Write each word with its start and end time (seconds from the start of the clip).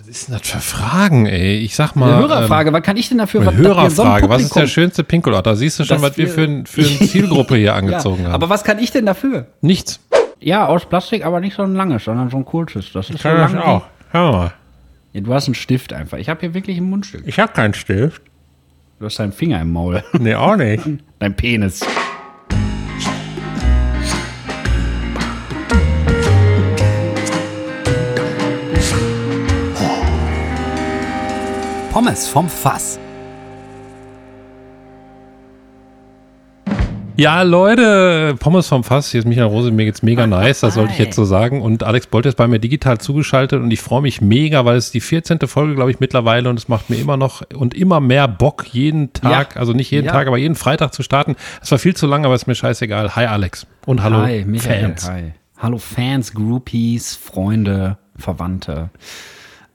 Was 0.00 0.08
ist 0.08 0.28
denn 0.28 0.38
das 0.38 0.48
für 0.48 0.60
Fragen, 0.60 1.26
ey? 1.26 1.58
Ich 1.58 1.74
sag 1.74 1.94
mal. 1.94 2.10
Eine 2.10 2.22
Hörerfrage, 2.22 2.68
ähm, 2.68 2.74
was 2.74 2.82
kann 2.82 2.96
ich 2.96 3.10
denn 3.10 3.18
dafür? 3.18 3.42
Eine 3.42 3.54
Hörerfrage, 3.54 4.30
was 4.30 4.40
ist 4.40 4.56
der 4.56 4.66
schönste 4.66 5.04
Pinkelort? 5.04 5.46
Da 5.46 5.54
siehst 5.54 5.78
du 5.78 5.84
schon, 5.84 6.00
was 6.00 6.16
wir 6.16 6.26
für, 6.26 6.44
ein, 6.44 6.64
für 6.64 6.80
eine 6.80 6.90
Zielgruppe 7.06 7.56
hier 7.56 7.74
angezogen 7.74 8.22
ja, 8.22 8.28
haben. 8.28 8.34
Aber 8.34 8.48
was 8.48 8.64
kann 8.64 8.78
ich 8.78 8.90
denn 8.92 9.04
dafür? 9.04 9.48
Nichts. 9.60 10.00
Ja, 10.40 10.66
aus 10.66 10.86
Plastik, 10.86 11.26
aber 11.26 11.40
nicht 11.40 11.54
so 11.54 11.64
ein 11.64 11.74
langes, 11.74 12.04
sondern 12.04 12.30
so 12.30 12.38
ein 12.38 12.46
kurzes. 12.46 12.90
Das 12.94 13.10
ist 13.10 13.22
Kann 13.22 13.36
so 13.36 13.42
das 13.42 13.52
lang. 13.52 13.62
auch. 13.62 13.82
Hör 14.10 14.32
mal. 14.32 14.52
Ja, 15.12 15.20
du 15.20 15.34
hast 15.34 15.48
einen 15.48 15.54
Stift 15.54 15.92
einfach. 15.92 16.16
Ich 16.16 16.30
habe 16.30 16.40
hier 16.40 16.54
wirklich 16.54 16.78
ein 16.78 16.88
Mundstück. 16.88 17.24
Ich 17.26 17.38
hab 17.38 17.52
keinen 17.52 17.74
Stift. 17.74 18.22
Du 19.00 19.04
hast 19.04 19.18
deinen 19.18 19.32
Finger 19.32 19.60
im 19.60 19.70
Maul. 19.70 20.02
Nee, 20.18 20.34
auch 20.34 20.56
nicht. 20.56 20.82
Dein 21.18 21.36
Penis. 21.36 21.80
Pommes 31.90 32.28
vom 32.28 32.48
Fass. 32.48 32.98
Ja, 37.16 37.42
Leute, 37.42 38.34
Pommes 38.38 38.66
vom 38.68 38.82
Fass, 38.82 39.10
hier 39.10 39.20
ist 39.20 39.26
Michael 39.26 39.48
Rose, 39.48 39.70
mir 39.70 39.84
geht's 39.84 40.02
mega 40.02 40.26
nice, 40.26 40.60
das 40.60 40.74
sollte 40.74 40.92
ich 40.94 40.98
jetzt 40.98 41.16
so 41.16 41.24
sagen. 41.26 41.60
Und 41.60 41.82
Alex 41.82 42.06
Bolt 42.06 42.24
ist 42.24 42.36
bei 42.36 42.48
mir 42.48 42.58
digital 42.60 42.96
zugeschaltet 42.96 43.60
und 43.60 43.70
ich 43.70 43.82
freue 43.82 44.00
mich 44.00 44.22
mega, 44.22 44.64
weil 44.64 44.76
es 44.78 44.86
ist 44.86 44.94
die 44.94 45.00
14. 45.02 45.38
Folge, 45.46 45.74
glaube 45.74 45.90
ich, 45.90 46.00
mittlerweile 46.00 46.48
und 46.48 46.58
es 46.58 46.68
macht 46.68 46.88
mir 46.88 46.96
immer 46.96 47.18
noch 47.18 47.42
und 47.54 47.74
immer 47.74 48.00
mehr 48.00 48.26
Bock, 48.26 48.64
jeden 48.72 49.12
Tag, 49.12 49.54
Ja. 49.54 49.60
also 49.60 49.74
nicht 49.74 49.90
jeden 49.90 50.06
Ja. 50.06 50.12
Tag, 50.12 50.28
aber 50.28 50.38
jeden 50.38 50.54
Freitag 50.54 50.94
zu 50.94 51.02
starten. 51.02 51.36
Es 51.60 51.70
war 51.70 51.78
viel 51.78 51.94
zu 51.94 52.06
lang, 52.06 52.24
aber 52.24 52.34
ist 52.34 52.46
mir 52.46 52.54
scheißegal. 52.54 53.14
Hi 53.16 53.26
Alex 53.26 53.66
und 53.84 54.02
hallo 54.02 54.22
Hi, 54.22 54.44
Michael. 54.46 54.80
Fans. 54.80 55.10
Hi. 55.10 55.32
Hallo 55.58 55.76
Fans, 55.76 56.32
Groupies, 56.32 57.16
Freunde, 57.16 57.98
Verwandte. 58.16 58.88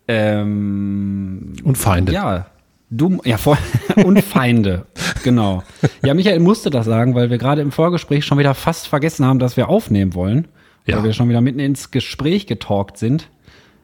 Ähm, 0.07 1.53
Und 1.63 1.77
Feinde. 1.77 2.11
Ja, 2.13 2.47
dumm, 2.89 3.21
ja, 3.25 3.37
vor, 3.37 3.57
und 4.05 4.21
Feinde, 4.21 4.85
genau. 5.23 5.63
Ja, 6.03 6.13
Michael 6.13 6.39
musste 6.39 6.69
das 6.69 6.85
sagen, 6.85 7.15
weil 7.15 7.29
wir 7.29 7.37
gerade 7.37 7.61
im 7.61 7.71
Vorgespräch 7.71 8.25
schon 8.25 8.37
wieder 8.37 8.53
fast 8.53 8.87
vergessen 8.87 9.25
haben, 9.25 9.39
dass 9.39 9.57
wir 9.57 9.69
aufnehmen 9.69 10.13
wollen. 10.13 10.47
Ja. 10.85 10.97
Weil 10.97 11.05
wir 11.05 11.13
schon 11.13 11.29
wieder 11.29 11.41
mitten 11.41 11.59
ins 11.59 11.89
Gespräch 11.89 12.45
getalkt 12.45 12.97
sind. 12.97 13.29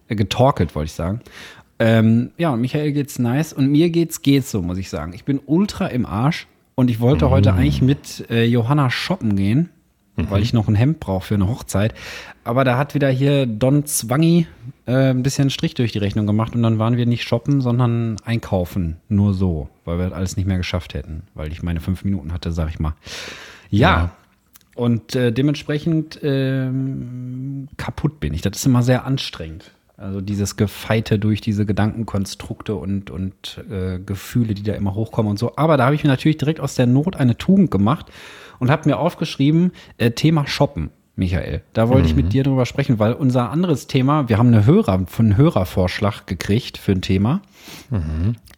Äh, 0.08 0.16
getorkelt, 0.16 0.76
wollte 0.76 0.86
ich 0.86 0.94
sagen. 0.94 1.22
Ähm, 1.80 2.32
ja, 2.38 2.52
und 2.52 2.62
Michael 2.62 2.92
geht's 2.92 3.18
nice 3.18 3.54
und 3.54 3.72
mir 3.72 3.90
geht's 3.90 4.22
geht's 4.22 4.52
so, 4.52 4.62
muss 4.62 4.78
ich 4.78 4.90
sagen. 4.90 5.14
Ich 5.14 5.26
bin 5.26 5.40
ultra 5.48 5.88
im 5.88 6.06
Arsch 6.06 6.46
und 6.76 6.92
ich 6.92 7.00
wollte 7.00 7.26
Mm. 7.26 7.30
heute 7.32 7.54
eigentlich 7.54 7.82
mit 7.82 8.30
äh, 8.30 8.46
Johanna 8.46 8.92
shoppen 8.92 9.36
gehen, 9.36 9.70
Mhm. 10.16 10.30
weil 10.30 10.42
ich 10.42 10.54
noch 10.54 10.68
ein 10.68 10.76
Hemd 10.76 11.00
brauche 11.00 11.26
für 11.26 11.36
eine 11.36 11.48
Hochzeit. 11.48 11.94
Aber 12.44 12.64
da 12.64 12.78
hat 12.78 12.96
wieder 12.96 13.10
hier 13.10 13.46
Don 13.46 13.86
Zwangi 13.86 14.48
äh, 14.86 15.12
ein 15.12 15.24
bisschen 15.24 15.50
Strich 15.50 15.74
durch 15.74 15.92
die 15.92 16.00
Rechnung 16.00 16.28
gemacht 16.28 16.56
und 16.56 16.64
dann 16.64 16.80
waren 16.80 16.98
wir 16.98 17.06
nicht 17.06 17.24
shoppen, 17.24 17.62
sondern 17.62 18.18
einkaufen. 18.26 18.98
Nur 19.10 19.34
so, 19.34 19.70
weil 19.86 19.98
wir 19.98 20.06
das 20.06 20.14
alles 20.14 20.38
nicht 20.38 20.48
mehr 20.48 20.58
geschafft 20.58 20.94
hätten, 20.94 21.24
weil 21.34 21.52
ich 21.52 21.64
meine 21.64 21.80
fünf 21.80 22.04
Minuten 22.04 22.34
hatte, 22.34 22.52
sag 22.52 22.70
ich 22.70 22.80
mal. 22.80 22.94
Ja. 23.70 23.90
Ja. 23.90 24.12
Und 24.76 25.16
äh, 25.16 25.32
dementsprechend 25.32 26.20
ähm, 26.24 27.68
kaputt 27.78 28.20
bin 28.20 28.34
ich. 28.34 28.42
Das 28.42 28.58
ist 28.58 28.66
immer 28.66 28.84
sehr 28.84 29.06
anstrengend. 29.06 29.72
Also 29.98 30.20
dieses 30.20 30.56
Gefeite 30.56 31.20
durch 31.20 31.42
diese 31.42 31.66
Gedankenkonstrukte 31.66 32.74
und, 32.76 33.12
und 33.12 33.64
äh, 33.70 34.00
Gefühle, 34.00 34.56
die 34.56 34.64
da 34.64 34.74
immer 34.74 34.96
hochkommen 34.96 35.30
und 35.30 35.38
so. 35.38 35.56
Aber 35.58 35.78
da 35.78 35.86
habe 35.86 35.96
ich 35.96 36.04
mir 36.04 36.10
natürlich 36.10 36.38
direkt 36.38 36.60
aus 36.60 36.74
der 36.74 36.88
Not 36.88 37.16
eine 37.18 37.38
Tugend 37.38 37.70
gemacht 37.70 38.08
und 38.62 38.70
habe 38.70 38.88
mir 38.88 39.00
aufgeschrieben, 39.00 39.72
äh, 39.98 40.12
Thema 40.12 40.46
Shoppen, 40.46 40.92
Michael. 41.16 41.64
Da 41.74 41.90
wollte 41.90 42.08
ich 42.08 42.16
mit 42.16 42.32
dir 42.32 42.44
drüber 42.44 42.68
sprechen, 42.68 43.00
weil 43.00 43.14
unser 43.14 43.50
anderes 43.50 43.88
Thema, 43.88 44.30
wir 44.30 44.38
haben 44.38 44.50
eine 44.50 44.68
Hörer, 44.68 45.08
von 45.08 45.26
einem 45.26 45.38
Hörervorschlag 45.38 46.28
gekriegt 46.28 46.78
für 46.78 46.92
ein 46.92 47.02
Thema. 47.02 47.42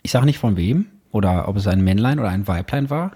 Ich 0.03 0.11
sage 0.11 0.25
nicht 0.25 0.39
von 0.39 0.57
wem 0.57 0.87
oder 1.11 1.47
ob 1.47 1.55
es 1.55 1.67
ein 1.67 1.81
Männlein 1.85 2.19
oder 2.19 2.27
ein 2.29 2.49
Weiblein 2.49 2.89
war. 2.89 3.11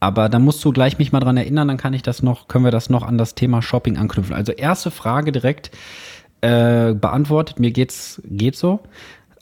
Aber 0.00 0.28
da 0.28 0.40
musst 0.40 0.62
du 0.64 0.72
gleich 0.72 0.98
mich 0.98 1.12
mal 1.12 1.20
dran 1.20 1.36
erinnern, 1.36 1.68
dann 1.68 1.76
kann 1.76 1.94
ich 1.94 2.02
das 2.02 2.20
noch, 2.20 2.48
können 2.48 2.64
wir 2.64 2.72
das 2.72 2.90
noch 2.90 3.04
an 3.04 3.16
das 3.16 3.36
Thema 3.36 3.62
Shopping 3.62 3.96
anknüpfen. 3.96 4.34
Also 4.34 4.50
erste 4.50 4.90
Frage 4.90 5.30
direkt 5.30 5.70
äh, 6.40 6.94
beantwortet. 6.94 7.60
Mir 7.60 7.70
geht's 7.70 8.20
geht 8.28 8.56
so. 8.56 8.80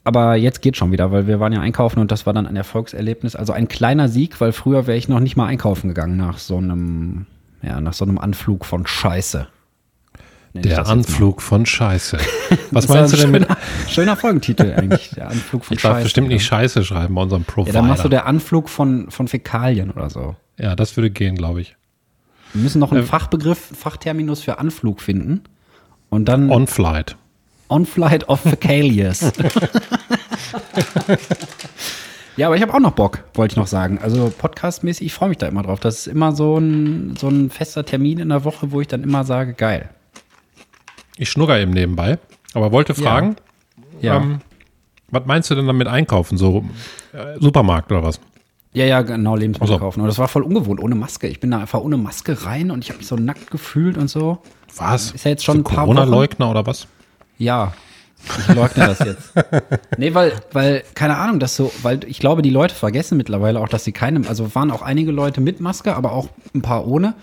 Aber 0.05 0.35
jetzt 0.37 0.63
geht 0.63 0.77
schon 0.77 0.91
wieder, 0.91 1.13
weil 1.13 1.27
wir 1.29 1.39
waren 1.39 1.53
ja 1.53 1.61
einkaufen 1.61 2.01
und 2.01 2.11
das 2.11 2.27
war 2.27 2.33
dann 2.33 2.47
ein 2.47 2.57
Erfolgserlebnis. 2.57 3.37
Also 3.37 3.53
ein 3.53 3.69
kleiner 3.69 4.09
Sieg, 4.09 4.41
weil 4.41 4.53
früher 4.53 4.87
wäre 4.87 4.99
ich 4.99 5.09
noch 5.09 5.21
nicht 5.21 5.37
mal 5.37 5.47
einkaufen 5.47 5.89
gegangen 5.89 6.17
nach 6.17 6.39
so 6.39 6.57
einem, 6.59 7.27
ja, 7.63 7.81
nach 7.81 7.93
so 7.93 8.05
einem 8.05 8.19
Anflug 8.19 8.65
von 8.65 8.87
Scheiße. 8.87 9.47
Nenn 10.55 10.65
ich 10.65 10.71
Der. 10.71 10.87
Anflug 10.89 11.41
von 11.41 11.65
Scheiße. 11.65 12.19
Was 12.73 12.89
meinst 12.89 13.13
du 13.15 13.17
denn 13.17 13.31
mit? 13.31 13.47
schöner, 13.89 14.17
Folgentitel 14.17 14.75
eigentlich, 14.77 15.11
der 15.11 15.31
Anflug 15.31 15.65
von 15.65 15.77
Ich 15.77 15.83
darf 15.83 15.93
Scheiße. 15.93 16.03
bestimmt 16.05 16.29
nicht 16.29 16.45
Scheiße 16.45 16.85
schreiben 16.85 17.15
bei 17.15 17.23
unserem 17.23 17.43
Ja, 17.47 17.53
Profiler. 17.53 17.73
dann 17.79 17.89
machst 17.89 18.05
du 18.05 18.09
der 18.09 18.27
Anflug 18.27 18.69
von, 18.69 19.11
von 19.11 19.29
Fäkalien 19.29 19.91
oder 19.93 20.11
so. 20.11 20.35
ja, 20.59 20.75
das 20.77 20.97
würde 20.97 21.11
gehen, 21.11 21.37
glaube 21.37 21.61
ich. 21.63 21.77
Wir 22.53 22.63
müssen 22.63 22.81
noch 22.81 22.91
einen 22.93 23.05
Äh, 23.05 23.07
Fachbegriff, 23.07 23.59
Fachterminus 23.79 24.43
für 24.43 24.59
Anflug 24.59 25.01
finden. 25.01 25.43
Und 26.11 26.27
dann 26.27 26.51
On 26.51 26.67
Flight. 26.67 27.17
On-Flight 27.73 28.29
of 28.29 28.41
Fäcalius. 28.41 29.33
ja, 32.37 32.47
aber 32.47 32.57
ich 32.57 32.63
habe 32.63 32.73
auch 32.75 32.81
noch 32.81 32.93
Bock, 32.93 33.25
wollte 33.35 33.53
ich 33.53 33.57
noch 33.57 33.67
sagen. 33.67 33.99
Also 34.03 34.33
podcastmäßig, 34.37 35.07
ich 35.07 35.13
freue 35.15 35.29
mich 35.31 35.39
da 35.39 35.47
immer 35.49 35.63
drauf. 35.63 35.81
Das 35.81 35.99
ist 36.01 36.07
immer 36.07 36.33
so 36.33 36.59
ein, 36.59 37.17
so 37.19 37.29
ein 37.29 37.51
fester 37.51 37.85
Termin 37.85 38.19
in 38.19 38.29
der 38.29 38.45
Woche, 38.45 38.73
wo 38.73 38.81
ich 38.81 38.89
dann 38.89 39.03
immer 39.03 39.25
sage, 39.25 39.55
geil. 39.55 39.89
Ich 41.17 41.31
schnugger 41.31 41.59
eben 41.59 41.73
nebenbei, 41.73 42.19
aber 42.55 42.73
wollte 42.73 42.95
fragen, 42.95 43.37
Ja. 44.01 44.17
Ähm, 44.17 44.41
was 45.11 45.27
meinst 45.27 45.51
du 45.51 45.55
denn 45.55 45.67
damit 45.67 45.89
einkaufen? 45.89 46.39
So 46.39 46.65
äh, 47.13 47.39
Supermarkt 47.39 47.93
oder 47.93 48.03
was? 48.03 48.19
Ja, 48.73 48.87
ja, 48.87 49.03
genau, 49.03 49.37
Lebensmittel 49.37 49.75
So. 49.75 49.79
kaufen. 49.79 50.01
Und 50.01 50.07
das 50.07 50.19
war 50.19 50.29
voll 50.29 50.43
ungewohnt, 50.43 50.81
ohne 50.81 50.95
Maske. 50.95 51.27
Ich 51.29 51.39
bin 51.41 51.51
da 51.51 51.59
einfach 51.59 51.81
ohne 51.81 51.99
Maske 51.99 52.47
rein 52.47 52.71
und 52.71 52.83
ich 52.83 52.89
habe 52.89 52.99
mich 52.99 53.07
so 53.07 53.17
nackt 53.17 53.51
gefühlt 53.51 53.99
und 53.99 54.09
so. 54.09 54.39
Was? 54.77 55.11
Ist 55.11 55.27
ja 55.27 55.33
jetzt 55.33 55.45
schon 55.45 55.57
so 55.57 55.61
ein 55.61 55.65
paar 55.65 55.85
Corona-Leugner 55.85 56.51
oder 56.51 56.65
was? 56.67 56.87
Ja, 57.43 57.73
ich 58.49 58.55
leugne 58.55 58.87
das 58.87 58.99
jetzt. 59.01 59.33
Nee, 59.99 60.15
weil, 60.15 60.33
weil, 60.53 60.83
keine 60.95 61.17
Ahnung, 61.17 61.39
das 61.41 61.57
so, 61.57 61.73
weil 61.83 62.01
ich 62.07 62.19
glaube, 62.19 62.43
die 62.43 62.51
Leute 62.51 62.75
vergessen 62.75 63.17
mittlerweile 63.19 63.61
auch, 63.61 63.69
dass 63.69 63.85
sie 63.85 63.93
keine, 63.93 64.27
also 64.29 64.55
waren 64.55 64.71
auch 64.71 64.83
einige 64.83 65.13
Leute 65.13 65.41
mit 65.41 65.61
Maske, 65.61 65.95
aber 65.95 66.13
auch 66.13 66.29
ein 66.55 66.63
paar 66.63 66.87
ohne. 66.87 67.15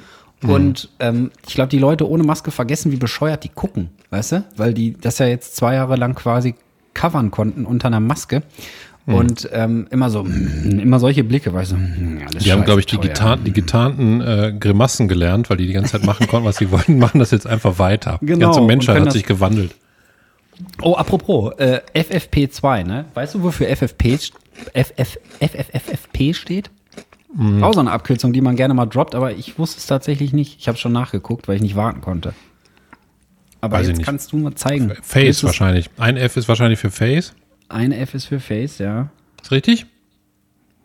Und 0.41 0.89
ähm, 0.99 1.31
ich 1.47 1.55
glaube, 1.55 1.69
die 1.69 1.79
Leute 1.79 2.09
ohne 2.09 2.23
Maske 2.23 2.51
vergessen, 2.51 2.93
wie 2.93 2.97
bescheuert 2.97 3.43
die 3.43 3.49
gucken, 3.49 3.89
weißt 4.09 4.31
du? 4.31 4.43
Weil 4.55 4.73
die 4.73 4.93
das 4.93 5.17
ja 5.19 5.27
jetzt 5.27 5.57
zwei 5.57 5.73
Jahre 5.75 5.97
lang 5.97 6.15
quasi 6.15 6.55
covern 6.93 7.29
konnten 7.31 7.65
unter 7.65 7.87
einer 7.87 7.99
Maske. 7.99 8.43
Und 9.05 9.49
ähm, 9.51 9.87
immer 9.89 10.11
so, 10.11 10.23
immer 10.23 10.99
solche 10.99 11.23
Blicke, 11.23 11.51
weißt 11.51 11.71
du, 11.71 11.75
hm, 11.77 12.21
alles 12.29 12.43
Die 12.43 12.51
haben, 12.51 12.63
glaube 12.63 12.79
ich, 12.79 12.85
die, 12.85 12.99
getarn, 12.99 13.43
die 13.43 13.51
getarnten 13.51 14.21
äh, 14.21 14.53
Grimassen 14.57 15.07
gelernt, 15.07 15.49
weil 15.49 15.57
die 15.57 15.65
die 15.65 15.73
ganze 15.73 15.93
Zeit 15.93 16.05
machen 16.05 16.27
konnten, 16.27 16.47
was 16.47 16.57
sie 16.57 16.69
wollten, 16.71 16.99
machen 16.99 17.17
das 17.19 17.31
jetzt 17.31 17.47
einfach 17.47 17.79
weiter. 17.79 18.19
die 18.21 18.27
Genau, 18.27 18.47
ganze 18.47 18.61
und 18.61 18.67
Menschheit 18.67 19.01
hat 19.01 19.11
sich 19.11 19.25
gewandelt. 19.25 19.71
Oh, 20.81 20.93
apropos, 20.95 21.53
äh, 21.57 21.81
FFP2, 21.93 22.83
ne? 22.83 23.05
Weißt 23.13 23.35
du, 23.35 23.43
wofür 23.43 23.67
FFP, 23.75 24.17
FF, 24.17 25.17
FFFFP 25.39 26.33
steht? 26.33 26.69
Mhm. 27.33 27.63
Auch 27.63 27.73
so 27.73 27.79
eine 27.79 27.91
Abkürzung, 27.91 28.33
die 28.33 28.41
man 28.41 28.55
gerne 28.55 28.73
mal 28.73 28.85
droppt, 28.85 29.15
aber 29.15 29.33
ich 29.33 29.57
wusste 29.59 29.77
es 29.77 29.85
tatsächlich 29.85 30.33
nicht. 30.33 30.59
Ich 30.59 30.67
habe 30.67 30.77
schon 30.77 30.91
nachgeguckt, 30.91 31.47
weil 31.47 31.55
ich 31.57 31.61
nicht 31.61 31.75
warten 31.75 32.01
konnte. 32.01 32.33
Aber 33.61 33.77
Weiß 33.77 33.87
jetzt 33.87 34.03
kannst 34.03 34.31
du 34.31 34.37
mal 34.37 34.55
zeigen. 34.55 34.93
Face 35.01 35.43
wahrscheinlich. 35.43 35.89
Ein 35.97 36.17
F 36.17 36.37
ist 36.37 36.47
wahrscheinlich 36.47 36.79
für 36.79 36.91
Face. 36.91 37.33
Ein 37.67 37.91
F 37.91 38.13
ist 38.13 38.25
für 38.25 38.39
Face, 38.39 38.77
ja. 38.79 39.09
Ist 39.41 39.51
richtig? 39.51 39.85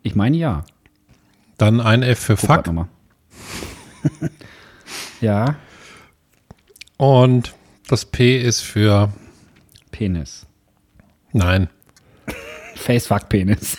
Ich 0.03 0.15
meine 0.15 0.37
ja. 0.37 0.63
Dann 1.57 1.79
ein 1.81 2.03
F 2.03 2.19
für 2.19 2.33
Guck 2.35 2.39
Fuck. 2.41 2.49
grad 2.49 2.67
noch 2.67 2.73
mal. 2.73 2.87
ja, 5.21 5.55
Und 6.97 7.53
das 7.87 8.05
P 8.05 8.37
ist 8.39 8.61
für 8.61 9.09
Penis. 9.95 10.45
Nein. 11.31 11.69
Facefuck-Penis. 12.75 13.77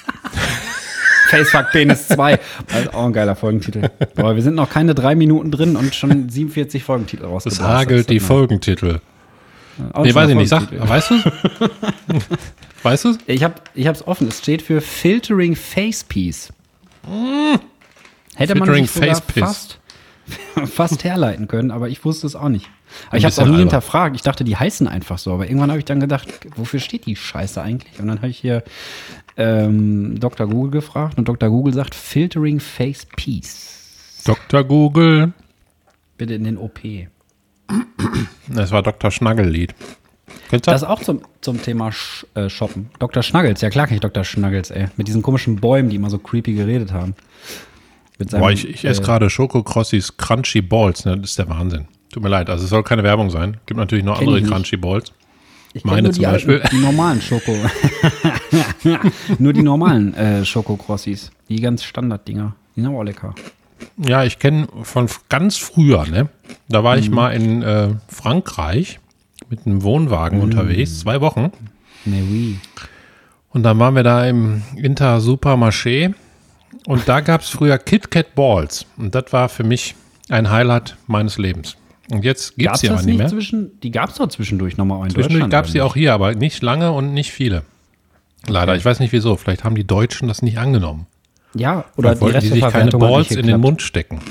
Facefuck-Penis 1.28 2.08
2. 2.08 2.38
Also 2.72 2.90
auch 2.92 3.04
ein 3.06 3.12
geiler 3.12 3.36
Folgentitel. 3.36 3.90
Aber 4.16 4.34
wir 4.34 4.42
sind 4.42 4.54
noch 4.54 4.70
keine 4.70 4.94
drei 4.94 5.14
Minuten 5.14 5.50
drin 5.50 5.76
und 5.76 5.94
schon 5.94 6.30
47 6.30 6.82
Folgentitel 6.82 7.24
Es 7.24 7.28
rausgebracht. 7.30 7.60
hagelt 7.68 8.08
die 8.08 8.20
Folgentitel. 8.20 9.00
Auch 9.92 10.04
Nee, 10.04 10.14
weiß 10.14 10.30
ich 10.30 10.36
nicht. 10.36 10.48
Sag, 10.48 10.68
weißt 10.72 11.10
du 11.10 11.14
Weißt 12.82 13.04
du 13.04 13.18
Ich 13.26 13.44
habe 13.44 13.56
ich 13.74 13.86
hab's 13.86 14.06
offen. 14.06 14.28
Es 14.28 14.38
steht 14.38 14.62
für 14.62 14.80
Filtering 14.80 15.54
Face 15.54 16.02
Piece. 16.02 16.50
Hätte 18.36 18.54
man 18.54 18.64
Filtering 18.68 18.86
sich 18.86 18.94
sogar 18.94 19.08
Face 19.08 19.20
Piece. 19.20 19.44
fast, 19.44 19.78
fast 20.72 21.04
herleiten 21.04 21.46
können, 21.46 21.70
aber 21.70 21.90
ich 21.90 22.02
wusste 22.06 22.26
es 22.26 22.34
auch 22.34 22.48
nicht. 22.48 22.70
Aber 23.08 23.18
ich 23.18 23.24
habe 23.24 23.30
es 23.30 23.38
auch 23.38 23.44
nie 23.44 23.50
albern. 23.50 23.60
hinterfragt. 23.60 24.16
Ich 24.16 24.22
dachte, 24.22 24.44
die 24.44 24.56
heißen 24.56 24.88
einfach 24.88 25.18
so. 25.18 25.32
Aber 25.32 25.46
irgendwann 25.46 25.70
habe 25.70 25.78
ich 25.78 25.84
dann 25.84 26.00
gedacht, 26.00 26.28
wofür 26.56 26.80
steht 26.80 27.06
die 27.06 27.16
Scheiße 27.16 27.60
eigentlich? 27.60 27.98
Und 27.98 28.08
dann 28.08 28.18
habe 28.18 28.28
ich 28.28 28.38
hier 28.38 28.62
ähm, 29.36 30.18
Dr. 30.18 30.46
Google 30.46 30.70
gefragt 30.70 31.18
und 31.18 31.28
Dr. 31.28 31.48
Google 31.50 31.74
sagt 31.74 31.94
Filtering 31.94 32.60
Face 32.60 33.06
Piece. 33.16 34.22
Dr. 34.24 34.64
Google. 34.64 35.32
Bitte 36.16 36.34
in 36.34 36.44
den 36.44 36.58
OP. 36.58 36.80
Das 38.48 38.70
war 38.70 38.82
Dr. 38.82 39.10
Schnaggellied. 39.10 39.74
Das 40.62 40.84
auch 40.84 41.02
zum, 41.02 41.22
zum 41.40 41.60
Thema 41.60 41.90
Sch 41.92 42.26
äh, 42.34 42.48
Shoppen. 42.48 42.90
Dr. 42.98 43.22
Schnuggles, 43.22 43.60
ja 43.60 43.70
klar 43.70 43.86
kenn 43.86 43.96
ich 43.96 44.00
Dr. 44.00 44.24
Schnuggles, 44.24 44.70
ey. 44.70 44.86
Mit 44.96 45.08
diesen 45.08 45.22
komischen 45.22 45.56
Bäumen, 45.56 45.90
die 45.90 45.96
immer 45.96 46.10
so 46.10 46.18
creepy 46.18 46.54
geredet 46.54 46.92
haben. 46.92 47.14
Seinem, 48.18 48.40
Boah, 48.40 48.50
ich, 48.50 48.68
ich 48.68 48.84
esse 48.84 49.02
äh, 49.02 49.04
gerade 49.04 49.28
Schoko 49.28 49.62
Crossis 49.62 50.16
Crunchy 50.16 50.62
Balls, 50.62 51.04
ne? 51.04 51.18
Das 51.18 51.30
ist 51.30 51.38
der 51.38 51.48
Wahnsinn. 51.48 51.86
Tut 52.12 52.22
mir 52.22 52.28
leid, 52.28 52.48
also 52.48 52.64
es 52.64 52.70
soll 52.70 52.82
keine 52.82 53.02
Werbung 53.02 53.30
sein. 53.30 53.58
Gibt 53.66 53.78
natürlich 53.78 54.04
noch 54.04 54.18
Kenn 54.18 54.28
andere. 54.28 54.42
Crunchy 54.44 54.76
Balls. 54.76 55.12
Ich 55.74 55.84
meine 55.84 56.02
nur 56.04 56.12
zum 56.12 56.24
die, 56.24 56.30
Beispiel. 56.30 56.60
Alten, 56.62 56.76
die 56.76 56.82
normalen 56.82 57.20
Schoko. 57.20 57.54
nur 59.38 59.52
die 59.52 59.62
normalen 59.62 60.14
äh, 60.14 60.44
Schoko-Crossis. 60.44 61.30
Die 61.48 61.60
ganz 61.60 61.82
Standard-Dinger. 61.84 62.54
Die 62.74 62.80
sind 62.80 62.90
auch 62.94 63.02
lecker. 63.02 63.34
Ja, 63.98 64.24
ich 64.24 64.38
kenne 64.38 64.68
von 64.82 65.06
ganz 65.28 65.56
früher, 65.58 66.06
ne? 66.06 66.28
Da 66.68 66.82
war 66.82 66.96
Mhm. 66.96 67.02
ich 67.02 67.10
mal 67.10 67.30
in 67.30 67.62
äh, 67.62 67.88
Frankreich 68.08 69.00
mit 69.50 69.66
einem 69.66 69.82
Wohnwagen 69.82 70.38
Mhm. 70.38 70.44
unterwegs, 70.44 71.00
zwei 71.00 71.20
Wochen. 71.20 71.52
Mais 72.06 72.22
oui. 72.22 72.58
Und 73.50 73.62
dann 73.64 73.78
waren 73.78 73.94
wir 73.94 74.02
da 74.02 74.24
im 74.26 74.62
Inter 74.76 75.18
Supermarché 75.20 76.14
und 76.86 77.08
da 77.08 77.20
gab 77.20 77.42
es 77.42 77.48
früher 77.48 77.78
Kit 77.78 78.10
Kat 78.10 78.34
Balls. 78.34 78.86
Und 78.96 79.14
das 79.14 79.32
war 79.32 79.48
für 79.48 79.64
mich 79.64 79.94
ein 80.28 80.50
Highlight 80.50 80.96
meines 81.06 81.36
Lebens. 81.38 81.76
Und 82.10 82.24
jetzt 82.24 82.56
gibt 82.56 82.74
es 82.74 82.80
das 82.82 83.04
nicht 83.04 83.18
mehr. 83.18 83.28
zwischen, 83.28 83.80
die 83.80 83.90
gab 83.90 84.10
es 84.10 84.16
doch 84.16 84.28
zwischendurch 84.28 84.76
nochmal 84.76 85.04
in 85.06 85.10
Zwischendurch 85.10 85.50
gab 85.50 85.64
es 85.66 85.74
oder 85.74 85.86
auch 85.86 85.94
hier, 85.94 86.12
aber 86.14 86.34
nicht 86.34 86.62
lange 86.62 86.92
und 86.92 87.12
nicht 87.14 87.32
viele. 87.32 87.62
Leider, 88.46 88.72
Okay. 88.72 88.78
ich 88.78 88.84
weiß 88.84 89.00
nicht 89.00 89.12
wieso. 89.12 89.36
Vielleicht 89.36 89.64
haben 89.64 89.74
die 89.74 89.86
Deutschen 89.86 90.28
das 90.28 90.42
nicht 90.42 90.58
angenommen. 90.58 91.06
Ja, 91.54 91.84
oder 91.96 92.10
Vielleicht 92.10 92.20
wollten 92.20 92.40
die 92.40 92.46
sich 92.48 92.60
keine 92.60 92.84
Resteverwertung 92.84 93.00
Balls 93.00 93.30
in 93.32 93.46
den. 93.46 93.60
Mund 93.60 93.82
stecken. 93.82 94.18
Kann 94.18 94.24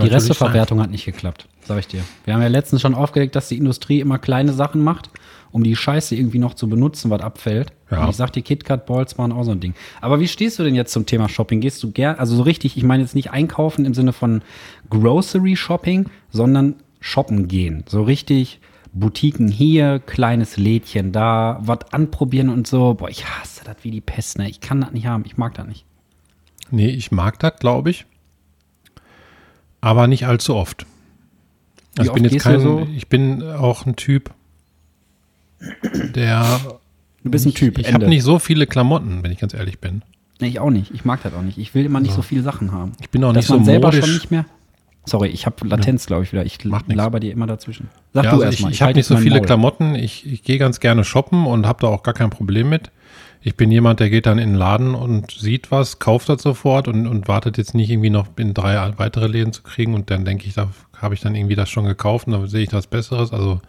Die 0.00 0.06
natürlich 0.06 0.10
sein. 0.10 0.12
Resteverwertung 0.20 0.80
hat 0.80 0.90
nicht 0.90 1.04
geklappt, 1.04 1.48
sag 1.64 1.78
ich 1.78 1.86
dir. 1.88 2.02
Wir 2.24 2.34
haben 2.34 2.42
ja 2.42 2.48
letztens 2.48 2.82
schon 2.82 2.94
aufgelegt, 2.94 3.34
dass 3.36 3.48
die 3.48 3.56
Industrie 3.56 4.00
immer 4.00 4.18
kleine 4.18 4.52
Sachen 4.52 4.82
macht, 4.82 5.10
um 5.50 5.62
die 5.64 5.74
Scheiße 5.76 6.14
irgendwie 6.16 6.38
noch 6.38 6.54
zu 6.54 6.68
benutzen, 6.68 7.10
was 7.10 7.20
abfällt. 7.20 7.72
Ja. 7.90 8.04
Und 8.04 8.10
ich 8.10 8.16
sag 8.16 8.32
dir, 8.32 8.42
KitKat 8.42 8.86
Balls 8.86 9.18
waren 9.18 9.32
auch 9.32 9.44
so 9.44 9.50
ein 9.52 9.60
Ding. 9.60 9.74
Aber 10.00 10.18
wie 10.20 10.28
stehst 10.28 10.58
du 10.58 10.62
denn 10.64 10.74
jetzt 10.74 10.92
zum 10.92 11.06
Thema 11.06 11.28
Shopping? 11.28 11.60
Gehst 11.60 11.82
du 11.82 11.90
gern, 11.90 12.16
also 12.18 12.34
so 12.36 12.42
richtig, 12.42 12.76
ich 12.76 12.82
meine 12.84 13.02
jetzt 13.02 13.14
nicht 13.14 13.30
einkaufen 13.30 13.84
im 13.84 13.94
Sinne 13.94 14.12
von 14.12 14.42
Grocery 14.90 15.56
Shopping, 15.56 16.06
sondern 16.30 16.74
shoppen 17.02 17.48
gehen. 17.48 17.84
So 17.86 18.02
richtig 18.02 18.60
Boutiquen 18.94 19.48
hier, 19.48 19.98
kleines 20.00 20.56
Lädchen 20.56 21.12
da, 21.12 21.58
was 21.62 21.92
anprobieren 21.92 22.48
und 22.48 22.66
so. 22.66 22.94
Boah, 22.94 23.08
ich 23.10 23.26
hasse 23.26 23.62
das 23.64 23.76
wie 23.82 23.90
die 23.90 24.00
Pest, 24.00 24.38
ne? 24.38 24.48
Ich 24.48 24.60
kann 24.60 24.80
das 24.80 24.92
nicht 24.92 25.06
haben, 25.06 25.24
ich 25.26 25.36
mag 25.36 25.54
das 25.54 25.66
nicht. 25.66 25.84
Nee, 26.70 26.88
ich 26.88 27.10
mag 27.12 27.38
das, 27.38 27.56
glaube 27.58 27.90
ich. 27.90 28.06
Aber 29.80 30.06
nicht 30.06 30.26
allzu 30.26 30.54
oft. 30.54 30.86
Also 31.98 32.10
ich 32.10 32.14
bin 32.14 32.24
jetzt 32.24 32.42
kein, 32.42 32.60
so? 32.60 32.86
ich 32.96 33.08
bin 33.08 33.42
auch 33.42 33.84
ein 33.84 33.96
Typ, 33.96 34.30
der. 36.14 36.60
Du 37.24 37.30
bist 37.30 37.46
ein 37.46 37.54
Typ, 37.54 37.78
Ich 37.78 37.86
habe 37.88 37.96
Ende. 37.96 38.08
nicht 38.08 38.22
so 38.24 38.38
viele 38.38 38.66
Klamotten, 38.66 39.22
wenn 39.22 39.30
ich 39.30 39.38
ganz 39.38 39.54
ehrlich 39.54 39.78
bin. 39.78 40.02
Nee, 40.40 40.48
ich 40.48 40.58
auch 40.60 40.70
nicht. 40.70 40.90
Ich 40.92 41.04
mag 41.04 41.22
das 41.22 41.34
auch 41.34 41.42
nicht. 41.42 41.58
Ich 41.58 41.74
will 41.74 41.84
immer 41.84 42.00
nicht 42.00 42.14
so 42.14 42.22
viele 42.22 42.42
Sachen 42.42 42.72
haben. 42.72 42.92
Ich 43.00 43.10
bin 43.10 43.22
auch 43.22 43.28
Dass 43.32 43.44
nicht 43.44 43.46
so 43.48 43.56
man 43.56 43.64
selber 43.64 43.88
modisch. 43.88 44.04
schon 44.04 44.14
nicht 44.14 44.30
mehr. 44.30 44.44
Sorry, 45.04 45.28
ich 45.28 45.46
habe 45.46 45.66
Latenz, 45.66 46.06
glaube 46.06 46.22
ich, 46.22 46.32
wieder. 46.32 46.44
Ich 46.46 46.64
Macht 46.64 46.86
nix. 46.88 46.96
laber 46.96 47.18
dir 47.20 47.32
immer 47.32 47.46
dazwischen. 47.46 47.88
Sag 48.14 48.24
Ja, 48.24 48.30
du 48.30 48.36
also 48.36 48.44
erst 48.46 48.58
ich 48.58 48.64
mal. 48.64 48.72
ich 48.72 48.82
habe 48.82 48.94
nicht 48.94 49.06
so 49.06 49.16
viele 49.16 49.36
Maul. 49.36 49.46
Klamotten. 49.46 49.94
Ich, 49.96 50.26
ich 50.30 50.42
gehe 50.44 50.58
ganz 50.58 50.78
gerne 50.80 51.02
shoppen 51.04 51.46
und 51.46 51.66
habe 51.66 51.80
da 51.80 51.88
auch 51.88 52.02
gar 52.02 52.14
kein 52.14 52.30
Problem 52.30 52.68
mit. 52.68 52.90
Ich 53.44 53.56
bin 53.56 53.72
jemand, 53.72 53.98
der 53.98 54.08
geht 54.10 54.26
dann 54.26 54.38
in 54.38 54.50
den 54.50 54.54
Laden 54.58 54.94
und 54.94 55.32
sieht 55.32 55.72
was, 55.72 55.98
kauft 55.98 56.28
das 56.28 56.42
sofort 56.42 56.86
und, 56.86 57.08
und 57.08 57.26
wartet 57.26 57.58
jetzt 57.58 57.74
nicht 57.74 57.90
irgendwie 57.90 58.10
noch 58.10 58.28
in 58.36 58.54
drei 58.54 58.92
weitere 58.98 59.26
Läden 59.26 59.52
zu 59.52 59.62
kriegen 59.62 59.94
und 59.94 60.10
dann 60.10 60.24
denke 60.24 60.46
ich, 60.46 60.54
da 60.54 60.68
habe 60.96 61.14
ich 61.14 61.20
dann 61.20 61.34
irgendwie 61.34 61.56
das 61.56 61.68
schon 61.68 61.84
gekauft 61.84 62.28
und 62.28 62.34
dann 62.34 62.46
sehe 62.46 62.62
ich 62.62 62.72
was 62.72 62.86
Besseres. 62.86 63.32
Also 63.32 63.60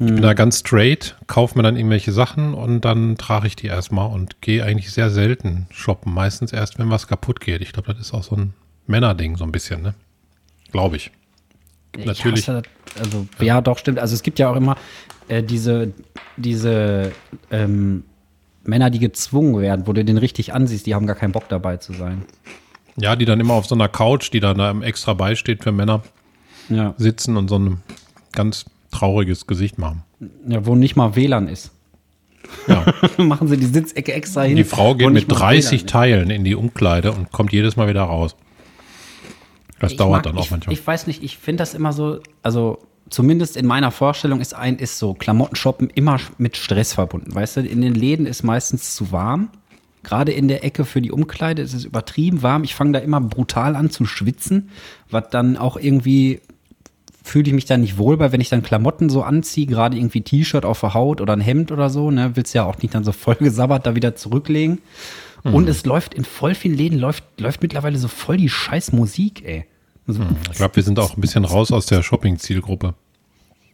ich 0.00 0.06
Hm. 0.06 0.14
bin 0.16 0.22
da 0.22 0.34
ganz 0.34 0.58
straight, 0.60 1.16
kaufe 1.26 1.56
mir 1.56 1.62
dann 1.64 1.76
irgendwelche 1.76 2.12
Sachen 2.12 2.52
und 2.54 2.82
dann 2.84 3.16
trage 3.16 3.46
ich 3.48 3.56
die 3.56 3.66
erstmal 3.66 4.08
und 4.12 4.40
gehe 4.42 4.62
eigentlich 4.62 4.92
sehr 4.92 5.08
selten 5.10 5.66
shoppen. 5.70 6.12
Meistens 6.14 6.52
erst, 6.52 6.78
wenn 6.78 6.88
was 6.90 7.08
kaputt 7.08 7.40
geht. 7.40 7.62
Ich 7.62 7.72
glaube, 7.72 7.92
das 7.94 7.98
ist 8.00 8.14
auch 8.14 8.22
so 8.22 8.36
ein 8.36 8.52
Männerding 8.86 9.36
so 9.36 9.42
ein 9.44 9.50
bisschen, 9.50 9.80
ne? 9.82 9.94
Glaube 10.72 10.96
ich. 10.96 11.10
Ich 11.96 12.04
natürlich. 12.04 12.48
hasse. 12.48 12.62
Also, 12.98 13.26
ja. 13.40 13.60
doch, 13.60 13.78
stimmt. 13.78 13.98
Also, 13.98 14.14
es 14.14 14.22
gibt 14.22 14.38
ja 14.38 14.50
auch 14.50 14.56
immer 14.56 14.76
äh, 15.28 15.42
diese, 15.42 15.92
diese 16.36 17.12
ähm, 17.50 18.04
Männer, 18.64 18.90
die 18.90 18.98
gezwungen 18.98 19.60
werden, 19.60 19.86
wo 19.86 19.92
du 19.92 20.04
den 20.04 20.18
richtig 20.18 20.52
ansiehst, 20.52 20.86
die 20.86 20.94
haben 20.94 21.06
gar 21.06 21.16
keinen 21.16 21.32
Bock 21.32 21.48
dabei 21.48 21.78
zu 21.78 21.92
sein. 21.92 22.22
Ja, 22.96 23.16
die 23.16 23.24
dann 23.24 23.40
immer 23.40 23.54
auf 23.54 23.66
so 23.66 23.74
einer 23.74 23.88
Couch, 23.88 24.32
die 24.32 24.40
dann 24.40 24.58
da 24.58 24.78
extra 24.80 25.14
beisteht 25.14 25.62
für 25.62 25.72
Männer, 25.72 26.02
Ja. 26.68 26.94
sitzen 26.98 27.36
und 27.36 27.48
so 27.48 27.58
ein 27.58 27.82
ganz 28.32 28.66
trauriges 28.90 29.46
Gesicht 29.46 29.78
machen. 29.78 30.02
ja 30.46 30.66
wo 30.66 30.74
nicht 30.74 30.96
mal 30.96 31.14
WLAN 31.14 31.48
ist. 31.48 31.70
Ja. 32.66 32.84
Machen 33.22 33.48
sie 33.48 33.56
die 33.56 33.66
Sitzecke 33.66 34.12
extra 34.12 34.42
hin. 34.42 34.56
Die 34.56 34.64
Frau 34.64 34.94
geht 34.94 35.10
mit 35.10 35.28
mal 35.28 35.36
30 35.36 35.80
WLAN. 35.82 35.86
Teilen 35.86 36.30
in 36.30 36.44
die 36.44 36.54
Umkleide 36.54 37.12
und 37.12 37.30
kommt 37.30 37.52
jedes 37.52 37.76
Mal 37.76 37.88
wieder 37.88 38.02
raus. 38.02 38.36
Das 39.80 39.92
Ich 39.92 39.96
dauert 39.98 40.12
mag- 40.18 40.22
dann 40.24 40.38
auch 40.38 40.44
ich, 40.44 40.50
manchmal. 40.50 40.72
Ich 40.72 40.86
weiß 40.86 41.06
nicht, 41.06 41.22
ich 41.22 41.38
finde 41.38 41.62
das 41.62 41.74
immer 41.74 41.92
so, 41.92 42.20
also 42.42 42.78
zumindest 43.10 43.56
in 43.56 43.66
meiner 43.66 43.90
Vorstellung 43.90 44.40
ist 44.40 44.54
ein, 44.54 44.76
ist 44.76 44.98
so 44.98 45.14
Klamottenshoppen 45.14 45.90
immer 45.90 46.18
mit 46.36 46.56
Stress 46.56 46.92
verbunden. 46.92 47.34
Weißt 47.34 47.56
du, 47.56 47.60
in 47.60 47.80
den 47.80 47.94
Läden 47.94 48.26
ist 48.26 48.42
meistens 48.42 48.94
zu 48.94 49.12
warm. 49.12 49.50
Gerade 50.02 50.32
in 50.32 50.48
der 50.48 50.64
Ecke 50.64 50.84
für 50.84 51.02
die 51.02 51.10
Umkleide 51.10 51.62
ist 51.62 51.74
es 51.74 51.84
übertrieben 51.84 52.42
warm. 52.42 52.64
Ich 52.64 52.74
fange 52.74 52.92
da 52.92 52.98
immer 52.98 53.20
brutal 53.20 53.76
an 53.76 53.90
zu 53.90 54.04
schwitzen, 54.06 54.70
was 55.10 55.24
dann 55.30 55.56
auch 55.56 55.76
irgendwie 55.76 56.40
fühle 57.24 57.48
ich 57.48 57.52
mich 57.52 57.66
da 57.66 57.76
nicht 57.76 57.98
wohl 57.98 58.16
bei, 58.16 58.32
wenn 58.32 58.40
ich 58.40 58.48
dann 58.48 58.62
Klamotten 58.62 59.10
so 59.10 59.22
anziehe, 59.22 59.66
gerade 59.66 59.98
irgendwie 59.98 60.22
T-Shirt 60.22 60.64
auf 60.64 60.80
der 60.80 60.94
Haut 60.94 61.20
oder 61.20 61.34
ein 61.34 61.42
Hemd 61.42 61.70
oder 61.70 61.90
so, 61.90 62.10
ne, 62.10 62.30
willst 62.36 62.54
ja 62.54 62.64
auch 62.64 62.78
nicht 62.78 62.94
dann 62.94 63.04
so 63.04 63.12
voll 63.12 63.34
gesabbert 63.34 63.86
da 63.86 63.94
wieder 63.94 64.16
zurücklegen. 64.16 64.78
Und 65.52 65.68
es 65.68 65.84
läuft 65.84 66.14
in 66.14 66.24
voll 66.24 66.54
vielen 66.54 66.76
Läden 66.76 66.98
läuft, 66.98 67.24
läuft 67.38 67.62
mittlerweile 67.62 67.98
so 67.98 68.08
voll 68.08 68.36
die 68.36 68.48
scheiß 68.48 68.92
Musik, 68.92 69.44
ey. 69.44 69.64
So, 70.06 70.22
ich 70.50 70.56
glaube, 70.56 70.76
wir 70.76 70.82
sind 70.82 70.98
auch 70.98 71.16
ein 71.16 71.20
bisschen 71.20 71.44
raus 71.44 71.70
aus 71.70 71.86
der 71.86 72.02
Shopping-Zielgruppe. 72.02 72.94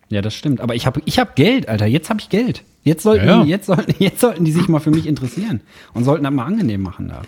Ja, 0.08 0.20
das 0.20 0.34
stimmt. 0.34 0.60
Aber 0.60 0.74
ich 0.74 0.86
habe 0.86 1.00
ich 1.04 1.18
hab 1.18 1.36
Geld, 1.36 1.68
Alter. 1.68 1.86
Jetzt 1.86 2.10
habe 2.10 2.20
ich 2.20 2.28
Geld. 2.28 2.64
Jetzt 2.82 3.04
sollten, 3.04 3.26
Ja, 3.26 3.38
ja. 3.38 3.44
Die, 3.44 3.50
jetzt, 3.50 3.66
sollten, 3.66 3.94
jetzt 4.02 4.20
sollten 4.20 4.44
die 4.44 4.52
sich 4.52 4.68
mal 4.68 4.80
für 4.80 4.90
mich 4.90 5.06
interessieren 5.06 5.60
und 5.92 6.04
sollten 6.04 6.24
das 6.24 6.32
mal 6.32 6.44
angenehm 6.44 6.82
machen 6.82 7.08
da. 7.08 7.22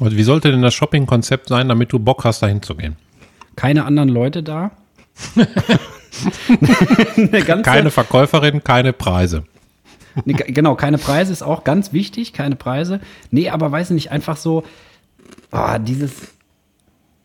Und 0.00 0.16
wie 0.16 0.22
sollte 0.22 0.50
denn 0.50 0.62
das 0.62 0.74
Shopping-Konzept 0.74 1.48
sein, 1.48 1.68
damit 1.68 1.92
du 1.92 1.98
Bock 1.98 2.24
hast, 2.24 2.42
dahin 2.42 2.62
zu 2.62 2.74
gehen? 2.74 2.96
Keine 3.56 3.84
anderen 3.84 4.08
Leute 4.08 4.42
da. 4.42 4.72
Ganze, 7.46 7.62
Keine 7.62 7.90
Verkäuferin, 7.90 8.62
keine 8.62 8.92
Preise. 8.92 9.44
Nee, 10.24 10.34
ge- 10.34 10.52
genau, 10.52 10.74
keine 10.74 10.98
Preise 10.98 11.32
ist 11.32 11.42
auch 11.42 11.64
ganz 11.64 11.92
wichtig, 11.92 12.32
keine 12.32 12.56
Preise. 12.56 13.00
Nee, 13.30 13.48
aber 13.50 13.70
weiß 13.72 13.90
nicht, 13.90 14.10
einfach 14.12 14.36
so, 14.36 14.62
ah, 15.50 15.78
dieses, 15.78 16.12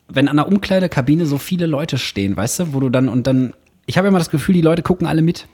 wenn 0.07 0.27
an 0.27 0.37
der 0.37 0.47
Umkleidekabine 0.47 1.25
so 1.25 1.37
viele 1.37 1.65
Leute 1.65 1.97
stehen, 1.97 2.37
weißt 2.37 2.59
du, 2.59 2.73
wo 2.73 2.79
du 2.79 2.89
dann 2.89 3.09
und 3.09 3.27
dann, 3.27 3.53
ich 3.85 3.97
habe 3.97 4.07
immer 4.07 4.19
das 4.19 4.29
Gefühl, 4.29 4.53
die 4.53 4.61
Leute 4.61 4.81
gucken 4.83 5.07
alle 5.07 5.21
mit. 5.21 5.47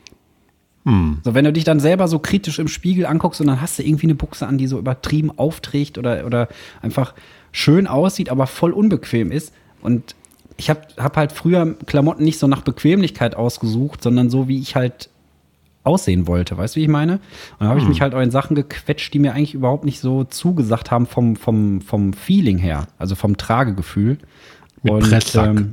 So, 1.24 1.34
wenn 1.34 1.46
du 1.46 1.53
dich 1.53 1.63
dann 1.63 1.79
selber 1.79 2.10
so 2.10 2.19
kritisch 2.19 2.60
im 2.60 2.67
Spiegel 2.67 3.05
anguckst 3.05 3.39
und 3.39 3.48
dann 3.48 3.62
hast 3.62 3.79
du 3.79 3.84
irgendwie 3.84 4.05
eine 4.08 4.15
Buchse 4.15 4.46
an, 4.46 4.58
die 4.58 4.67
so 4.67 4.77
übertrieben 4.77 5.31
aufträgt 5.38 5.98
oder, 5.98 6.25
oder 6.25 6.50
einfach 6.81 7.13
schön 7.53 7.88
aussieht, 7.88 8.29
aber 8.29 8.48
voll 8.48 8.72
unbequem 8.74 9.31
ist. 9.31 9.53
Und 9.81 10.13
ich 10.58 10.69
habe 10.69 10.81
hab 10.98 11.15
halt 11.15 11.31
früher 11.31 11.75
Klamotten 11.86 12.25
nicht 12.25 12.38
so 12.38 12.48
nach 12.48 12.63
Bequemlichkeit 12.63 13.36
ausgesucht, 13.36 14.03
sondern 14.03 14.29
so, 14.29 14.50
wie 14.50 14.60
ich 14.60 14.75
halt 14.75 15.10
aussehen 15.84 16.28
wollte. 16.28 16.58
Weißt 16.58 16.75
du, 16.75 16.80
wie 16.80 16.84
ich 16.84 16.90
meine? 16.90 17.13
Und 17.13 17.22
dann 17.60 17.70
habe 17.70 17.80
ich 17.80 17.88
mich 17.88 18.02
halt 18.02 18.16
auch 18.16 18.22
in 18.22 18.32
Sachen 18.32 18.56
gequetscht, 18.56 19.13
die 19.13 19.20
mir 19.20 19.34
eigentlich 19.34 19.54
überhaupt 19.54 19.86
nicht 19.86 20.00
so 20.00 20.24
zugesagt 20.24 20.92
haben 20.92 21.06
vom, 21.06 21.36
vom, 21.36 21.82
vom 21.82 22.13
Feeling 22.13 22.58
her, 22.58 22.88
also 22.98 23.16
vom 23.16 23.38
Tragegefühl. 23.38 24.18
Mit 24.82 25.00
Presssack. 25.00 25.66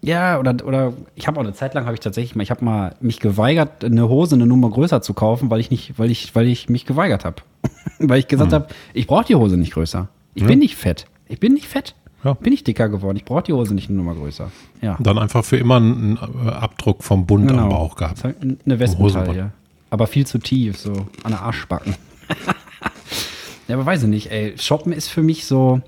ja, 0.00 0.38
oder, 0.38 0.56
oder 0.64 0.92
ich 1.14 1.26
habe 1.26 1.38
auch 1.38 1.44
eine 1.44 1.54
Zeit 1.54 1.74
lang 1.74 1.84
habe 1.84 1.94
ich 1.94 2.00
tatsächlich 2.00 2.34
mal, 2.34 2.42
ich 2.42 2.50
habe 2.50 2.64
mal 2.64 2.94
mich 3.00 3.20
geweigert, 3.20 3.84
eine 3.84 4.08
Hose 4.08 4.34
eine 4.34 4.46
Nummer 4.46 4.70
größer 4.70 5.02
zu 5.02 5.14
kaufen, 5.14 5.50
weil 5.50 5.60
ich 5.60 5.70
nicht, 5.70 5.98
weil 5.98 6.10
ich, 6.10 6.34
weil 6.34 6.46
ich 6.46 6.68
mich 6.68 6.86
geweigert 6.86 7.24
habe. 7.24 7.42
weil 7.98 8.18
ich 8.18 8.28
gesagt 8.28 8.52
habe, 8.52 8.66
ich 8.94 9.06
brauche 9.06 9.24
die 9.24 9.34
Hose 9.34 9.56
nicht 9.56 9.72
größer. 9.72 10.08
Ich 10.34 10.46
bin 10.46 10.58
nicht 10.58 10.76
fett. 10.76 11.06
Ich 11.28 11.38
bin 11.38 11.52
nicht 11.52 11.66
fett. 11.66 11.94
Ja. 12.24 12.34
Bin 12.34 12.52
ich 12.52 12.62
dicker 12.62 12.88
geworden. 12.88 13.16
Ich 13.16 13.24
brauche 13.24 13.42
die 13.42 13.52
Hose 13.52 13.74
nicht 13.74 13.88
eine 13.88 13.98
Nummer 13.98 14.14
größer. 14.14 14.50
Ja. 14.80 14.96
Dann 15.00 15.18
einfach 15.18 15.44
für 15.44 15.56
immer 15.56 15.76
einen 15.76 16.16
äh, 16.16 16.50
Abdruck 16.50 17.02
vom 17.02 17.26
Bund 17.26 17.50
am 17.50 17.68
Bauch 17.68 17.96
gehabt. 17.96 18.22
eine 18.24 18.78
Wespentaille. 18.78 19.52
Aber 19.90 20.06
viel 20.06 20.26
zu 20.26 20.38
tief, 20.38 20.78
so 20.78 20.92
an 21.22 21.32
der 21.32 21.42
Arschbacken. 21.42 21.96
ja, 23.68 23.74
aber 23.74 23.84
weiß 23.84 24.04
ich 24.04 24.08
nicht, 24.08 24.30
ey. 24.30 24.56
Shoppen 24.56 24.92
ist 24.92 25.08
für 25.08 25.22
mich 25.22 25.44
so. 25.44 25.82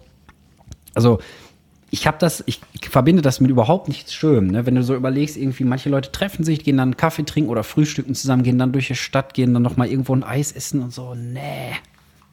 Also, 0.95 1.21
ich 1.91 2.07
habe 2.07 2.19
das, 2.19 2.43
ich 2.47 2.61
verbinde 2.83 3.23
das 3.23 3.41
mit 3.41 3.50
überhaupt 3.50 3.87
nichts 3.88 4.12
Schönem. 4.12 4.49
Ne? 4.49 4.67
Wenn 4.67 4.75
du 4.75 4.83
so 4.83 4.95
überlegst, 4.97 5.37
irgendwie, 5.37 5.64
manche 5.64 5.88
Leute 5.88 6.11
treffen 6.11 6.45
sich, 6.45 6.64
gehen 6.64 6.76
dann 6.76 6.88
einen 6.88 6.97
Kaffee 6.97 7.25
trinken 7.25 7.50
oder 7.50 7.62
frühstücken 7.62 8.14
zusammen, 8.14 8.43
gehen 8.43 8.59
dann 8.59 8.73
durch 8.73 8.88
die 8.88 8.97
Stadt, 8.97 9.33
gehen 9.33 9.55
dann 9.55 9.62
nochmal 9.62 9.88
irgendwo 9.88 10.14
ein 10.14 10.25
Eis 10.25 10.50
essen 10.50 10.83
und 10.83 10.93
so. 10.93 11.14
Nee. 11.14 11.73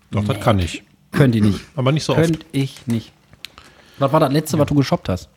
Doch, 0.09 0.25
das 0.25 0.39
kann 0.39 0.57
ich. 0.59 0.83
Könnt 1.11 1.35
ihr 1.35 1.43
nicht. 1.43 1.61
Aber 1.75 1.91
nicht 1.91 2.03
so 2.03 2.13
oft. 2.13 2.21
Könnt 2.21 2.45
ich 2.51 2.87
nicht. 2.87 3.13
Was 4.01 4.11
war 4.11 4.19
das 4.19 4.31
letzte, 4.31 4.57
was 4.59 4.67
du 4.67 4.75
geshoppt 4.75 5.09
hast? 5.09 5.29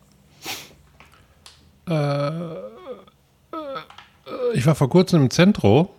ich 4.55 4.67
war 4.67 4.75
vor 4.75 4.89
kurzem 4.89 5.23
im 5.23 5.31
Zentro, 5.31 5.91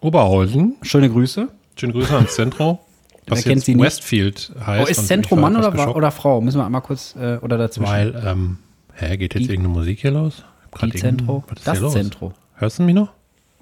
Oberhausen. 0.00 0.76
Schöne 0.82 1.10
Grüße. 1.10 1.48
Schöne 1.76 1.92
Grüße 1.92 2.14
ans 2.14 2.34
Zentro. 2.34 2.80
Was 3.26 3.42
kennt 3.42 3.56
jetzt 3.56 3.66
sie 3.66 3.74
nicht? 3.74 3.84
Westfield 3.84 4.52
heißt. 4.64 4.86
Oh, 4.86 4.90
ist 4.90 5.06
Zentro 5.06 5.34
ich 5.36 5.40
Mann 5.42 5.56
oder, 5.56 5.94
oder 5.94 6.10
Frau? 6.10 6.40
Müssen 6.40 6.58
wir 6.58 6.64
einmal 6.64 6.80
kurz 6.80 7.14
äh, 7.16 7.36
oder 7.42 7.58
dazwischen. 7.58 7.90
Weil, 7.90 8.22
ähm, 8.26 8.58
hä, 8.94 9.16
geht 9.18 9.34
jetzt 9.34 9.44
Die- 9.46 9.50
irgendeine 9.52 9.74
Musik 9.74 9.98
hier 10.00 10.12
los? 10.12 10.44
Ich 10.82 10.90
Die 10.92 10.98
Zentro. 10.98 11.44
Was 11.48 11.58
ist 11.76 11.82
Das? 11.82 11.92
Zentro. 11.92 12.32
Hörst 12.54 12.78
du 12.78 12.84
mich 12.84 12.94
noch? 12.94 13.10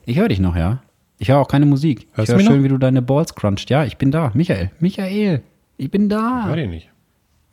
Ich 0.04 0.18
höre 0.18 0.28
dich 0.28 0.38
noch, 0.40 0.54
ja. 0.56 0.82
Ich 1.18 1.30
höre 1.30 1.38
auch 1.38 1.48
keine 1.48 1.66
Musik. 1.66 2.06
Hörst 2.12 2.18
ich 2.18 2.26
du 2.26 2.32
höre 2.32 2.36
mich 2.36 2.46
schön, 2.46 2.56
noch? 2.58 2.64
wie 2.64 2.68
du 2.68 2.78
deine 2.78 3.02
Balls 3.02 3.34
crunchst. 3.34 3.70
Ja, 3.70 3.84
ich 3.84 3.96
bin 3.96 4.10
da. 4.12 4.30
Michael. 4.34 4.70
Michael. 4.78 5.42
Ich 5.78 5.90
bin 5.90 6.08
da. 6.08 6.44
Hör 6.46 6.56
dich 6.56 6.68
nicht. 6.68 6.90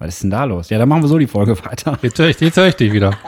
Was 0.04 0.16
ist 0.16 0.24
denn 0.24 0.32
da 0.32 0.44
los? 0.44 0.70
Ja, 0.70 0.78
dann 0.80 0.90
machen 0.90 1.02
wir 1.04 1.08
so 1.08 1.18
die 1.18 1.28
Folge 1.28 1.58
weiter. 1.66 1.98
Jetzt 2.02 2.20
höre 2.20 2.28
ich, 2.28 2.40
jetzt 2.42 2.58
hör 2.58 2.68
ich 2.68 2.76
dich 2.76 2.92
wieder. 2.92 3.14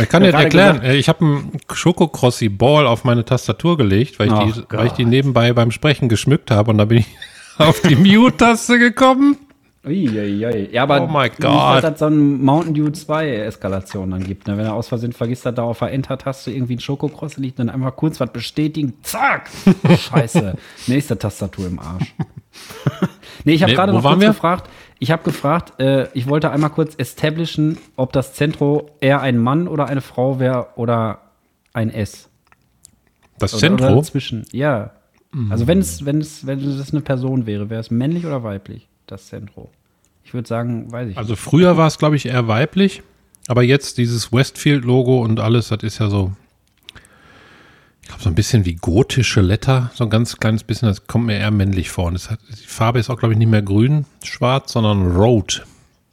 Ich 0.00 0.08
kann 0.08 0.22
dir 0.22 0.32
erklären, 0.32 0.82
äh, 0.82 0.96
ich 0.96 1.08
habe 1.08 1.24
einen 1.24 1.52
Schokokrossi 1.72 2.48
Ball 2.48 2.86
auf 2.86 3.04
meine 3.04 3.24
Tastatur 3.24 3.76
gelegt, 3.76 4.18
weil 4.18 4.28
ich, 4.28 4.34
die, 4.54 4.60
Gott. 4.60 4.78
weil 4.78 4.86
ich 4.88 4.92
die 4.92 5.04
nebenbei 5.04 5.52
beim 5.54 5.70
Sprechen 5.70 6.08
geschmückt 6.08 6.50
habe 6.50 6.70
und 6.70 6.78
da 6.78 6.84
bin 6.84 6.98
ich 6.98 7.06
auf 7.58 7.80
die 7.80 7.96
Mute-Taste 7.96 8.78
gekommen. 8.78 9.38
Uiuiui. 9.84 10.68
Ja, 10.72 10.82
aber 10.82 11.00
Oh 11.02 11.06
my 11.06 11.24
nicht, 11.24 11.40
God. 11.40 11.44
dass 11.76 11.82
das 11.82 11.98
so 12.00 12.06
ein 12.06 12.42
Mountain 12.44 12.74
Dew 12.74 12.90
2 12.90 13.28
Eskalation 13.36 14.10
dann 14.10 14.22
gibt. 14.24 14.46
Ne? 14.48 14.58
Wenn 14.58 14.66
er 14.66 14.74
aus 14.74 14.88
Versehen 14.88 15.12
vergisst, 15.12 15.46
dass 15.46 15.54
da 15.54 15.62
auf 15.62 15.78
der 15.78 15.92
Enter-Taste 15.92 16.50
irgendwie 16.50 16.76
ein 16.76 16.80
Schokokross 16.80 17.36
liegt, 17.38 17.58
dann 17.58 17.70
einfach 17.70 17.94
kurz 17.96 18.20
was 18.20 18.30
bestätigen. 18.32 18.94
Zack! 19.02 19.48
Scheiße. 20.10 20.54
Nächste 20.88 21.16
Tastatur 21.18 21.68
im 21.68 21.78
Arsch. 21.78 22.14
nee, 23.44 23.54
ich 23.54 23.62
habe 23.62 23.72
Nee, 23.72 23.76
gerade 23.76 23.92
noch 23.92 24.02
kurz 24.02 24.20
wir? 24.20 24.28
gefragt. 24.28 24.68
Ich 24.98 25.10
habe 25.10 25.22
gefragt, 25.22 25.78
äh, 25.80 26.08
ich 26.14 26.28
wollte 26.28 26.50
einmal 26.50 26.70
kurz 26.70 26.94
establishen, 26.96 27.78
ob 27.96 28.12
das 28.12 28.32
Zentro 28.32 28.90
eher 29.00 29.20
ein 29.20 29.38
Mann 29.38 29.68
oder 29.68 29.86
eine 29.86 30.00
Frau 30.00 30.38
wäre 30.40 30.68
oder 30.76 31.20
ein 31.72 31.90
S. 31.90 32.30
Das 33.38 33.52
Oder, 33.52 33.60
Zentro? 33.60 33.86
Oder 33.86 33.96
dazwischen. 33.96 34.44
Ja. 34.52 34.92
Also 35.50 35.66
wenn 35.66 35.80
es, 35.80 36.06
wenn 36.06 36.20
es, 36.20 36.46
wenn 36.46 36.60
es 36.60 36.92
eine 36.92 37.02
Person 37.02 37.44
wäre, 37.44 37.68
wäre 37.68 37.80
es 37.80 37.90
männlich 37.90 38.24
oder 38.24 38.42
weiblich, 38.42 38.88
das 39.06 39.26
Zentro? 39.26 39.70
Ich 40.24 40.32
würde 40.32 40.48
sagen, 40.48 40.90
weiß 40.90 41.10
ich 41.10 41.18
Also 41.18 41.36
früher 41.36 41.76
war 41.76 41.86
es, 41.86 41.98
glaube 41.98 42.16
ich, 42.16 42.26
eher 42.26 42.48
weiblich, 42.48 43.02
aber 43.46 43.62
jetzt 43.62 43.98
dieses 43.98 44.32
Westfield-Logo 44.32 45.22
und 45.22 45.38
alles, 45.38 45.68
das 45.68 45.82
ist 45.82 45.98
ja 45.98 46.08
so, 46.08 46.32
ich 48.06 48.08
glaube, 48.10 48.22
so 48.22 48.28
ein 48.30 48.36
bisschen 48.36 48.64
wie 48.64 48.74
gotische 48.74 49.40
Letter, 49.40 49.90
so 49.92 50.04
ein 50.04 50.10
ganz 50.10 50.36
kleines 50.36 50.62
bisschen, 50.62 50.86
das 50.86 51.08
kommt 51.08 51.26
mir 51.26 51.38
eher 51.38 51.50
männlich 51.50 51.90
vor. 51.90 52.04
Und 52.04 52.14
es 52.14 52.30
hat, 52.30 52.38
die 52.48 52.64
Farbe 52.64 53.00
ist 53.00 53.10
auch, 53.10 53.18
glaube 53.18 53.32
ich, 53.32 53.38
nicht 53.38 53.50
mehr 53.50 53.62
grün, 53.62 54.04
schwarz, 54.22 54.72
sondern 54.74 55.16
rot. 55.16 55.66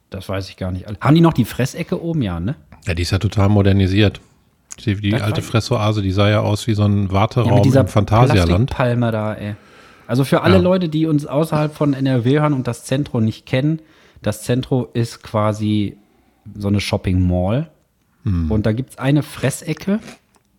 Das 0.09 0.27
weiß 0.27 0.49
ich 0.49 0.57
gar 0.57 0.71
nicht. 0.71 0.87
Haben 1.01 1.13
die 1.13 1.21
noch 1.21 1.33
die 1.33 1.45
Fressecke 1.45 2.01
oben? 2.01 2.23
Ja, 2.23 2.39
ne? 2.39 2.55
Ja, 2.87 2.95
die 2.95 3.03
ist 3.03 3.11
ja 3.11 3.19
total 3.19 3.47
modernisiert. 3.49 4.21
Die, 4.83 4.95
die 4.95 5.13
alte 5.13 5.43
Fressoase, 5.43 6.01
die 6.01 6.11
sah 6.11 6.31
ja 6.31 6.39
aus 6.39 6.65
wie 6.65 6.73
so 6.73 6.83
ein 6.83 7.05
Ja, 7.05 7.11
Warteraum 7.11 7.63
im 7.63 7.87
Phantasialand. 7.87 8.71
Plastikpalme 8.71 9.11
da, 9.11 9.35
ey. 9.35 9.55
Also 10.07 10.23
für 10.23 10.41
alle 10.41 10.55
Ja. 10.55 10.61
Leute, 10.61 10.89
die 10.89 11.05
uns 11.05 11.27
außerhalb 11.27 11.75
von 11.75 11.93
NRW 11.93 12.39
hören 12.39 12.53
und 12.53 12.65
das 12.65 12.85
Zentro 12.85 13.21
nicht 13.21 13.45
kennen, 13.45 13.79
das 14.23 14.41
Zentro 14.41 14.89
ist 14.93 15.21
quasi 15.21 15.95
so 16.57 16.69
eine 16.69 16.79
Shopping 16.79 17.21
Mall. 17.27 17.69
Hm. 18.23 18.49
Und 18.49 18.65
da 18.65 18.71
gibt's 18.71 18.97
eine 18.97 19.21
Fressecke. 19.21 19.99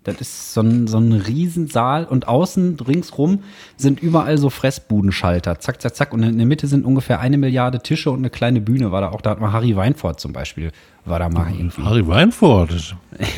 Das 0.04 0.20
ist 0.20 0.52
so 0.52 0.60
ein, 0.60 0.86
so 0.86 0.98
ein 0.98 1.12
Riesensaal 1.12 2.04
und 2.04 2.28
außen 2.28 2.78
ringsrum 2.86 3.42
sind 3.76 4.00
überall 4.02 4.36
so 4.38 4.50
Fressbudenschalter. 4.50 5.58
Zack, 5.60 5.80
zack, 5.80 5.96
zack. 5.96 6.12
Und 6.12 6.22
in 6.22 6.36
der 6.36 6.46
Mitte 6.46 6.66
sind 6.66 6.84
ungefähr 6.84 7.20
eine 7.20 7.38
Milliarde 7.38 7.80
Tische 7.80 8.10
und 8.10 8.18
eine 8.18 8.30
kleine 8.30 8.60
Bühne 8.60 8.92
war 8.92 9.00
da 9.00 9.10
auch. 9.10 9.22
Da 9.22 9.30
hat 9.30 9.40
mal 9.40 9.52
Harry 9.52 9.74
Weinfurt 9.74 10.20
zum 10.20 10.32
Beispiel, 10.32 10.72
war 11.06 11.18
da 11.18 11.28
mal 11.28 11.50
irgendwie. 11.50 11.82
Harry 11.82 12.06
Weinfurt, 12.06 12.94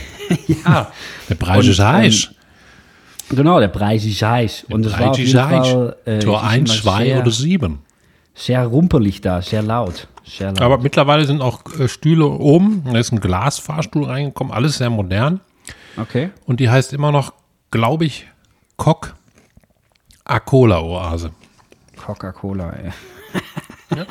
Ja. 0.65 0.91
der 1.29 1.35
Breische 1.37 1.71
Und, 1.71 1.79
ähm, 1.79 1.87
Heisch. 1.87 2.31
Genau, 3.31 3.61
der 3.61 3.69
Breische 3.69 4.11
Scheich. 4.11 4.65
Und 4.69 4.85
es 4.87 4.93
war 4.99 5.11
auf 5.11 5.19
jeden 5.19 5.33
Fall 5.33 5.97
äh, 6.05 6.19
Tor 6.19 6.41
ich 6.45 6.49
1, 6.51 6.69
sag 6.69 6.85
mal, 6.85 6.93
2 6.99 7.05
sehr- 7.05 7.21
oder 7.21 7.31
7. 7.31 7.79
Sehr 8.35 8.67
rumpelig 8.67 9.21
da, 9.21 9.41
sehr 9.41 9.63
laut. 9.63 10.09
Sehr 10.25 10.49
laut. 10.49 10.61
Aber 10.61 10.79
mittlerweile 10.79 11.25
sind 11.25 11.41
auch 11.41 11.63
äh, 11.79 11.89
Stühle 11.89 12.27
oben. 12.27 12.83
Da 12.85 12.99
ist 12.99 13.13
ein 13.13 13.21
Glasfahrstuhl 13.21 14.05
reingekommen, 14.05 14.53
alles 14.53 14.79
sehr 14.79 14.91
modern. 14.91 15.41
Okay. 15.97 16.31
Und 16.47 16.61
die 16.61 16.71
heißt 16.71 16.93
immer 16.93 17.13
noch, 17.13 17.33
glaube 17.71 18.05
ich, 18.05 18.27
Cock 18.77 19.15
Acola 20.25 20.81
Oase. 20.81 21.31
Coca-Cola, 21.97 22.71
ey. 22.71 22.93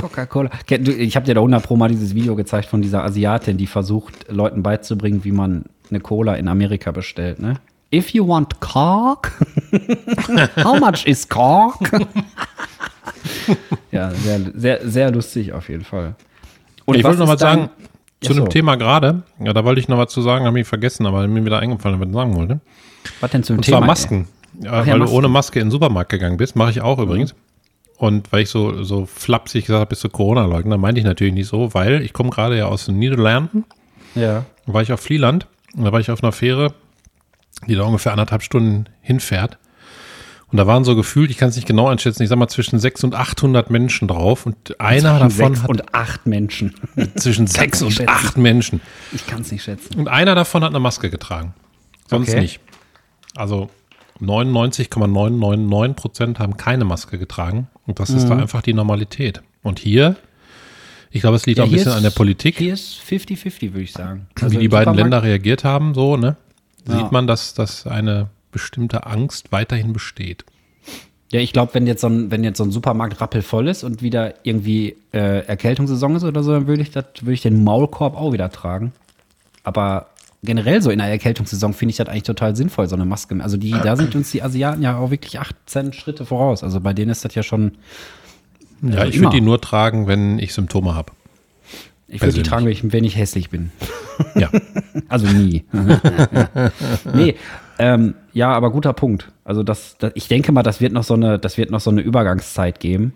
Coca-Cola. 0.00 0.50
Ich 0.68 1.16
habe 1.16 1.26
dir 1.26 1.34
da 1.34 1.40
100 1.40 1.62
Pro 1.62 1.76
mal 1.76 1.88
dieses 1.88 2.14
Video 2.14 2.34
gezeigt 2.36 2.68
von 2.68 2.82
dieser 2.82 3.04
Asiatin, 3.04 3.56
die 3.56 3.66
versucht, 3.66 4.30
Leuten 4.30 4.62
beizubringen, 4.62 5.24
wie 5.24 5.32
man 5.32 5.64
eine 5.90 6.00
Cola 6.00 6.34
in 6.34 6.48
Amerika 6.48 6.90
bestellt, 6.90 7.38
ne? 7.40 7.54
If 7.94 8.10
you 8.10 8.26
want 8.26 8.60
Coke, 8.60 9.30
how 10.64 10.78
much 10.80 11.06
is 11.06 11.28
Coke? 11.28 11.78
ja, 13.92 14.10
sehr, 14.10 14.40
sehr, 14.54 14.88
sehr 14.88 15.10
lustig 15.12 15.52
auf 15.52 15.68
jeden 15.68 15.84
Fall. 15.84 16.16
Und 16.84 16.96
ich 16.96 17.04
wollte 17.04 17.20
noch 17.20 17.28
dann- 17.28 17.38
sagen 17.38 17.70
zu 18.26 18.34
so. 18.34 18.42
dem 18.44 18.50
Thema 18.50 18.76
gerade. 18.76 19.22
Ja, 19.40 19.52
da 19.52 19.64
wollte 19.64 19.80
ich 19.80 19.88
noch 19.88 19.98
was 19.98 20.12
zu 20.12 20.22
sagen, 20.22 20.44
habe 20.46 20.60
ich 20.60 20.66
vergessen, 20.66 21.06
aber 21.06 21.26
mir 21.26 21.44
wieder 21.44 21.58
eingefallen, 21.58 22.00
was 22.00 22.08
ich 22.08 22.14
sagen 22.14 22.36
wollte. 22.36 22.60
Was 23.20 23.30
denn 23.30 23.42
zum 23.42 23.56
Und 23.56 23.62
Thema? 23.62 23.76
zwar 23.78 23.82
ey? 23.82 23.86
Masken. 23.88 24.28
Ja, 24.60 24.64
ja, 24.64 24.72
weil 24.86 24.98
Masken. 24.98 25.12
du 25.12 25.18
ohne 25.18 25.28
Maske 25.28 25.60
in 25.60 25.66
den 25.66 25.70
Supermarkt 25.70 26.10
gegangen 26.10 26.36
bist, 26.36 26.56
mache 26.56 26.70
ich 26.70 26.80
auch 26.80 26.98
übrigens. 26.98 27.34
Und 27.98 28.30
weil 28.32 28.42
ich 28.42 28.50
so, 28.50 28.82
so 28.82 29.06
flapsig 29.06 29.64
gesagt 29.66 29.80
habe, 29.80 29.88
bist 29.88 30.04
du 30.04 30.08
Corona-Leugner, 30.10 30.76
meinte 30.76 30.98
ich 31.00 31.06
natürlich 31.06 31.32
nicht 31.34 31.48
so, 31.48 31.72
weil 31.74 32.02
ich 32.02 32.12
komme 32.12 32.30
gerade 32.30 32.56
ja 32.58 32.66
aus 32.66 32.86
den 32.86 32.98
Niederlanden, 32.98 33.64
Ja. 34.14 34.44
da 34.66 34.72
war 34.74 34.82
ich 34.82 34.92
auf 34.92 35.00
Flieland 35.00 35.46
und 35.74 35.84
da 35.84 35.92
war 35.92 36.00
ich 36.00 36.10
auf 36.10 36.22
einer 36.22 36.32
Fähre, 36.32 36.74
die 37.66 37.74
da 37.74 37.84
ungefähr 37.84 38.12
anderthalb 38.12 38.42
Stunden 38.42 38.84
hinfährt. 39.00 39.56
Und 40.52 40.58
da 40.58 40.66
waren 40.66 40.84
so 40.84 40.94
gefühlt, 40.94 41.30
ich 41.30 41.38
kann 41.38 41.48
es 41.48 41.56
nicht 41.56 41.66
genau 41.66 41.88
einschätzen, 41.88 42.22
ich 42.22 42.28
sag 42.28 42.38
mal 42.38 42.46
zwischen 42.48 42.78
600 42.78 43.18
und 43.18 43.20
800 43.20 43.70
Menschen 43.70 44.06
drauf 44.06 44.46
und 44.46 44.80
einer 44.80 45.18
davon 45.18 45.30
Sechs 45.30 45.62
hat 45.62 45.68
und 45.70 45.94
acht 45.94 46.26
Menschen. 46.26 46.74
zwischen 47.16 47.46
sechs 47.48 47.80
nicht 47.80 47.86
und 47.88 47.92
schätzen. 47.92 48.08
acht 48.08 48.36
Menschen. 48.36 48.80
Ich 49.12 49.26
kann 49.26 49.40
es 49.40 49.50
nicht 49.50 49.64
schätzen. 49.64 49.98
Und 49.98 50.06
einer 50.08 50.34
davon 50.36 50.62
hat 50.62 50.70
eine 50.70 50.78
Maske 50.78 51.10
getragen. 51.10 51.52
Sonst 52.08 52.28
Okay. 52.30 52.40
nicht. 52.40 52.60
Also 53.34 53.70
99,999 54.20 55.96
Prozent 55.96 56.38
haben 56.38 56.56
keine 56.56 56.84
Maske 56.84 57.18
getragen. 57.18 57.68
Und 57.86 57.98
das 58.00 58.10
Mhm. 58.10 58.16
ist 58.18 58.28
da 58.28 58.36
einfach 58.36 58.62
die 58.62 58.72
Normalität. 58.72 59.42
Und 59.62 59.78
hier, 59.78 60.16
ich 61.10 61.20
glaube, 61.22 61.36
es 61.36 61.46
liegt 61.46 61.60
auch 61.60 61.64
ein 61.64 61.70
bisschen 61.72 61.90
ist- 61.90 61.96
an 61.96 62.02
der 62.02 62.10
Politik, 62.10 62.58
Hier 62.58 62.74
ist 62.74 63.00
50-50, 63.00 63.72
würde 63.72 63.82
ich 63.82 63.92
sagen. 63.92 64.28
wie 64.36 64.42
Also 64.44 64.58
die 64.58 64.64
im 64.66 64.70
beiden 64.70 64.94
Länder 64.94 65.22
reagiert 65.22 65.64
haben, 65.64 65.92
so, 65.94 66.16
ne? 66.16 66.36
Ja. 66.88 66.98
Sieht 66.98 67.10
man, 67.12 67.26
dass, 67.26 67.52
dass 67.54 67.86
eine 67.86 68.28
bestimmte 68.56 69.06
Angst 69.06 69.52
weiterhin 69.52 69.92
besteht. 69.92 70.46
Ja, 71.30 71.40
ich 71.40 71.52
glaube, 71.52 71.74
wenn 71.74 71.86
jetzt 71.86 72.00
so 72.00 72.06
ein, 72.08 72.30
wenn 72.30 72.42
jetzt 72.42 72.56
so 72.56 72.64
ein 72.64 72.70
Supermarkt 72.70 73.20
rappelvoll 73.20 73.68
ist 73.68 73.84
und 73.84 74.00
wieder 74.00 74.34
irgendwie 74.44 74.96
äh, 75.12 75.44
Erkältungssaison 75.46 76.16
ist 76.16 76.24
oder 76.24 76.42
so, 76.42 76.52
dann 76.52 76.66
würde 76.66 76.80
ich 76.82 76.90
das, 76.90 77.04
würde 77.20 77.34
ich 77.34 77.42
den 77.42 77.62
Maulkorb 77.64 78.16
auch 78.16 78.32
wieder 78.32 78.50
tragen. 78.50 78.92
Aber 79.62 80.06
generell 80.42 80.80
so 80.80 80.90
in 80.90 80.98
der 80.98 81.08
Erkältungssaison 81.08 81.74
finde 81.74 81.90
ich 81.90 81.96
das 81.96 82.08
eigentlich 82.08 82.22
total 82.22 82.56
sinnvoll, 82.56 82.88
so 82.88 82.96
eine 82.96 83.04
Maske. 83.04 83.36
Also 83.40 83.58
die, 83.58 83.72
da 83.72 83.96
sind 83.96 84.14
uns 84.14 84.30
die 84.30 84.42
Asiaten 84.42 84.80
ja 84.80 84.96
auch 84.96 85.10
wirklich 85.10 85.38
18 85.38 85.92
Schritte 85.92 86.24
voraus. 86.24 86.62
Also 86.62 86.80
bei 86.80 86.94
denen 86.94 87.10
ist 87.10 87.24
das 87.24 87.34
ja 87.34 87.42
schon. 87.42 87.72
Ja, 88.80 88.98
Also 88.98 89.10
ich 89.10 89.16
immer. 89.16 89.26
würde 89.26 89.36
die 89.36 89.42
nur 89.42 89.60
tragen, 89.60 90.06
wenn 90.06 90.38
ich 90.38 90.54
Symptome 90.54 90.94
habe. 90.94 91.12
Ich 92.08 92.22
würde 92.22 92.34
die 92.34 92.42
tragen, 92.44 92.64
wenn 92.64 92.72
ich, 92.72 92.92
wenn 92.92 93.04
ich 93.04 93.16
hässlich 93.16 93.50
bin. 93.50 93.72
Ja. 94.36 94.48
Also 95.08 95.26
nie. 95.26 95.64
nee, 97.14 97.34
ähm, 97.78 98.14
ja, 98.36 98.52
aber 98.52 98.70
guter 98.70 98.92
Punkt. 98.92 99.32
Also 99.44 99.62
das, 99.62 99.96
das, 99.98 100.12
ich 100.14 100.28
denke 100.28 100.52
mal, 100.52 100.62
das 100.62 100.82
wird 100.82 100.92
noch 100.92 101.04
so 101.04 101.14
eine, 101.14 101.38
das 101.38 101.56
wird 101.56 101.70
noch 101.70 101.80
so 101.80 101.88
eine 101.88 102.02
Übergangszeit 102.02 102.80
geben. 102.80 103.14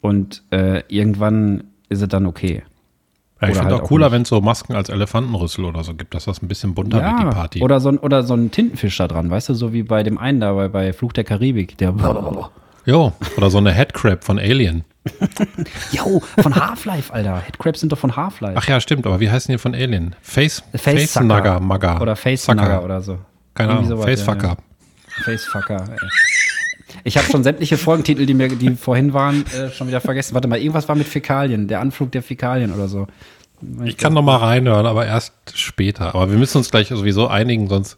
Und 0.00 0.44
äh, 0.52 0.84
irgendwann 0.86 1.64
ist 1.88 2.00
es 2.00 2.08
dann 2.08 2.26
okay. 2.26 2.62
ja 3.40 3.48
ich 3.48 3.56
finde 3.56 3.72
halt 3.72 3.82
auch 3.82 3.88
cooler, 3.88 4.12
wenn 4.12 4.22
es 4.22 4.28
so 4.28 4.40
Masken 4.40 4.76
als 4.76 4.88
Elefantenrüssel 4.88 5.64
oder 5.64 5.82
so 5.82 5.94
gibt, 5.94 6.14
dass 6.14 6.26
das 6.26 6.42
ein 6.42 6.46
bisschen 6.46 6.74
bunter 6.74 7.02
wird, 7.02 7.18
die 7.18 7.34
Party. 7.34 7.60
Oder 7.60 7.80
so, 7.80 7.88
ein, 7.88 7.98
oder 7.98 8.22
so 8.22 8.34
ein 8.34 8.52
Tintenfisch 8.52 8.96
da 8.98 9.08
dran, 9.08 9.30
weißt 9.30 9.48
du, 9.48 9.54
so 9.54 9.72
wie 9.72 9.82
bei 9.82 10.04
dem 10.04 10.16
einen 10.16 10.38
da, 10.38 10.52
bei, 10.52 10.68
bei 10.68 10.92
Fluch 10.92 11.12
der 11.12 11.24
Karibik. 11.24 11.76
Der 11.78 11.92
jo, 12.86 13.12
oder 13.36 13.50
so 13.50 13.58
eine 13.58 13.72
Headcrab 13.72 14.22
von 14.22 14.38
Alien. 14.38 14.84
Jo, 15.90 16.22
von 16.38 16.54
Half-Life, 16.54 17.12
Alter. 17.12 17.40
Headcrabs 17.40 17.80
sind 17.80 17.90
doch 17.90 17.98
von 17.98 18.14
Half-Life. 18.14 18.56
Ach 18.56 18.68
ja, 18.68 18.78
stimmt, 18.78 19.04
aber 19.06 19.18
wie 19.18 19.28
heißen 19.28 19.50
die 19.50 19.58
von 19.58 19.74
Alien? 19.74 20.14
Face, 20.22 20.62
Face 20.72 21.18
Nugger, 21.18 21.58
Mugger. 21.58 22.00
Oder 22.00 22.14
Face 22.14 22.44
Sucker. 22.44 22.62
Nugger 22.62 22.84
oder 22.84 23.00
so. 23.00 23.18
Keine 23.54 23.72
Ahnung, 23.72 23.86
sowas, 23.86 24.04
Facefucker. 24.04 24.48
Ja, 24.48 24.56
ja. 25.18 25.24
Facefucker, 25.24 25.84
ey. 25.90 26.08
Ich 27.04 27.16
habe 27.16 27.26
schon 27.30 27.42
sämtliche 27.42 27.78
Folgentitel, 27.78 28.26
die 28.26 28.34
mir, 28.34 28.48
die 28.48 28.76
vorhin 28.76 29.12
waren, 29.12 29.44
äh, 29.46 29.70
schon 29.70 29.88
wieder 29.88 30.00
vergessen. 30.00 30.34
Warte 30.34 30.48
mal, 30.48 30.58
irgendwas 30.58 30.88
war 30.88 30.94
mit 30.94 31.08
Fäkalien, 31.08 31.66
der 31.68 31.80
Anflug 31.80 32.12
der 32.12 32.22
Fäkalien 32.22 32.72
oder 32.72 32.88
so. 32.88 33.06
Ich 33.84 33.96
kann 33.96 34.12
noch 34.12 34.22
mal 34.22 34.36
reinhören, 34.36 34.86
aber 34.86 35.06
erst 35.06 35.32
später. 35.54 36.14
Aber 36.14 36.30
wir 36.30 36.38
müssen 36.38 36.58
uns 36.58 36.70
gleich 36.70 36.88
sowieso 36.88 37.28
einigen, 37.28 37.68
sonst 37.68 37.96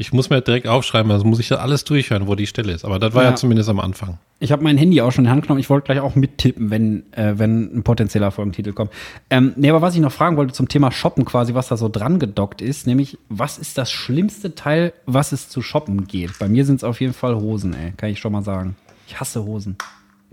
Ich 0.00 0.14
muss 0.14 0.30
mir 0.30 0.40
direkt 0.40 0.66
aufschreiben, 0.66 1.12
also 1.12 1.26
muss 1.26 1.40
ich 1.40 1.50
ja 1.50 1.58
alles 1.58 1.84
durchhören, 1.84 2.26
wo 2.26 2.34
die 2.34 2.46
Stelle 2.46 2.72
ist. 2.72 2.86
Aber 2.86 2.98
das 2.98 3.12
war 3.12 3.22
ja, 3.22 3.30
Ja. 3.30 3.34
zumindest 3.36 3.68
am 3.68 3.78
Anfang. 3.80 4.16
Ich 4.38 4.50
habe 4.50 4.62
mein 4.64 4.78
Handy 4.78 5.02
auch 5.02 5.12
schon 5.12 5.24
in 5.24 5.28
die 5.28 5.30
Hand 5.32 5.42
genommen. 5.42 5.60
Ich 5.60 5.68
wollte 5.68 5.84
gleich 5.84 6.00
auch 6.00 6.14
mittippen, 6.14 6.70
wenn, 6.70 7.12
äh, 7.12 7.34
wenn 7.36 7.76
ein 7.76 7.82
potenzieller 7.82 8.30
Folgentitel 8.30 8.72
kommt. 8.72 8.90
Ähm, 9.28 9.52
nee, 9.56 9.68
aber 9.68 9.82
was 9.82 9.94
ich 9.94 10.00
noch 10.00 10.10
fragen 10.10 10.38
wollte 10.38 10.54
zum 10.54 10.68
Thema 10.68 10.90
Shoppen 10.90 11.26
quasi, 11.26 11.52
was 11.52 11.68
da 11.68 11.76
so 11.76 11.90
dran 11.90 12.18
gedockt 12.18 12.62
ist, 12.62 12.86
nämlich, 12.86 13.18
was 13.28 13.58
ist 13.58 13.76
das 13.76 13.90
schlimmste 13.92 14.54
Teil, 14.54 14.94
was 15.04 15.32
es 15.32 15.50
zu 15.50 15.60
shoppen 15.60 16.06
geht? 16.06 16.38
Bei 16.38 16.48
mir 16.48 16.64
sind 16.64 16.76
es 16.76 16.84
auf 16.84 16.98
jeden 17.02 17.12
Fall 17.12 17.34
Hosen, 17.36 17.74
ey. 17.74 17.92
Kann 17.98 18.08
ich 18.08 18.20
schon 18.20 18.32
mal 18.32 18.42
sagen. 18.42 18.76
Ich 19.06 19.20
hasse 19.20 19.44
Hosen. 19.44 19.76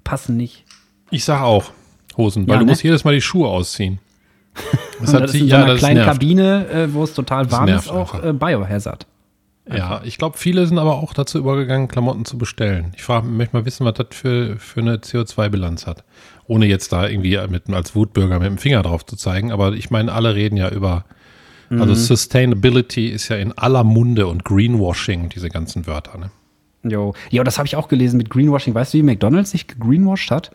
Passen 0.05 0.37
nicht. 0.37 0.63
Ich 1.11 1.25
sag 1.25 1.41
auch 1.41 1.71
Hosen, 2.15 2.47
weil 2.47 2.53
Ja, 2.53 2.59
du 2.59 2.65
ne? 2.65 2.71
musst 2.71 2.83
jedes 2.83 3.03
Mal 3.03 3.15
die 3.15 3.21
Schuhe 3.21 3.49
ausziehen. 3.49 3.99
Das 5.01 5.09
Und 5.13 5.19
das 5.21 5.23
ist 5.25 5.31
sich- 5.33 5.41
in 5.41 5.49
so 5.49 5.55
einer 5.57 5.75
kleinen 5.75 5.95
nervt. 5.97 6.09
Kabine, 6.09 6.67
äh, 6.69 6.93
wo 6.93 7.03
es 7.03 7.13
total 7.13 7.51
warm 7.51 7.67
ist, 7.67 7.89
auch 7.89 8.23
äh, 8.23 8.31
Biohazard. 8.33 9.05
Ja, 9.75 10.01
ich 10.03 10.17
glaube, 10.17 10.37
viele 10.37 10.65
sind 10.67 10.77
aber 10.77 10.95
auch 10.95 11.13
dazu 11.13 11.37
übergegangen, 11.37 11.87
Klamotten 11.87 12.25
zu 12.25 12.37
bestellen. 12.37 12.93
Ich 12.95 13.03
frage, 13.03 13.27
möchte 13.27 13.55
mal 13.55 13.65
wissen, 13.65 13.85
was 13.85 13.95
das 13.95 14.07
für, 14.11 14.57
für 14.57 14.79
eine 14.81 14.97
CO2-Bilanz 14.97 15.85
hat. 15.87 16.03
Ohne 16.47 16.65
jetzt 16.67 16.93
da 16.93 17.07
irgendwie 17.07 17.37
mit, 17.49 17.69
als 17.69 17.95
Wutbürger 17.95 18.39
mit 18.39 18.47
dem 18.47 18.57
Finger 18.57 18.81
drauf 18.83 19.05
zu 19.05 19.15
zeigen. 19.15 19.51
Aber 19.51 19.73
ich 19.73 19.89
meine, 19.89 20.11
alle 20.13 20.35
reden 20.35 20.57
ja 20.57 20.69
über, 20.69 21.05
Mhm. 21.69 21.81
also 21.81 21.93
Sustainability 21.95 23.07
ist 23.07 23.27
ja 23.27 23.35
in 23.35 23.51
aller 23.57 23.83
Munde 23.83 24.27
und 24.27 24.45
Greenwashing, 24.45 25.27
diese 25.27 25.49
ganzen 25.49 25.85
Wörter, 25.85 26.17
ne? 26.17 26.31
Jo. 26.83 27.13
Ja, 27.29 27.43
das 27.43 27.57
habe 27.57 27.67
ich 27.67 27.75
auch 27.75 27.89
gelesen 27.89 28.15
mit 28.17 28.29
Greenwashing. 28.29 28.73
Weißt 28.73 28.93
du, 28.93 28.99
wie 28.99 29.03
McDonalds 29.03 29.51
sich 29.51 29.67
gegreenwashed 29.67 30.31
hat? 30.31 30.51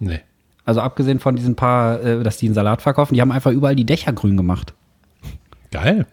Nee. 0.00 0.20
Also 0.64 0.80
abgesehen 0.80 1.20
von 1.20 1.36
diesen 1.36 1.54
paar, 1.54 2.00
äh, 2.02 2.22
dass 2.24 2.38
die 2.38 2.46
einen 2.46 2.54
Salat 2.56 2.82
verkaufen, 2.82 3.14
die 3.14 3.20
haben 3.20 3.30
einfach 3.30 3.52
überall 3.52 3.76
die 3.76 3.84
Dächer 3.86 4.12
grün 4.12 4.36
gemacht. 4.36 4.74
Geil. 5.70 6.06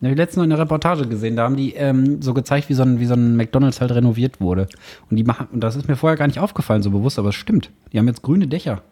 Ja, 0.00 0.10
ich 0.10 0.16
letztens 0.16 0.36
noch 0.36 0.44
in 0.44 0.50
der 0.50 0.58
Reportage 0.60 1.06
gesehen, 1.08 1.34
da 1.34 1.42
haben 1.44 1.56
die 1.56 1.74
ähm, 1.74 2.22
so 2.22 2.32
gezeigt, 2.34 2.68
wie 2.68 2.74
so, 2.74 2.82
ein, 2.84 3.00
wie 3.00 3.06
so 3.06 3.14
ein 3.14 3.36
McDonalds 3.36 3.80
halt 3.80 3.90
renoviert 3.90 4.40
wurde. 4.40 4.68
Und 5.10 5.16
die 5.16 5.24
machen, 5.24 5.48
und 5.52 5.60
das 5.60 5.74
ist 5.74 5.88
mir 5.88 5.96
vorher 5.96 6.16
gar 6.16 6.28
nicht 6.28 6.38
aufgefallen, 6.38 6.82
so 6.82 6.90
bewusst, 6.90 7.18
aber 7.18 7.30
es 7.30 7.34
stimmt. 7.34 7.70
Die 7.92 7.98
haben 7.98 8.06
jetzt 8.06 8.22
grüne 8.22 8.46
Dächer. 8.46 8.82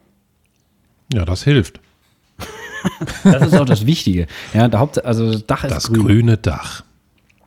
Ja, 1.13 1.25
das 1.25 1.43
hilft. 1.45 1.81
Das 3.25 3.49
ist 3.49 3.55
auch 3.59 3.65
das 3.65 3.85
Wichtige. 3.87 4.29
Ja, 4.55 4.69
der 4.69 4.79
Haupt, 4.79 5.05
also 5.05 5.33
das 5.33 5.45
Dach 5.47 5.65
ist 5.65 5.71
Das 5.73 5.93
grün. 5.93 6.07
grüne 6.07 6.37
Dach. 6.37 6.85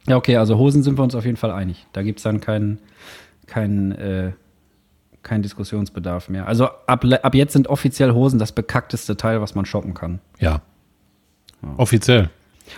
Ja, 0.07 0.17
okay, 0.17 0.35
also 0.35 0.57
Hosen 0.57 0.83
sind 0.83 0.97
wir 0.97 1.03
uns 1.03 1.15
auf 1.15 1.23
jeden 1.23 1.37
Fall 1.37 1.51
einig. 1.51 1.85
Da 1.93 2.01
gibt 2.01 2.19
es 2.19 2.23
dann 2.23 2.41
keinen 2.41 2.79
kein, 3.47 3.91
äh, 3.93 4.31
kein 5.23 5.41
Diskussionsbedarf 5.41 6.27
mehr. 6.29 6.47
Also 6.47 6.65
ab, 6.87 7.05
ab 7.05 7.35
jetzt 7.35 7.53
sind 7.53 7.67
offiziell 7.67 8.11
Hosen 8.13 8.37
das 8.39 8.51
bekackteste 8.51 9.15
Teil, 9.17 9.39
was 9.41 9.55
man 9.55 9.65
shoppen 9.65 9.93
kann. 9.93 10.19
Ja. 10.39 10.61
Offiziell. 11.77 12.29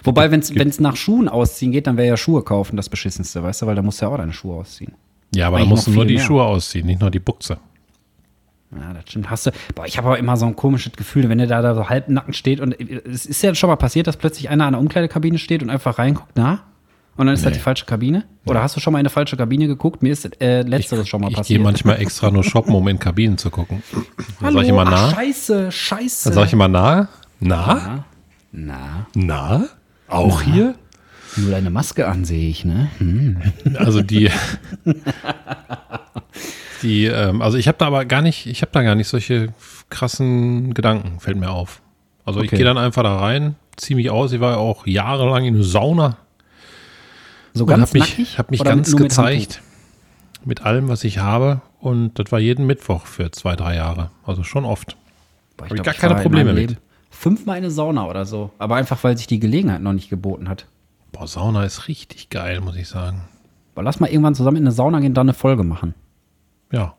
Wobei, 0.04 0.32
wenn 0.32 0.40
es 0.42 0.80
nach 0.80 0.96
Schuhen 0.96 1.28
ausziehen 1.30 1.72
geht, 1.72 1.88
dann 1.88 1.98
wäre 1.98 2.08
ja 2.08 2.18
Schuhe 2.18 2.44
kaufen 2.44 2.78
das 2.78 2.90
beschissenste, 2.90 3.44
weißt 3.44 3.62
du, 3.62 3.66
weil 3.68 3.76
da 3.76 3.82
musst 3.82 4.02
du 4.02 4.06
ja 4.06 4.12
auch 4.12 4.18
deine 4.18 4.34
Schuhe 4.34 4.56
ausziehen. 4.56 4.94
Ja, 5.36 5.48
aber 5.48 5.60
da 5.60 5.66
musst 5.66 5.88
du 5.88 5.92
nur 5.92 6.06
die 6.06 6.16
mehr. 6.16 6.24
Schuhe 6.24 6.44
ausziehen, 6.44 6.86
nicht 6.86 7.02
nur 7.02 7.10
die 7.12 7.20
Buchse. 7.20 7.58
Ja, 8.74 8.94
das 8.94 9.04
stimmt. 9.10 9.30
Hast 9.30 9.48
du. 9.48 9.52
Boah, 9.76 9.86
ich 9.86 9.98
habe 9.98 10.08
aber 10.08 10.18
immer 10.20 10.38
so 10.38 10.46
ein 10.46 10.56
komisches 10.56 10.94
Gefühl, 10.94 11.28
wenn 11.28 11.38
der 11.38 11.48
da, 11.48 11.62
da 11.62 11.76
so 11.76 11.90
halbnackend 11.90 12.36
steht 12.38 12.60
und 12.62 12.74
es 12.80 13.26
ist 13.26 13.42
ja 13.42 13.54
schon 13.54 13.70
mal 13.70 13.76
passiert, 13.76 14.08
dass 14.08 14.16
plötzlich 14.18 14.50
einer 14.50 14.66
an 14.66 14.74
der 14.74 14.80
Umkleidekabine 14.82 15.38
steht 15.40 15.62
und 15.62 15.70
einfach 15.70 16.00
reinguckt, 16.00 16.32
na? 16.36 16.62
Und 17.18 17.26
dann 17.28 17.34
ist 17.36 17.44
das 17.46 17.52
Nee. 17.52 17.58
die 17.58 17.64
falsche 17.64 17.86
Kabine? 17.86 18.24
Oder 18.46 18.64
hast 18.64 18.78
du 18.78 18.80
schon 18.80 18.94
mal 18.94 19.00
in 19.00 19.02
eine 19.02 19.10
falsche 19.10 19.36
Kabine 19.36 19.68
geguckt? 19.68 20.02
Mir 20.02 20.14
ist 20.14 20.42
äh, 20.42 20.62
letzteres 20.62 21.10
schon 21.10 21.20
mal 21.20 21.28
Ich 21.28 21.34
gehe 21.36 21.42
passiert. 21.42 21.62
manchmal 21.62 22.00
extra 22.00 22.32
nur 22.32 22.46
shoppen, 22.46 22.74
um 22.74 22.88
in 22.88 22.98
Kabinen 23.00 23.38
zu 23.38 23.50
gucken. 23.50 23.84
Dann 23.92 24.06
Hallo, 24.42 24.54
sag 24.60 24.64
ich 24.64 24.70
immer 24.70 24.88
ach, 24.88 24.92
na. 24.92 25.10
scheiße, 25.16 25.72
scheiße. 25.72 26.30
Dann 26.30 26.34
sag 26.36 26.46
ich 26.48 26.54
immer 26.54 26.68
na. 26.70 27.10
Na? 27.42 28.06
na, 28.54 29.06
Na? 29.14 29.66
Auch 30.12 30.41
hier? 30.41 30.75
nur 31.38 31.51
deine 31.51 31.70
Maske 31.70 32.08
an, 32.08 32.25
sehe 32.25 32.50
ich, 32.50 32.65
ne? 32.65 32.89
Hm. 32.98 33.41
Also 33.77 34.01
die, 34.01 34.30
die, 36.82 37.06
ähm, 37.06 37.41
also 37.41 37.58
ich 37.58 37.68
habe 37.68 37.77
da 37.77 37.88
aber 37.88 38.06
gar 38.06 38.22
nicht, 38.22 38.48
ich 38.48 38.62
habe 38.62 38.72
da 38.74 38.82
gar 38.84 38.96
nicht 38.96 39.08
solche 39.08 39.50
krassen 39.89 40.74
Gedanken, 40.74 41.20
fällt 41.20 41.38
mir 41.38 41.50
auf. 41.51 41.82
Also 42.25 42.41
ich 42.41 42.48
Okay. 42.50 42.58
gehe 42.58 42.65
dann 42.65 42.77
einfach 42.77 43.03
da 43.03 43.18
rein, 43.18 43.56
ziehe 43.77 43.96
mich 43.96 44.10
aus. 44.10 44.32
Ich 44.34 44.39
war 44.41 44.51
ja 44.51 44.58
auch 44.58 44.86
jahrelang 44.86 45.46
in 45.46 45.56
der 45.56 45.63
Sauna 45.63 46.18
So 47.53 47.65
ganz 47.65 47.89
habe 47.89 48.00
mich, 48.00 48.10
nackig? 48.10 48.38
hab 48.38 48.51
mich 48.51 48.62
Oder 48.62 48.70
ganz 48.72 48.89
mit 48.91 49.00
gezeigt 49.00 49.62
mit 50.44 50.63
allem, 50.65 50.88
was 50.89 51.03
ich 51.03 51.20
habe. 51.20 51.62
Und 51.80 52.20
das 52.20 52.32
war 52.32 52.39
jeden 52.39 52.65
Mittwoch 52.68 53.06
für 53.06 53.32
zwei, 53.32 53.56
drei 53.56 53.75
Jahre. 53.75 54.12
Also 54.25 54.44
schon 54.44 54.65
oft. 54.65 54.91
Handtuch? 54.91 54.98
Boah, 55.58 55.63
Hab 55.65 55.72
ich 55.72 55.74
glaub, 55.75 55.86
gar 55.86 55.94
keine 55.94 56.16
Probleme 56.22 56.53
mit. 56.53 56.70
Leben 56.72 56.81
Fünfmal 57.22 57.60
in 57.60 57.66
eine 57.66 57.72
Sauna 57.72 58.07
oder 58.07 58.25
so. 58.25 58.50
Aber 58.57 58.77
einfach, 58.77 59.03
weil 59.03 59.16
sich 59.16 59.27
die 59.27 59.40
Gelegenheit 59.40 59.79
noch 59.79 59.94
nicht 59.94 60.10
geboten 60.10 60.50
hat. 60.50 60.66
Boah, 61.12 61.27
Sauna 61.27 61.64
ist 61.66 61.88
richtig 61.88 62.31
geil, 62.31 62.62
muss 62.62 62.75
ich 62.75 62.88
sagen. 62.88 63.22
Aber 63.75 63.84
lass 63.84 64.00
mal 64.00 64.10
irgendwann 64.10 64.34
zusammen 64.34 64.57
in 64.57 64.64
eine 64.64 64.72
Sauna 64.72 65.00
gehen, 65.01 65.14
dann 65.14 65.27
eine 65.27 65.36
Folge 65.36 65.64
machen. 65.64 65.94
Ja. 66.72 66.96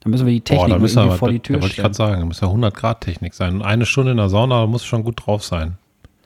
Dann 0.00 0.12
müssen 0.12 0.24
wir 0.24 0.32
die 0.32 0.40
Boah, 0.40 0.46
Technik 0.46 0.68
da 0.70 0.78
müssen 0.78 0.96
wir 0.96 1.02
irgendwie 1.02 1.10
aber, 1.10 1.18
vor 1.18 1.28
die 1.28 1.40
da, 1.40 1.42
Tür 1.42 1.56
da 1.56 1.62
wollte 1.62 1.74
ich 1.74 1.78
gerade 1.78 1.94
sagen, 1.94 2.20
da 2.20 2.24
muss 2.24 2.40
ja 2.40 2.46
100 2.46 2.74
Grad 2.74 3.02
Technik 3.02 3.34
sein. 3.34 3.56
Und 3.56 3.62
eine 3.62 3.84
Stunde 3.84 4.12
in 4.12 4.16
der 4.16 4.30
Sauna, 4.30 4.62
da 4.62 4.66
muss 4.66 4.82
schon 4.82 5.04
gut 5.04 5.26
drauf 5.26 5.44
sein. 5.44 5.76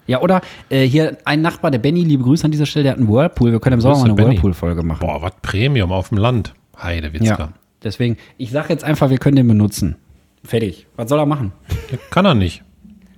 Ja, 0.06 0.20
oder 0.20 0.42
äh, 0.68 0.86
hier 0.86 1.18
ein 1.24 1.42
Nachbar, 1.42 1.72
der 1.72 1.80
Benny, 1.80 2.04
liebe 2.04 2.22
Grüße 2.22 2.44
an 2.44 2.52
dieser 2.52 2.66
Stelle, 2.66 2.84
der 2.84 2.92
hat 2.92 2.98
einen 3.00 3.08
Whirlpool. 3.08 3.50
Wir 3.50 3.58
können 3.58 3.74
im 3.74 3.80
Sommer 3.80 3.96
mal 3.96 4.10
eine. 4.10 4.16
Whirlpool-Folge 4.16 4.84
machen. 4.84 5.00
Boah, 5.00 5.22
was 5.22 5.32
Premium 5.42 5.90
auf 5.90 6.10
dem 6.10 6.18
Land. 6.18 6.54
Heidewitzka. 6.80 7.36
ja, 7.36 7.52
deswegen, 7.82 8.16
ich 8.38 8.52
sage 8.52 8.68
jetzt 8.68 8.84
einfach, 8.84 9.10
wir 9.10 9.18
können 9.18 9.34
den 9.34 9.48
benutzen. 9.48 9.96
Fertig. 10.44 10.86
Was 10.94 11.08
soll 11.08 11.18
er 11.18 11.26
machen? 11.26 11.50
Ja, 11.90 11.98
Kann 12.10 12.24
er 12.24 12.36
nicht. 12.36 12.62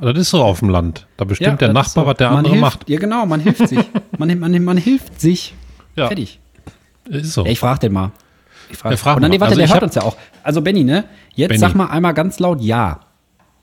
Das 0.03 0.19
ist 0.19 0.31
so 0.31 0.43
auf 0.43 0.59
dem 0.59 0.69
Land. 0.69 1.07
Da 1.17 1.25
bestimmt 1.25 1.61
der 1.61 1.69
das 1.73 1.87
ist 1.87 1.95
Nachbar, 1.97 2.05
so. 2.05 2.11
was 2.11 2.17
der 2.17 2.29
man 2.31 2.38
andere 2.38 2.55
hilft, 2.55 2.61
macht. 2.81 2.91
Ja, 2.91 2.99
genau, 2.99 3.25
man 3.25 3.41
hilft 3.41 3.69
sich. 3.69 3.79
man, 4.19 4.38
man, 4.38 4.65
man 4.65 4.77
hilft 4.77 5.21
sich. 5.21 5.55
Ja. 5.97 6.09
Fertig. 6.09 6.41
Ist 7.09 7.33
so. 7.35 7.45
Ja, 7.45 7.53
ich 7.53 7.59
frage 7.61 7.81
den 7.81 7.93
mal. 7.93 8.11
Ich 8.71 8.79
frage 8.79 8.95
Ja, 8.95 8.97
frag 8.97 9.17
Und 9.17 9.23
dann, 9.23 9.31
mal. 9.31 9.37
nee, 9.37 9.41
warte, 9.41 9.53
Also 9.53 9.61
der 9.65 9.73
hört 9.73 9.83
uns 9.83 9.95
ja 9.95 10.03
auch. 10.03 10.17
Also 10.43 10.61
Benny, 10.61 10.83
ne? 10.85 11.05
Jetzt 11.35 11.51
Benny. 11.51 11.61
sag 11.61 11.75
mal 11.75 11.87
einmal 11.87 12.15
ganz 12.15 12.38
laut 12.41 12.61
Ja. 12.61 13.01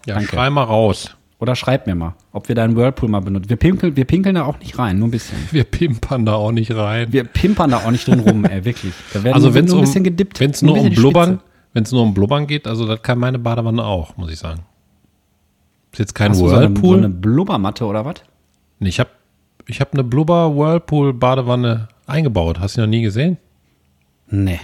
ja, 0.05 0.15
danke. 0.15 0.29
schrei 0.29 0.49
mal 0.49 0.63
raus. 0.63 1.15
Oder 1.39 1.55
schreib 1.55 1.87
mir 1.87 1.95
mal, 1.95 2.15
ob 2.33 2.49
wir 2.49 2.55
deinen 2.55 2.75
Whirlpool 2.75 3.07
mal 3.07 3.21
benutzen. 3.21 3.49
Wir 3.49 3.55
pinkeln, 3.55 3.95
wir 3.95 4.03
pinkeln 4.03 4.35
da 4.35 4.43
auch 4.43 4.59
nicht 4.59 4.77
rein, 4.77 4.99
nur 4.99 5.07
ein 5.07 5.11
bisschen. 5.11 5.37
Wir 5.51 5.63
pimpern 5.63 6.25
da 6.25 6.33
auch 6.33 6.51
nicht 6.51 6.75
rein. 6.75 7.13
Wir 7.13 7.23
pimpern 7.23 7.71
da 7.71 7.77
auch 7.77 7.91
nicht 7.91 8.05
drin 8.07 8.19
rum, 8.19 8.43
ey, 8.43 8.65
wirklich. 8.65 8.93
Da 9.13 9.23
werden 9.23 9.35
also 9.35 9.53
wenn 9.53 9.63
es 9.63 9.71
nur 9.71 9.79
um, 9.79 9.83
ein 9.83 9.87
bisschen 9.87 10.03
gedippt. 10.03 10.39
wenn's 10.41 10.61
Nur 10.61 10.77
um 10.77 10.89
Blubbern, 10.89 11.39
wenn 11.73 11.83
es 11.83 11.93
nur 11.93 12.03
um 12.03 12.13
Blubbern 12.13 12.45
geht, 12.45 12.67
also 12.67 12.85
das 12.85 13.01
kann 13.01 13.19
meine 13.19 13.39
Badewanne 13.39 13.85
auch, 13.85 14.17
muss 14.17 14.29
ich 14.31 14.37
sagen. 14.37 14.59
Ist 15.91 15.99
jetzt 15.99 16.15
kein 16.15 16.31
Hast 16.31 16.41
du 16.41 16.47
so 16.47 16.55
eine, 16.55 16.67
so 16.67 16.71
Whirlpool. 16.73 16.97
eine 16.97 17.09
Blubbermatte 17.09 17.85
oder 17.85 18.05
was? 18.05 18.15
Nee, 18.79 18.89
ich 18.89 18.99
habe 18.99 19.09
ich 19.65 19.81
hab 19.81 19.93
eine 19.93 20.03
Blubber 20.03 20.55
Whirlpool 20.55 21.13
Badewanne 21.13 21.87
eingebaut. 22.07 22.59
Hast 22.59 22.75
du 22.77 22.81
die 22.81 22.87
noch 22.87 22.89
nie 22.91 23.01
gesehen? 23.01 23.37
Nee. 24.29 24.59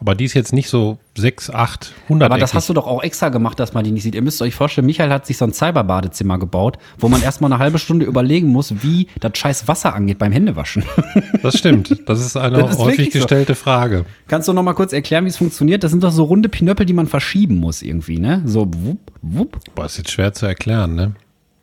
Aber 0.00 0.14
die 0.14 0.24
ist 0.24 0.32
jetzt 0.32 0.54
nicht 0.54 0.70
so 0.70 0.98
6, 1.18 1.50
8, 1.50 1.92
100 2.04 2.30
Aber 2.30 2.40
das 2.40 2.54
hast 2.54 2.70
du 2.70 2.72
doch 2.72 2.86
auch 2.86 3.02
extra 3.02 3.28
gemacht, 3.28 3.60
dass 3.60 3.74
man 3.74 3.84
die 3.84 3.90
nicht 3.90 4.02
sieht. 4.02 4.14
Ihr 4.14 4.22
müsst 4.22 4.40
euch 4.40 4.54
vorstellen, 4.54 4.86
Michael 4.86 5.10
hat 5.10 5.26
sich 5.26 5.36
so 5.36 5.44
ein 5.44 5.52
Cyberbadezimmer 5.52 6.38
gebaut, 6.38 6.78
wo 6.98 7.08
man 7.08 7.22
erstmal 7.22 7.52
eine 7.52 7.60
halbe 7.60 7.78
Stunde 7.78 8.06
überlegen 8.06 8.48
muss, 8.48 8.82
wie 8.82 9.08
das 9.20 9.32
scheiß 9.36 9.68
Wasser 9.68 9.94
angeht 9.94 10.18
beim 10.18 10.32
Händewaschen. 10.32 10.84
Das 11.42 11.56
stimmt. 11.56 12.02
Das 12.06 12.20
ist 12.20 12.36
eine 12.36 12.58
Das 12.58 12.72
ist 12.72 12.78
häufig 12.78 12.98
wirklich 12.98 13.12
so. 13.14 13.18
gestellte 13.20 13.54
Frage. 13.54 14.04
Kannst 14.28 14.46
du 14.48 14.52
noch 14.52 14.62
mal 14.62 14.74
kurz 14.74 14.92
erklären, 14.92 15.24
wie 15.24 15.28
es 15.30 15.38
funktioniert? 15.38 15.82
Das 15.82 15.90
sind 15.90 16.02
doch 16.02 16.10
so 16.12 16.24
runde 16.24 16.48
Pinöppel, 16.50 16.84
die 16.84 16.92
man 16.92 17.06
verschieben 17.06 17.56
muss 17.56 17.80
irgendwie, 17.82 18.18
ne? 18.18 18.42
So 18.44 18.68
wupp, 18.76 18.98
wupp. 19.22 19.58
Boah, 19.74 19.86
ist 19.86 19.96
jetzt 19.98 20.10
schwer 20.10 20.32
zu 20.34 20.44
erklären, 20.46 20.94
ne? 20.94 21.12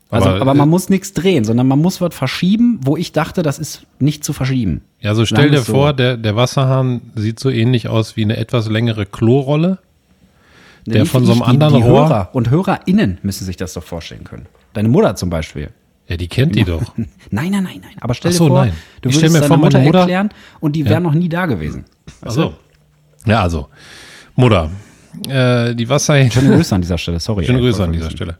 Also, 0.09 0.29
aber, 0.29 0.51
äh, 0.51 0.55
man 0.55 0.69
muss 0.69 0.89
nichts 0.89 1.13
drehen, 1.13 1.43
sondern 1.43 1.67
man 1.67 1.79
muss 1.79 1.99
was 1.99 2.15
verschieben, 2.15 2.79
wo 2.83 2.95
ich 2.95 3.11
dachte, 3.11 3.43
das 3.43 3.59
ist 3.59 3.85
nicht 3.99 4.23
zu 4.23 4.31
verschieben. 4.31 4.81
Ja, 5.01 5.13
so 5.15 5.25
stell 5.25 5.49
dir 5.51 5.59
so. 5.59 5.73
vor, 5.73 5.93
der, 5.93 6.15
der 6.17 6.35
Wasserhahn 6.35 7.01
sieht 7.15 7.39
so 7.39 7.49
ähnlich 7.49 7.89
aus 7.89 8.15
wie 8.15 8.23
eine 8.23 8.37
etwas 8.37 8.69
längere 8.69 9.05
Klorolle. 9.05 9.79
Der 10.85 11.01
Nicht 11.01 11.11
von 11.11 11.25
so 11.25 11.33
einem 11.33 11.41
ich, 11.41 11.47
anderen 11.47 11.73
die, 11.75 11.81
die 11.81 11.87
Rohr. 11.89 12.07
Hörer 12.07 12.29
und 12.31 12.49
HörerInnen 12.49 13.17
müssen 13.21 13.43
sich 13.43 13.57
das 13.57 13.73
doch 13.73 13.83
vorstellen 13.83 14.23
können. 14.23 14.45
Deine 14.71 14.87
Mutter 14.87 15.15
zum 15.17 15.29
Beispiel. 15.29 15.71
Ja, 16.07 16.15
die 16.15 16.29
kennt 16.29 16.55
die 16.55 16.63
doch. 16.63 16.81
Nein, 17.29 17.51
nein, 17.51 17.63
nein, 17.63 17.81
nein. 17.81 17.91
Aber 17.99 18.13
stell 18.13 18.29
Ach 18.29 18.33
dir 18.33 18.37
so, 18.37 18.47
vor, 18.47 18.59
nein. 18.65 18.73
du 19.01 19.13
würdest 19.13 19.33
mir 19.33 19.43
vor, 19.43 19.57
Mutter 19.57 19.79
Mutter- 19.79 19.99
erklären 19.99 20.29
und 20.61 20.73
die 20.77 20.85
wäre 20.85 21.01
noch 21.01 21.13
nie 21.13 21.27
da 21.27 21.45
gewesen. 21.47 21.83
Also. 22.21 22.53
Ja, 23.25 23.41
also. 23.41 23.67
Mutter. 24.37 24.69
Äh, 25.27 25.75
die 25.75 25.89
Wasserhähne. 25.89 26.31
Schöne 26.31 26.55
Grüße 26.55 26.73
an 26.73 26.79
dieser 26.81 26.97
Stelle, 26.97 27.19
sorry. 27.19 27.43
Schöne 27.45 27.57
ey, 27.57 27.65
Grüße 27.65 27.83
an 27.83 27.91
dieser. 27.91 28.09
Stelle. 28.09 28.37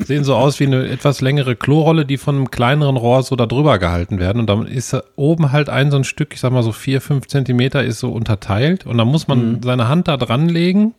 Sehen 0.00 0.24
so 0.24 0.34
aus 0.34 0.58
wie 0.60 0.66
eine 0.66 0.88
etwas 0.88 1.20
längere 1.20 1.56
Klorolle, 1.56 2.04
die 2.04 2.16
von 2.16 2.36
einem 2.36 2.50
kleineren 2.50 2.96
Rohr 2.96 3.22
so 3.22 3.36
da 3.36 3.46
drüber 3.46 3.78
gehalten 3.78 4.18
werden. 4.18 4.40
Und 4.40 4.46
dann 4.48 4.66
ist 4.66 4.96
oben 5.16 5.52
halt 5.52 5.68
ein 5.68 5.90
so 5.90 5.96
ein 5.96 6.04
Stück, 6.04 6.34
ich 6.34 6.40
sag 6.40 6.52
mal 6.52 6.62
so 6.62 6.72
vier, 6.72 7.00
fünf 7.00 7.26
Zentimeter 7.28 7.82
ist 7.84 8.00
so 8.00 8.10
unterteilt. 8.10 8.86
Und 8.86 8.98
dann 8.98 9.08
muss 9.08 9.28
man 9.28 9.52
Mhm. 9.52 9.62
seine 9.62 9.88
Hand 9.88 10.08
da 10.08 10.16
dran 10.16 10.48
legen. 10.48 10.94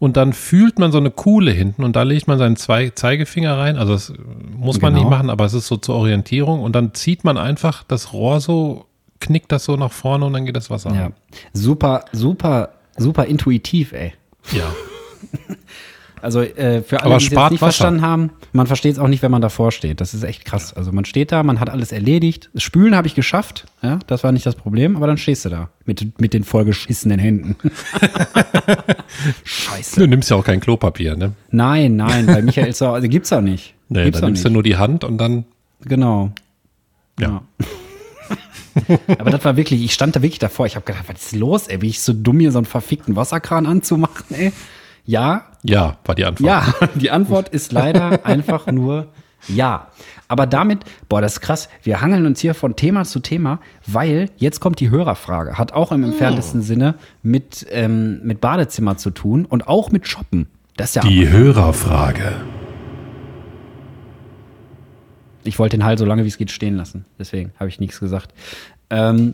Und 0.00 0.16
dann 0.16 0.32
fühlt 0.32 0.78
man 0.78 0.92
so 0.92 0.98
eine 0.98 1.10
Kuhle 1.10 1.50
hinten 1.50 1.82
und 1.82 1.96
da 1.96 2.04
legt 2.04 2.28
man 2.28 2.38
seinen 2.38 2.54
zwei 2.54 2.90
Zeigefinger 2.90 3.58
rein. 3.58 3.76
Also 3.76 3.94
das 3.94 4.12
muss 4.56 4.80
man 4.80 4.92
Genau. 4.92 5.04
nicht 5.04 5.10
machen, 5.10 5.28
aber 5.28 5.44
es 5.44 5.54
ist 5.54 5.66
so 5.66 5.76
zur 5.76 5.96
Orientierung. 5.96 6.60
Und 6.62 6.76
dann 6.76 6.94
zieht 6.94 7.24
man 7.24 7.36
einfach 7.36 7.82
das 7.82 8.12
Rohr 8.12 8.40
so, 8.40 8.84
knickt 9.18 9.50
das 9.50 9.64
so 9.64 9.74
nach 9.76 9.90
vorne 9.90 10.24
und 10.26 10.32
dann 10.34 10.46
geht 10.46 10.54
das 10.54 10.70
Wasser. 10.70 10.94
Ja. 10.94 11.06
an. 11.06 11.14
Super, 11.52 12.04
super, 12.12 12.68
super 12.96 13.24
intuitiv, 13.24 13.92
ey. 13.92 14.12
ja. 14.52 14.66
Also 16.22 16.40
äh, 16.42 16.82
für 16.82 17.02
alle, 17.02 17.16
die 17.18 17.24
es 17.24 17.30
nicht 17.30 17.36
Wasser. 17.36 17.58
verstanden 17.58 18.02
haben, 18.02 18.30
man 18.52 18.66
versteht 18.66 18.92
es 18.92 18.98
auch 18.98 19.08
nicht, 19.08 19.22
wenn 19.22 19.30
man 19.30 19.42
davor 19.42 19.72
steht. 19.72 20.00
Das 20.00 20.14
ist 20.14 20.22
echt 20.24 20.44
krass. 20.44 20.72
Also 20.74 20.92
man 20.92 21.04
steht 21.04 21.32
da, 21.32 21.42
man 21.42 21.60
hat 21.60 21.70
alles 21.70 21.92
erledigt. 21.92 22.50
Das 22.54 22.62
Spülen 22.62 22.94
habe 22.96 23.06
ich 23.06 23.14
geschafft, 23.14 23.66
ja, 23.82 23.98
das 24.06 24.24
war 24.24 24.32
nicht 24.32 24.46
das 24.46 24.54
Problem, 24.54 24.96
aber 24.96 25.06
dann 25.06 25.16
stehst 25.18 25.44
du 25.44 25.48
da 25.48 25.70
mit, 25.84 26.20
mit 26.20 26.34
den 26.34 26.44
vollgeschissenen 26.44 27.18
Händen. 27.18 27.56
Scheiße. 29.44 30.00
Du 30.00 30.06
nimmst 30.06 30.30
ja 30.30 30.36
auch 30.36 30.44
kein 30.44 30.60
Klopapier, 30.60 31.16
ne? 31.16 31.32
Nein, 31.50 31.96
nein, 31.96 32.26
bei 32.26 32.42
Michael 32.42 32.68
ist 32.68 32.82
auch, 32.82 32.94
also 32.94 33.08
gibt's 33.08 33.32
auch 33.32 33.40
nicht. 33.40 33.74
Nee, 33.90 34.04
gibt's 34.04 34.20
dann 34.20 34.26
auch 34.26 34.28
nimmst 34.28 34.44
nicht. 34.44 34.50
du 34.50 34.52
nur 34.52 34.62
die 34.62 34.76
Hand 34.76 35.02
und 35.02 35.16
dann, 35.16 35.46
Genau. 35.80 36.30
ja. 37.18 37.40
Aber 39.18 39.30
das 39.30 39.42
war 39.44 39.56
wirklich, 39.56 39.82
ich 39.82 39.94
stand 39.94 40.14
da 40.14 40.20
wirklich 40.22 40.38
davor. 40.38 40.66
Ich 40.66 40.76
habe 40.76 40.84
gedacht, 40.84 41.04
was 41.08 41.22
ist 41.26 41.34
los, 41.36 41.68
ey? 41.68 41.78
Bin 41.78 41.88
ich 41.88 42.00
so 42.02 42.12
dumm, 42.12 42.38
hier 42.38 42.52
so 42.52 42.58
einen 42.58 42.66
verfickten 42.66 43.16
Wasserkran 43.16 43.64
anzumachen, 43.66 44.26
ey? 44.36 44.52
Ja, 45.08 45.46
Ja, 45.62 45.96
war 46.04 46.14
die 46.14 46.26
Antwort. 46.26 46.46
ja. 46.46 46.88
Die 46.94 47.10
Antwort 47.10 47.48
ist 47.48 47.72
leider 47.72 48.26
einfach 48.26 48.66
nur 48.66 49.08
ja. 49.48 49.86
Aber 50.28 50.46
damit, 50.46 50.80
boah, 51.08 51.22
das 51.22 51.34
ist 51.34 51.40
krass. 51.40 51.70
Wir 51.82 52.02
hangeln 52.02 52.26
uns 52.26 52.40
hier 52.40 52.52
von 52.52 52.76
Thema 52.76 53.04
zu 53.04 53.20
Thema, 53.20 53.60
weil 53.86 54.28
jetzt 54.36 54.60
kommt 54.60 54.80
die 54.80 54.90
Hörerfrage. 54.90 55.56
Hat 55.56 55.72
auch 55.72 55.92
im 55.92 56.04
entferntesten 56.04 56.60
Sinne 56.60 56.96
mit, 57.22 57.66
ähm, 57.70 58.20
mit 58.22 58.42
Badezimmer 58.42 58.98
zu 58.98 59.08
tun 59.08 59.46
und 59.46 59.66
auch 59.66 59.90
mit 59.90 60.06
Shoppen. 60.06 60.46
Das 60.76 60.90
ist 60.90 60.96
ja 60.96 61.02
Die 61.02 61.26
Hörerfrage. 61.26 62.32
Ich 65.44 65.58
wollte 65.58 65.78
den 65.78 65.84
Hall 65.86 65.96
so 65.96 66.04
lange 66.04 66.24
wie 66.24 66.28
es 66.28 66.36
geht 66.36 66.50
stehen 66.50 66.76
lassen. 66.76 67.06
Deswegen 67.18 67.52
habe 67.58 67.70
ich 67.70 67.80
nichts 67.80 67.98
gesagt. 67.98 68.34
Ähm, 68.90 69.32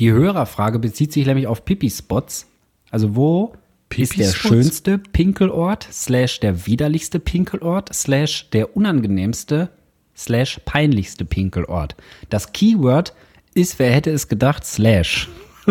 die 0.00 0.10
Hörerfrage 0.10 0.80
bezieht 0.80 1.12
sich 1.12 1.26
nämlich 1.26 1.46
auf 1.46 1.64
Pipi-Spots. 1.64 2.48
Also 2.90 3.14
wo 3.14 3.54
ist 3.90 4.12
der 4.12 4.24
Pipi-Spots? 4.24 4.48
schönste 4.48 4.98
Pinkelort, 4.98 5.88
slash 5.90 6.40
der 6.40 6.66
widerlichste 6.66 7.20
Pinkelort, 7.20 7.92
slash 7.92 8.50
der 8.50 8.76
unangenehmste, 8.76 9.70
slash 10.16 10.60
peinlichste 10.64 11.24
Pinkelort. 11.24 11.96
Das 12.28 12.52
Keyword 12.52 13.14
ist, 13.54 13.78
wer 13.78 13.90
hätte 13.92 14.10
es 14.10 14.28
gedacht, 14.28 14.64
slash. 14.64 15.28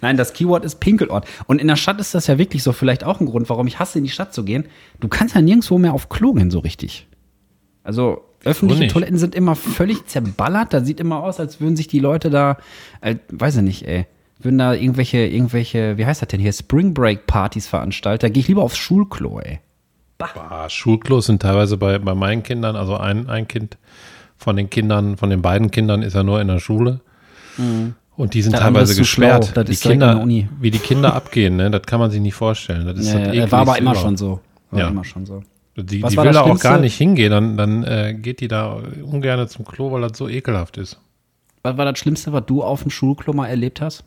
Nein, 0.00 0.16
das 0.16 0.32
Keyword 0.32 0.64
ist 0.64 0.80
Pinkelort. 0.80 1.26
Und 1.46 1.60
in 1.60 1.68
der 1.68 1.76
Stadt 1.76 2.00
ist 2.00 2.14
das 2.14 2.26
ja 2.26 2.38
wirklich 2.38 2.62
so 2.62 2.72
vielleicht 2.72 3.04
auch 3.04 3.20
ein 3.20 3.26
Grund, 3.26 3.48
warum 3.48 3.66
ich 3.66 3.78
hasse, 3.78 3.98
in 3.98 4.04
die 4.04 4.10
Stadt 4.10 4.32
zu 4.34 4.44
gehen. 4.44 4.66
Du 5.00 5.08
kannst 5.08 5.34
ja 5.34 5.40
nirgendwo 5.40 5.78
mehr 5.78 5.92
auf 5.94 6.08
Klo 6.08 6.32
gehen, 6.32 6.50
so 6.50 6.60
richtig. 6.60 7.06
Also 7.82 8.24
öffentliche? 8.44 8.88
Toiletten 8.88 9.18
sind 9.18 9.34
immer 9.34 9.56
völlig 9.56 10.06
zerballert. 10.06 10.72
Da 10.72 10.84
sieht 10.84 11.00
immer 11.00 11.22
aus, 11.22 11.40
als 11.40 11.60
würden 11.60 11.76
sich 11.76 11.88
die 11.88 11.98
Leute 11.98 12.30
da, 12.30 12.58
äh, 13.00 13.16
weiß 13.30 13.56
ich 13.56 13.62
nicht, 13.62 13.86
ey, 13.86 14.06
würden 14.40 14.58
da 14.58 14.74
irgendwelche, 14.74 15.18
irgendwelche, 15.26 15.96
wie 15.98 16.06
heißt 16.06 16.22
das 16.22 16.28
denn 16.28 16.40
hier, 16.40 16.52
Spring 16.52 16.94
Break 16.94 17.26
Partys 17.26 17.66
veranstalten. 17.66 18.22
Da 18.22 18.28
gehe 18.28 18.40
ich 18.40 18.48
lieber 18.48 18.62
aufs 18.62 18.76
Schulklo, 18.76 19.40
ey. 19.40 19.60
Ah, 20.18 20.68
Schulklos 20.68 21.26
sind 21.26 21.42
teilweise 21.42 21.76
bei, 21.76 21.98
bei 21.98 22.14
meinen 22.14 22.42
Kindern, 22.42 22.74
also 22.76 22.96
ein, 22.96 23.28
ein 23.28 23.46
Kind 23.48 23.76
von 24.38 24.56
den 24.56 24.70
Kindern, 24.70 25.16
von 25.16 25.30
den 25.30 25.42
beiden 25.42 25.70
Kindern 25.70 26.02
ist 26.02 26.14
ja 26.14 26.22
nur 26.22 26.40
in 26.40 26.48
der 26.48 26.58
Schule. 26.58 27.00
Und 28.16 28.34
die 28.34 28.42
sind 28.42 28.54
andere 28.54 28.72
teilweise 28.72 28.94
gesperrt. 28.96 29.46
schlau, 29.46 29.62
das 29.62 29.70
die 29.80 29.88
Kinder, 29.88 30.14
der 30.14 30.22
Uni. 30.22 30.48
wie 30.60 30.70
die 30.70 30.78
Kinder 30.78 31.14
abgehen, 31.14 31.56
ne, 31.56 31.70
das 31.70 31.82
kann 31.82 32.00
man 32.00 32.10
sich 32.10 32.20
nicht 32.20 32.34
vorstellen. 32.34 32.86
Das 32.86 32.98
ist 32.98 33.12
Ja, 33.12 33.18
das 33.26 33.34
ja, 33.34 33.50
war 33.52 33.60
aber 33.60 33.78
immer 33.78 33.94
schon 33.94 34.16
so. 34.16 34.40
War 34.70 34.80
Ja. 34.80 34.88
immer 34.88 35.04
schon 35.04 35.26
so. 35.26 35.42
Die, 35.76 36.02
Was 36.02 36.12
die 36.12 36.16
will 36.18 36.32
da 36.32 36.40
auch 36.40 36.58
gar 36.58 36.78
nicht 36.78 36.96
hingehen, 36.96 37.30
dann, 37.30 37.56
dann 37.58 37.84
äh, 37.84 38.14
geht 38.14 38.40
die 38.40 38.48
da 38.48 38.78
ungern 39.02 39.46
zum 39.48 39.66
Klo, 39.66 39.92
weil 39.92 40.00
das 40.00 40.16
so 40.16 40.26
ekelhaft 40.28 40.78
ist. 40.78 40.98
Was 41.62 41.76
war 41.76 41.84
das 41.84 41.98
Schlimmste, 41.98 42.32
was 42.32 42.46
du 42.46 42.62
auf 42.62 42.82
dem 42.82 42.90
Schulklo 42.90 43.34
mal 43.34 43.48
erlebt 43.48 43.82
hast? 43.82 44.04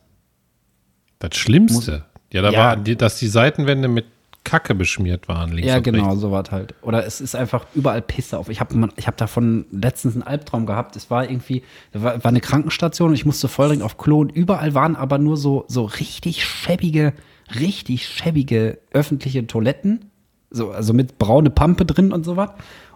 Das 1.19 1.36
Schlimmste. 1.38 2.05
Ja, 2.32 2.41
da 2.41 2.49
Ja. 2.51 2.60
war, 2.60 2.75
dass 2.77 3.17
die 3.19 3.27
Seitenwände 3.27 3.88
mit 3.88 4.05
Kacke 4.45 4.73
beschmiert 4.73 5.27
waren, 5.27 5.51
links 5.51 5.67
Ja, 5.67 5.79
genau, 5.79 6.05
rechts. 6.08 6.21
so 6.21 6.32
was 6.32 6.49
halt. 6.49 6.73
Oder 6.82 7.05
es 7.05 7.19
ist 7.21 7.36
einfach 7.36 7.65
überall 7.75 8.01
Pisse 8.01 8.38
auf. 8.38 8.49
Ich 8.49 8.60
habe 8.62 8.89
ich 8.95 9.05
hab 9.05 9.17
davon 9.17 9.65
letztens 9.71 10.13
einen 10.15 10.23
Albtraum 10.23 10.65
gehabt. 10.65 10.95
Es 10.95 11.12
war 11.12 11.29
irgendwie, 11.29 11.62
da 11.91 12.01
war, 12.01 12.23
war 12.23 12.29
eine 12.29 12.39
Krankenstation 12.39 13.10
und 13.10 13.15
ich 13.15 13.25
musste 13.25 13.47
voll 13.47 13.67
dringend 13.67 13.84
auf 13.84 13.97
Klo 13.97 14.19
und 14.21 14.32
überall 14.32 14.73
waren 14.73 14.95
aber 14.95 15.17
nur 15.17 15.36
so, 15.38 15.65
so 15.67 15.84
richtig 15.84 16.45
schäbige, 16.45 17.13
richtig 17.60 18.08
schäbige 18.08 18.79
öffentliche 18.91 19.45
Toiletten. 19.45 20.05
So, 20.51 20.71
also 20.71 20.93
mit 20.93 21.19
braune 21.19 21.49
Pampe 21.49 21.86
drin 21.86 22.12
und 22.13 22.23
so 22.23 22.38
was. 22.38 22.49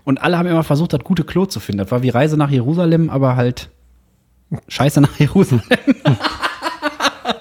Und 0.05 0.21
alle 0.21 0.37
haben 0.37 0.47
immer 0.47 0.63
versucht, 0.63 0.93
das 0.93 1.01
gute 1.03 1.23
Klo 1.23 1.45
zu 1.45 1.59
finden. 1.59 1.79
Das 1.79 1.91
war 1.91 2.01
wie 2.03 2.09
Reise 2.09 2.37
nach 2.37 2.49
Jerusalem, 2.49 3.09
aber 3.09 3.35
halt 3.35 3.69
Scheiße 4.69 5.01
nach 5.01 5.15
Jerusalem. 5.19 5.61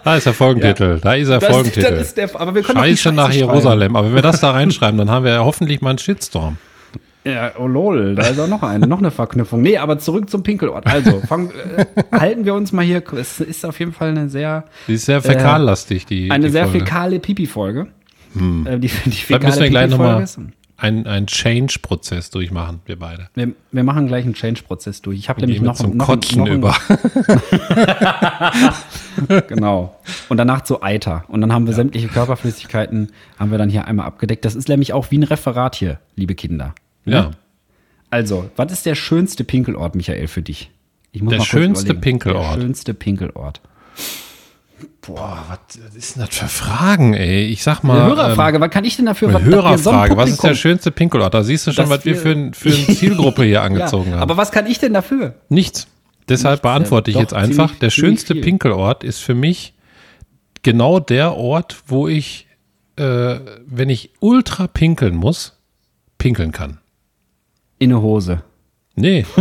Da 0.04 0.16
ist 0.16 0.26
der 0.26 0.34
Folgentitel. 0.34 0.98
Da 1.00 1.14
ist 1.14 1.28
der 1.28 1.38
Das, 1.38 1.48
Folgentitel. 1.50 1.90
das 1.90 2.00
ist 2.08 2.16
der, 2.16 2.40
aber 2.40 2.54
wir 2.54 2.62
können 2.62 2.82
die 2.82 2.96
Scheiße 2.96 3.12
nach 3.12 3.26
schreiben. 3.32 3.38
Jerusalem. 3.38 3.96
Aber 3.96 4.08
wenn 4.08 4.14
wir 4.14 4.22
das 4.22 4.40
da 4.40 4.50
reinschreiben, 4.50 4.98
dann 4.98 5.10
haben 5.10 5.24
wir 5.24 5.32
ja 5.32 5.44
hoffentlich 5.44 5.80
mal 5.80 5.90
einen 5.90 5.98
Shitstorm. 5.98 6.56
Ja, 7.24 7.52
oh 7.56 7.68
lol, 7.68 8.16
da 8.16 8.26
ist 8.26 8.40
auch 8.40 8.48
noch 8.48 8.64
eine, 8.64 8.88
noch 8.88 8.98
eine 8.98 9.12
Verknüpfung. 9.12 9.62
Nee, 9.62 9.78
aber 9.78 9.96
zurück 10.00 10.28
zum 10.28 10.42
Pinkelort. 10.42 10.88
Also, 10.88 11.20
fang, 11.28 11.50
äh, 11.76 11.84
halten 12.10 12.44
wir 12.44 12.54
uns 12.54 12.72
mal 12.72 12.84
hier, 12.84 13.00
es 13.16 13.38
ist 13.38 13.64
auf 13.64 13.78
jeden 13.78 13.92
Fall 13.92 14.08
eine 14.08 14.28
sehr, 14.28 14.64
Die 14.88 14.94
ist 14.94 15.06
sehr 15.06 15.22
fäkallastig, 15.22 16.04
die 16.04 16.32
eine 16.32 16.46
die 16.46 16.50
sehr 16.50 16.64
Folge. 16.64 16.80
fäkale 16.80 17.20
Pipi-Folge. 17.20 17.86
Äh, 18.34 18.78
die, 18.80 18.88
die 18.88 18.88
Vielleicht 18.88 19.44
müssen 19.44 19.62
wir 19.62 19.70
gleich 19.70 19.84
Pipi-Folge 19.84 19.88
nochmal 19.90 20.22
ist- 20.24 20.40
einen, 20.82 21.06
einen 21.06 21.26
Change-Prozess 21.26 22.30
durchmachen, 22.30 22.80
wir 22.86 22.98
beide. 22.98 23.28
Wir, 23.34 23.52
wir 23.70 23.84
machen 23.84 24.08
gleich 24.08 24.24
einen 24.24 24.34
Change-Prozess 24.34 25.00
durch. 25.00 25.18
Ich 25.18 25.28
habe 25.28 25.40
nämlich 25.40 25.60
noch, 25.60 25.76
zum 25.76 25.96
noch, 25.96 26.06
Kotzen 26.06 26.40
noch 26.40 26.48
über. 26.48 26.76
Genau. 29.48 29.94
Und 30.30 30.38
danach 30.38 30.62
zu 30.62 30.82
Eiter. 30.82 31.24
Und 31.28 31.42
dann 31.42 31.52
haben 31.52 31.66
wir 31.66 31.74
sämtliche 31.74 32.08
Körperflüssigkeiten, 32.08 33.12
haben 33.38 33.50
wir 33.50 33.58
dann 33.58 33.68
hier 33.68 33.86
einmal 33.86 34.06
abgedeckt. 34.06 34.44
Das 34.44 34.54
ist 34.54 34.68
nämlich 34.68 34.94
auch 34.94 35.10
wie 35.10 35.18
ein 35.18 35.22
Referat 35.22 35.76
hier, 35.76 36.00
liebe 36.16 36.34
Kinder. 36.34 36.74
Ja. 37.04 37.32
Also, 38.10 38.50
was 38.56 38.72
ist 38.72 38.86
der 38.86 38.94
schönste 38.94 39.44
Pinkelort, 39.44 39.94
Michael, 39.94 40.28
für 40.28 40.42
dich? 40.42 40.70
Ich 41.12 41.22
muss 41.22 41.34
Der 41.34 41.40
schönste. 41.42 41.94
Pinkelort. 41.94 42.56
Der 42.56 42.60
schönste 42.62 42.94
Pinkelort. 42.94 43.60
Boah, 45.00 45.44
was 45.48 45.76
ist 45.94 46.16
denn 46.16 46.24
das 46.26 46.36
für 46.36 46.46
Fragen, 46.48 47.14
ey? 47.14 47.44
Ich 47.46 47.62
sag 47.62 47.82
mal. 47.82 48.00
Eine 48.00 48.08
Hörerfrage, 48.16 48.60
was 48.60 48.70
kann 48.70 48.84
ich 48.84 48.96
denn 48.96 49.06
dafür? 49.06 49.28
Ähm, 49.30 49.36
eine 49.36 49.44
so 49.46 49.52
Hörerfrage. 49.56 50.16
Was 50.16 50.30
ist 50.30 50.42
der 50.42 50.54
schönste 50.54 50.90
Pinkelort? 50.90 51.34
Da 51.34 51.42
siehst 51.42 51.66
du 51.66 51.72
schon, 51.72 51.88
was 51.88 52.04
wir 52.04 52.14
wir- 52.14 52.20
für, 52.20 52.30
ein, 52.30 52.54
für 52.54 52.68
eine 52.70 52.86
Zielgruppe 52.96 53.42
hier 53.44 53.52
Ja, 53.54 53.62
angezogen 53.62 54.12
haben. 54.12 54.20
aber 54.22 54.36
was 54.36 54.50
kann 54.52 54.66
ich 54.66 54.78
denn 54.78 54.92
dafür? 54.94 55.34
Nichts. 55.48 55.86
Deshalb 56.28 56.52
Nichts, 56.54 56.64
ja, 56.64 56.70
beantworte 56.70 57.10
ich 57.10 57.16
jetzt 57.16 57.34
einfach. 57.34 57.66
ziemlich- 57.68 57.78
der 57.80 57.90
schönste. 57.90 58.34
Pinkelort 58.36 59.02
ist 59.04 59.18
für 59.18 59.34
mich 59.34 59.74
genau 60.62 61.00
der 61.00 61.34
Ort, 61.36 61.82
wo 61.86 62.06
ich, 62.08 62.46
äh, 62.96 63.38
wenn 63.66 63.88
ich 63.90 64.10
ultra 64.20 64.66
pinkeln 64.68 65.16
muss, 65.16 65.58
pinkeln 66.18 66.52
kann. 66.52 66.78
In 67.78 67.90
eine 67.92 68.00
Hose. 68.02 68.42
Nee. 68.94 69.24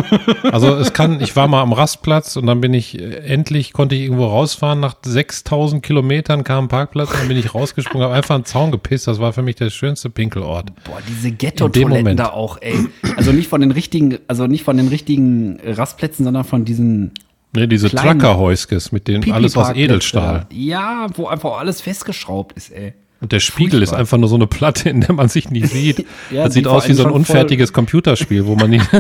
Also 0.51 0.75
es 0.75 0.91
kann, 0.91 1.21
ich 1.21 1.35
war 1.35 1.47
mal 1.47 1.61
am 1.61 1.71
Rastplatz 1.71 2.35
und 2.35 2.45
dann 2.45 2.59
bin 2.61 2.73
ich, 2.73 2.99
äh, 2.99 3.19
endlich 3.19 3.73
konnte 3.73 3.95
ich 3.95 4.01
irgendwo 4.01 4.25
rausfahren. 4.25 4.79
Nach 4.79 4.95
6000 5.01 5.81
Kilometern 5.81 6.43
kam 6.43 6.65
ein 6.65 6.67
Parkplatz, 6.67 7.09
dann 7.11 7.27
bin 7.27 7.37
ich 7.37 7.53
rausgesprungen, 7.53 8.05
habe 8.05 8.15
einfach 8.15 8.35
einen 8.35 8.45
Zaun 8.45 8.71
gepisst. 8.71 9.07
Das 9.07 9.19
war 9.19 9.31
für 9.31 9.41
mich 9.41 9.55
der 9.55 9.69
schönste 9.69 10.09
Pinkelort. 10.09 10.73
Boah, 10.83 10.99
diese 11.07 11.31
Ghetto-Toiletten 11.31 12.17
da 12.17 12.31
auch, 12.31 12.57
ey. 12.61 12.87
Also 13.15 13.31
nicht 13.31 13.47
von 13.47 13.61
den 13.61 13.71
richtigen, 13.71 14.17
also 14.27 14.47
nicht 14.47 14.63
von 14.63 14.77
den 14.77 14.89
richtigen 14.89 15.59
Rastplätzen, 15.65 16.25
sondern 16.25 16.43
von 16.43 16.65
diesen 16.65 17.13
Nee, 17.53 17.67
diese 17.67 17.89
Truckerhäuskes 17.89 18.91
mit 18.91 19.07
dem 19.07 19.29
alles 19.31 19.57
aus 19.57 19.71
Edelstahl. 19.75 20.47
Ja, 20.51 21.07
wo 21.15 21.27
einfach 21.27 21.57
alles 21.57 21.81
festgeschraubt 21.81 22.55
ist, 22.55 22.71
ey. 22.71 22.93
Und 23.21 23.31
der 23.31 23.39
Spiegel 23.39 23.81
ist 23.81 23.89
Furchtbar. 23.89 23.99
einfach 23.99 24.17
nur 24.17 24.27
so 24.27 24.36
eine 24.36 24.47
Platte, 24.47 24.89
in 24.89 25.01
der 25.01 25.13
man 25.13 25.29
sich 25.29 25.49
nicht 25.49 25.67
sieht. 25.71 26.05
Ja, 26.31 26.45
das 26.45 26.53
sieht 26.53 26.67
aus 26.67 26.88
wie 26.88 26.93
so 26.93 27.05
ein 27.05 27.12
unfertiges 27.12 27.71
Computerspiel, 27.71 28.45
wo 28.45 28.55
man 28.55 28.71
nicht. 28.71 28.89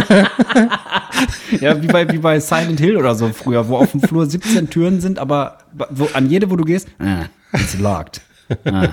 Ja, 1.59 1.81
wie 1.81 1.87
bei, 1.87 2.09
wie 2.11 2.17
bei 2.17 2.39
Silent 2.39 2.79
Hill 2.79 2.97
oder 2.97 3.15
so 3.15 3.29
früher, 3.29 3.67
wo 3.67 3.77
auf 3.77 3.91
dem 3.91 4.01
Flur 4.01 4.25
17 4.25 4.69
Türen 4.69 5.01
sind, 5.01 5.19
aber 5.19 5.59
wo, 5.89 6.07
an 6.13 6.29
jede, 6.29 6.49
wo 6.49 6.55
du 6.55 6.63
gehst, 6.63 6.87
ah, 6.99 7.25
it's 7.53 7.77
locked. 7.77 8.21
Ah. 8.65 8.89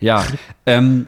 Ja, 0.00 0.24
ähm, 0.66 1.06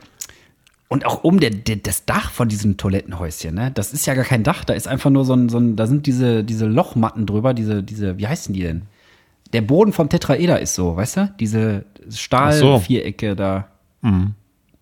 und 0.89 1.07
auch 1.07 1.23
um 1.23 1.39
der, 1.39 1.51
der, 1.51 1.77
das 1.77 2.05
Dach 2.05 2.31
von 2.31 2.49
diesem 2.49 2.77
Toilettenhäuschen, 2.77 3.55
ne? 3.55 3.71
Das 3.73 3.93
ist 3.93 4.07
ja 4.07 4.15
gar 4.15 4.25
kein 4.25 4.43
Dach, 4.43 4.65
da 4.65 4.75
ist 4.75 4.89
einfach 4.89 5.11
nur 5.11 5.25
so 5.25 5.35
ein, 5.35 5.49
so 5.49 5.59
ein 5.59 5.77
da 5.77 5.87
sind 5.87 6.07
diese, 6.07 6.45
diese 6.45 6.67
Lochmatten 6.67 7.27
drüber, 7.27 7.55
diese, 7.55 7.83
diese, 7.83 8.19
wie 8.19 8.27
heißen 8.27 8.53
die 8.53 8.63
denn? 8.63 8.83
Der 9.53 9.63
Boden 9.63 9.93
vom 9.93 10.09
Tetraeder 10.09 10.61
ist 10.61 10.75
so, 10.75 10.97
weißt 10.97 11.17
du? 11.17 11.35
Diese 11.41 11.85
Ach 11.99 12.05
so. 12.09 12.17
Stahlvierecke 12.19 13.35
da. 13.37 13.69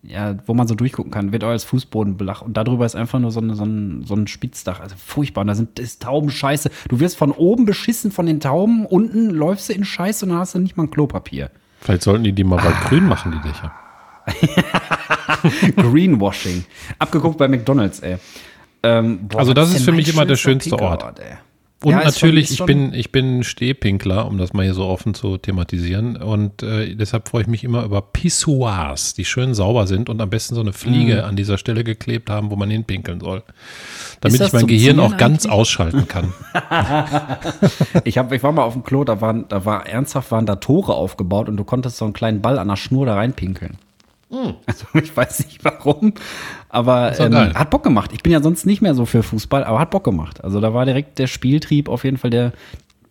Ja, 0.01 0.37
wo 0.45 0.53
man 0.53 0.67
so 0.67 0.75
durchgucken 0.75 1.11
kann, 1.11 1.33
wird 1.33 1.43
auch 1.43 1.49
als 1.49 1.65
Fußboden 1.65 2.15
belach. 2.15 2.41
Und 2.41 2.55
darüber 2.55 2.85
ist 2.85 2.95
einfach 2.95 3.19
nur 3.19 3.31
so, 3.31 3.41
eine, 3.41 3.55
so, 3.55 3.65
ein, 3.65 4.03
so 4.05 4.15
ein 4.15 4.27
Spitzdach. 4.27 4.79
Also 4.79 4.95
furchtbar. 4.97 5.41
Und 5.41 5.47
da 5.47 5.55
sind 5.55 5.77
ist 5.77 6.01
Taubenscheiße. 6.03 6.71
Du 6.87 6.99
wirst 7.01 7.17
von 7.17 7.31
oben 7.31 7.65
beschissen 7.65 8.11
von 8.11 8.25
den 8.25 8.39
Tauben, 8.39 8.85
unten 8.85 9.29
läufst 9.29 9.69
du 9.69 9.73
in 9.73 9.83
Scheiße 9.83 10.25
und 10.25 10.31
dann 10.31 10.39
hast 10.39 10.55
du 10.55 10.59
nicht 10.59 10.77
mal 10.77 10.83
ein 10.83 10.91
Klopapier. 10.91 11.51
Vielleicht 11.81 12.03
sollten 12.03 12.23
die 12.23 12.31
die 12.31 12.43
mal 12.45 12.57
bald 12.57 12.79
grün 12.85 13.07
machen, 13.07 13.31
die 13.33 13.47
Dächer. 13.47 13.73
Greenwashing. 15.75 16.63
Abgeguckt 16.97 17.37
bei 17.37 17.47
McDonalds, 17.47 17.99
ey. 17.99 18.17
Ähm, 18.83 19.27
boah, 19.27 19.39
Also 19.39 19.53
das 19.53 19.73
ist 19.73 19.83
für 19.83 19.91
mich 19.91 20.07
immer 20.07 20.25
der 20.25 20.35
schönste 20.35 20.79
Ort. 20.79 20.99
Pinkelort, 21.01 21.19
ey? 21.19 21.37
Und 21.81 21.91
Ja, 21.91 22.03
natürlich, 22.03 22.51
ich 22.51 22.65
bin, 22.65 22.93
ich 22.93 23.11
bin 23.13 23.41
Stehpinkler, 23.43 24.27
um 24.27 24.37
das 24.37 24.51
mal 24.51 24.63
hier 24.63 24.73
so 24.73 24.85
offen 24.85 25.13
zu 25.13 25.37
thematisieren. 25.37 26.17
Und 26.17 26.61
äh, 26.61 26.93
deshalb 26.95 27.29
freue 27.29 27.43
ich 27.43 27.47
mich 27.47 27.63
immer 27.63 27.83
über 27.85 28.01
Pissoirs, 28.01 29.13
die 29.13 29.23
schön 29.23 29.53
sauber 29.53 29.87
sind 29.87 30.09
und 30.09 30.19
am 30.19 30.29
besten 30.29 30.55
so 30.55 30.61
eine 30.61 30.73
Fliege 30.73 31.15
Mhm. 31.21 31.23
an 31.29 31.35
dieser 31.37 31.57
Stelle 31.57 31.85
geklebt 31.85 32.29
haben, 32.29 32.51
wo 32.51 32.57
man 32.57 32.69
hinpinkeln 32.69 33.21
soll. 33.21 33.43
Damit 34.19 34.41
ich 34.41 34.51
mein 34.51 34.67
Gehirn 34.67 34.97
Ziehen 34.97 34.99
auch 34.99 35.15
ganz 35.17 35.45
eigentlich? 35.45 35.53
ausschalten 35.57 36.07
kann. 36.09 36.33
Ich, 38.03 38.17
hab, 38.17 38.31
ich 38.31 38.43
war 38.43 38.51
mal 38.51 38.63
auf 38.63 38.73
dem 38.73 38.83
Klo, 38.83 39.03
da 39.03 39.21
waren, 39.21 39.45
da 39.49 39.65
war 39.65 39.87
ernsthaft 39.87 40.31
waren 40.31 40.45
da 40.45 40.55
Tore 40.57 40.93
aufgebaut 40.95 41.47
und 41.49 41.57
du 41.57 41.63
konntest 41.63 41.97
so 41.97 42.05
einen 42.05 42.13
kleinen 42.13 42.41
Ball 42.41 42.59
an 42.59 42.67
der 42.67 42.75
Schnur 42.75 43.05
da 43.05 43.15
reinpinkeln. 43.15 43.77
Also 44.67 44.85
ich 44.93 45.15
weiß 45.15 45.45
nicht 45.45 45.65
warum, 45.65 46.13
aber 46.69 47.19
ähm, 47.19 47.33
hat 47.55 47.69
Bock 47.71 47.83
gemacht. 47.83 48.11
Ich 48.13 48.21
bin 48.21 48.31
ja 48.31 48.41
sonst 48.41 48.65
nicht 48.65 48.81
mehr 48.81 48.93
so 48.93 49.05
für 49.05 49.23
Fußball, 49.23 49.63
aber 49.63 49.79
hat 49.79 49.89
Bock 49.89 50.03
gemacht. 50.03 50.43
Also 50.43 50.61
da 50.61 50.73
war 50.73 50.85
direkt 50.85 51.17
der 51.17 51.27
Spieltrieb 51.27 51.89
auf 51.89 52.03
jeden 52.03 52.17
Fall, 52.17 52.29
der 52.29 52.53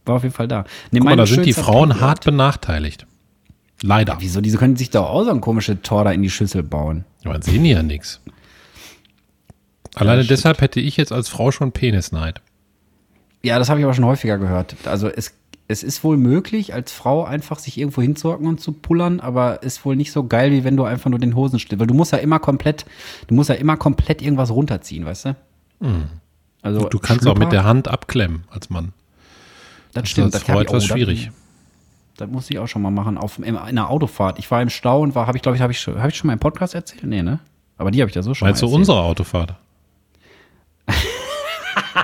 war 0.05 0.17
auf 0.17 0.23
jeden 0.23 0.35
Fall 0.35 0.47
da. 0.49 0.65
Nee, 0.93 1.01
Guck 1.01 1.09
mal, 1.09 1.17
da 1.17 1.27
sind 1.27 1.45
die 1.45 1.53
Frauen 1.53 1.91
Pinkelort- 1.91 2.01
hart 2.01 2.25
benachteiligt. 2.25 3.07
Leider. 3.83 4.17
Wieso? 4.21 4.41
Diese 4.41 4.59
können 4.59 4.77
sich 4.77 4.91
doch 4.91 5.07
auch 5.09 5.25
so 5.25 5.31
ein 5.31 5.41
komisches 5.41 5.79
Tor 5.83 6.05
da 6.05 6.13
in 6.13 6.23
die 6.23 6.31
Schüssel 6.31 6.63
bauen. 6.63 7.05
Aber 7.25 7.35
dann 7.35 7.43
sehen 7.43 7.63
die 7.65 7.71
ja 7.71 7.83
nichts. 7.83 8.21
Alleine 9.95 10.25
deshalb 10.25 10.61
hätte 10.61 10.81
ich 10.81 10.97
jetzt 10.97 11.13
als 11.13 11.29
Frau 11.29 11.51
schon 11.51 11.73
Penisneid. 11.73 12.41
Ja, 13.43 13.59
das 13.59 13.69
habe 13.69 13.81
ich 13.81 13.85
aber 13.85 13.95
schon 13.95 14.05
häufiger 14.05 14.39
gehört. 14.39 14.75
Also 14.85 15.09
es, 15.09 15.33
es 15.69 15.83
ist 15.83 16.03
wohl 16.03 16.17
möglich, 16.17 16.73
als 16.75 16.93
Frau 16.93 17.25
einfach 17.25 17.59
sich 17.59 17.77
irgendwo 17.79 18.01
hinzuhocken 18.03 18.47
und 18.47 18.61
zu 18.61 18.73
pullern, 18.73 19.21
aber 19.21 19.63
ist 19.63 19.85
wohl 19.85 19.97
nicht 19.97 20.13
so 20.13 20.25
geil, 20.25 20.51
wie 20.51 20.65
wenn 20.65 20.77
du 20.77 20.85
einfach 20.85 21.11
nur 21.11 21.19
den 21.19 21.37
Hosen 21.37 21.59
stellst. 21.59 21.79
Weil 21.79 21.87
du 21.87 21.95
musst 21.95 22.13
ja 22.13 22.19
immer 22.19 22.39
komplett, 22.39 22.87
du 23.27 23.35
musst 23.35 23.51
ja 23.51 23.55
immer 23.57 23.77
komplett 23.77 24.23
irgendwas 24.23 24.51
runterziehen, 24.51 25.05
weißt 25.05 25.27
du? 25.27 25.37
Also 26.63 26.89
Du 26.89 26.99
kannst 26.99 27.23
auch 27.27 27.33
Schlüpper, 27.33 27.41
mit 27.41 27.53
der 27.53 27.65
Hand 27.65 27.87
abklemmen 27.89 28.45
als 28.51 28.71
Mann. 28.71 28.93
das 29.93 30.09
stimmt, 30.09 30.35
das 30.35 30.41
das, 30.41 30.49
war 30.49 30.57
hab 30.57 30.63
ich- 30.63 30.69
etwas 30.69 30.85
schwierig. 30.87 31.27
Das, 31.27 32.27
das 32.27 32.31
muss 32.31 32.51
ich 32.51 32.59
auch 32.59 32.67
schon 32.67 32.83
mal 32.83 32.91
machen 32.91 33.17
auf 33.19 33.39
in 33.39 33.57
einer 33.57 33.91
Autofahrt. 33.91 34.39
Ich 34.39 34.51
war 34.51 34.61
im 34.63 34.71
Stau 34.71 35.03
und 35.03 35.15
war, 35.15 35.27
habe 35.27 35.37
ich 35.39 35.43
glaube 35.43 35.57
ich, 35.57 35.63
habe 35.63 35.73
ich 35.73 35.81
schon, 35.81 35.99
habe 35.99 36.09
ich 36.09 36.17
schon 36.17 36.27
mal 36.29 36.33
im 36.33 36.41
Podcast 36.41 36.75
erzählt? 36.75 37.05
Nee, 37.05 37.23
ne? 37.23 37.39
Aber 37.77 37.91
die 37.93 38.01
habe 38.01 38.09
ich 38.09 38.15
da 38.15 38.23
so 38.25 38.35
schon 38.35 38.49
Meinst 38.49 38.61
du 38.63 38.67
mal 38.67 38.71
erzählt. 38.71 38.81
unsere 38.81 39.03
Autofahrt? 39.03 39.55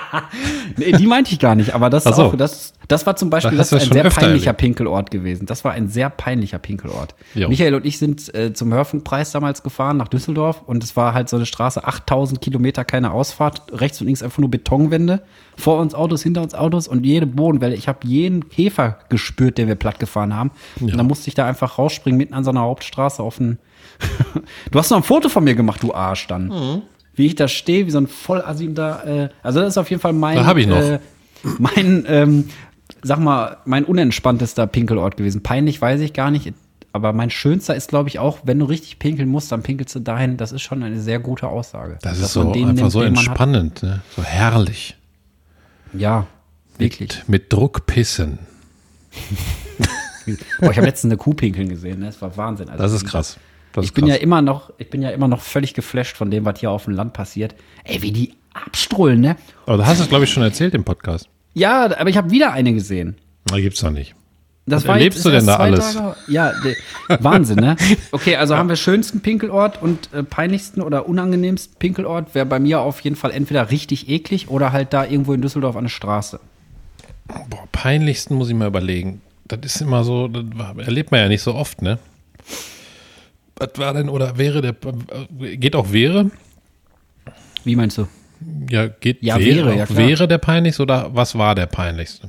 Nee, 0.76 0.92
die 0.92 1.06
meinte 1.06 1.32
ich 1.32 1.38
gar 1.38 1.54
nicht, 1.54 1.74
aber 1.74 1.90
das, 1.90 2.04
so. 2.04 2.10
auch, 2.10 2.36
das, 2.36 2.72
das 2.88 3.06
war 3.06 3.16
zum 3.16 3.30
Beispiel 3.30 3.56
Das 3.56 3.70
das 3.70 3.82
ein 3.82 3.92
sehr 3.92 4.10
peinlicher 4.10 4.46
erlebt. 4.46 4.60
Pinkelort 4.60 5.10
gewesen. 5.10 5.46
Das 5.46 5.64
war 5.64 5.72
ein 5.72 5.88
sehr 5.88 6.10
peinlicher 6.10 6.58
Pinkelort. 6.58 7.14
Jo. 7.34 7.48
Michael 7.48 7.74
und 7.74 7.86
ich 7.86 7.98
sind 7.98 8.34
äh, 8.34 8.52
zum 8.52 8.72
Hörfunkpreis 8.72 9.32
damals 9.32 9.62
gefahren 9.62 9.96
nach 9.96 10.08
Düsseldorf 10.08 10.62
und 10.66 10.82
es 10.82 10.96
war 10.96 11.14
halt 11.14 11.28
so 11.28 11.36
eine 11.36 11.46
Straße, 11.46 11.84
8000 11.84 12.40
Kilometer, 12.40 12.84
keine 12.84 13.12
Ausfahrt, 13.12 13.62
rechts 13.72 14.00
und 14.00 14.06
links 14.06 14.22
einfach 14.22 14.38
nur 14.38 14.50
Betonwände, 14.50 15.22
vor 15.56 15.80
uns 15.80 15.94
Autos, 15.94 16.22
hinter 16.22 16.42
uns 16.42 16.54
Autos 16.54 16.88
und 16.88 17.04
jede 17.04 17.26
Bodenwelle. 17.26 17.74
Ich 17.74 17.88
habe 17.88 18.00
jeden 18.04 18.48
Käfer 18.48 18.98
gespürt, 19.08 19.58
den 19.58 19.68
wir 19.68 19.76
platt 19.76 19.98
gefahren 19.98 20.34
haben. 20.34 20.50
Und 20.80 20.96
dann 20.96 21.06
musste 21.06 21.28
ich 21.28 21.34
da 21.34 21.46
einfach 21.46 21.78
rausspringen, 21.78 22.18
mitten 22.18 22.34
an 22.34 22.44
so 22.44 22.50
einer 22.50 22.62
Hauptstraße 22.62 23.22
auf 23.22 23.36
den. 23.38 23.58
du 24.70 24.78
hast 24.78 24.90
noch 24.90 24.98
ein 24.98 25.04
Foto 25.04 25.28
von 25.28 25.44
mir 25.44 25.54
gemacht, 25.54 25.82
du 25.82 25.94
Arsch 25.94 26.26
dann. 26.26 26.48
Mhm. 26.48 26.82
Wie 27.14 27.26
ich 27.26 27.34
da 27.34 27.48
stehe, 27.48 27.86
wie 27.86 27.90
so 27.90 27.98
ein 27.98 28.08
Vollassim 28.08 28.74
da. 28.74 29.02
Äh, 29.04 29.28
also 29.42 29.60
das 29.60 29.70
ist 29.70 29.78
auf 29.78 29.90
jeden 29.90 30.02
Fall 30.02 30.12
mein. 30.12 30.36
Da 30.36 30.46
hab 30.46 30.56
ich 30.56 30.66
noch. 30.66 30.76
Äh, 30.76 30.98
mein, 31.58 32.04
ähm, 32.08 32.48
sag 33.02 33.18
mal, 33.18 33.58
mein 33.64 33.84
unentspanntester 33.84 34.66
Pinkelort 34.66 35.16
gewesen. 35.16 35.42
Peinlich 35.42 35.80
weiß 35.80 36.00
ich 36.00 36.12
gar 36.12 36.30
nicht, 36.30 36.52
aber 36.92 37.12
mein 37.12 37.30
schönster 37.30 37.74
ist, 37.74 37.88
glaube 37.88 38.08
ich, 38.08 38.18
auch, 38.18 38.38
wenn 38.44 38.58
du 38.60 38.66
richtig 38.66 38.98
pinkeln 38.98 39.28
musst, 39.28 39.50
dann 39.52 39.62
pinkelst 39.62 39.94
du 39.96 40.00
dahin. 40.00 40.36
Das 40.36 40.52
ist 40.52 40.62
schon 40.62 40.82
eine 40.82 41.00
sehr 41.00 41.18
gute 41.18 41.48
Aussage. 41.48 41.98
Das 42.02 42.18
ist 42.20 42.32
so 42.32 42.52
einfach 42.52 42.72
nimmt, 42.72 42.92
so 42.92 43.02
entspannend, 43.02 43.82
ne? 43.82 44.02
so 44.14 44.22
herrlich. 44.22 44.96
Ja, 45.92 46.26
wirklich. 46.78 47.18
Mit, 47.26 47.28
mit 47.28 47.52
Druck 47.52 47.86
pissen. 47.86 48.38
Boah, 50.60 50.70
ich 50.70 50.76
habe 50.76 50.86
letztens 50.86 51.12
eine 51.12 51.18
Kuh 51.18 51.34
pinkeln 51.34 51.68
gesehen, 51.68 52.00
ne? 52.00 52.06
das 52.06 52.22
war 52.22 52.36
Wahnsinn. 52.36 52.68
Also 52.68 52.82
Das 52.82 52.92
ist 52.92 53.04
krass. 53.04 53.38
Ich 53.82 53.92
bin 53.92 54.04
krass. 54.06 54.16
ja 54.16 54.22
immer 54.22 54.40
noch, 54.42 54.70
ich 54.78 54.90
bin 54.90 55.02
ja 55.02 55.10
immer 55.10 55.28
noch 55.28 55.40
völlig 55.40 55.74
geflasht 55.74 56.16
von 56.16 56.30
dem, 56.30 56.44
was 56.44 56.60
hier 56.60 56.70
auf 56.70 56.84
dem 56.84 56.94
Land 56.94 57.12
passiert. 57.12 57.54
Ey, 57.84 58.02
wie 58.02 58.12
die 58.12 58.34
abstrullen, 58.52 59.20
ne? 59.20 59.36
Aber 59.66 59.78
du 59.78 59.86
hast 59.86 59.98
es, 60.00 60.08
glaube 60.08 60.24
ich, 60.24 60.30
schon 60.30 60.42
erzählt 60.42 60.74
im 60.74 60.84
Podcast. 60.84 61.28
Ja, 61.54 61.84
aber 61.98 62.08
ich 62.10 62.16
habe 62.16 62.30
wieder 62.30 62.52
eine 62.52 62.72
gesehen. 62.72 63.16
Da 63.46 63.58
gibt's 63.58 63.80
doch 63.80 63.90
nicht. 63.90 64.14
Das 64.66 64.84
Was 64.86 64.94
erlebst 64.94 65.18
jetzt- 65.18 65.26
du 65.26 65.30
denn 65.30 65.46
da 65.46 65.56
alles? 65.56 65.92
Tage- 65.94 66.16
ja, 66.28 66.52
Wahnsinn, 67.20 67.56
ne? 67.58 67.76
Okay, 68.12 68.36
also 68.36 68.56
haben 68.56 68.68
wir 68.70 68.76
schönsten 68.76 69.20
Pinkelort 69.20 69.82
und 69.82 70.10
äh, 70.14 70.22
peinlichsten 70.22 70.80
oder 70.80 71.06
unangenehmsten 71.06 71.76
Pinkelort 71.78 72.34
wäre 72.34 72.46
bei 72.46 72.58
mir 72.58 72.80
auf 72.80 73.00
jeden 73.00 73.16
Fall 73.16 73.30
entweder 73.32 73.70
richtig 73.70 74.08
eklig 74.08 74.48
oder 74.48 74.72
halt 74.72 74.92
da 74.94 75.04
irgendwo 75.04 75.34
in 75.34 75.42
Düsseldorf 75.42 75.76
an 75.76 75.84
der 75.84 75.90
Straße. 75.90 76.40
Boah, 77.50 77.68
peinlichsten 77.72 78.36
muss 78.36 78.48
ich 78.48 78.54
mal 78.54 78.68
überlegen. 78.68 79.20
Das 79.46 79.58
ist 79.64 79.82
immer 79.82 80.02
so, 80.04 80.28
das 80.28 80.44
war- 80.54 80.78
erlebt 80.78 81.10
man 81.10 81.20
ja 81.20 81.28
nicht 81.28 81.42
so 81.42 81.54
oft, 81.54 81.82
ne? 81.82 81.98
Was 83.72 83.78
war 83.78 83.94
denn 83.94 84.08
oder 84.08 84.36
wäre 84.38 84.60
der, 84.60 84.74
geht 85.56 85.74
auch 85.76 85.92
wäre? 85.92 86.30
Wie 87.64 87.76
meinst 87.76 87.98
du? 87.98 88.06
Ja, 88.68 88.88
geht 88.88 89.22
Ja, 89.22 89.38
wäre, 89.38 89.66
wäre, 89.66 89.76
ja, 89.76 89.86
klar. 89.86 89.98
wäre 89.98 90.28
der 90.28 90.38
peinlichste 90.38 90.82
oder 90.82 91.10
was 91.14 91.36
war 91.36 91.54
der 91.54 91.66
peinlichste? 91.66 92.28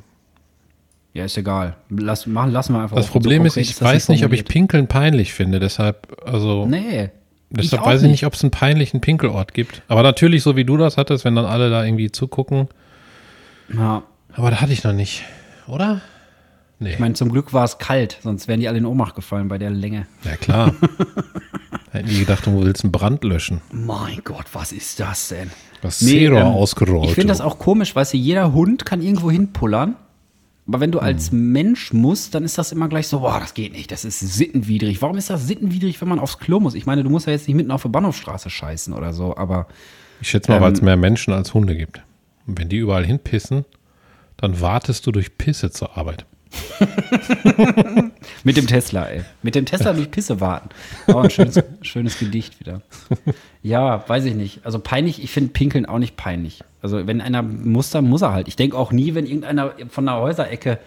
Ja, 1.14 1.26
ist 1.26 1.38
egal. 1.38 1.76
Lass, 1.90 2.26
machen, 2.28 2.52
lassen 2.52 2.74
wir 2.74 2.82
einfach. 2.84 2.98
Das. 2.98 3.08
Problem 3.08 3.44
So 3.44 3.48
ist, 3.48 3.58
ich 3.58 3.70
das 3.70 3.82
weiß 3.82 4.10
nicht, 4.10 4.26
ob 4.26 4.34
ich. 4.34 4.46
Pinkeln 4.46 4.88
peinlich 4.88 5.34
finde, 5.34 5.60
deshalb, 5.60 6.08
also, 6.26 6.66
Nee. 6.66 7.10
deshalb 7.50 7.82
auch 7.84 7.88
weiß 7.88 8.04
ich 8.04 8.10
nicht, 8.10 8.26
ob 8.26 8.34
es 8.34 8.44
einen 8.44 8.52
peinlichen 8.52 9.02
Pinkelort 9.02 9.54
gibt. 9.54 9.82
Aber 9.88 10.04
natürlich, 10.04 10.44
so 10.44 10.56
wie 10.56 10.66
du 10.66 10.76
das 10.78 10.98
hattest, 10.98 11.24
wenn 11.26 11.36
dann 11.36 11.46
alle 11.46 11.70
da 11.70 11.84
irgendwie 11.86 12.12
zugucken. 12.12 12.68
Ja. 13.74 14.04
Aber 14.34 14.52
da 14.52 14.60
hatte 14.62 14.74
ich 14.74 14.84
noch 14.84 14.94
nicht, 14.94 15.24
oder? 15.68 16.02
Nee, 16.80 16.92
Ich 16.94 17.00
meine, 17.00 17.14
zum 17.14 17.32
Glück 17.32 17.54
war 17.54 17.64
es 17.64 17.78
kalt, 17.78 18.20
sonst 18.22 18.48
wären 18.48 18.60
die 18.60 18.68
alle 18.68 18.78
in 18.80 18.86
Ohnmacht 18.86 19.16
gefallen 19.16 19.48
bei 19.48 19.58
der 19.58 19.70
Länge. 19.70 20.08
ja 20.24 20.36
klar. 20.36 20.74
Hätten 21.92 22.10
die 22.10 22.20
gedacht, 22.20 22.46
du 22.46 22.62
willst 22.62 22.84
einen 22.84 22.92
Brand 22.92 23.24
löschen. 23.24 23.62
Mein 23.72 24.20
Gott, 24.26 24.46
was 24.52 24.74
ist 24.74 25.00
das 25.00 25.30
denn? 25.30 25.50
Das 25.82 26.02
Nee, 26.02 26.26
Zero 26.28 26.38
ähm, 26.40 26.48
ausgerollt. 26.48 27.10
Ich 27.10 27.16
finde 27.16 27.28
das 27.30 27.40
auch 27.40 27.58
komisch, 27.60 27.96
weißt 27.96 28.14
du, 28.14 28.18
jeder 28.18 28.52
Hund 28.54 28.86
kann 28.86 29.02
irgendwo 29.02 29.32
hinpullern. 29.32 29.96
Aber 30.68 30.80
wenn 30.80 30.92
du 30.92 31.00
als 31.00 31.32
Hm. 31.32 31.52
Mensch 31.54 31.94
musst, 31.94 32.34
dann 32.36 32.44
ist 32.44 32.58
das 32.58 32.72
immer 32.74 32.90
gleich 32.90 33.08
so, 33.08 33.20
boah, 33.20 33.40
das 33.40 33.54
geht 33.54 33.72
nicht, 33.72 33.92
das 33.92 34.04
ist 34.04 34.20
sittenwidrig. 34.20 35.02
Warum 35.02 35.16
ist 35.16 35.30
das 35.30 35.46
sittenwidrig, 35.48 36.02
wenn 36.02 36.08
man 36.10 36.20
aufs 36.20 36.40
Klo 36.40 36.60
muss? 36.60 36.74
Ich 36.74 36.86
meine, 36.86 37.04
du 37.04 37.10
musst 37.10 37.28
ja 37.28 37.34
jetzt 37.34 37.48
nicht 37.48 37.56
mitten 37.56 37.72
auf 37.72 37.84
der 37.84 37.90
Bahnhofstraße 37.90 38.50
scheißen 38.50 38.94
oder 38.94 39.14
so, 39.14 39.38
aber 39.38 39.68
Ich 40.22 40.30
schätze 40.30 40.52
mal, 40.52 40.60
weil 40.60 40.74
es 40.74 40.80
Ähm, 40.80 40.86
mehr 40.86 40.98
Menschen 40.98 41.34
als 41.34 41.54
Hunde 41.54 41.76
gibt. 41.78 42.02
Und 42.48 42.60
wenn 42.60 42.68
die 42.68 42.78
überall 42.78 43.06
hinpissen, 43.06 43.64
dann 44.38 44.60
wartest 44.60 45.06
du 45.08 45.12
durch 45.12 45.38
Pisse 45.38 45.70
zur 45.72 45.98
Arbeit. 45.98 46.26
mit 48.44 48.58
dem 48.58 48.68
Tesla, 48.68 49.06
ey. 49.06 49.22
Mit 49.42 49.56
dem 49.56 49.66
Tesla 49.66 49.94
durch 49.94 50.12
Pisse 50.12 50.40
warten. 50.40 50.70
Oh, 51.08 51.18
ein 51.18 51.30
schönes, 51.30 51.62
schönes 51.82 52.20
Gedicht 52.20 52.60
wieder. 52.60 52.82
Ja, 53.64 54.08
weiß 54.08 54.26
ich 54.26 54.36
nicht. 54.36 54.66
Also 54.66 54.80
peinlich, 54.80 55.24
ich 55.24 55.32
finde 55.32 55.52
Pinkeln 55.52 55.86
auch 55.86 56.00
nicht 56.00 56.18
peinlich. 56.18 56.64
Also 56.82 57.08
wenn 57.08 57.22
einer 57.22 57.42
muss, 57.42 57.90
dann 57.90 58.06
muss 58.06 58.22
er 58.22 58.34
halt. 58.34 58.48
Ich 58.48 58.56
denke 58.56 58.78
auch 58.78 58.92
nie, 58.92 59.16
wenn 59.16 59.26
irgendeiner 59.26 59.74
von 59.90 60.06
der 60.06 60.18
Häuserecke 60.18 60.80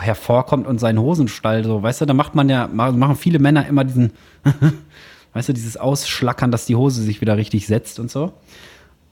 hervorkommt 0.00 0.66
und 0.66 0.78
seinen 0.78 0.98
Hosenstall 0.98 1.64
so, 1.64 1.82
weißt 1.82 2.00
du, 2.00 2.06
da 2.06 2.14
macht 2.14 2.34
man 2.34 2.48
ja, 2.48 2.66
machen 2.68 3.16
viele 3.16 3.38
Männer 3.38 3.66
immer 3.66 3.84
diesen, 3.84 4.12
weißt 5.34 5.50
du, 5.50 5.52
dieses 5.52 5.76
Ausschlackern, 5.76 6.50
dass 6.50 6.66
die 6.66 6.76
Hose 6.76 7.02
sich 7.02 7.20
wieder 7.20 7.36
richtig 7.36 7.66
setzt 7.66 8.00
und 8.00 8.10
so. 8.10 8.32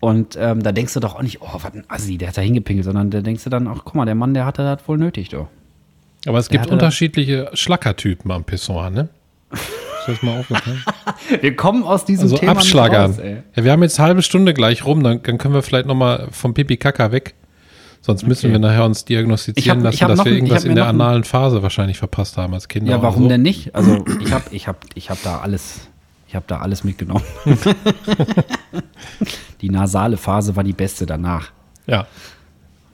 Und 0.01 0.37
ähm, 0.37 0.63
da 0.63 0.73
denkst 0.73 0.95
du 0.95 1.01
doch 1.01 1.15
auch 1.15 1.23
nicht, 1.23 1.43
oh, 1.43 1.49
was 1.53 1.75
ein 1.75 1.85
Assi, 1.87 2.19
der 2.19 2.29
hat 2.29 2.37
da 2.37 2.41
hingepinkelt, 2.41 2.85
sondern 2.85 3.11
da 3.11 3.21
denkst 3.21 3.45
du 3.45 3.51
dann, 3.51 3.69
ach, 3.69 3.83
guck 3.85 3.95
mal, 3.95 4.05
der 4.05 4.17
Mann, 4.17 4.35
der 4.35 4.45
hatte 4.45 4.63
das 4.63 4.89
wohl 4.89 4.99
nötig, 4.99 5.29
doch. 5.29 5.47
Aber 6.27 6.39
es 6.39 6.49
gibt 6.49 6.67
unterschiedliche 6.69 7.51
Schlackertypen 7.55 8.31
am 8.31 8.45
Pissoir, 8.45 8.91
ne? 8.91 9.09
Ist 9.53 10.09
das 10.09 10.23
mal 10.23 10.39
aufgefallen? 10.41 10.83
Wir 11.41 11.55
kommen 11.57 11.85
aus 11.85 12.05
diesem 12.05 12.25
Also 12.25 12.37
Thema 12.39 12.53
nicht 12.55 12.61
Abschlagern. 12.63 13.11
raus, 13.13 13.19
ey. 13.19 13.37
ja, 13.55 13.65
wir 13.65 13.73
haben 13.73 13.83
jetzt 13.83 13.99
eine 14.01 14.09
halbe 14.09 14.23
Stunde 14.23 14.53
gleich 14.55 14.85
rum, 14.85 15.03
dann, 15.03 15.23
dann 15.23 15.39
können 15.39 15.55
wir 15.55 15.63
vielleicht 15.63 15.87
noch 15.87 15.95
mal 15.95 16.29
vom 16.33 16.55
Pipi 16.55 16.77
Kaka 16.77 17.13
weg. 17.13 17.35
Sonst 18.01 18.27
müssen 18.27 18.47
Okay. 18.47 18.55
wir 18.55 18.59
nachher 18.59 18.85
uns 18.85 19.05
diagnostizieren 19.05 19.79
hab- 19.79 19.85
lassen, 19.85 20.09
dass 20.09 20.25
wir 20.25 20.33
irgendwas 20.33 20.65
in 20.65 20.75
der 20.75 20.87
analen 20.89 21.23
Phase 21.23 21.63
wahrscheinlich 21.63 21.99
verpasst 21.99 22.37
haben 22.37 22.53
als 22.53 22.67
Kinder. 22.67 22.91
Ja, 22.93 23.03
warum 23.03 23.25
so. 23.25 23.29
denn 23.29 23.43
nicht? 23.43 23.75
Also 23.77 24.05
ich 24.21 24.33
habe 24.33 24.45
ich 24.51 24.67
hab, 24.67 24.85
ich 24.95 25.09
hab 25.11 25.23
da 25.23 25.39
alles, 25.39 25.83
ich 26.27 26.35
habe 26.35 26.45
da 26.49 26.59
alles 26.59 26.83
mitgenommen. 26.83 27.23
die 29.61 29.71
nasale 29.71 30.17
Phase 30.17 30.57
war 30.57 30.65
die 30.65 30.73
beste 30.73 31.07
danach. 31.07 31.53
Ja. 31.87 32.07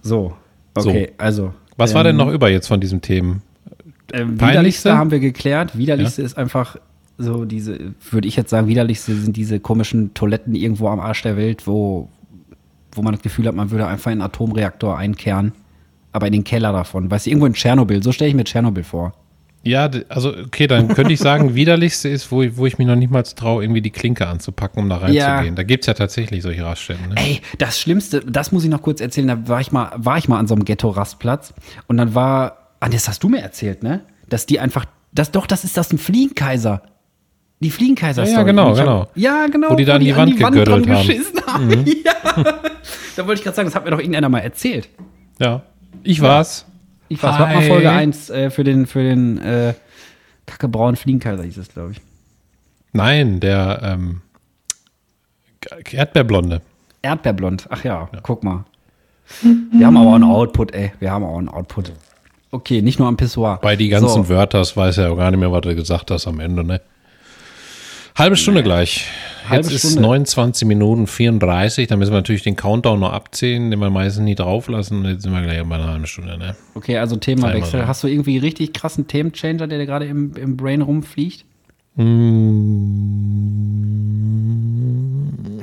So, 0.03 0.35
okay, 0.75 1.13
also. 1.19 1.55
Was 1.79 1.95
war 1.95 2.05
denn 2.05 2.19
ähm, 2.19 2.27
noch 2.27 2.33
über 2.33 2.51
jetzt 2.51 2.67
von 2.67 2.81
diesen 2.81 3.01
Themen? 3.01 3.43
Ähm, 4.13 4.37
Peinlichste? 4.37 4.47
widerlichste 4.49 4.99
haben 4.99 5.11
wir 5.11 5.21
geklärt. 5.21 5.79
Widerlichste 5.79 6.23
ist 6.23 6.37
einfach 6.37 6.77
so 7.19 7.45
diese, 7.45 7.95
würde 8.11 8.29
ich 8.29 8.37
jetzt 8.37 8.51
sagen, 8.51 8.69
widerlichste 8.69 9.15
sind 9.15 9.37
diese 9.37 9.61
komischen 9.61 10.15
Toiletten 10.15 10.55
irgendwo 10.55 10.89
am 10.89 11.01
Arsch 11.01 11.23
der 11.23 11.37
Welt, 11.37 11.67
wo, 11.67 12.09
wo 12.93 13.03
man 13.03 13.15
das 13.15 13.23
Gefühl 13.23 13.47
hat, 13.47 13.55
man 13.55 13.71
würde 13.71 13.87
einfach 13.87 14.11
in 14.11 14.21
einen 14.21 14.23
Atomreaktor 14.23 14.97
einkehren, 14.97 15.53
aber 16.13 16.27
in 16.27 16.33
den 16.33 16.45
Keller 16.45 16.73
davon. 16.73 17.11
Weißt 17.11 17.27
du, 17.27 17.31
irgendwo 17.31 17.47
in 17.47 17.55
Tschernobyl, 17.55 18.03
so 18.03 18.13
stelle 18.13 18.29
ich 18.29 18.37
mir 18.37 18.45
Tschernobyl 18.45 18.85
vor. 18.85 19.15
Ja, 19.65 19.91
also 20.09 20.35
okay, 20.35 20.67
dann 20.67 20.89
könnte 20.89 21.13
ich 21.13 21.19
sagen, 21.19 21.55
widerlichste 21.55 22.09
ist, 22.09 22.31
wo, 22.31 22.43
ich- 22.43 22.57
wo 22.57 22.67
ich 22.67 22.79
mich 22.79 22.87
noch 22.87 22.97
nicht 22.97 23.11
mal 23.11 23.23
traue, 23.23 23.63
irgendwie 23.65 23.83
die 23.83 23.91
Klinke 23.91 24.27
anzupacken, 24.27 24.83
um 24.83 24.89
da 24.89 24.97
reinzugehen. 24.99 25.19
Ja. 25.21 25.51
Da 25.51 25.63
gibt 25.63 25.83
es 25.85 25.87
ja 25.89 25.95
tatsächlich 25.95 26.43
solche 26.43 26.65
Raststätten. 26.65 27.09
Ne? 27.09 27.15
Ey, 27.17 27.41
das 27.59 27.79
Schlimmste, 27.81 28.21
das 28.21 28.53
muss 28.53 28.65
ich 28.65 28.71
noch 28.71 28.83
kurz 28.83 29.01
erzählen, 29.01 29.27
da 29.29 29.49
war 29.49 29.61
ich 29.61 29.73
mal, 29.73 29.91
war 29.97 30.17
ich 30.17 30.29
mal 30.29 30.39
an 30.39 30.47
so 30.47 30.55
einem 30.55 30.65
Ghetto-Rastplatz 30.65 31.53
und 31.87 31.97
dann 31.97 32.15
war, 32.15 32.69
ah, 32.81 32.89
das 32.89 33.09
hast 33.09 33.23
du 33.25 33.29
mir 33.29 33.41
erzählt, 33.43 33.83
ne? 33.83 34.03
Dass 34.29 34.47
die 34.47 34.61
einfach, 34.61 34.85
das 35.13 35.31
doch, 35.33 35.47
das 35.47 35.65
ist 35.65 35.77
das 35.77 35.93
ein 35.93 35.99
Fliegenkaiser. 35.99 36.83
Die 37.61 37.71
Fliegenkaiser 37.71 38.23
Ja, 38.25 38.31
ja, 38.31 38.43
genau, 38.45 38.73
Ich 38.73 38.79
hab- 38.79 38.85
genau. 38.87 39.09
Ja, 39.17 39.47
genau. 39.49 39.71
Wo 39.71 39.75
die 39.75 39.85
da 39.85 39.97
an 39.97 40.05
die 40.05 40.15
Wand 40.17 40.37
gegürtelt 40.37 40.87
dran 40.87 40.97
haben. 40.97 41.05
Mhm. 41.05 41.09
geschissen 41.09 41.41
haben. 41.47 41.85
Ja. 41.87 42.45
Da 43.17 43.27
wollte 43.27 43.41
ich 43.41 43.43
gerade 43.45 43.57
sagen, 43.57 43.67
das 43.69 43.75
hat 43.75 43.85
mir 43.85 43.91
doch 43.91 43.99
irgendeiner 43.99 44.29
mal 44.29 44.39
erzählt. 44.39 44.89
Ja. 45.41 45.63
Ich 46.05 46.21
war's. 46.23 46.65
Ich 47.09 47.23
weiß, 47.23 47.39
warte 47.39 47.55
mal. 47.55 47.63
Folge 47.63 47.91
1 47.91 48.31
äh, 48.31 48.51
für 48.51 48.65
den, 48.65 48.87
für 48.87 49.03
den 49.03 49.39
äh, 49.39 49.75
kackebraunen 50.47 50.97
Fliegenkaiser 50.97 51.43
hieß 51.43 51.57
es, 51.59 51.69
glaube 51.69 51.93
ich. 51.93 52.01
Nein, 52.93 53.41
der 53.41 53.81
ähm, 53.83 54.23
Erdbeerblonde. 55.91 56.63
Erdbeerblond. 57.03 57.67
Ach 57.71 57.85
ja, 57.85 58.09
guck 58.23 58.43
mal. 58.43 58.65
Wir 59.73 59.87
haben 59.87 59.97
aber 59.97 60.11
auch 60.11 60.15
einen 60.15 60.25
Output, 60.25 60.73
ey. 60.73 60.93
Wir 61.01 61.11
haben 61.11 61.25
auch 61.25 61.39
einen 61.39 61.49
Output. 61.49 61.93
Okay, 62.51 62.81
nicht 62.81 62.99
nur 62.99 63.09
am 63.09 63.17
Pissoir. 63.17 63.59
Bei 63.61 63.77
die 63.77 63.89
ganzen 63.89 64.25
so, 64.25 64.29
Wörter, 64.29 64.59
das 64.59 64.77
weiß 64.77 64.99
er 64.99 65.11
ja 65.11 65.15
gar 65.15 65.31
nicht 65.31 65.41
mehr, 65.41 65.53
was 65.53 65.61
du 65.61 65.75
gesagt 65.75 66.11
hast 66.11 66.27
am 66.27 66.41
Ende, 66.41 66.65
ne? 66.65 66.81
Halbe 68.19 68.37
Stunde 68.37 68.65
gleich. 68.65 69.07
Halbe 69.49 69.69
Jetzt 69.69 69.85
ist 69.85 69.93
Stunde. 69.93 70.09
29 70.09 70.67
Minuten 70.67 71.07
34. 71.07 71.87
Da 71.87 71.95
müssen 71.97 72.11
wir 72.11 72.17
natürlich 72.17 72.43
den 72.43 72.57
Countdown 72.57 72.99
noch 72.99 73.13
abzählen, 73.13 73.71
den 73.71 73.79
wir 73.79 73.91
meistens 73.91 74.25
nie 74.25 74.35
drauflassen. 74.35 75.05
Jetzt 75.05 75.23
sind 75.23 75.33
wir 75.33 75.41
gleich 75.43 75.63
bei 75.63 75.77
einer 75.77 75.87
halben 75.87 76.07
Stunde, 76.07 76.37
ne? 76.37 76.57
Okay, 76.75 76.99
also 76.99 77.15
Themawechsel. 77.15 77.87
Hast 77.87 78.03
du 78.03 78.09
irgendwie 78.09 78.39
richtig 78.39 78.73
krassen 78.73 79.07
Themenchanger, 79.07 79.69
der 79.69 79.79
dir 79.79 79.87
gerade 79.87 80.07
im, 80.07 80.35
im 80.37 80.57
Brain 80.57 80.83
rumfliegt? 80.83 81.45
Ja, 81.97 82.05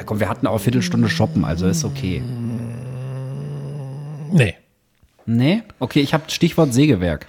komm, 0.06 0.20
wir 0.22 0.30
hatten 0.30 0.48
auch 0.48 0.60
Viertelstunde 0.60 1.10
shoppen, 1.10 1.44
also 1.44 1.68
ist 1.68 1.84
okay. 1.84 2.24
Nee. 4.32 4.56
Nee? 5.26 5.64
Okay, 5.80 6.00
ich 6.00 6.14
habe 6.14 6.24
Stichwort 6.30 6.74
Sägewerk. 6.74 7.28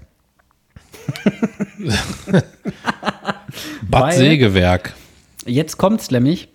Bad 3.82 4.02
Weil- 4.02 4.16
Sägewerk. 4.16 4.94
Jetzt 5.46 5.78
kommt's 5.78 6.10
nämlich. 6.10 6.48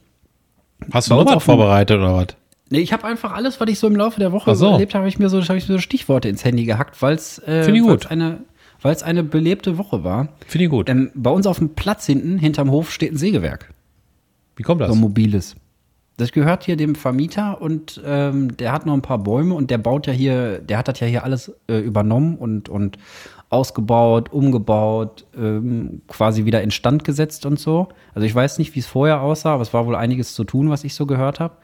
Hast 0.92 1.10
du 1.10 1.16
noch 1.16 1.22
uns 1.22 1.32
was 1.36 1.44
vorbereitet 1.44 1.98
oder 1.98 2.16
was? 2.16 2.28
Nee, 2.70 2.80
ich 2.80 2.94
habe 2.94 3.04
einfach 3.06 3.34
alles, 3.34 3.60
was 3.60 3.70
ich 3.70 3.80
so 3.80 3.88
im 3.88 3.96
Laufe 3.96 4.20
der 4.20 4.32
Woche 4.32 4.56
so. 4.56 4.72
erlebt 4.72 4.94
habe, 4.94 5.02
habe 5.02 5.10
ich 5.10 5.20
mir 5.20 5.30
so, 5.30 5.42
habe 5.42 5.58
ich 5.58 5.68
mir 5.68 5.76
so 5.76 5.80
Stichworte 5.80 6.30
ins 6.30 6.46
Handy 6.46 6.64
gehackt, 6.64 7.02
weil 7.02 7.16
es 7.16 7.38
äh, 7.40 7.66
eine, 8.10 8.40
weil's 8.82 9.04
eine 9.04 9.24
belebte 9.24 9.78
Woche 9.78 10.06
war. 10.06 10.30
Finde 10.48 10.66
ich 10.66 10.70
gut. 10.70 10.90
Ähm, 10.90 11.12
bei 11.14 11.30
uns 11.30 11.46
auf 11.48 11.58
dem 11.58 11.76
Platz 11.76 12.06
hinten, 12.06 12.38
hinterm 12.38 12.72
Hof, 12.72 12.92
steht 12.92 13.12
ein 13.12 13.18
Sägewerk. 13.18 13.74
Wie 14.56 14.64
kommt 14.64 14.80
das? 14.80 14.88
So 14.88 14.96
ein 14.96 15.02
mobiles. 15.02 15.56
Das 16.16 16.32
gehört 16.32 16.64
hier 16.64 16.78
dem 16.78 16.96
Vermieter 16.96 17.62
und 17.62 18.00
ähm, 18.06 18.56
der 18.56 18.72
hat 18.72 18.86
noch 18.86 18.94
ein 18.94 19.02
paar 19.02 19.18
Bäume 19.18 19.54
und 19.54 19.70
der 19.70 19.78
baut 19.78 20.08
ja 20.08 20.14
hier, 20.14 20.60
der 20.60 20.78
hat 20.78 20.88
das 20.88 21.00
ja 21.00 21.08
hier 21.08 21.24
alles 21.24 21.52
äh, 21.68 21.80
übernommen 21.80 22.38
und, 22.38 22.70
und 22.70 22.98
ausgebaut, 23.52 24.32
umgebaut, 24.32 25.26
ähm, 25.38 26.02
quasi 26.08 26.46
wieder 26.46 26.62
instand 26.62 27.04
gesetzt 27.04 27.46
und 27.46 27.60
so. 27.60 27.90
Also 28.16 28.26
ich 28.26 28.34
weiß 28.34 28.58
nicht, 28.58 28.74
wie 28.76 28.80
es 28.80 28.88
vorher 28.88 29.22
aussah, 29.22 29.54
aber 29.54 29.62
es 29.62 29.74
war 29.74 29.86
wohl 29.86 29.96
einiges 29.96 30.34
zu 30.34 30.46
tun, 30.46 30.70
was 30.70 30.86
ich 30.86 30.96
so 30.96 31.06
gehört 31.06 31.40
habe. 31.40 31.58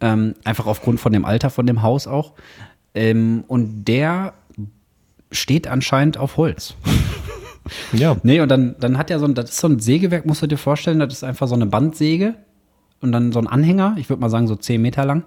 Ähm, 0.00 0.34
einfach 0.44 0.66
aufgrund 0.66 1.00
von 1.00 1.12
dem 1.12 1.24
Alter 1.24 1.48
von 1.48 1.66
dem 1.66 1.82
Haus 1.82 2.06
auch. 2.06 2.34
Ähm, 2.94 3.44
und 3.48 3.84
der 3.84 4.34
steht 5.30 5.66
anscheinend 5.66 6.18
auf 6.18 6.36
Holz. 6.36 6.74
Ja. 7.92 8.16
Nee, 8.24 8.40
und 8.40 8.48
dann, 8.48 8.74
dann 8.80 8.98
hat 8.98 9.08
er 9.08 9.20
so 9.20 9.24
ein, 9.24 9.34
das 9.34 9.50
ist 9.50 9.60
so 9.60 9.68
ein 9.68 9.78
Sägewerk, 9.78 10.26
musst 10.26 10.42
du 10.42 10.48
dir 10.48 10.56
vorstellen, 10.56 10.98
das 10.98 11.12
ist 11.12 11.22
einfach 11.22 11.46
so 11.46 11.54
eine 11.54 11.66
Bandsäge 11.66 12.34
und 13.00 13.12
dann 13.12 13.30
so 13.30 13.38
ein 13.38 13.46
Anhänger, 13.46 13.94
ich 13.98 14.08
würde 14.08 14.20
mal 14.20 14.30
sagen 14.30 14.48
so 14.48 14.56
10 14.56 14.82
Meter 14.82 15.04
lang. 15.04 15.22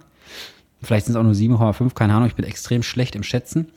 Vielleicht 0.82 1.06
sind 1.06 1.14
es 1.14 1.18
auch 1.18 1.22
nur 1.22 1.32
7,5, 1.32 1.94
keine 1.94 2.12
Ahnung, 2.12 2.28
ich 2.28 2.34
bin 2.34 2.44
extrem 2.44 2.82
schlecht 2.82 3.16
im 3.16 3.22
Schätzen. 3.22 3.68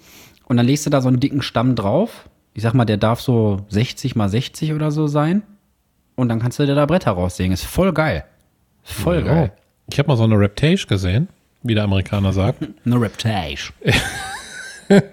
Und 0.50 0.58
dann 0.58 0.66
legst 0.66 0.86
du 0.86 0.90
da 0.90 1.00
so 1.00 1.08
einen 1.08 1.20
dicken 1.22 1.42
Stamm 1.42 1.76
drauf. 1.76 2.28
Ich 2.54 2.64
sag 2.64 2.74
mal, 2.74 2.84
der 2.86 2.98
darf 2.98 3.22
so 3.22 3.62
60 3.70 4.16
mal 4.18 4.28
60 4.28 4.74
oder 4.74 4.92
so 4.92 5.08
sein. 5.08 5.44
Und 6.16 6.28
dann 6.28 6.40
kannst 6.40 6.60
du 6.60 6.66
dir 6.66 6.76
da 6.76 6.86
Bretter 6.86 7.12
raussägen. 7.12 7.54
Ist 7.54 7.64
voll 7.64 7.94
geil. 7.94 8.26
Voll 8.84 9.24
geil. 9.24 9.54
Ich 9.92 9.98
habe 10.00 10.08
mal 10.10 10.18
so 10.18 10.24
eine 10.24 10.38
Reptage 10.38 10.86
gesehen, 10.88 11.30
wie 11.64 11.76
der 11.76 11.84
Amerikaner 11.86 12.34
sagt. 12.34 12.68
Eine 12.86 13.00
Reptage. 13.00 13.72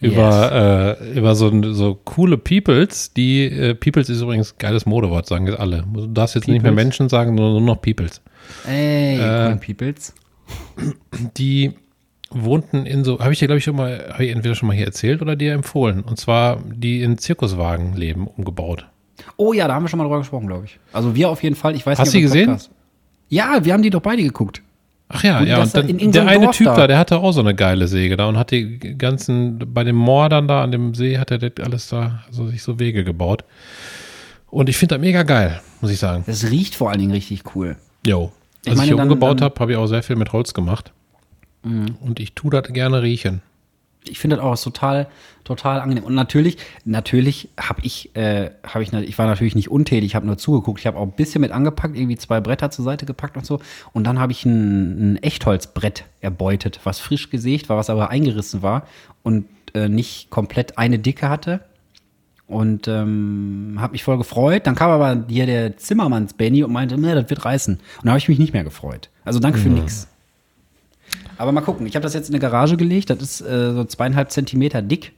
über, 0.00 0.96
äh, 1.00 1.18
über 1.18 1.34
so, 1.34 1.72
so 1.72 1.96
coole 2.04 2.38
Peoples, 2.38 3.12
die, 3.12 3.44
äh, 3.44 3.74
Peoples 3.74 4.08
ist 4.08 4.20
übrigens 4.22 4.56
geiles 4.56 4.86
Modewort, 4.86 5.26
sagen 5.26 5.46
jetzt 5.48 5.58
alle. 5.58 5.84
Du 5.92 6.06
darfst 6.06 6.36
jetzt 6.36 6.46
nicht 6.48 6.62
mehr 6.62 6.70
Peoples? 6.70 6.84
Menschen 6.84 7.08
sagen, 7.08 7.36
sondern 7.36 7.52
nur 7.64 7.74
noch 7.74 7.82
Peoples. 7.82 8.20
Ey, 8.68 9.18
Äh, 9.18 9.56
Peoples. 9.56 10.14
Die 11.36 11.72
wohnten 12.30 12.86
in 12.86 13.04
so, 13.04 13.20
habe 13.20 13.32
ich 13.32 13.38
dir, 13.38 13.46
glaube 13.46 13.58
ich, 13.58 13.64
schon 13.64 13.76
mal, 13.76 14.08
habe 14.12 14.24
ich 14.24 14.32
entweder 14.34 14.54
schon 14.54 14.66
mal 14.68 14.74
hier 14.76 14.86
erzählt 14.86 15.22
oder 15.22 15.36
dir 15.36 15.52
empfohlen. 15.52 16.02
Und 16.02 16.18
zwar, 16.18 16.58
die 16.64 17.02
in 17.02 17.18
Zirkuswagen 17.18 17.94
leben, 17.94 18.26
umgebaut. 18.26 18.86
Oh 19.36 19.52
ja, 19.52 19.68
da 19.68 19.74
haben 19.74 19.84
wir 19.84 19.88
schon 19.88 19.98
mal 19.98 20.04
drüber 20.04 20.18
gesprochen, 20.18 20.46
glaube 20.46 20.66
ich. 20.66 20.78
Also 20.92 21.14
wir 21.14 21.30
auf 21.30 21.42
jeden 21.42 21.56
Fall. 21.56 21.74
Ich 21.74 21.86
weiß 21.86 21.98
Hast 21.98 22.08
nicht, 22.08 22.14
du 22.14 22.18
im 22.18 22.24
gesehen? 22.24 22.46
Podcast- 22.48 22.70
Ja, 23.28 23.64
wir 23.64 23.72
haben 23.72 23.82
die 23.82 23.90
doch 23.90 24.02
beide 24.02 24.22
geguckt. 24.22 24.62
Ach 25.08 25.22
ja, 25.22 25.40
die 25.40 25.48
ja, 25.50 25.62
und 25.62 25.72
da 25.74 25.82
dann, 25.82 25.98
in 25.98 26.10
der 26.10 26.26
eine 26.26 26.46
Dorf 26.46 26.56
Typ 26.56 26.66
da- 26.66 26.76
da, 26.76 26.86
der 26.88 26.98
hatte 26.98 27.18
auch 27.18 27.30
so 27.30 27.38
eine 27.40 27.54
geile 27.54 27.86
Säge 27.86 28.16
da 28.16 28.26
und 28.28 28.36
hat 28.36 28.50
die 28.50 28.78
ganzen, 28.98 29.58
bei 29.72 29.84
dem 29.84 29.94
Moor 29.94 30.28
dann 30.28 30.48
da 30.48 30.64
an 30.64 30.72
dem 30.72 30.94
See 30.94 31.16
hat 31.18 31.30
er 31.30 31.38
das 31.38 31.52
alles 31.64 31.88
da, 31.88 32.24
so 32.30 32.48
sich 32.48 32.62
so 32.62 32.80
Wege 32.80 33.04
gebaut. 33.04 33.44
Und 34.50 34.68
ich 34.68 34.76
finde 34.76 34.96
das 34.96 35.00
mega 35.02 35.22
geil, 35.22 35.60
muss 35.80 35.90
ich 35.92 35.98
sagen. 35.98 36.24
Das 36.26 36.50
riecht 36.50 36.74
vor 36.74 36.90
allen 36.90 36.98
Dingen 36.98 37.12
richtig 37.12 37.54
cool. 37.54 37.76
Jo. 38.04 38.32
Ich 38.62 38.70
Als 38.70 38.74
ich 38.74 38.76
meine, 38.78 38.86
hier 38.88 38.96
dann- 38.96 39.04
umgebaut 39.08 39.40
habe, 39.42 39.54
habe 39.60 39.72
ich 39.72 39.78
auch 39.78 39.86
sehr 39.86 40.02
viel 40.02 40.16
mit 40.16 40.32
Holz 40.32 40.52
gemacht. 40.54 40.92
Und 42.00 42.20
ich 42.20 42.34
tue 42.34 42.50
das 42.50 42.72
gerne 42.72 43.02
riechen. 43.02 43.42
Ich 44.08 44.20
finde 44.20 44.36
das 44.36 44.44
auch 44.44 44.62
total, 44.62 45.08
total 45.42 45.80
angenehm. 45.80 46.04
Und 46.04 46.14
natürlich, 46.14 46.58
natürlich 46.84 47.48
habe 47.58 47.80
ich, 47.82 48.14
äh, 48.14 48.50
habe 48.64 48.84
ich, 48.84 48.92
ich 48.92 49.18
war 49.18 49.26
natürlich 49.26 49.56
nicht 49.56 49.68
untätig, 49.68 50.06
ich 50.06 50.14
habe 50.14 50.26
nur 50.26 50.38
zugeguckt. 50.38 50.78
Ich 50.78 50.86
habe 50.86 50.96
auch 50.96 51.02
ein 51.02 51.12
bisschen 51.12 51.40
mit 51.40 51.50
angepackt, 51.50 51.96
irgendwie 51.96 52.16
zwei 52.16 52.40
Bretter 52.40 52.70
zur 52.70 52.84
Seite 52.84 53.04
gepackt 53.04 53.36
und 53.36 53.44
so. 53.44 53.60
Und 53.92 54.04
dann 54.04 54.20
habe 54.20 54.30
ich 54.30 54.44
ein, 54.44 55.14
ein 55.14 55.16
Echtholzbrett 55.16 56.04
erbeutet, 56.20 56.80
was 56.84 57.00
frisch 57.00 57.30
gesägt 57.30 57.68
war, 57.68 57.76
was 57.76 57.90
aber 57.90 58.10
eingerissen 58.10 58.62
war 58.62 58.86
und 59.24 59.46
äh, 59.74 59.88
nicht 59.88 60.30
komplett 60.30 60.78
eine 60.78 61.00
Dicke 61.00 61.28
hatte. 61.28 61.60
Und 62.46 62.86
ähm, 62.86 63.78
habe 63.80 63.94
mich 63.94 64.04
voll 64.04 64.18
gefreut. 64.18 64.68
Dann 64.68 64.76
kam 64.76 64.90
aber 64.92 65.24
hier 65.28 65.46
der 65.46 65.76
Zimmermanns 65.78 66.34
Benny 66.34 66.62
und 66.62 66.72
meinte, 66.72 66.96
ne, 66.96 67.12
das 67.16 67.28
wird 67.28 67.44
reißen. 67.44 67.74
Und 67.74 67.82
dann 68.04 68.10
habe 68.10 68.18
ich 68.18 68.28
mich 68.28 68.38
nicht 68.38 68.52
mehr 68.52 68.62
gefreut. 68.62 69.10
Also 69.24 69.40
danke 69.40 69.58
für 69.58 69.68
nix. 69.68 70.06
Aber 71.38 71.52
mal 71.52 71.60
gucken. 71.60 71.86
Ich 71.86 71.94
habe 71.94 72.02
das 72.02 72.14
jetzt 72.14 72.28
in 72.28 72.34
eine 72.34 72.40
Garage 72.40 72.76
gelegt. 72.76 73.10
Das 73.10 73.18
ist 73.20 73.40
äh, 73.40 73.72
so 73.72 73.84
zweieinhalb 73.84 74.30
Zentimeter 74.30 74.82
dick. 74.82 75.12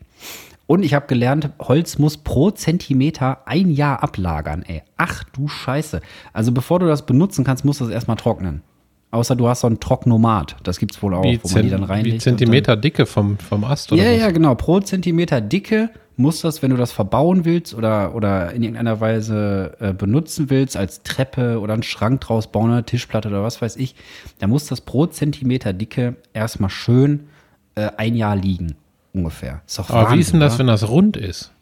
Und 0.66 0.82
ich 0.82 0.92
habe 0.92 1.06
gelernt, 1.06 1.48
Holz 1.60 1.98
muss 1.98 2.18
pro 2.18 2.50
Zentimeter 2.50 3.38
ein 3.46 3.70
Jahr 3.70 4.02
ablagern, 4.02 4.62
ey. 4.66 4.82
Ach 4.98 5.24
du 5.24 5.48
Scheiße. 5.48 6.02
Also 6.34 6.52
bevor 6.52 6.78
du 6.78 6.86
das 6.86 7.06
benutzen 7.06 7.42
kannst, 7.42 7.64
musst 7.64 7.80
du 7.80 7.86
es 7.86 7.90
erstmal 7.90 8.18
trocknen. 8.18 8.62
Außer 9.10 9.34
du 9.34 9.48
hast 9.48 9.60
so 9.60 9.66
ein 9.66 9.80
Trocknomat. 9.80 10.56
Das 10.64 10.78
gibt's 10.78 11.02
wohl 11.02 11.14
auch, 11.14 11.24
Wie, 11.24 11.40
wo 11.42 11.48
man 11.48 11.62
die 11.62 11.70
dann 11.70 11.84
reinlegt. 11.84 12.16
wie 12.16 12.20
Zentimeter 12.20 12.76
Dicke 12.76 13.06
vom, 13.06 13.38
vom 13.38 13.64
Ast 13.64 13.90
oder 13.92 14.02
ja, 14.02 14.12
was? 14.12 14.20
ja, 14.20 14.30
genau. 14.30 14.54
Pro 14.54 14.80
Zentimeter 14.80 15.40
Dicke 15.40 15.88
muss 16.18 16.40
das, 16.40 16.62
wenn 16.62 16.70
du 16.70 16.76
das 16.76 16.90
verbauen 16.90 17.44
willst 17.44 17.74
oder, 17.74 18.14
oder 18.14 18.52
in 18.52 18.62
irgendeiner 18.62 19.00
Weise 19.00 19.76
äh, 19.78 19.92
benutzen 19.92 20.50
willst, 20.50 20.76
als 20.76 21.02
Treppe 21.04 21.60
oder 21.60 21.74
einen 21.74 21.84
Schrank 21.84 22.20
draus 22.20 22.48
bauen, 22.48 22.72
eine 22.72 22.84
Tischplatte 22.84 23.28
oder 23.28 23.44
was 23.44 23.62
weiß 23.62 23.76
ich, 23.76 23.94
da 24.40 24.48
muss 24.48 24.66
das 24.66 24.80
pro 24.80 25.06
Zentimeter 25.06 25.72
Dicke 25.72 26.16
erstmal 26.32 26.70
schön 26.70 27.28
äh, 27.76 27.90
ein 27.96 28.16
Jahr 28.16 28.34
liegen. 28.34 28.74
Ungefähr. 29.12 29.62
Ist 29.66 29.78
doch 29.78 29.90
Aber 29.90 30.02
Wahnsinn, 30.02 30.16
wie 30.16 30.20
ist 30.20 30.32
denn 30.32 30.40
das, 30.40 30.54
oder? 30.54 30.58
wenn 30.58 30.66
das 30.66 30.88
rund 30.88 31.16
ist? 31.16 31.52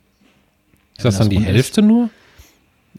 Ist 0.96 1.04
das 1.04 1.16
das 1.16 1.18
dann 1.18 1.30
die 1.30 1.36
rund 1.36 1.48
ist? 1.48 1.54
Hälfte 1.54 1.82
nur? 1.82 2.08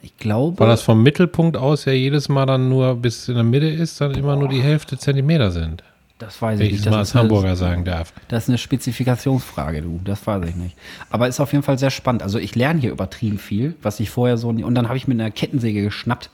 Ich 0.03 0.15
glaube. 0.17 0.59
Weil 0.59 0.67
das 0.67 0.83
vom 0.83 1.01
Mittelpunkt 1.01 1.57
aus 1.57 1.85
ja 1.85 1.91
jedes 1.91 2.29
Mal 2.29 2.45
dann 2.45 2.69
nur 2.69 2.95
bis 2.95 3.27
in 3.29 3.35
der 3.35 3.43
Mitte 3.43 3.67
ist, 3.67 3.99
dann 3.99 4.13
immer 4.13 4.35
nur 4.35 4.47
die 4.47 4.61
Hälfte 4.61 4.97
Zentimeter 4.97 5.49
sind. 5.49 5.83
Das 6.19 6.41
weiß 6.41 6.57
Wenn 6.57 6.65
ich 6.65 6.73
ich 6.73 6.79
nicht. 6.79 6.85
mal 6.85 6.91
Das 6.91 6.99
als 6.99 7.09
ist, 7.09 7.15
eine, 7.15 7.23
Hamburger 7.23 7.55
sagen 7.55 7.83
darf. 7.85 8.11
das 8.27 8.43
ist 8.45 8.49
eine 8.49 8.57
Spezifikationsfrage, 8.57 9.81
du. 9.83 9.99
Das 10.03 10.25
weiß 10.25 10.43
ich 10.49 10.55
nicht. 10.55 10.75
Aber 11.11 11.27
ist 11.27 11.39
auf 11.39 11.51
jeden 11.51 11.63
Fall 11.63 11.77
sehr 11.77 11.91
spannend. 11.91 12.23
Also 12.23 12.39
ich 12.39 12.55
lerne 12.55 12.79
hier 12.79 12.91
übertrieben 12.91 13.37
viel, 13.37 13.75
was 13.83 13.99
ich 13.99 14.09
vorher 14.09 14.37
so 14.37 14.51
nie. 14.51 14.63
Und 14.63 14.73
dann 14.75 14.87
habe 14.87 14.97
ich 14.97 15.07
mit 15.07 15.19
einer 15.19 15.29
Kettensäge 15.29 15.83
geschnappt 15.83 16.31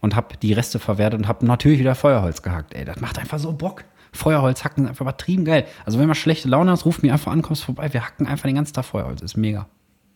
und 0.00 0.16
habe 0.16 0.36
die 0.40 0.54
Reste 0.54 0.78
verwertet 0.78 1.20
und 1.20 1.28
habe 1.28 1.44
natürlich 1.44 1.78
wieder 1.80 1.94
Feuerholz 1.94 2.40
gehackt. 2.40 2.74
Ey, 2.74 2.84
das 2.86 3.00
macht 3.00 3.18
einfach 3.18 3.38
so 3.38 3.52
Bock. 3.52 3.84
Feuerholz 4.12 4.64
hacken 4.64 4.84
ist 4.84 4.90
einfach 4.90 5.02
übertrieben 5.02 5.44
geil. 5.44 5.66
Also 5.84 5.98
wenn 5.98 6.06
man 6.06 6.14
schlechte 6.14 6.48
Laune 6.48 6.70
hast, 6.70 6.86
ruft 6.86 7.02
mir 7.02 7.12
einfach 7.12 7.30
an, 7.30 7.42
kommst 7.42 7.62
vorbei. 7.64 7.92
Wir 7.92 8.06
hacken 8.06 8.26
einfach 8.26 8.46
den 8.46 8.54
ganzen 8.56 8.72
Tag 8.72 8.86
Feuerholz. 8.86 9.20
Ist 9.20 9.36
mega. 9.36 9.66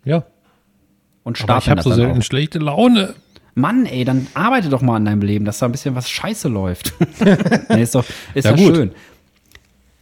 Ja. 0.04 0.24
Und 1.24 1.38
Aber 1.42 1.58
ich 1.58 1.64
starten 1.64 1.70
habe 1.70 1.76
das 1.76 1.84
so 1.84 1.92
selten 1.92 2.22
schlechte 2.22 2.58
Laune. 2.58 3.14
Mann, 3.54 3.84
ey, 3.84 4.04
dann 4.04 4.26
arbeite 4.32 4.68
doch 4.70 4.80
mal 4.80 4.96
an 4.96 5.04
deinem 5.04 5.20
Leben, 5.22 5.44
dass 5.44 5.58
da 5.58 5.66
ein 5.66 5.72
bisschen 5.72 5.94
was 5.94 6.08
scheiße 6.08 6.48
läuft. 6.48 6.94
nee, 7.68 7.82
ist 7.82 7.94
doch 7.94 8.04
ist 8.32 8.44
Ja, 8.44 8.52
gut. 8.52 8.74
schön. 8.76 8.92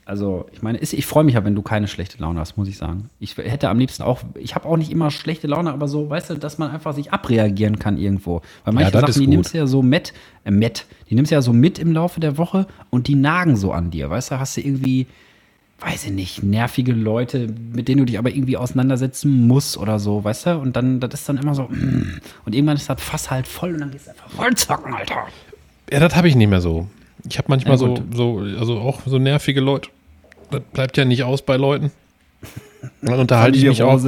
Also, 0.09 0.47
ich 0.53 0.63
meine, 0.63 0.79
ich 0.79 1.05
freue 1.05 1.23
mich 1.23 1.35
ja, 1.35 1.45
wenn 1.45 1.55
du 1.55 1.61
keine 1.61 1.87
schlechte 1.87 2.17
Laune 2.17 2.41
hast, 2.41 2.57
muss 2.57 2.67
ich 2.67 2.79
sagen. 2.79 3.11
Ich 3.21 3.37
hätte 3.37 3.69
am 3.69 3.79
liebsten 3.79 4.03
auch, 4.03 4.21
ich 4.37 4.55
habe 4.55 4.67
auch 4.67 4.79
nicht 4.79 4.91
immer 4.91 5.11
schlechte 5.11 5.47
Laune, 5.47 5.71
aber 5.71 5.87
so, 5.87 6.09
weißt 6.09 6.31
du, 6.31 6.35
dass 6.37 6.57
man 6.57 6.71
einfach 6.71 6.95
sich 6.95 7.13
abreagieren 7.13 7.79
kann 7.79 7.99
irgendwo. 7.99 8.41
Weil 8.65 8.73
manche 8.73 8.91
Ja, 8.91 9.01
Sachen, 9.03 9.21
die 9.21 9.27
nimmst 9.27 9.53
du 9.53 9.59
ja 9.59 9.67
so 9.67 9.83
mit, 9.83 10.15
äh, 10.47 10.51
mit, 10.51 10.87
die 11.11 11.15
nimmst 11.15 11.31
du 11.31 11.35
ja 11.35 11.43
so 11.43 11.53
mit 11.53 11.79
im 11.79 11.93
Laufe 11.93 12.21
der 12.21 12.39
Woche 12.39 12.67
und 12.89 13.07
die 13.07 13.17
nagen 13.17 13.57
so 13.57 13.71
an 13.71 13.91
dir. 13.91 14.09
Weißt 14.09 14.31
du, 14.31 14.41
hast 14.41 14.57
du 14.57 14.63
irgendwie, 14.63 15.09
weiß 15.81 16.07
ich 16.07 16.13
nicht, 16.13 16.43
nervige 16.43 16.93
Leute, 16.93 17.47
mit 17.75 17.89
denen 17.89 17.99
du 17.99 18.05
dich 18.07 18.19
aber 18.19 18.31
irgendwie 18.31 18.57
auseinandersetzen 18.57 19.47
musst 19.47 19.77
oder 19.77 19.99
so, 19.99 20.25
weißt 20.25 20.47
du? 20.47 20.59
Und 20.59 20.75
dann, 20.75 21.01
das 21.01 21.21
ist 21.21 21.29
dann 21.29 21.37
immer 21.37 21.55
so, 21.55 21.65
mm. 21.65 22.19
und 22.47 22.55
irgendwann 22.55 22.79
ist 22.79 22.89
das 22.89 23.03
Fass 23.03 23.31
halt 23.31 23.47
voll 23.47 23.75
und 23.75 23.81
dann 23.81 23.91
gehst 23.91 24.07
du 24.07 24.13
einfach 24.13 24.31
voll 24.31 24.55
zocken, 24.55 24.95
Alter. 24.95 25.27
Ja, 25.93 26.01
das 26.01 26.17
habe 26.17 26.29
ich 26.29 26.35
nicht 26.35 26.49
mehr 26.49 26.63
so. 26.63 26.89
Ich 27.29 27.37
habe 27.37 27.49
manchmal 27.51 27.73
Ja, 27.75 27.77
so, 27.79 27.99
so, 28.11 28.39
also 28.59 28.79
auch 28.79 29.03
so 29.05 29.19
nervige 29.19 29.61
Leute. 29.61 29.91
Das 30.51 30.63
bleibt 30.73 30.97
ja 30.97 31.05
nicht 31.05 31.23
aus 31.25 31.43
bei 31.43 31.57
Leuten. 31.57 31.91
Dann 33.03 33.19
unterhalte 33.19 33.59
ich 33.59 33.65
mich 33.65 33.83
auch. 33.83 34.01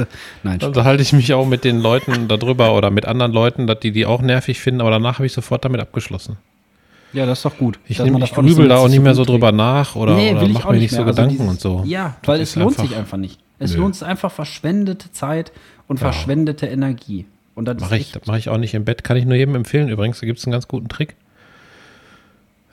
Nein, 0.43 0.61
unterhalte 0.63 1.01
ich 1.03 1.11
mich 1.13 1.33
auch 1.33 1.45
mit 1.45 1.63
den 1.65 1.79
Leuten 1.81 2.27
darüber 2.27 2.73
oder 2.75 2.89
mit 2.89 3.05
anderen 3.05 3.33
Leuten, 3.33 3.67
dass 3.67 3.79
die 3.81 3.91
die 3.91 4.05
auch 4.05 4.21
nervig 4.21 4.59
finden, 4.61 4.79
aber 4.81 4.91
danach 4.91 5.15
habe 5.15 5.25
ich 5.25 5.33
sofort 5.33 5.65
damit 5.65 5.81
abgeschlossen. 5.81 6.37
ja, 7.11 7.25
das 7.25 7.39
ist 7.39 7.45
doch 7.45 7.57
gut. 7.57 7.77
Ich, 7.87 7.97
dass 7.97 8.05
nehm, 8.05 8.13
man 8.13 8.21
das 8.21 8.29
ich 8.29 8.35
grübel 8.35 8.69
da 8.69 8.77
auch 8.77 8.87
nicht 8.87 9.01
mehr 9.01 9.13
so 9.15 9.25
drüber 9.25 9.51
nach 9.51 9.95
oder, 9.97 10.15
Nee, 10.15 10.31
oder 10.31 10.47
mache 10.47 10.67
mir 10.67 10.73
nicht 10.73 10.81
nicht 10.83 10.91
so. 10.91 10.97
Also 11.01 11.05
Gedanken 11.11 11.31
dieses- 11.31 11.47
und 11.49 11.59
so. 11.59 11.83
Ja, 11.85 12.15
weil 12.23 12.39
Das 12.39 12.49
es 12.49 12.55
lohnt 12.55 12.71
einfach- 12.71 12.87
sich 12.89 12.95
einfach 12.97 13.17
nicht. 13.17 13.39
Es 13.59 13.73
Nö. 13.73 13.81
lohnt 13.81 13.95
sich 13.95 14.07
einfach 14.07 14.31
verschwendete 14.31 15.11
Zeit 15.11 15.51
und 15.87 15.99
verschwendete 15.99 16.67
Energie. 16.67 17.25
Und 17.53 17.65
das 17.65 17.79
Mache 17.81 17.97
ich, 17.97 18.13
das 18.13 18.25
mache 18.25 18.37
ich 18.39 18.47
auch 18.47 18.57
nicht 18.57 18.73
im 18.73 18.85
Bett. 18.85 19.03
Kann 19.03 19.17
ich 19.17 19.25
nur 19.25 19.35
jedem 19.35 19.55
empfehlen. 19.55 19.89
Übrigens, 19.89 20.21
da 20.21 20.25
gibt 20.25 20.39
es 20.39 20.45
einen 20.45 20.53
ganz 20.53 20.69
guten 20.69 20.87
Trick. 20.87 21.15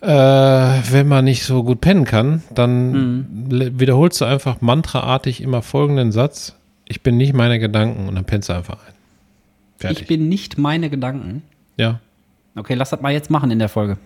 Äh, 0.01 0.07
wenn 0.09 1.09
man 1.09 1.25
nicht 1.25 1.43
so 1.45 1.65
gut 1.65 1.81
pennen 1.81 2.05
kann, 2.05 2.43
dann 2.55 2.93
Mhm. 2.93 3.81
wiederholst 3.81 4.21
du 4.21 4.25
einfach 4.25 4.61
mantraartig 4.61 5.41
immer 5.43 5.61
folgenden 5.63 6.13
Satz. 6.13 6.55
Ich 6.87 7.03
bin 7.03 7.17
nicht 7.17 7.35
meine 7.35 7.59
Gedanken 7.59 8.09
und 8.09 8.15
dann 8.15 8.25
pennst 8.25 8.49
du 8.49 8.53
einfach 8.55 8.75
ein. 8.87 8.95
Fertig. 9.79 10.03
ich 10.03 10.07
bin 10.09 10.29
nicht 10.29 10.59
meine 10.59 10.91
Gedanken. 10.91 11.43
ja. 11.77 12.01
Okay, 12.57 12.75
lass 12.75 12.91
das 12.91 13.01
mal 13.01 13.13
jetzt 13.13 13.31
machen 13.31 13.53
in 13.53 13.61
der 13.61 13.69
Folge. 13.69 13.99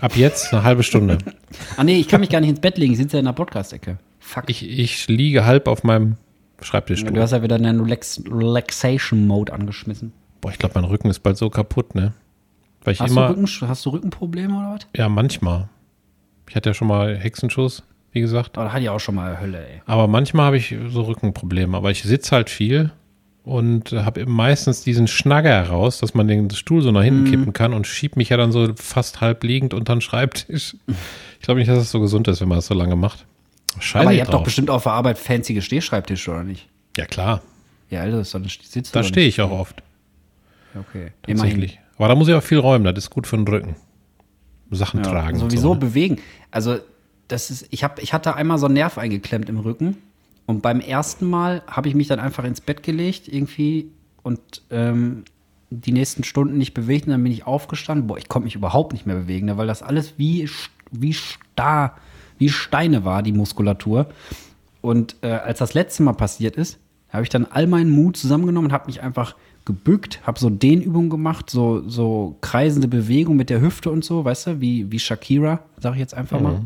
Ab 0.00 0.16
jetzt 0.16 0.52
eine 0.52 0.64
halbe 0.64 0.82
Stunde. 0.82 1.18
Ah 1.76 1.84
nee, 1.84 1.98
ich 1.98 2.08
kann 2.08 2.20
mich 2.20 2.30
gar 2.30 2.40
nicht 2.40 2.50
ins 2.50 2.58
Bett 2.60 2.76
legen, 2.78 2.92
ich 2.92 2.98
sitze 2.98 3.16
ja 3.16 3.18
in 3.20 3.26
der 3.26 3.32
Podcast-Ecke. 3.32 3.98
Fuck. 4.18 4.44
Ich, 4.48 4.68
ich 4.68 5.06
liege 5.08 5.44
halb 5.46 5.68
auf 5.68 5.84
meinem 5.84 6.16
Schreibtischstuhl. 6.60 7.12
du 7.12 7.20
hast 7.22 7.30
ja 7.30 7.42
wieder 7.42 7.54
einen 7.54 7.80
Relax 7.80 8.20
Relaxation-Mode 8.28 9.52
angeschmissen. 9.52 10.12
Boah, 10.40 10.50
ich 10.50 10.58
glaube, 10.58 10.74
mein 10.80 10.84
Rücken 10.84 11.08
ist 11.10 11.20
bald 11.20 11.36
so 11.36 11.48
kaputt, 11.50 11.94
ne? 11.94 12.12
Weil 12.86 12.94
ich 12.94 13.00
Hast, 13.00 13.10
immer, 13.10 13.26
du 13.28 13.34
Rücken, 13.40 13.68
hast 13.68 13.84
du 13.84 13.90
Rückenprobleme 13.90 14.56
oder 14.56 14.74
was? 14.76 14.86
ja, 14.96 15.08
manchmal. 15.08 15.68
Ich 16.48 16.54
hatte 16.56 16.70
ja 16.70 16.74
schon 16.74 16.88
mal 16.88 17.16
Hexenschuss, 17.18 17.82
wie 18.12 18.20
gesagt. 18.20 18.56
Oh, 18.56 18.62
da 18.62 18.72
hatte 18.72 18.82
ich 18.84 18.88
auch 18.88 19.00
schon 19.00 19.16
mal 19.16 19.40
Hölle, 19.40 19.58
ey. 19.58 19.82
Aber 19.86 20.06
manchmal 20.06 20.46
habe 20.46 20.56
ich 20.56 20.74
so 20.88 21.02
Rückenprobleme. 21.02 21.76
Aber 21.76 21.90
ich 21.90 22.02
sitze 22.04 22.34
halt 22.36 22.48
viel 22.48 22.92
und 23.42 23.90
habe 23.92 24.24
meistens 24.26 24.82
diesen 24.82 25.08
Schnagger 25.08 25.50
heraus, 25.50 25.98
dass 25.98 26.14
man 26.14 26.28
den 26.28 26.48
Stuhl 26.50 26.80
so 26.82 26.92
nach 26.92 27.02
hinten 27.02 27.22
Mhm. 27.24 27.30
kippen 27.30 27.52
kann 27.52 27.72
und 27.74 27.86
schiebt 27.88 28.16
mich 28.16 28.28
ja 28.28 28.36
dann 28.36 28.52
so 28.52 28.72
fast 28.76 29.20
halb 29.20 29.42
liegend 29.42 29.74
unter 29.74 29.94
den 29.96 30.00
Schreibtisch. 30.00 30.76
Ich 31.40 31.44
glaube 31.44 31.58
nicht, 31.60 31.68
dass 31.68 31.78
es 31.78 31.90
so 31.90 31.98
gesund 32.00 32.28
ist, 32.28 32.40
wenn 32.40 32.48
man 32.48 32.58
das 32.58 32.66
so 32.68 32.74
lange 32.74 32.94
macht. 32.96 33.26
Scheiße 33.80 34.02
Aber 34.04 34.12
ihr 34.14 34.20
habt 34.20 34.32
drauf. 34.32 34.40
doch 34.40 34.44
bestimmt 34.44 34.70
auf 34.70 34.84
der 34.84 34.92
Arbeit 34.92 35.18
fancy 35.18 35.60
Stehschreibtische, 35.60 36.30
oder 36.30 36.44
nicht? 36.44 36.68
Ja, 36.96 37.04
klar. 37.06 37.42
Ja, 37.90 38.00
Alter, 38.02 38.18
das 38.18 38.30
doch 38.30 38.40
ein 38.40 38.48
sitzt 38.48 38.94
Da 38.94 39.02
stehe 39.02 39.26
ich 39.26 39.40
auch 39.40 39.50
oft. 39.50 39.82
Okay. 40.74 41.10
Tatsächlich. 41.22 41.78
Aber 41.98 42.08
da 42.08 42.14
muss 42.14 42.28
ich 42.28 42.34
auch 42.34 42.42
viel 42.42 42.58
räumen. 42.58 42.84
Das 42.84 43.04
ist 43.04 43.10
gut 43.10 43.26
für 43.26 43.36
den 43.36 43.46
Rücken. 43.48 43.76
Sachen 44.70 45.02
Ja, 45.02 45.10
tragen. 45.10 45.38
sowieso 45.38 45.68
so, 45.68 45.74
ne? 45.74 45.80
bewegen. 45.80 46.18
Also, 46.50 46.78
das 47.28 47.50
ist, 47.50 47.66
ich, 47.70 47.84
hab, 47.84 48.02
ich 48.02 48.12
hatte 48.12 48.34
einmal 48.34 48.58
so 48.58 48.66
einen 48.66 48.74
Nerv 48.74 48.98
eingeklemmt 48.98 49.48
im 49.48 49.58
Rücken. 49.58 49.96
Und 50.46 50.62
beim 50.62 50.80
ersten 50.80 51.28
Mal 51.28 51.62
habe 51.66 51.88
ich 51.88 51.94
mich 51.94 52.06
dann 52.08 52.20
einfach 52.20 52.44
ins 52.44 52.60
Bett 52.60 52.82
gelegt, 52.82 53.28
irgendwie, 53.28 53.90
und 54.22 54.40
ähm, 54.70 55.24
die 55.70 55.92
nächsten 55.92 56.24
Stunden 56.24 56.58
nicht 56.58 56.74
bewegt. 56.74 57.06
Und 57.06 57.12
dann 57.12 57.22
bin 57.22 57.32
ich 57.32 57.46
aufgestanden. 57.46 58.06
Boah, 58.06 58.18
ich 58.18 58.28
konnte 58.28 58.44
mich 58.44 58.54
überhaupt 58.54 58.92
nicht 58.92 59.06
mehr 59.06 59.16
bewegen, 59.16 59.46
ne, 59.46 59.56
weil 59.56 59.66
das 59.66 59.82
alles 59.82 60.14
wie, 60.18 60.48
wie 60.90 61.14
starr, 61.14 61.96
wie 62.38 62.48
Steine 62.48 63.04
war, 63.04 63.22
die 63.22 63.32
Muskulatur. 63.32 64.06
Und 64.80 65.16
äh, 65.22 65.28
als 65.30 65.58
das 65.58 65.74
letzte 65.74 66.02
Mal 66.02 66.12
passiert 66.12 66.56
ist, 66.56 66.78
habe 67.08 67.22
ich 67.22 67.28
dann 67.28 67.46
all 67.46 67.66
meinen 67.66 67.90
Mut 67.90 68.16
zusammengenommen 68.16 68.68
und 68.68 68.72
habe 68.72 68.86
mich 68.86 69.02
einfach 69.02 69.34
gebückt, 69.66 70.20
habe 70.22 70.38
so 70.38 70.48
Dehnübungen 70.48 71.10
gemacht, 71.10 71.50
so, 71.50 71.86
so 71.88 72.38
kreisende 72.40 72.88
Bewegung 72.88 73.36
mit 73.36 73.50
der 73.50 73.60
Hüfte 73.60 73.90
und 73.90 74.04
so, 74.04 74.24
weißt 74.24 74.46
du, 74.46 74.60
wie, 74.60 74.90
wie 74.90 74.98
Shakira, 74.98 75.60
sage 75.78 75.96
ich 75.96 76.00
jetzt 76.00 76.14
einfach 76.14 76.40
mal. 76.40 76.62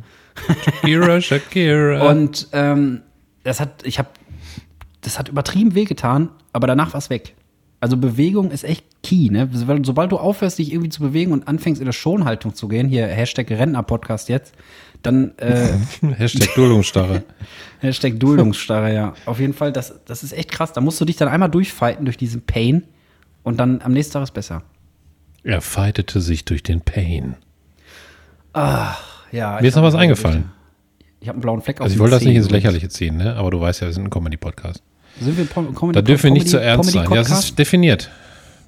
Shakira, 0.64 1.20
Shakira. 1.20 2.10
Und 2.10 2.48
ähm, 2.52 3.00
das 3.42 3.58
hat, 3.58 3.84
ich 3.84 3.98
habe, 3.98 4.10
das 5.00 5.18
hat 5.18 5.28
übertrieben 5.28 5.74
wehgetan, 5.74 6.28
aber 6.52 6.66
danach 6.66 6.92
war 6.92 6.98
es 6.98 7.10
weg. 7.10 7.34
Also 7.80 7.96
Bewegung 7.96 8.50
ist 8.50 8.64
echt 8.64 8.84
key, 9.02 9.30
ne? 9.30 9.48
Sobald 9.50 10.12
du 10.12 10.18
aufhörst, 10.18 10.58
dich 10.58 10.70
irgendwie 10.70 10.90
zu 10.90 11.00
bewegen 11.00 11.32
und 11.32 11.48
anfängst 11.48 11.80
in 11.80 11.86
der 11.86 11.94
Schonhaltung 11.94 12.54
zu 12.54 12.68
gehen, 12.68 12.86
hier 12.86 13.06
Hashtag 13.06 13.50
Rentner-Podcast 13.50 14.28
jetzt, 14.28 14.54
dann 15.02 15.36
äh, 15.38 15.68
Hashtag 16.16 16.54
Duldungsstarre. 16.54 17.22
Hashtag 17.80 18.18
Duldungsstarre, 18.20 18.92
ja. 18.92 19.14
Auf 19.26 19.40
jeden 19.40 19.54
Fall, 19.54 19.72
das, 19.72 19.94
das 20.04 20.22
ist 20.22 20.32
echt 20.32 20.50
krass. 20.50 20.72
Da 20.72 20.80
musst 20.80 21.00
du 21.00 21.04
dich 21.04 21.16
dann 21.16 21.28
einmal 21.28 21.50
durchfighten 21.50 22.04
durch 22.04 22.16
diesen 22.16 22.42
Pain 22.42 22.84
und 23.42 23.58
dann 23.58 23.80
am 23.82 23.92
nächsten 23.92 24.12
Tag 24.12 24.22
ist 24.22 24.34
besser. 24.34 24.62
Er 25.42 25.60
fightete 25.62 26.20
sich 26.20 26.44
durch 26.44 26.62
den 26.62 26.82
Pain. 26.82 27.36
Ja, 28.54 28.98
Mir 29.32 29.68
ist 29.68 29.76
noch 29.76 29.82
was 29.82 29.94
eingefallen. 29.94 30.50
Ich 31.20 31.28
habe 31.28 31.36
einen 31.36 31.42
blauen 31.42 31.62
Fleck 31.62 31.80
auf 31.80 31.84
Also 31.84 31.94
ich 31.94 32.00
wollte 32.00 32.16
das 32.16 32.24
nicht 32.24 32.36
ins. 32.36 32.50
Lächerliche 32.50 32.88
ziehen, 32.88 33.16
ne? 33.16 33.36
aber 33.36 33.50
du 33.50 33.60
weißt 33.60 33.80
ja, 33.82 33.86
wir 33.86 33.92
sind 33.92 34.04
ein 34.04 34.10
Comedy-Podcast. 34.10 34.82
Sind 35.20 35.36
wir 35.36 35.44
Pom 35.44 35.74
Comedy 35.74 35.96
Da 35.96 36.02
dürfen 36.02 36.24
wir 36.24 36.30
nicht 36.32 36.48
zu 36.48 36.58
ernst 36.58 36.90
sein. 36.90 37.02
Ja, 37.02 37.08
Comedy-Podcast? 37.08 37.44
ist 37.44 37.58
definiert. 37.58 38.10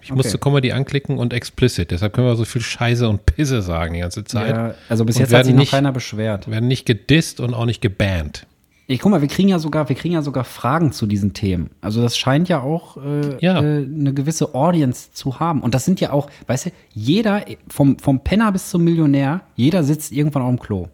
Ich 0.03 0.11
Okay. 0.11 0.16
musste 0.16 0.38
Comedy 0.38 0.72
anklicken 0.72 1.16
und 1.18 1.32
explicit. 1.32 1.90
Deshalb 1.92 2.12
können 2.12 2.26
wir 2.26 2.34
so 2.36 2.44
viel 2.44 2.61
Scheiße 2.61 3.09
und 3.09 3.24
Pisse 3.24 3.62
sagen 3.62 3.94
die 3.94 4.00
ganze 4.00 4.24
Zeit. 4.24 4.50
ja, 4.55 4.74
also 4.88 5.05
bis 5.05 5.16
Und 5.16 5.20
jetzt 5.20 5.28
hat 5.28 5.32
werden 5.38 5.46
sich 5.46 5.55
noch 5.55 5.61
nicht- 5.61 5.70
keiner 5.70 5.92
beschwert. 5.92 6.50
Werden 6.50 6.68
nicht 6.68 6.86
gedisst 6.86 7.38
und 7.40 7.55
auch 7.55 7.66
nicht 7.66 7.80
gebannt. 7.80 8.46
Ich 8.88 8.98
guck 8.98 9.12
mal, 9.12 9.20
wir 9.22 9.28
kriegen 9.28 9.48
ja 9.48 9.61
sogar, 9.61 9.88
wir 9.88 9.94
kriegen 9.96 10.12
ja 10.14 10.22
sogar 10.22 10.42
Fragen 10.44 10.90
zu 10.90 11.07
diesen 11.07 11.32
Themen. 11.34 11.70
Also 11.80 12.03
das 12.03 12.18
scheint 12.18 12.48
ja 12.48 12.61
auch 12.61 12.96
äh, 12.96 13.36
Ja. 13.40 13.62
Äh, 13.62 13.84
eine 13.84 14.12
gewisse 14.12 14.55
Audience 14.57 15.12
zu 15.12 15.38
haben. 15.38 15.62
Und 15.62 15.72
das 15.74 15.84
sind 15.84 16.00
ja 16.00 16.11
auch, 16.12 16.28
weißt 16.48 16.66
du, 16.66 16.70
jeder, 16.92 17.44
vom, 17.68 17.96
vom 18.00 18.20
Penner 18.24 18.50
bis 18.50 18.70
zum 18.70 18.82
Millionär, 18.82 19.42
jeder 19.55 19.84
sitzt 19.84 20.11
irgendwann 20.12 20.42
auf 20.42 20.50
dem 20.50 20.59
Klo. 20.59 20.88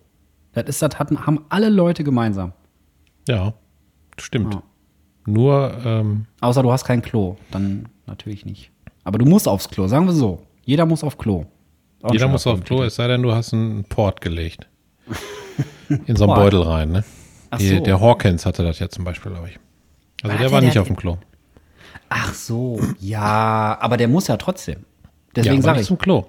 Das 0.52 0.66
ist, 0.68 0.82
das 0.82 0.98
hatten, 0.98 1.26
haben 1.26 1.46
alle 1.48 1.70
Leute 1.70 2.04
gemeinsam. 2.04 2.52
Ja, 3.26 3.54
stimmt. 4.20 4.54
Ja. 4.54 4.62
Nur, 5.26 5.72
ähm, 5.84 6.26
Außer 6.40 6.62
du 6.62 6.70
hast 6.72 6.84
kein 6.84 7.02
Klo, 7.02 7.36
dann 7.50 7.86
natürlich 8.06 8.44
nicht. 8.46 8.70
Aber 9.09 9.16
du 9.16 9.24
musst 9.24 9.48
aufs 9.48 9.70
Klo, 9.70 9.86
sagen 9.88 10.04
wir 10.04 10.12
so. 10.12 10.42
Jeder 10.66 10.84
muss 10.84 11.02
auf 11.02 11.16
Klo. 11.16 11.46
Auch 12.02 12.12
jeder 12.12 12.28
muss 12.28 12.46
auf 12.46 12.50
Folgentitel. 12.59 12.74
Klo, 12.74 12.84
es 12.84 12.94
sei 12.96 13.09
denn, 13.09 13.22
du 13.22 13.32
hast 13.32 13.54
einen 13.54 13.84
Port 13.84 14.20
gelegt. 14.20 14.68
In 16.06 16.14
so 16.14 16.24
einen. 16.24 16.34
Beutel 16.34 16.61
rein, 16.61 16.92
ne? 16.92 17.04
Ach 17.48 17.56
Die, 17.56 17.68
so. 17.78 17.80
Der 17.82 18.02
Hawkins 18.02 18.44
hatte 18.44 18.62
das 18.62 18.80
ja 18.80 18.90
zum 18.90 19.04
Beispiel, 19.06 19.32
glaube 19.32 19.48
ich. 19.48 19.59
Also 20.22 20.28
Warte, 20.34 20.42
der 20.42 20.52
war 20.52 20.61
der 20.61 20.68
nicht 20.68 20.78
auf 20.78 20.88
dem 20.88 20.96
Klo. 20.96 21.16
Ach 22.11 22.34
so, 22.34 22.78
ja, 23.00 23.78
aber 23.80 23.96
der 23.96 24.09
muss 24.09 24.26
ja 24.26 24.36
trotzdem. 24.36 24.80
ja, 24.80 25.09
Deswegen 25.36 25.54
aber 25.54 25.62
sage 25.62 25.80
ich. 25.80 25.86
zum 25.86 25.96
Klo. 25.96 26.26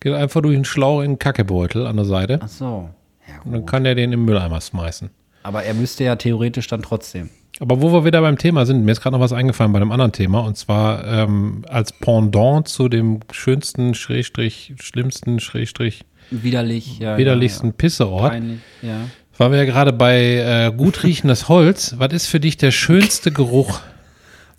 Geht 0.00 0.14
einfach 0.14 0.42
durch 0.42 0.56
einen 0.56 0.64
Schlauch 0.64 1.02
in 1.02 1.12
den 1.12 1.18
Kackebeutel 1.20 1.86
an 1.86 1.94
der 1.94 2.06
Seite 2.06 2.40
Ach 2.42 2.48
so. 2.48 2.90
Ja, 3.28 3.40
und 3.44 3.52
dann 3.52 3.66
kann 3.66 3.84
der 3.84 3.94
den 3.94 4.12
im 4.12 4.24
Mülleimer 4.24 4.60
schmeißen. 4.60 5.10
Aber 5.44 5.62
er 5.62 5.74
müsste 5.74 6.02
ja 6.02 6.16
theoretisch 6.16 6.66
dann 6.66 6.82
trotzdem. 6.82 7.30
Aber 7.60 7.82
wo 7.82 7.92
wir 7.92 8.04
wieder 8.04 8.20
beim 8.20 8.38
Thema 8.38 8.66
sind, 8.66 8.84
mir 8.84 8.92
ist 8.92 9.00
gerade 9.00 9.16
noch 9.16 9.20
was 9.20 9.32
eingefallen 9.32 9.72
bei 9.72 9.80
einem 9.80 9.90
anderen 9.90 10.12
Thema 10.12 10.40
und 10.40 10.56
zwar 10.56 11.04
ähm, 11.06 11.64
als 11.68 11.92
Pendant 11.92 12.68
zu 12.68 12.88
dem 12.88 13.20
schönsten, 13.32 13.94
Schrägstrich, 13.94 14.74
schlimmsten, 14.80 15.40
Schrägstrich, 15.40 16.04
Widerlich, 16.30 16.98
ja. 16.98 17.16
widerlichsten 17.16 17.68
Ja, 17.68 17.74
Pisseort, 17.76 18.22
ja. 18.22 18.28
Peinlich, 18.28 18.60
ja. 18.82 19.00
waren 19.38 19.52
wir 19.52 19.58
ja 19.58 19.64
gerade 19.64 19.92
bei 19.92 20.36
äh, 20.36 20.72
gut 20.76 21.02
riechendes 21.04 21.48
Holz. 21.48 21.94
Was 21.98 22.12
ist 22.12 22.26
für 22.26 22.38
dich 22.38 22.56
der 22.56 22.70
schönste 22.70 23.32
Geruch 23.32 23.80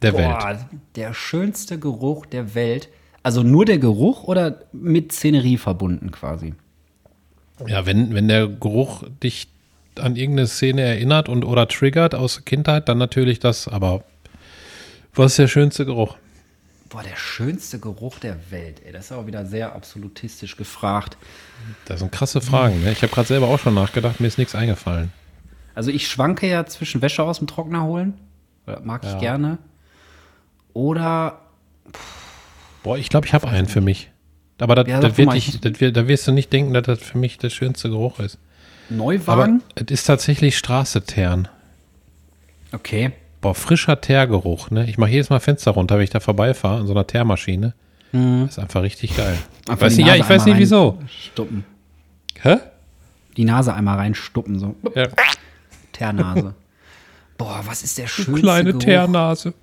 der 0.01 0.13
Welt? 0.13 0.39
Boah, 0.39 0.59
der 0.95 1.13
schönste 1.13 1.79
Geruch 1.79 2.25
der 2.25 2.55
Welt. 2.55 2.89
Also 3.21 3.43
nur 3.43 3.65
der 3.65 3.77
Geruch 3.77 4.23
oder 4.23 4.63
mit 4.71 5.11
Szenerie 5.11 5.57
verbunden 5.57 6.11
quasi? 6.11 6.53
Ja, 7.67 7.85
wenn, 7.85 8.13
wenn 8.13 8.27
der 8.27 8.47
Geruch 8.47 9.03
dich 9.21 9.49
an 9.99 10.15
irgendeine 10.15 10.47
Szene 10.47 10.81
erinnert 10.81 11.29
und 11.29 11.43
oder 11.43 11.67
triggert 11.67 12.15
aus 12.15 12.43
Kindheit, 12.45 12.87
dann 12.89 12.97
natürlich 12.97 13.39
das, 13.39 13.67
aber 13.67 14.03
was 15.13 15.31
ist 15.33 15.39
der 15.39 15.47
schönste 15.47 15.85
Geruch? 15.85 16.15
Boah, 16.89 17.03
der 17.03 17.15
schönste 17.15 17.77
Geruch 17.79 18.17
der 18.19 18.37
Welt. 18.51 18.81
Ey, 18.85 18.91
das 18.91 19.05
ist 19.05 19.11
aber 19.11 19.27
wieder 19.27 19.45
sehr 19.45 19.75
absolutistisch 19.75 20.57
gefragt. 20.57 21.17
Das 21.85 21.99
sind 21.99 22.11
krasse 22.11 22.41
Fragen. 22.41 22.81
Ne? 22.83 22.91
Ich 22.91 23.03
habe 23.03 23.13
gerade 23.13 23.27
selber 23.27 23.47
auch 23.47 23.59
schon 23.59 23.75
nachgedacht, 23.75 24.19
mir 24.19 24.27
ist 24.27 24.37
nichts 24.39 24.55
eingefallen. 24.55 25.11
Also 25.75 25.91
ich 25.91 26.07
schwanke 26.07 26.47
ja 26.47 26.65
zwischen 26.65 27.01
Wäsche 27.03 27.21
aus 27.23 27.37
dem 27.37 27.47
Trockner 27.47 27.83
holen. 27.83 28.15
Das 28.65 28.83
mag 28.83 29.03
ich 29.03 29.11
Ja. 29.11 29.19
gerne. 29.19 29.57
Oder 30.73 31.41
Boah, 32.83 32.97
ich 32.97 33.09
glaube, 33.09 33.27
ich 33.27 33.33
habe 33.33 33.47
einen 33.47 33.67
für 33.67 33.81
mich. 33.81 34.09
Aber 34.57 34.75
das, 34.75 34.87
Ja, 34.87 34.99
das 34.99 35.11
sag 35.11 35.17
wird 35.17 35.25
mal, 35.27 35.33
dich, 35.33 35.49
ich- 35.49 35.59
das 35.61 35.79
wird, 35.79 35.95
da 35.97 36.07
wirst 36.07 36.27
du 36.27 36.31
nicht 36.31 36.51
denken, 36.51 36.73
dass 36.73 36.83
das 36.83 36.99
für 36.99 37.17
mich 37.17 37.37
der 37.37 37.49
schönste 37.49 37.89
Geruch 37.89 38.19
ist. 38.19 38.37
Neuwagen? 38.89 39.61
Aber 39.75 39.83
es 39.85 39.91
ist 39.91 40.03
tatsächlich 40.05 40.57
Straße 40.57 41.03
Tern. 41.03 41.47
Okay. 42.71 43.11
Boah, 43.41 43.55
frischer 43.55 44.01
Teergeruch, 44.01 44.69
ne? 44.69 44.89
Ich 44.89 44.97
mache 44.97 45.11
jedes 45.11 45.29
Mal 45.29 45.39
Fenster 45.39 45.71
runter, 45.71 45.95
wenn 45.95 46.03
ich 46.03 46.09
da 46.09 46.19
vorbeifahre, 46.19 46.81
an 46.81 46.87
so 46.87 46.93
einer 46.93 47.07
Teermaschine. 47.07 47.73
Mhm. 48.11 48.43
Das 48.45 48.57
ist 48.57 48.59
einfach 48.59 48.81
richtig 48.81 49.15
geil. 49.15 49.37
Einfach 49.67 49.85
weiß 49.85 49.97
nicht, 49.97 50.07
ja, 50.07 50.15
ich 50.15 50.29
weiß 50.29 50.45
nicht 50.45 50.57
wieso. 50.57 50.97
reinstuppen. 50.99 51.63
Hä? 52.41 52.57
Die 53.37 53.45
Nase 53.45 53.73
einmal 53.73 53.97
reinstuppen, 53.97 54.59
so. 54.59 54.75
Ja. 54.95 55.07
Teernase. 55.93 56.53
Boah, 57.37 57.61
was 57.65 57.83
ist 57.83 57.97
der 57.97 58.07
schönste 58.07 58.33
Kleine 58.33 58.71
Geruch? 58.71 58.83
Teernase. 58.83 59.53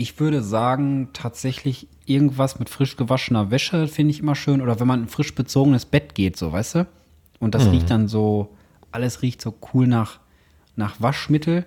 Ich 0.00 0.18
würde 0.18 0.42
sagen, 0.42 1.10
tatsächlich 1.12 1.86
irgendwas 2.06 2.58
mit 2.58 2.70
frisch 2.70 2.96
gewaschener 2.96 3.50
Wäsche 3.50 3.86
finde 3.86 4.12
ich 4.12 4.20
immer 4.20 4.34
schön. 4.34 4.62
Oder 4.62 4.80
wenn 4.80 4.86
man 4.86 5.02
in 5.02 5.08
frisch 5.08 5.34
bezogenes 5.34 5.84
Bett 5.84 6.14
geht, 6.14 6.38
so, 6.38 6.50
weißt 6.52 6.74
du? 6.76 6.86
Und 7.38 7.54
das 7.54 7.70
riecht 7.70 7.90
dann 7.90 8.08
so, 8.08 8.56
alles 8.92 9.20
riecht 9.20 9.42
so 9.42 9.52
cool 9.74 9.86
nach, 9.86 10.18
nach 10.74 11.02
Waschmittel, 11.02 11.66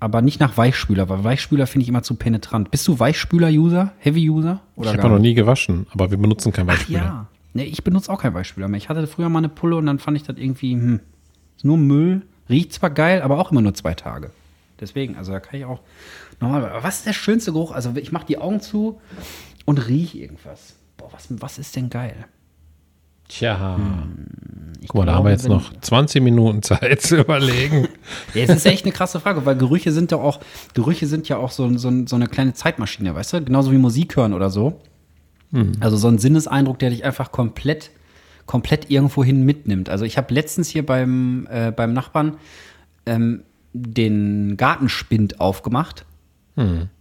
aber 0.00 0.22
nicht 0.22 0.40
nach 0.40 0.56
Weichspüler, 0.56 1.10
weil 1.10 1.24
Weichspüler 1.24 1.66
finde 1.66 1.82
ich 1.82 1.90
immer 1.90 2.02
zu 2.02 2.14
penetrant. 2.14 2.70
Bist 2.70 2.88
du 2.88 2.98
Weichspüler-User, 2.98 3.92
Heavy-User? 3.98 4.62
Ich 4.80 4.86
habe 4.88 5.10
noch 5.10 5.18
nie 5.18 5.34
gewaschen, 5.34 5.86
aber 5.92 6.10
wir 6.10 6.16
benutzen 6.16 6.52
kein 6.52 6.66
Ach 6.70 6.72
Weichspüler. 6.72 6.98
ja. 6.98 7.26
Nee, 7.52 7.64
ich 7.64 7.84
benutze 7.84 8.10
auch 8.10 8.22
keinen 8.22 8.32
Weichspüler 8.32 8.68
mehr. 8.68 8.78
Ich 8.78 8.88
hatte 8.88 9.06
früher 9.06 9.28
mal 9.28 9.40
eine 9.40 9.50
Pulle 9.50 9.76
und 9.76 9.84
dann 9.84 9.98
fand 9.98 10.16
ich 10.16 10.22
das 10.22 10.38
irgendwie, 10.38 10.72
hm, 10.72 11.00
ist 11.54 11.66
nur 11.66 11.76
Müll. 11.76 12.22
Riecht 12.48 12.72
zwar 12.72 12.88
geil, 12.88 13.20
aber 13.20 13.38
auch 13.38 13.52
immer 13.52 13.60
nur 13.60 13.74
zwei 13.74 13.92
Tage. 13.92 14.30
Deswegen, 14.80 15.16
also 15.16 15.32
da 15.32 15.40
kann 15.40 15.58
ich 15.58 15.64
auch 15.64 15.80
nochmal. 16.40 16.64
Aber 16.64 16.82
was 16.82 16.98
ist 16.98 17.06
der 17.06 17.12
schönste 17.12 17.52
Geruch? 17.52 17.72
Also 17.72 17.92
ich 17.96 18.12
mache 18.12 18.26
die 18.26 18.38
Augen 18.38 18.60
zu 18.60 19.00
und 19.64 19.86
rieche 19.88 20.18
irgendwas. 20.18 20.76
Boah, 20.96 21.08
was, 21.12 21.26
was 21.30 21.58
ist 21.58 21.76
denn 21.76 21.90
geil? 21.90 22.26
Tja. 23.28 23.78
Ich 24.80 24.88
Guck 24.88 25.00
mal, 25.00 25.06
da 25.06 25.14
haben 25.14 25.24
wir 25.24 25.32
jetzt 25.32 25.48
noch 25.48 25.72
20 25.80 26.22
Minuten 26.22 26.62
Zeit 26.62 27.02
zu 27.02 27.16
überlegen. 27.18 27.88
Ja, 28.34 28.44
es 28.44 28.50
ist 28.50 28.66
echt 28.66 28.84
eine 28.84 28.92
krasse 28.92 29.18
Frage, 29.18 29.44
weil 29.46 29.56
Gerüche 29.56 29.90
sind 29.90 30.12
ja 30.12 30.18
auch, 30.18 30.40
Gerüche 30.74 31.06
sind 31.06 31.28
ja 31.28 31.38
auch 31.38 31.50
so, 31.50 31.76
so, 31.76 31.90
so 32.06 32.16
eine 32.16 32.28
kleine 32.28 32.52
Zeitmaschine, 32.52 33.14
weißt 33.14 33.32
du? 33.32 33.44
Genauso 33.44 33.72
wie 33.72 33.78
Musik 33.78 34.16
hören 34.16 34.32
oder 34.32 34.50
so. 34.50 34.80
Also 35.80 35.96
so 35.96 36.08
ein 36.08 36.18
Sinneseindruck, 36.18 36.78
der 36.78 36.90
dich 36.90 37.04
einfach 37.04 37.32
komplett, 37.32 37.90
komplett 38.44 38.90
irgendwohin 38.90 39.44
mitnimmt. 39.44 39.88
Also 39.88 40.04
ich 40.04 40.18
habe 40.18 40.34
letztens 40.34 40.68
hier 40.68 40.84
beim, 40.84 41.48
äh, 41.50 41.72
beim 41.72 41.92
Nachbarn 41.92 42.36
ähm, 43.06 43.42
den 43.82 44.56
Gartenspind 44.56 45.40
aufgemacht. 45.40 46.04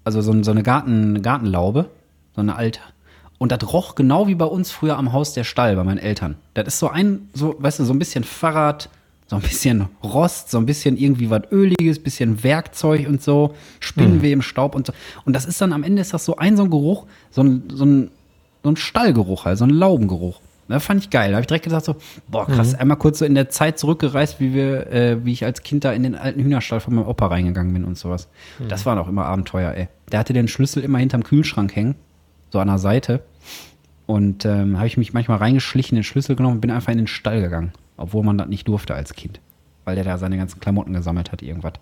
Also 0.04 0.22
so, 0.22 0.44
so 0.44 0.52
eine 0.52 0.64
Garten, 0.64 1.22
Gartenlaube, 1.22 1.90
so 2.36 2.42
eine 2.42 2.56
alte. 2.56 2.82
Und 3.38 3.52
das 3.52 3.72
roch 3.74 3.96
genau 3.96 4.28
wie 4.28 4.36
bei 4.36 4.46
uns 4.46 4.72
früher 4.72 4.98
am 4.98 5.14
Haus 5.14 5.34
der 5.34 5.44
Stall 5.44 5.76
bei 5.76 5.84
meinen 5.84 5.98
Eltern. 5.98 6.36
Das 6.54 6.68
ist 6.68 6.80
so 6.80 6.90
ein, 6.90 7.30
so, 7.34 7.56
weißt 7.60 7.80
du, 7.80 7.86
so 7.86 7.94
ein 7.94 8.00
bisschen 8.00 8.24
Fahrrad, 8.24 8.90
so 9.28 9.36
ein 9.36 9.42
bisschen 9.42 9.88
Rost, 10.04 10.52
so 10.52 10.58
ein 10.58 10.66
bisschen 10.66 10.98
irgendwie 10.98 11.30
was 11.30 11.42
Öliges, 11.52 12.00
bisschen 12.00 12.44
Werkzeug 12.44 13.08
und 13.08 13.22
so, 13.22 13.56
Spinnenweh 13.80 14.32
im 14.32 14.42
Staub 14.42 14.76
und 14.76 14.88
so. 14.88 14.94
Und 15.26 15.36
das 15.36 15.46
ist 15.46 15.60
dann 15.62 15.74
am 15.74 15.84
Ende 15.84 16.02
ist 16.02 16.14
das 16.14 16.26
so 16.26 16.36
ein 16.38 16.56
so 16.58 16.64
ein 16.64 16.70
Geruch, 16.70 17.08
so 17.32 17.42
ein, 17.42 17.64
so 17.70 17.86
ein, 17.86 18.12
so 18.64 18.70
ein 18.70 18.76
Stallgeruch, 18.78 19.46
halt, 19.46 19.58
so 19.58 19.66
ein 19.66 19.72
Laubengeruch. 19.72 20.40
Das 20.68 20.84
fand 20.84 21.04
ich 21.04 21.10
geil. 21.12 21.30
Da 21.30 21.36
habe 21.36 21.42
ich 21.42 21.48
direkt 21.48 21.66
gesagt 21.66 21.86
so, 21.86 21.96
boah, 22.28 22.48
krass, 22.48 22.74
einmal 22.74 22.98
kurz 22.98 23.20
so 23.20 23.26
in 23.26 23.36
der 23.36 23.50
Zeit 23.50 23.78
zurückgereist, 23.78 24.40
wie 24.40 24.54
wir, 24.54 24.88
äh, 24.92 25.24
wie 25.24 25.32
ich 25.32 25.46
als 25.46 25.62
Kind 25.64 25.84
da 25.84 25.92
in 25.92 26.04
den 26.04 26.16
alten 26.16 26.42
Hühnerstall 26.42 26.80
von 26.80 26.96
meinem 26.96 27.08
Opa 27.08 27.28
reingegangen 27.28 27.72
bin 27.74 27.86
und 27.86 27.98
sowas. 27.98 28.28
Das 28.68 28.86
waren 28.86 28.98
auch 28.98 29.08
immer 29.08 29.26
Abenteuer, 29.26 29.74
ey. 29.74 29.88
Der 30.12 30.20
hatte 30.20 30.34
den 30.34 30.48
Schlüssel 30.48 30.84
immer 30.84 30.98
hinterm 30.98 31.24
Kühlschrank 31.24 31.76
hängen, 31.76 31.96
so 32.52 32.60
an 32.60 32.68
der 32.68 32.80
Seite. 32.80 33.22
Und 34.08 34.46
ähm, 34.46 34.78
habe 34.78 34.88
ich 34.88 34.98
mich 34.98 35.14
manchmal 35.14 35.38
reingeschlichen, 35.38 35.96
den 35.96 36.04
Schlüssel 36.04 36.36
genommen 36.36 36.56
und 36.56 36.62
bin 36.62 36.72
einfach 36.72 36.92
in 36.92 36.98
den 36.98 37.08
Stall 37.08 37.42
gegangen. 37.42 37.72
Obwohl 37.98 38.24
man 38.24 38.38
das 38.38 38.48
nicht 38.48 38.68
durfte 38.68 38.94
als 38.94 39.14
Kind. 39.14 39.40
Weil 39.86 39.96
der 39.96 40.04
da 40.04 40.18
seine 40.18 40.38
ganzen 40.38 40.60
Klamotten 40.60 40.94
gesammelt 40.94 41.32
hat, 41.32 41.42
irgendwas. 41.42 41.74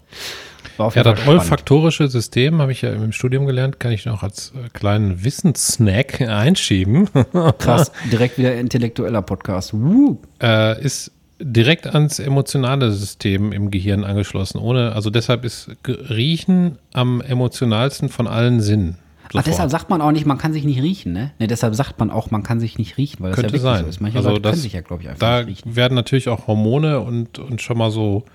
Ja, 0.78 0.88
jeden 0.88 1.04
das 1.04 1.04
Fall 1.04 1.18
spannend. 1.18 1.42
olfaktorische 1.42 2.08
System 2.10 2.62
habe 2.62 2.72
ich 2.72 2.82
ja 2.82 2.92
im 2.92 3.12
Studium 3.12 3.46
gelernt, 3.46 3.80
kann 3.80 3.92
ich 3.92 4.06
noch 4.06 4.24
als 4.24 4.52
äh, 4.52 4.70
kleinen 4.74 5.24
Wissenssnack 5.24 6.22
einschieben. 6.22 7.10
Krass, 7.60 7.92
direkt 8.12 8.38
wieder 8.38 8.56
intellektueller 8.56 9.22
Podcast. 9.22 9.74
Woo. 9.74 10.20
äh, 10.42 10.82
ist 10.84 11.12
direkt 11.40 11.88
ans 11.88 12.20
emotionale 12.20 12.92
System 12.92 13.52
im 13.52 13.72
Gehirn 13.72 14.04
angeschlossen. 14.04 14.60
Ohne, 14.60 14.94
also 14.94 15.10
deshalb 15.10 15.46
ist 15.46 15.72
Riechen 15.88 16.78
am 16.94 17.22
emotionalsten 17.22 18.10
von 18.10 18.28
allen 18.28 18.62
Sinnen. 18.62 18.98
Ach, 19.36 19.44
deshalb 19.44 19.72
sagt 19.72 19.90
man 19.90 20.02
auch 20.02 20.12
nicht, 20.12 20.26
man 20.26 20.38
kann 20.38 20.54
sich 20.54 20.64
nicht 20.64 20.82
riechen, 20.82 21.14
ne? 21.14 21.32
Ne, 21.40 21.48
deshalb 21.48 21.76
sagt 21.76 22.00
man 22.00 22.10
auch, 22.10 22.32
man 22.32 22.44
kann 22.44 22.60
sich 22.60 22.78
nicht 22.78 22.98
riechen, 22.98 23.22
weil 23.22 23.32
das 23.32 23.36
Könnte 23.36 23.58
ja 23.58 23.64
wirklich 23.64 23.74
sein. 23.78 23.84
so 23.84 23.90
ist. 23.90 24.02
Manche 24.02 24.18
also 24.18 24.30
Leute 24.30 24.42
das, 24.42 24.52
können 24.52 24.62
sich 24.62 24.74
ja, 24.74 24.82
glaube 24.82 25.04
ich, 25.04 25.10
einfach 25.10 25.20
da 25.20 25.44
nicht 25.44 25.66
riechen. 25.66 25.76
werden 25.76 25.96
natürlich 25.96 26.30
auch 26.30 26.48
Hormone 26.48 27.00
und, 27.00 27.40
und 27.40 27.62
schon 27.62 27.78
mal 27.78 27.92
so 27.92 28.26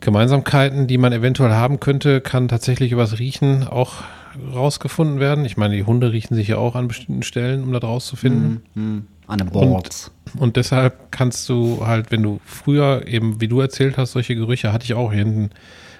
Gemeinsamkeiten, 0.00 0.86
die 0.86 0.98
man 0.98 1.12
eventuell 1.12 1.52
haben 1.52 1.80
könnte, 1.80 2.20
kann 2.20 2.48
tatsächlich 2.48 2.92
übers 2.92 3.18
Riechen 3.18 3.66
auch 3.66 3.94
rausgefunden 4.54 5.18
werden. 5.18 5.44
Ich 5.44 5.56
meine, 5.56 5.74
die 5.74 5.84
Hunde 5.84 6.12
riechen 6.12 6.34
sich 6.34 6.48
ja 6.48 6.58
auch 6.58 6.76
an 6.76 6.86
bestimmten 6.86 7.22
Stellen, 7.22 7.64
um 7.64 7.72
das 7.72 7.82
rauszufinden. 7.82 8.62
An 9.26 9.38
den 9.38 9.50
Balls. 9.50 10.10
Und 10.38 10.56
deshalb 10.56 11.12
kannst 11.12 11.48
du 11.48 11.86
halt, 11.86 12.10
wenn 12.10 12.22
du 12.22 12.40
früher 12.44 13.06
eben, 13.06 13.40
wie 13.40 13.48
du 13.48 13.60
erzählt 13.60 13.98
hast, 13.98 14.12
solche 14.12 14.34
Gerüche 14.34 14.72
hatte 14.72 14.84
ich 14.84 14.94
auch 14.94 15.12
hier 15.12 15.24
hinten 15.24 15.50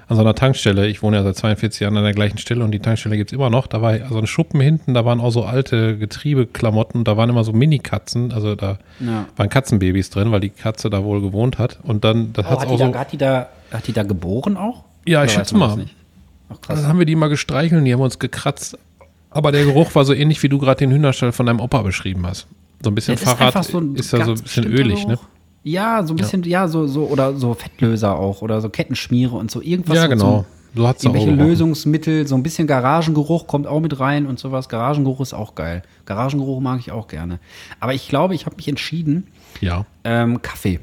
an 0.09 0.17
so 0.17 0.23
einer 0.23 0.35
Tankstelle. 0.35 0.89
Ich 0.89 1.03
wohne 1.03 1.19
ja 1.19 1.23
seit 1.23 1.37
42 1.37 1.81
Jahren 1.81 1.97
an 1.97 2.05
der 2.05 2.15
gleichen 2.15 2.39
Stelle 2.39 2.65
und 2.65 2.71
die 2.71 2.79
Tankstelle 2.81 3.17
gibt's 3.17 3.33
immer 3.33 3.51
noch. 3.51 3.67
Da 3.67 3.83
war 3.83 3.97
so 4.09 4.19
ein 4.19 4.27
Schuppen 4.27 4.61
hinten, 4.61 4.95
da 4.95 5.05
waren 5.05 5.21
auch 5.21 5.31
so 5.31 5.45
alte 5.45 5.99
Getriebeklamotten, 5.99 7.05
da 7.05 7.17
waren 7.17 7.29
immer 7.31 7.45
so 7.45 7.53
Mini-Katzen, 7.53 8.33
also 8.33 8.55
da 8.55 8.79
Ja. 9.01 9.27
waren 9.37 9.49
Katzenbabys 9.49 10.11
drin, 10.11 10.33
weil 10.33 10.41
die 10.41 10.49
Katze 10.51 10.89
da 10.91 11.05
wohl 11.05 11.21
gewohnt 11.21 11.59
hat. 11.59 11.79
Und 11.83 12.05
dann, 12.05 12.33
das 12.33 12.47
Oh, 12.47 12.51
hat's 12.51 12.61
hat, 12.63 12.69
auch 12.69 12.73
die 12.73 12.79
da, 12.79 12.93
so. 12.93 12.99
hat, 12.99 13.13
die 13.13 13.17
da, 13.19 13.49
hat 13.71 13.87
die 13.87 13.93
da 13.93 14.03
geboren 14.03 14.57
auch? 14.57 14.85
Ja, 15.07 15.25
ich 15.25 15.31
Oder 15.33 15.41
schätze 15.41 15.57
man 15.57 15.69
das 15.69 15.79
mal. 15.79 15.87
Ach, 16.51 16.61
krass. 16.63 16.81
Dann 16.81 16.89
haben 16.89 16.99
wir 16.99 17.07
die 17.07 17.15
mal 17.17 17.29
gestreichelt 17.29 17.79
und 17.79 17.85
die 17.85 17.93
haben 17.93 18.01
uns 18.01 18.19
gekratzt. 18.19 18.79
Aber 19.31 19.53
der 19.53 19.65
Geruch 19.67 19.95
war 19.95 20.05
so 20.07 20.15
ähnlich, 20.15 20.43
wie 20.43 20.49
du 20.49 20.59
gerade 20.59 20.79
den 20.79 20.91
Hühnerstall 20.91 21.33
von 21.33 21.45
deinem 21.45 21.61
Opa 21.61 21.83
beschrieben 21.83 22.27
hast. 22.27 22.47
So 22.83 22.91
ein 22.91 22.95
bisschen 22.95 23.17
Das 23.17 23.25
Fahrrad 23.25 23.49
einfach 23.57 23.65
so 23.65 23.79
ein 23.79 23.95
ist 23.95 24.13
ja 24.13 24.25
so 24.25 24.33
ein 24.33 24.41
bisschen 24.41 24.65
ölig, 24.65 25.07
ne? 25.07 25.19
Ja, 25.65 26.03
so 26.05 26.15
ein 26.15 26.17
bisschen, 26.17 26.43
ja, 26.45 26.69
so, 26.69 26.87
so, 26.87 27.07
oder 27.07 27.35
so 27.37 27.53
Fettlöser 27.55 28.17
auch, 28.17 28.43
oder 28.43 28.61
so 28.61 28.69
Kettenschmiere 28.71 29.37
und 29.37 29.51
so 29.51 29.61
irgendwas. 29.61 29.97
Ja, 29.97 30.03
so 30.05 30.09
genau. 30.09 30.37
zum- 30.37 30.45
So 30.75 30.87
hat's 30.87 31.03
Irgendwelche. 31.05 31.31
Lösungsmittel, 31.33 32.27
so 32.27 32.35
ein 32.37 32.43
bisschen 32.43 32.67
Garagengeruch 32.67 33.47
kommt 33.47 33.67
auch 33.67 33.81
mit 33.81 33.99
rein 34.01 34.27
und 34.27 34.39
sowas. 34.39 34.69
Garagengeruch 34.69 35.21
ist 35.21 35.35
auch 35.35 35.55
geil. 35.55 35.83
Garagengeruch 36.05 36.61
mag 36.61 36.79
ich 36.81 36.93
auch 36.93 37.09
gerne. 37.09 37.39
Aber 37.81 37.95
ich 37.95 38.09
glaube, 38.09 38.35
ich 38.35 38.47
habe 38.47 38.57
mich 38.57 38.69
entschieden, 38.69 39.27
Ja. 39.61 39.85
ähm, 40.05 40.41
Kaffee. 40.43 40.79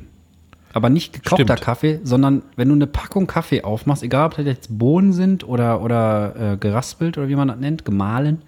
Aber 0.73 0.89
nicht 0.89 1.13
gekochter 1.13 1.43
Stimmt. 1.45 1.61
Kaffee, 1.61 1.99
sondern 2.03 2.41
wenn 2.57 2.67
du 2.67 2.75
eine 2.75 2.87
Packung 2.87 3.27
Kaffee 3.27 3.63
aufmachst, 3.63 4.03
egal 4.03 4.25
ob 4.25 4.35
das 4.35 4.45
jetzt 4.45 4.77
Bohnen 4.77 5.13
sind 5.13 5.47
oder, 5.47 5.81
oder 5.81 6.53
äh, 6.53 6.57
geraspelt 6.57 7.17
oder 7.17 7.29
wie 7.29 7.35
man 7.35 7.47
das 7.47 7.57
nennt, 7.59 7.85
gemahlen. 7.85 8.41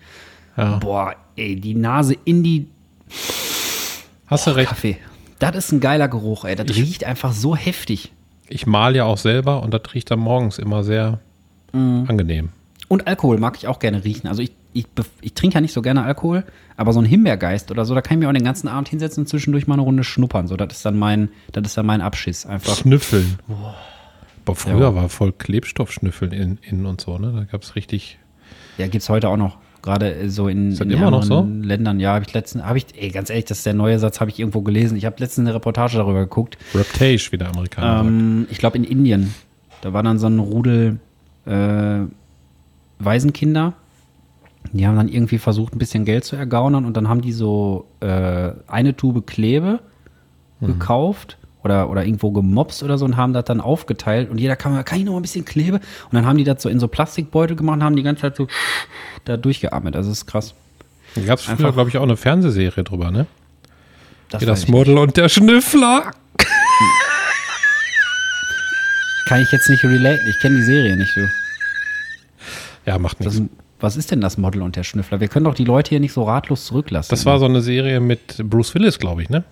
Ja. 0.58 0.78
Boah, 0.78 1.14
ey, 1.38 1.56
die 1.56 1.76
Nase 1.76 2.16
in 2.26 2.44
die 2.44 2.68
Hast 4.26 4.48
du 4.48 4.52
recht. 4.52 4.70
Kaffee. 4.70 4.98
Das 5.40 5.56
ist 5.56 5.72
ein 5.72 5.80
geiler 5.80 6.08
Geruch, 6.08 6.46
ey. 6.46 6.56
Das 6.56 6.68
Ich- 6.70 6.78
riecht 6.78 7.04
einfach 7.04 7.32
so 7.34 7.56
heftig. 7.56 8.12
Ich 8.50 8.66
mal 8.66 8.96
ja 8.96 9.04
auch 9.04 9.18
selber 9.18 9.62
und 9.62 9.74
das 9.74 9.82
riecht 9.94 10.10
dann 10.10 10.20
morgens 10.20 10.58
immer 10.58 10.84
sehr 10.84 11.20
Mhm. 11.74 12.06
angenehm. 12.08 12.50
Und 12.88 13.06
Alkohol 13.08 13.38
mag 13.38 13.58
ich 13.58 13.68
auch 13.68 13.80
gerne 13.80 14.04
riechen. 14.06 14.28
Also 14.28 14.42
ich, 14.42 14.52
ich, 14.72 14.86
ich 15.22 15.34
trinke 15.34 15.56
ja 15.56 15.62
nicht 15.62 15.74
so 15.74 15.82
gerne 15.82 16.04
Alkohol, 16.04 16.46
aber 16.78 16.94
so 16.94 17.00
ein 17.02 17.06
Himbeergeist 17.06 17.70
oder 17.72 17.84
so, 17.84 17.94
da 17.94 18.02
kann 18.02 18.18
ich 18.18 18.24
mir 18.24 18.30
auch 18.30 18.34
den 18.34 18.46
ganzen 18.46 18.70
Abend 18.70 18.88
hinsetzen 18.88 19.24
und 19.24 19.28
zwischendurch 19.28 19.68
mal 19.68 19.74
eine 19.76 19.82
Runde 19.82 20.06
schnuppern. 20.06 20.48
So, 20.48 20.56
das 20.56 20.78
ist 20.78 20.86
dann 20.86 20.98
mein, 20.98 21.30
das 21.52 21.64
ist 21.68 21.78
dann 21.78 21.86
mein 21.86 22.00
Abschiss. 22.02 22.46
Einfach. 22.46 22.76
Schnüffeln. 22.78 23.38
Boah, 24.46 24.56
früher 24.56 24.80
Ja. 24.80 24.96
war 24.96 25.10
voll 25.10 25.34
Klebstoffschnüffeln 25.34 26.32
in, 26.32 26.58
in 26.62 26.86
und 26.86 27.02
so, 27.02 27.18
ne? 27.18 27.34
Da 27.36 27.44
gab 27.44 27.64
es 27.64 27.76
richtig. 27.76 28.18
Ja, 28.78 28.88
gibt's 28.88 29.10
heute 29.10 29.28
auch 29.28 29.36
noch. 29.38 29.58
Gerade 29.82 30.14
äh, 30.14 30.30
so 30.30 30.48
in, 30.48 30.72
Ist 30.72 30.80
das 30.80 30.86
in 30.86 30.92
immer 30.92 31.12
noch 31.12 31.24
ärmeren 31.24 31.64
Ländern. 31.64 32.00
Ja, 32.00 32.14
habe 32.14 32.26
ich 32.28 32.34
letztens, 32.34 32.64
habe 32.64 32.78
ich, 32.78 32.86
ey, 32.98 33.10
ganz 33.10 33.30
ehrlich, 33.30 33.46
das 33.46 33.60
ist 33.60 33.66
der 33.66 33.74
neue 33.74 34.00
Satz, 34.00 34.20
habe 34.20 34.30
ich 34.32 34.40
irgendwo 34.40 34.62
gelesen. 34.62 34.98
Ich 34.98 35.06
habe 35.06 35.16
letztens 35.20 35.48
eine 35.48 35.56
Reportage 35.56 35.98
darüber 35.98 36.20
geguckt. 36.22 36.58
Reptage, 36.74 37.30
wie 37.32 37.38
der 37.38 37.50
Amerikaner 37.50 37.98
sagt. 37.98 38.08
Ähm, 38.08 38.48
ich 38.50 38.58
glaube 38.58 38.78
in 38.78 38.84
Indien. 38.84 39.34
Da 39.82 39.94
war 39.94 40.04
dann 40.04 40.18
so 40.18 40.28
ein 40.28 40.40
Rudel 40.40 41.00
äh, 41.46 42.00
Waisenkinder. 43.00 43.74
Die 44.74 44.86
haben 44.86 44.98
dann 44.98 45.08
irgendwie 45.08 45.38
versucht, 45.38 45.74
ein 45.74 45.80
bisschen 45.80 46.04
Geld 46.04 46.26
zu 46.26 46.36
ergaunern 46.36 46.84
und 46.84 46.98
dann 46.98 47.08
haben 47.08 47.22
die 47.22 47.32
so 47.32 47.86
äh, 48.02 48.52
eine 48.68 48.98
Tube 48.98 49.26
Klebe 49.26 49.80
gekauft 50.60 51.38
oder, 51.64 51.90
oder 51.90 52.06
irgendwo 52.06 52.32
gemobst 52.32 52.84
oder 52.84 52.98
so 52.98 53.06
und 53.06 53.18
haben 53.18 53.34
das 53.34 53.46
dann 53.46 53.62
aufgeteilt 53.62 54.30
und 54.30 54.40
jeder 54.40 54.56
kann, 54.56 54.84
kann 54.86 55.00
ich 55.00 55.06
noch 55.06 55.14
mal 55.14 55.20
ein 55.20 55.24
bisschen 55.24 55.46
Klebe? 55.46 55.78
Und 55.78 56.14
dann 56.14 56.26
haben 56.26 56.38
die 56.38 56.44
das 56.44 56.62
so 56.62 56.70
in 56.70 56.80
so 56.80 56.88
Plastikbeutel 56.88 57.56
gemacht 57.56 57.78
und 57.78 57.84
haben 57.84 57.96
die 57.96 58.04
ganze 58.04 58.22
Zeit 58.22 58.36
so 58.36 58.48
da 59.26 59.38
durchgeatmet. 59.38 59.96
Also 59.96 60.10
das 60.10 60.20
ist 60.20 60.26
krass. 60.28 60.54
Da 61.16 61.22
gab 61.22 61.40
es 61.40 61.46
früher, 61.46 61.72
glaube 61.72 61.90
ich, 61.90 61.98
auch 61.98 62.04
eine 62.04 62.18
Fernsehserie 62.18 62.84
drüber, 62.84 63.12
ne? 63.12 63.26
Das, 64.30 64.42
Wie 64.42 64.46
das 64.46 64.68
Model 64.68 64.98
und 64.98 65.16
der 65.18 65.30
Schnüffler. 65.30 66.12
Kann 69.28 69.42
ich 69.42 69.52
jetzt 69.52 69.70
nicht 69.70 69.84
relaten. 69.84 70.28
Ich 70.30 70.40
kenne 70.40 70.58
die 70.58 70.64
Serie 70.64 70.96
nicht, 70.96 71.16
du. 71.16 71.28
Ja, 72.86 72.98
macht 72.98 73.20
nichts. 73.20 73.42
was 73.80 73.98
ist 73.98 74.12
denn 74.12 74.22
das 74.22 74.38
Model 74.38 74.62
und 74.62 74.76
der 74.76 74.84
Schnüffler? 74.84 75.20
Wir 75.20 75.28
können 75.28 75.46
doch 75.46 75.54
die 75.54 75.66
Leute 75.66 75.90
hier 75.90 76.00
nicht 76.00 76.14
so 76.14 76.24
ratlos 76.24 76.66
zurücklassen. 76.66 77.10
Das 77.10 77.26
war 77.26 77.40
so 77.40 77.46
eine 77.46 77.62
Serie 77.62 78.00
mit 78.00 78.38
Bruce 78.50 78.74
Willis, 78.76 79.00
glaube 79.00 79.24
ich, 79.24 79.30
ne? 79.30 79.44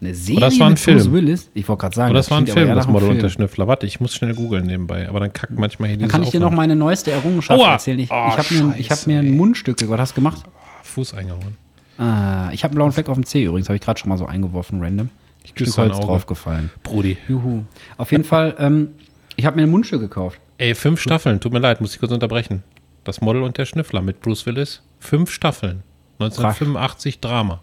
Eine 0.00 0.14
Serie 0.14 0.36
Oder 0.38 0.46
das 0.46 0.58
war 0.58 0.66
ein 0.66 0.72
mit 0.72 0.82
Bruce 0.84 1.02
Film. 1.02 1.12
Willis? 1.12 1.50
Ich 1.52 1.68
wollte 1.68 1.80
gerade 1.82 1.94
sagen. 1.96 2.10
Oder 2.12 2.18
das 2.20 2.30
war 2.30 2.38
ein 2.38 2.46
Film, 2.46 2.74
das 2.74 2.86
Model 2.88 3.10
und 3.10 3.20
der 3.22 3.28
Schnüffler. 3.28 3.66
Warte, 3.68 3.86
ich 3.86 4.00
muss 4.00 4.14
schnell 4.14 4.34
googeln 4.34 4.64
nebenbei, 4.66 5.08
aber 5.08 5.20
dann 5.20 5.32
kackt 5.32 5.58
manchmal 5.58 5.88
hier 5.90 5.98
Dann 5.98 6.08
dieses 6.08 6.12
kann 6.12 6.22
ich 6.22 6.30
dir 6.30 6.40
noch 6.40 6.50
meine 6.52 6.74
neueste 6.74 7.10
Errungenschaft 7.10 7.60
Aua. 7.60 7.72
erzählen. 7.72 7.98
Ich, 7.98 8.10
Oh, 8.10 8.28
ich 8.30 8.38
habe 8.38 8.54
mir, 8.54 8.88
hab 8.88 9.06
mir 9.06 9.18
ein. 9.18 9.30
Mundstück 9.36 9.76
geholt. 9.76 10.00
Hast 10.00 10.12
du 10.12 10.14
gemacht? 10.16 10.42
Fuß 10.84 11.12
eingehauen. 11.14 11.56
Ah, 11.98 12.50
ich 12.52 12.64
habe 12.64 12.70
einen 12.72 12.76
blauen 12.76 12.92
Fleck 12.92 13.08
auf 13.10 13.16
dem 13.16 13.26
Zeh 13.26 13.44
übrigens. 13.44 13.68
Habe 13.68 13.76
ich 13.76 13.82
gerade 13.82 14.00
schon 14.00 14.08
mal 14.08 14.16
so 14.16 14.24
eingeworfen, 14.24 14.82
random. 14.82 15.10
Ich 15.44 15.50
Stück 15.50 15.66
dein 15.74 15.84
Holz 15.86 15.96
Auge. 15.98 16.06
draufgefallen. 16.06 16.70
Brudi. 16.82 17.18
Juhu. 17.28 17.64
Auf 17.98 18.10
jeden 18.12 18.24
Fall, 18.24 18.54
ähm, 18.58 18.88
ich 19.36 19.44
habe 19.44 19.56
mir 19.56 19.62
ein 19.64 19.70
Mundstück 19.70 20.00
gekauft. 20.00 20.40
Ey, 20.56 20.74
fünf 20.74 21.00
Staffeln, 21.00 21.40
tut 21.40 21.52
mir 21.52 21.58
leid, 21.58 21.80
muss 21.82 21.92
ich 21.94 22.00
kurz 22.00 22.12
unterbrechen. 22.12 22.62
Das 23.04 23.20
Model 23.20 23.42
und 23.42 23.58
der 23.58 23.66
Schnüffler 23.66 24.00
mit 24.00 24.20
Bruce 24.22 24.46
Willis. 24.46 24.82
Fünf 24.98 25.30
Staffeln. 25.30 25.82
1985 26.20 27.20
Drama. 27.20 27.60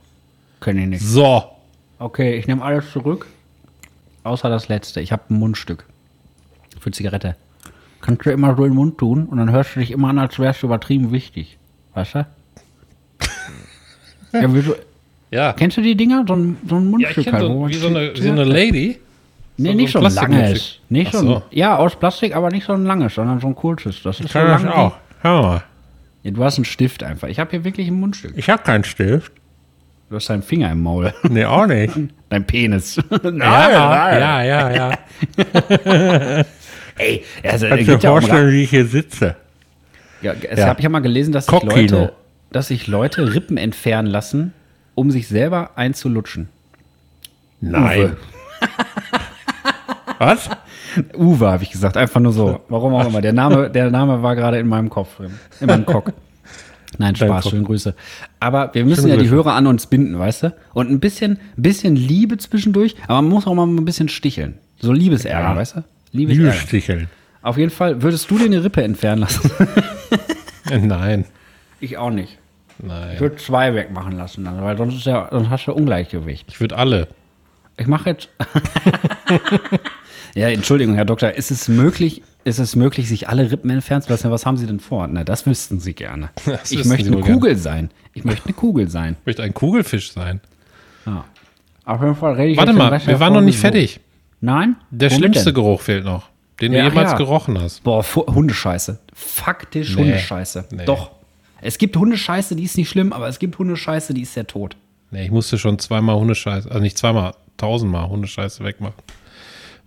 Kenn 0.62 0.78
ich 0.78 0.88
nicht. 0.88 1.02
So. 1.04 1.44
Okay, 2.00 2.36
ich 2.38 2.48
nehme 2.48 2.64
alles 2.64 2.92
zurück. 2.92 3.26
Außer 4.24 4.50
das 4.50 4.68
letzte. 4.68 5.02
Ich 5.02 5.12
habe 5.12 5.24
ein 5.30 5.40
Mundstück. 5.40 5.86
Für 6.80 6.92
Zigarette. 6.92 7.36
Kannst 8.02 8.26
du 8.26 8.32
immer 8.32 8.56
so 8.56 8.64
in 8.66 8.72
den 8.72 8.76
Mund 8.76 8.98
tun 8.98 9.26
und 9.26 9.38
dann 9.38 9.52
hörst 9.52 9.76
du 9.76 9.80
dich 9.80 9.92
immer 9.92 10.10
an, 10.10 10.20
als 10.20 10.38
wärst 10.38 10.62
du 10.62 10.68
übertrieben 10.68 11.12
wichtig. 11.12 11.58
Weißt 11.96 12.16
du? 12.16 12.28
ja, 14.34 14.54
wie 14.54 14.62
so, 14.62 14.76
Ja. 15.32 15.54
kennst 15.54 15.78
du 15.78 15.82
die 15.82 15.96
Dinger? 15.96 16.24
So 16.28 16.36
ein, 16.36 16.58
so 16.68 16.76
ein 16.76 16.84
Ja, 16.84 16.90
Mundstück 16.90 17.24
kenne 17.26 17.38
halt, 17.40 17.48
so, 17.48 17.68
wie 17.68 17.74
so 17.74 17.88
eine, 17.88 18.16
so 18.16 18.30
eine 18.32 18.44
Lady. 18.44 19.00
Nee, 19.58 19.70
so 19.72 19.76
nicht 19.76 19.92
so 19.94 20.00
ein 20.00 20.14
langes. 20.14 20.78
Nicht 20.90 21.12
so 21.12 21.20
so. 21.20 21.42
Ja, 21.50 21.78
aus 21.78 21.96
Plastik, 21.96 22.36
aber 22.36 22.50
nicht 22.52 22.66
so 22.68 22.74
ein 22.74 22.86
langes, 22.86 23.16
sondern 23.16 23.40
so 23.40 23.48
ein 23.48 23.56
kurzes. 23.56 24.04
Das 24.04 24.20
ist 24.20 24.32
so 24.32 24.38
Kann 24.40 24.48
das 24.50 24.62
lang. 24.64 24.72
auch. 24.74 24.96
Hör 25.22 25.42
mal. 25.42 25.64
Ja, 26.22 26.32
du 26.32 26.44
hast 26.44 26.58
einen 26.58 26.66
Stift 26.66 27.02
einfach. 27.02 27.28
Ich 27.28 27.40
habe 27.40 27.50
hier 27.52 27.64
wirklich 27.64 27.88
ein 27.88 28.00
Mundstück. 28.00 28.34
Ich 28.38 28.50
habe 28.52 28.62
keinen 28.62 28.84
Stift. 28.84 29.32
Du 30.10 30.16
hast 30.16 30.30
deinen 30.30 30.42
Finger 30.42 30.72
im 30.72 30.82
Maul. 30.84 31.14
Nee, 31.30 31.46
auch 31.46 31.68
nicht. 31.68 31.94
Dein 32.30 32.46
Penis. 32.46 32.98
nein, 33.24 33.38
ja, 33.40 34.18
ja, 34.18 34.44
ja, 34.44 34.72
ja. 34.72 34.92
Ey, 36.98 37.24
also, 37.44 37.68
Kannst 37.68 37.88
es 37.88 38.00
dir 38.00 38.08
vorstellen, 38.10 38.52
wie 38.52 38.64
ich 38.64 38.70
hier 38.70 38.86
sitze? 38.86 39.36
Ja, 40.22 40.34
es 40.50 40.60
Ja. 40.60 40.68
habe 40.68 40.80
ich 40.80 40.84
ja 40.84 40.90
mal 40.90 41.00
gelesen, 41.02 41.32
dass 41.32 41.46
sich. 41.46 41.64
Leute, 41.64 42.14
dass 42.52 42.68
sich 42.68 42.88
Leute 42.88 43.34
Rippen 43.36 43.58
entfernen 43.58 44.08
lassen, 44.08 44.54
um 44.96 45.12
sich 45.12 45.28
selber 45.28 45.72
einzulutschen. 45.76 46.50
Nein. 47.62 48.16
Was? 50.20 50.50
Uwe, 51.16 51.52
habe 51.52 51.64
ich 51.64 51.70
gesagt, 51.72 51.98
einfach 51.98 52.20
nur 52.20 52.34
so. 52.34 52.62
Warum 52.70 52.96
auch 52.96 53.06
immer. 53.08 53.22
Der 53.22 53.34
Name, 53.34 53.70
der 53.70 53.92
Name 53.92 54.24
war 54.24 54.36
gerade 54.36 54.58
in 54.58 54.68
meinem 54.68 54.90
Kopf 54.90 55.18
drin. 55.18 55.38
In 55.60 55.68
meinem 55.68 55.86
Cock. 55.86 56.14
Nein, 56.98 57.16
Spaß, 57.16 57.50
schöne 57.50 57.64
Grüße. 57.64 57.94
Aber 58.40 58.74
wir 58.74 58.86
müssen 58.86 59.02
Schöne 59.02 59.14
ja 59.16 59.16
die 59.18 59.24
Grüße. 59.28 59.36
Hörer 59.36 59.54
an 59.54 59.68
uns 59.68 59.88
binden, 59.88 60.18
weißt 60.18 60.44
du? 60.44 60.54
Und 60.74 60.90
ein 60.90 61.00
bisschen, 61.00 61.40
bisschen 61.56 61.96
Liebe 61.96 62.38
zwischendurch, 62.38 62.96
aber 63.08 63.22
man 63.22 63.30
muss 63.30 63.46
auch 63.48 63.54
mal 63.54 63.68
ein 63.68 63.86
bisschen 63.86 64.10
sticheln. 64.10 64.58
So 64.80 64.92
Liebesärger, 64.94 65.50
Ja. 65.50 65.56
weißt 65.56 65.76
du? 65.78 65.84
Liebesärger. 66.14 66.52
Liebessticheln. 66.52 67.10
Auf 67.42 67.58
jeden 67.58 67.72
Fall, 67.72 68.02
würdest 68.02 68.30
du 68.32 68.38
dir 68.38 68.46
eine 68.46 68.64
Rippe 68.64 68.84
entfernen 68.84 69.22
lassen? 69.22 69.52
Nein. 70.88 71.26
ich 71.80 71.98
auch 71.98 72.10
nicht. 72.12 72.38
Ich 72.80 72.86
Nein. 72.86 73.20
würde 73.20 73.36
zwei 73.38 73.74
wegmachen 73.74 74.14
lassen, 74.18 74.44
dann, 74.46 74.62
weil 74.62 74.78
sonst, 74.78 74.96
ist 74.96 75.06
ja, 75.06 75.28
sonst 75.32 75.50
hast 75.50 75.66
du 75.66 75.74
Ungleichgewicht. 75.74 76.46
Ich 76.50 76.60
würde 76.60 76.78
alle. 76.78 77.08
Ich 77.78 77.88
mache 77.88 78.10
jetzt. 78.12 78.30
ja, 80.38 80.50
Entschuldigung, 80.50 80.96
Herr 80.96 81.06
Doktor, 81.06 81.32
ist 81.32 81.52
es 81.52 81.68
möglich, 81.68 82.22
ist 82.44 82.60
es 82.60 82.76
möglich, 82.76 83.08
sich 83.08 83.28
alle 83.28 83.52
Rippen 83.52 83.70
entfernen 83.70 84.04
zu 84.04 84.10
lassen? 84.10 84.30
Was 84.32 84.46
haben 84.46 84.58
Sie 84.58 84.68
denn 84.68 84.80
vor? 84.80 85.08
Na, 85.08 85.24
das 85.24 85.46
wüssten 85.46 85.80
Sie 85.80 85.94
gerne. 85.94 86.30
Das 86.46 86.72
ich 86.72 86.86
möchte 86.86 87.12
eine. 87.12 87.22
Kugel 87.22 87.56
sein. 87.58 87.90
Ich 88.14 88.24
möchte 88.24 88.46
eine 88.46 88.54
Kugel 88.54 88.90
sein. 88.90 89.16
Ich 89.22 89.26
möchte 89.26 89.44
ein 89.44 89.54
Kugelfisch 89.54 90.12
sein. 90.12 90.42
Ja. 91.06 91.26
Auf 91.86 92.02
jeden 92.02 92.16
Fall 92.16 92.34
rede 92.34 92.52
ich 92.52 92.58
Warte 92.58 92.74
mal, 92.74 92.92
wir 92.92 93.00
der 93.00 93.20
waren 93.20 93.34
noch 93.34 93.42
nicht 93.42 93.60
fertig. 93.60 94.00
Nein? 94.42 94.76
Der 94.92 95.10
Womit 95.10 95.20
schlimmste 95.20 95.46
denn? 95.46 95.54
Geruch 95.56 95.82
fehlt 95.82 96.04
noch, 96.06 96.30
den 96.62 96.72
du 96.74 96.78
Ja, 96.78 96.86
ach 96.86 96.90
jemals 96.90 97.12
ja. 97.12 97.18
gerochen 97.18 97.60
hast. 97.60 97.84
Boah, 97.84 98.04
Hundescheiße. 98.04 99.00
Faktisch 99.14 99.96
Nee. 99.96 100.04
Hundescheiße. 100.04 100.66
Nee. 100.72 100.86
Doch. 100.86 101.12
Es 101.62 101.78
gibt 101.78 101.98
Hundescheiße, 101.98 102.56
die 102.56 102.64
ist 102.64 102.78
nicht 102.78 102.90
schlimm, 102.90 103.14
aber 103.14 103.28
es 103.28 103.40
gibt 103.40 103.58
Hundescheiße, 103.58 104.14
die 104.14 104.22
ist 104.22 104.34
sehr 104.34 104.46
tot. 104.46 104.76
Nee, 105.10 105.26
ich 105.26 105.32
musste 105.32 105.58
schon 105.58 105.80
zweimal 105.80 106.18
Hundescheiße, 106.18 106.70
also 106.70 106.82
nicht 106.82 106.98
zweimal, 106.98 107.34
tausendmal 107.58 108.08
Hundescheiße 108.10 108.64
wegmachen. 108.64 108.94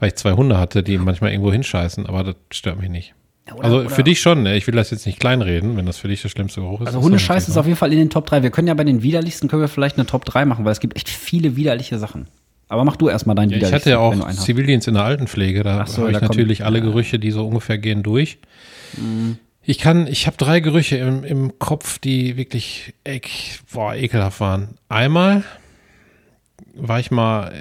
Weil 0.01 0.09
ich 0.09 0.17
zwei 0.17 0.33
Hunde 0.33 0.59
hatte, 0.59 0.83
die 0.83 0.99
manchmal 0.99 1.31
irgendwo 1.31 1.53
hinscheißen, 1.53 2.07
aber 2.07 2.25
das 2.25 2.35
stört 2.51 2.81
mich 2.81 2.89
nicht. 2.89 3.15
Oder- 3.55 3.65
also 3.65 3.81
oder- 3.81 3.91
für 3.91 4.03
dich 4.03 4.21
schon, 4.21 4.43
ne? 4.43 4.57
ich 4.57 4.67
will 4.67 4.75
das 4.75 4.91
jetzt 4.91 5.07
nicht 5.07 5.21
kleinreden, 5.21 5.77
wenn 5.77 5.87
das 5.87 5.99
für 5.99 6.09
dich 6.09 6.23
der 6.23 6.29
schlimmste 6.31 6.61
Geruch 6.61 6.81
ist. 6.81 6.89
Also 6.95 7.09
das 7.09 7.49
ist 7.49 7.57
auf 7.57 7.67
jeden 7.67 7.77
Fall 7.77 7.93
in 7.93 7.99
den 7.99 8.11
Top 8.11 8.27
3. 8.27 8.43
Wir 8.43 8.51
können 8.51 8.69
ja 8.69 8.75
bei 8.75 8.85
den 8.85 9.03
widerlichsten 9.03 9.49
können 9.49 9.63
wir 9.63 9.69
vielleicht 9.69 9.97
eine 9.99 10.07
Top 10.07 10.25
3 10.25 10.45
machen, 10.45 10.65
weil 10.65 10.73
es 10.73 10.81
gibt 10.81 10.97
echt 10.97 11.09
viele 11.09 11.57
widerliche 11.57 11.99
Sachen. 11.99 12.29
Aber 12.69 12.85
mach 12.85 12.97
du 12.97 13.09
erstmal 13.09 13.35
deinen 13.35 13.51
ja, 13.51 13.59
ich 13.59 13.73
hatte 13.73 13.91
ja 13.91 13.99
auch. 13.99 14.15
Zivildienst 14.31 14.87
in 14.87 14.95
der 14.95 15.03
Altenpflege, 15.03 15.65
da 15.65 15.85
so, 15.87 16.03
habe 16.03 16.13
ich 16.13 16.15
da 16.15 16.21
kommt- 16.21 16.31
natürlich 16.39 16.65
alle 16.65 16.79
ja. 16.79 16.85
Gerüche, 16.85 17.19
die 17.19 17.33
so 17.33 17.47
ungefähr 17.47 17.79
gehen, 17.79 18.05
durch. 18.05 18.39
Mhm. 18.97 19.39
Ich 19.63 19.79
kann, 19.79 20.07
ich 20.07 20.27
habe 20.27 20.37
drei 20.37 20.61
Gerüche 20.61 20.97
im, 20.97 21.25
im 21.25 21.59
Kopf, 21.59 21.99
die 21.99 22.37
wirklich 22.37 22.95
ek, 23.05 23.29
boah, 23.73 23.95
ekelhaft 23.95 24.39
waren. 24.41 24.77
Einmal 24.89 25.43
war 26.75 27.01
ich 27.01 27.11
mal 27.11 27.53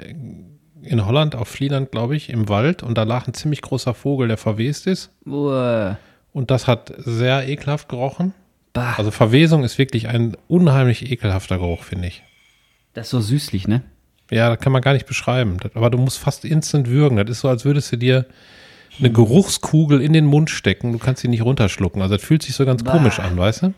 in 0.82 1.04
Holland 1.06 1.34
auf 1.34 1.48
Flieland, 1.48 1.90
glaube 1.90 2.16
ich, 2.16 2.30
im 2.30 2.48
Wald 2.48 2.82
und 2.82 2.96
da 2.96 3.02
lag 3.02 3.26
ein 3.26 3.34
ziemlich 3.34 3.62
großer 3.62 3.94
Vogel, 3.94 4.28
der 4.28 4.36
verwest 4.36 4.86
ist. 4.86 5.10
Uah. 5.26 5.98
Und 6.32 6.50
das 6.50 6.66
hat 6.66 6.92
sehr 6.98 7.48
ekelhaft 7.48 7.88
gerochen. 7.88 8.34
Bah, 8.72 8.94
Also 8.96 9.10
Verwesung 9.10 9.64
ist 9.64 9.78
wirklich 9.78 10.08
ein 10.08 10.36
unheimlich 10.48 11.10
ekelhafter 11.10 11.58
Geruch, 11.58 11.82
finde 11.82 12.08
ich. 12.08 12.22
das 12.94 13.06
ist 13.06 13.10
so 13.10 13.20
süßlich, 13.20 13.66
ne? 13.68 13.82
Ja, 14.30 14.48
das 14.48 14.60
kann 14.60 14.72
man 14.72 14.80
gar 14.80 14.92
nicht 14.92 15.06
beschreiben. 15.06 15.56
Das, 15.60 15.74
aber 15.74 15.90
du 15.90 15.98
musst 15.98 16.18
fast 16.18 16.44
instant 16.44 16.88
würgen. 16.88 17.16
Das 17.16 17.28
ist 17.28 17.40
so, 17.40 17.48
als 17.48 17.64
würdest 17.64 17.90
du 17.90 17.96
dir 17.96 18.26
eine 19.00 19.10
Geruchskugel 19.10 20.00
in 20.00 20.12
den 20.12 20.24
Mund 20.26 20.50
stecken. 20.50 20.92
Du 20.92 20.98
kannst 20.98 21.22
sie 21.22 21.28
nicht 21.28 21.42
runterschlucken. 21.42 22.00
Also 22.00 22.14
das 22.16 22.24
fühlt 22.24 22.42
sich 22.44 22.54
so 22.54 22.64
ganz 22.64 22.84
Bah. 22.84 22.92
komisch 22.92 23.18
an, 23.18 23.36
weißt 23.36 23.62
du? 23.62 23.74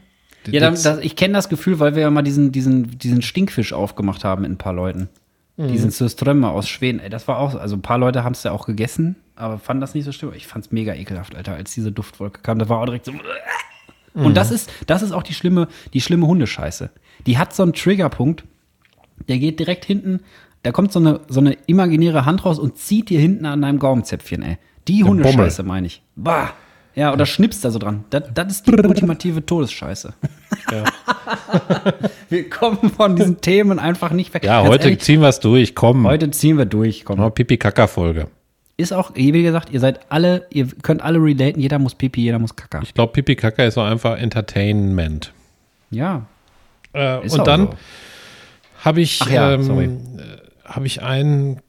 Ja, 0.50 0.60
Das- 0.60 0.82
das, 0.82 0.98
ich 0.98 1.16
kenne 1.16 1.32
das 1.34 1.48
Gefühl, 1.48 1.78
weil 1.78 1.94
wir 1.94 2.02
ja 2.02 2.10
mal 2.10 2.20
diesen, 2.22 2.52
diesen, 2.52 2.98
diesen 2.98 3.22
Stinkfisch 3.22 3.72
aufgemacht 3.72 4.24
haben 4.24 4.42
mit 4.42 4.50
ein 4.50 4.58
paar 4.58 4.74
Leuten. 4.74 5.08
Mhm. 5.56 5.68
Diesen 5.68 5.90
Surströmme 5.90 6.48
aus 6.48 6.68
Schweden. 6.68 7.00
Ey, 7.00 7.10
das 7.10 7.28
war 7.28 7.38
auch, 7.38 7.54
also 7.54 7.76
ein 7.76 7.82
paar 7.82 7.98
Leute 7.98 8.24
haben 8.24 8.32
es 8.32 8.42
ja 8.42 8.52
auch 8.52 8.66
gegessen, 8.66 9.16
aber 9.36 9.58
fanden 9.58 9.80
das 9.80 9.94
nicht 9.94 10.04
so 10.04 10.12
schlimm. 10.12 10.32
Ich 10.34 10.46
fand 10.46 10.64
es 10.66 10.72
mega 10.72 10.94
ekelhaft, 10.94 11.34
Alter, 11.34 11.54
als 11.54 11.74
diese 11.74 11.92
Duftwolke 11.92 12.40
kam. 12.42 12.58
Das 12.58 12.68
war 12.68 12.78
auch 12.78 12.86
direkt 12.86 13.04
so. 13.04 13.12
Mhm. 13.12 14.26
Und 14.26 14.36
das 14.36 14.50
ist, 14.50 14.70
das 14.86 15.02
ist 15.02 15.12
auch 15.12 15.22
die 15.22 15.34
schlimme, 15.34 15.68
die 15.92 16.00
schlimme 16.00 16.26
Hundescheiße. 16.26 16.90
Die 17.26 17.38
hat 17.38 17.54
so 17.54 17.62
einen 17.62 17.72
Triggerpunkt, 17.72 18.44
der 19.28 19.38
geht 19.38 19.60
direkt 19.60 19.84
hinten, 19.84 20.20
da 20.62 20.72
kommt 20.72 20.92
so 20.92 21.00
eine, 21.00 21.20
so 21.28 21.40
eine 21.40 21.54
imaginäre 21.66 22.24
Hand 22.24 22.44
raus 22.44 22.58
und 22.58 22.78
zieht 22.78 23.10
dir 23.10 23.20
hinten 23.20 23.46
an 23.46 23.62
deinem 23.62 23.78
Gaumenzäpfchen, 23.78 24.42
ey. 24.42 24.58
Die 24.88 25.04
Hundescheiße, 25.04 25.62
meine 25.62 25.86
ich. 25.86 26.02
Bah. 26.16 26.52
Ja, 26.94 27.12
oder 27.12 27.24
schnippst 27.24 27.64
da 27.64 27.70
so 27.70 27.78
dran. 27.78 28.04
Das, 28.10 28.24
das 28.34 28.52
ist 28.52 28.66
die 28.66 28.72
ultimative 28.72 29.44
Todesscheiße. 29.44 30.12
wir 32.28 32.50
kommen 32.50 32.90
von 32.90 33.16
diesen 33.16 33.40
Themen 33.40 33.78
einfach 33.78 34.10
nicht 34.10 34.34
weg. 34.34 34.44
ja, 34.44 34.58
Ganz 34.58 34.68
heute 34.68 34.84
ehrlich, 34.84 35.00
ziehen 35.00 35.20
wir 35.20 35.28
es 35.28 35.40
durch. 35.40 35.74
Komm. 35.74 36.06
heute 36.06 36.30
ziehen 36.30 36.58
wir 36.58 36.66
durch. 36.66 37.04
Komm. 37.04 37.18
Mal 37.18 37.30
Pipi-Kaka-Folge. 37.30 38.28
Ist 38.76 38.92
auch, 38.92 39.12
wie 39.14 39.42
gesagt, 39.42 39.70
ihr 39.70 39.80
seid 39.80 40.00
alle, 40.10 40.46
ihr 40.50 40.66
könnt 40.82 41.02
alle 41.02 41.18
relaten. 41.18 41.60
Jeder 41.60 41.78
muss 41.78 41.94
Pipi, 41.94 42.22
jeder 42.22 42.38
muss 42.38 42.56
Kaka. 42.56 42.80
Ich 42.82 42.94
glaube, 42.94 43.12
Pipi-Kaka 43.12 43.64
ist 43.64 43.74
so 43.74 43.80
einfach 43.80 44.18
Entertainment. 44.18 45.32
Ja. 45.90 46.26
Äh, 46.92 47.16
auch 47.16 47.22
und 47.22 47.46
dann 47.46 47.66
so. 47.66 47.74
habe 48.84 49.00
ich, 49.00 49.20
Ach 49.22 49.30
ja, 49.30 49.52
ähm, 49.54 50.18
äh, 50.18 50.22
habe 50.64 50.86
ich 50.86 51.02
einen 51.02 51.60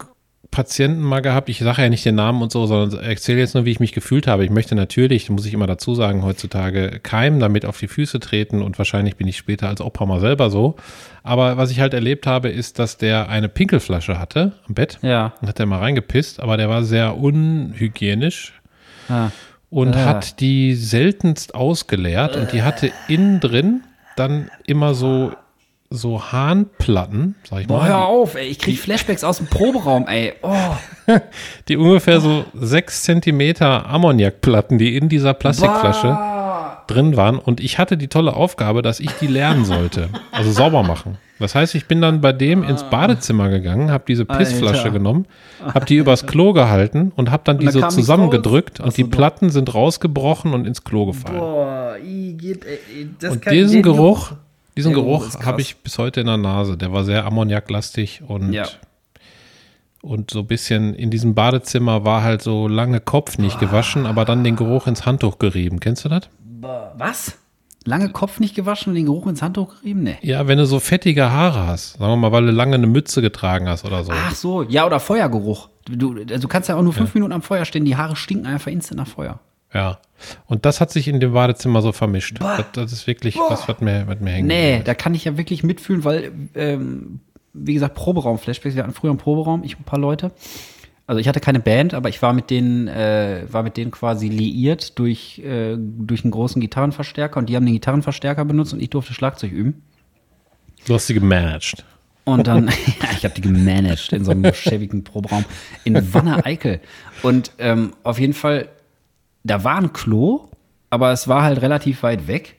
Patienten 0.54 1.02
mal 1.02 1.22
gehabt. 1.22 1.50
Ich 1.50 1.60
sage 1.60 1.82
ja 1.82 1.90
nicht 1.90 2.06
den 2.06 2.16
Namen 2.16 2.42
und 2.42 2.52
so, 2.52 2.66
sondern 2.68 3.00
erzähle 3.04 3.40
jetzt 3.40 3.56
nur, 3.56 3.66
wie 3.66 3.72
ich 3.72 3.80
mich 3.80 3.92
gefühlt 3.92 4.28
habe. 4.28 4.46
Ich 4.46 4.52
möchte 4.52 4.76
natürlich, 4.76 5.30
muss 5.30 5.46
ich 5.46 5.54
immer 5.54 5.68
dazu 5.68 5.96
sagen, 5.96 6.24
heutzutage 6.24 7.00
keinem 7.02 7.40
damit 7.40 7.66
auf 7.66 7.78
die 7.80 7.88
Füße 7.88 8.20
treten 8.20 8.62
und 8.62 8.78
wahrscheinlich 8.78 9.16
bin 9.16 9.28
ich 9.28 9.36
später 9.38 9.68
als 9.68 9.82
Opa 9.82 10.06
mal 10.06 10.20
selber 10.20 10.50
so. 10.50 10.76
Aber 11.24 11.58
was 11.58 11.72
ich 11.72 11.80
halt 11.80 11.94
erlebt 11.94 12.28
habe, 12.28 12.50
ist, 12.50 12.78
dass 12.80 12.98
der 12.98 13.30
eine 13.30 13.50
Pinkelflasche 13.50 14.20
hatte 14.20 14.54
am 14.68 14.76
Bett. 14.76 15.00
Ja. 15.02 15.34
Und 15.42 15.48
hat 15.48 15.60
er 15.60 15.66
mal 15.66 15.80
reingepisst, 15.80 16.40
aber 16.40 16.56
der 16.58 16.70
war 16.70 16.84
sehr 16.84 17.18
unhygienisch 17.18 18.54
Ah. 19.10 19.30
und 19.70 19.96
Ah. 19.96 20.06
hat 20.06 20.40
die 20.40 20.76
seltenst 20.76 21.56
ausgeleert 21.56 22.36
und 22.38 22.54
die 22.54 22.62
hatte 22.64 22.92
innen 23.08 23.40
drin 23.40 23.82
dann 24.16 24.50
immer 24.68 24.94
so 24.94 25.32
so 25.94 26.32
Harnplatten, 26.32 27.36
sag 27.48 27.62
ich 27.62 27.68
Boah, 27.68 27.86
hör 27.86 27.98
mal, 28.00 28.06
auf, 28.06 28.34
ey. 28.34 28.48
Ich 28.48 28.58
krieg 28.58 28.80
Flashbacks 28.80 29.24
aus 29.24 29.38
dem 29.38 29.46
Proberaum, 29.46 30.08
ey. 30.08 30.34
Oh. 30.42 30.52
die 31.68 31.78
ungefähr 31.78 32.20
so 32.20 32.46
sechs 32.56 33.04
Zentimeter 33.04 33.88
Ammoniakplatten, 33.88 34.80
die 34.80 34.98
in 34.98 35.08
dieser 35.08 35.36
Plastikflasche 35.36 36.08
Bah. 36.08 36.84
drin 36.88 37.16
waren. 37.16 37.38
Und 37.38 37.60
ich 37.60 37.78
hatte 37.78 37.96
die 37.96 38.08
tolle 38.08 38.36
Aufgabe, 38.36 38.82
dass 38.82 39.00
ich 39.00 39.12
die 39.22 39.28
lernen 39.28 39.66
sollte, 39.66 40.10
also 40.32 40.52
sauber 40.52 40.82
machen. 40.82 41.20
Das 41.38 41.54
heißt, 41.54 41.76
ich 41.76 41.86
bin 41.88 42.02
dann 42.02 42.22
bei 42.22 42.32
dem 42.32 42.64
ins 42.64 42.84
Badezimmer 42.84 43.50
gegangen, 43.50 43.92
habe 43.92 44.06
diese 44.08 44.26
Pissflasche 44.26 44.84
Alter. 44.84 44.92
genommen, 44.92 45.26
habe 45.64 45.86
die 45.86 45.98
übers 45.98 46.26
Klo 46.26 46.54
gehalten 46.54 47.12
und 47.16 47.30
habe 47.30 47.44
dann 47.46 47.60
die 47.60 47.66
dann 47.66 47.74
so 47.74 47.88
zusammengedrückt 47.88 48.80
und 48.80 48.96
die. 48.98 49.04
Platten 49.04 49.50
sind 49.50 49.74
rausgebrochen 49.74 50.54
und 50.54 50.66
ins 50.66 50.84
Klo 50.84 51.06
gefallen. 51.06 51.38
Boah, 51.38 51.98
i, 52.04 52.34
geht, 52.34 52.66
ey, 52.66 53.10
das 53.20 53.34
Und 53.34 53.52
diesen 53.52 53.84
Geruch, 53.84 54.32
diesen 54.76 54.94
Der 54.94 55.04
Geruch 55.04 55.30
Geruch 55.32 55.46
habe 55.46 55.62
ich 55.62 55.78
bis 55.78 55.98
heute 55.98 56.22
in 56.22 56.28
der 56.28 56.38
Nase. 56.38 56.78
Der 56.78 56.92
war 56.92 57.04
sehr 57.04 57.26
ammoniaklastig 57.26 58.22
und 58.28 58.54
Ja. 58.54 58.66
Und 60.02 60.32
so 60.32 60.40
ein 60.40 60.48
bisschen 60.48 60.94
in 60.96 61.12
diesem 61.12 61.34
Badezimmer 61.34 62.04
war 62.04 62.24
halt 62.24 62.42
so 62.42 62.68
lange 62.68 63.00
Kopf 63.00 63.38
nicht 63.38 63.58
gewaschen, 63.62 64.06
aber 64.06 64.26
dann 64.26 64.44
den 64.44 64.58
Geruch 64.58 64.86
ins 64.86 65.06
Handtuch 65.06 65.40
gerieben. 65.40 65.80
Kennst 65.80 66.04
du 66.04 66.10
das? 66.10 66.24
Was? 66.98 67.38
Lange 67.86 68.10
Kopf 68.10 68.42
nicht 68.42 68.54
gewaschen 68.54 68.90
und 68.90 68.96
den 68.96 69.06
Geruch 69.06 69.28
ins 69.28 69.42
Handtuch 69.42 69.80
gerieben? 69.80 70.04
Nee. 70.04 70.18
Ja, 70.22 70.46
wenn 70.48 70.58
du 70.58 70.66
so 70.66 70.82
fettige 70.82 71.32
Haare 71.32 71.68
hast, 71.68 71.94
sagen 71.94 72.12
wir 72.12 72.18
mal, 72.18 72.32
weil 72.34 72.46
du 72.46 72.52
lange 72.52 72.76
eine 72.76 72.88
Mütze 72.88 73.22
getragen 73.22 73.70
hast 73.70 73.86
oder 73.86 74.04
so. 74.04 74.12
Ach 74.14 74.36
so, 74.36 74.64
ja, 74.64 74.86
oder 74.86 75.00
Feuergeruch. 75.00 75.70
Du, 75.86 76.18
also 76.18 76.38
du 76.38 76.48
kannst 76.50 76.68
ja 76.68 76.76
auch 76.76 76.82
nur 76.82 76.94
fünf 76.94 77.14
Minuten 77.14 77.32
am 77.32 77.42
Feuer 77.42 77.64
stehen, 77.64 77.86
die 77.86 77.96
Haare 77.96 78.18
stinken 78.18 78.46
einfach 78.46 78.72
instant 78.72 79.00
nach 79.00 79.08
Feuer. 79.08 79.40
Ja. 79.74 80.00
Und 80.46 80.66
das 80.66 80.80
hat 80.80 80.92
sich 80.92 81.08
in 81.08 81.20
dem 81.20 81.34
Badezimmer 81.34 81.82
so 81.82 81.92
vermischt. 81.92 82.38
Das, 82.40 82.66
das 82.74 82.94
ist 82.94 83.08
wirklich 83.08 83.38
was, 83.38 83.68
was 83.68 83.82
mir, 83.82 84.08
was 84.08 84.20
mir 84.20 84.32
hängt. 84.32 84.48
Nee, 84.48 84.82
da 84.84 84.94
kann 84.94 85.16
ich 85.16 85.26
ja 85.26 85.38
wirklich 85.38 85.64
mitfühlen, 85.64 86.04
weil, 86.04 86.32
ähm, 86.56 87.20
wie 87.54 87.74
gesagt, 87.74 87.96
Proberaum-Flashbacks. 87.96 88.76
Wir 88.76 88.84
hatten 88.84 88.94
früher 88.94 89.12
einen 89.12 89.20
Proberaum, 89.20 89.64
ich 89.64 89.76
und 89.76 89.82
ein 89.82 89.86
paar 89.86 90.00
Leute. 90.00 90.32
Also 91.06 91.20
ich 91.20 91.28
hatte 91.28 91.42
keine 91.42 91.60
Band, 91.60 91.94
aber 91.94 92.08
ich 92.08 92.22
war 92.22 92.32
mit 92.32 92.50
denen, 92.50 92.88
äh, 92.88 93.46
war 93.50 93.64
mit 93.64 93.76
denen 93.76 93.92
quasi 93.92 94.30
liiert 94.30 94.98
durch, 94.98 95.40
äh, 95.40 95.76
durch 95.78 96.24
einen 96.24 96.32
großen 96.32 96.62
Gitarrenverstärker 96.62 97.38
und 97.38 97.50
die 97.50 97.58
haben 97.58 97.66
den 97.66 97.74
Gitarrenverstärker 97.74 98.46
benutzt 98.46 98.74
und 98.74 98.82
ich 98.82 98.90
durfte 98.90 99.14
Schlagzeug 99.14 99.52
üben. 99.52 99.84
Du 100.88 100.94
hast 100.94 101.08
sie 101.08 101.14
gemanagt. 101.14 101.84
Und 102.26 102.48
dann, 102.48 102.68
ja, 102.68 102.74
ich 103.18 103.26
habe 103.26 103.34
die 103.36 103.42
gemanagt 103.42 104.14
in 104.14 104.24
so 104.24 104.32
einem 104.32 104.54
schäbigen 104.54 105.04
Proberaum 105.04 105.44
in 105.84 106.14
Wanne-Eickel. 106.14 106.80
Und 107.22 107.52
ähm, 107.60 107.94
auf 108.04 108.18
jeden 108.18 108.34
Fall, 108.34 108.70
da 109.44 109.64
war 109.64 109.78
ein 109.78 109.94
Klo, 109.94 110.50
aber 110.90 111.12
es 111.12 111.28
war 111.28 111.44
halt 111.44 111.62
relativ 111.62 112.04
weit 112.04 112.28
weg. 112.28 112.58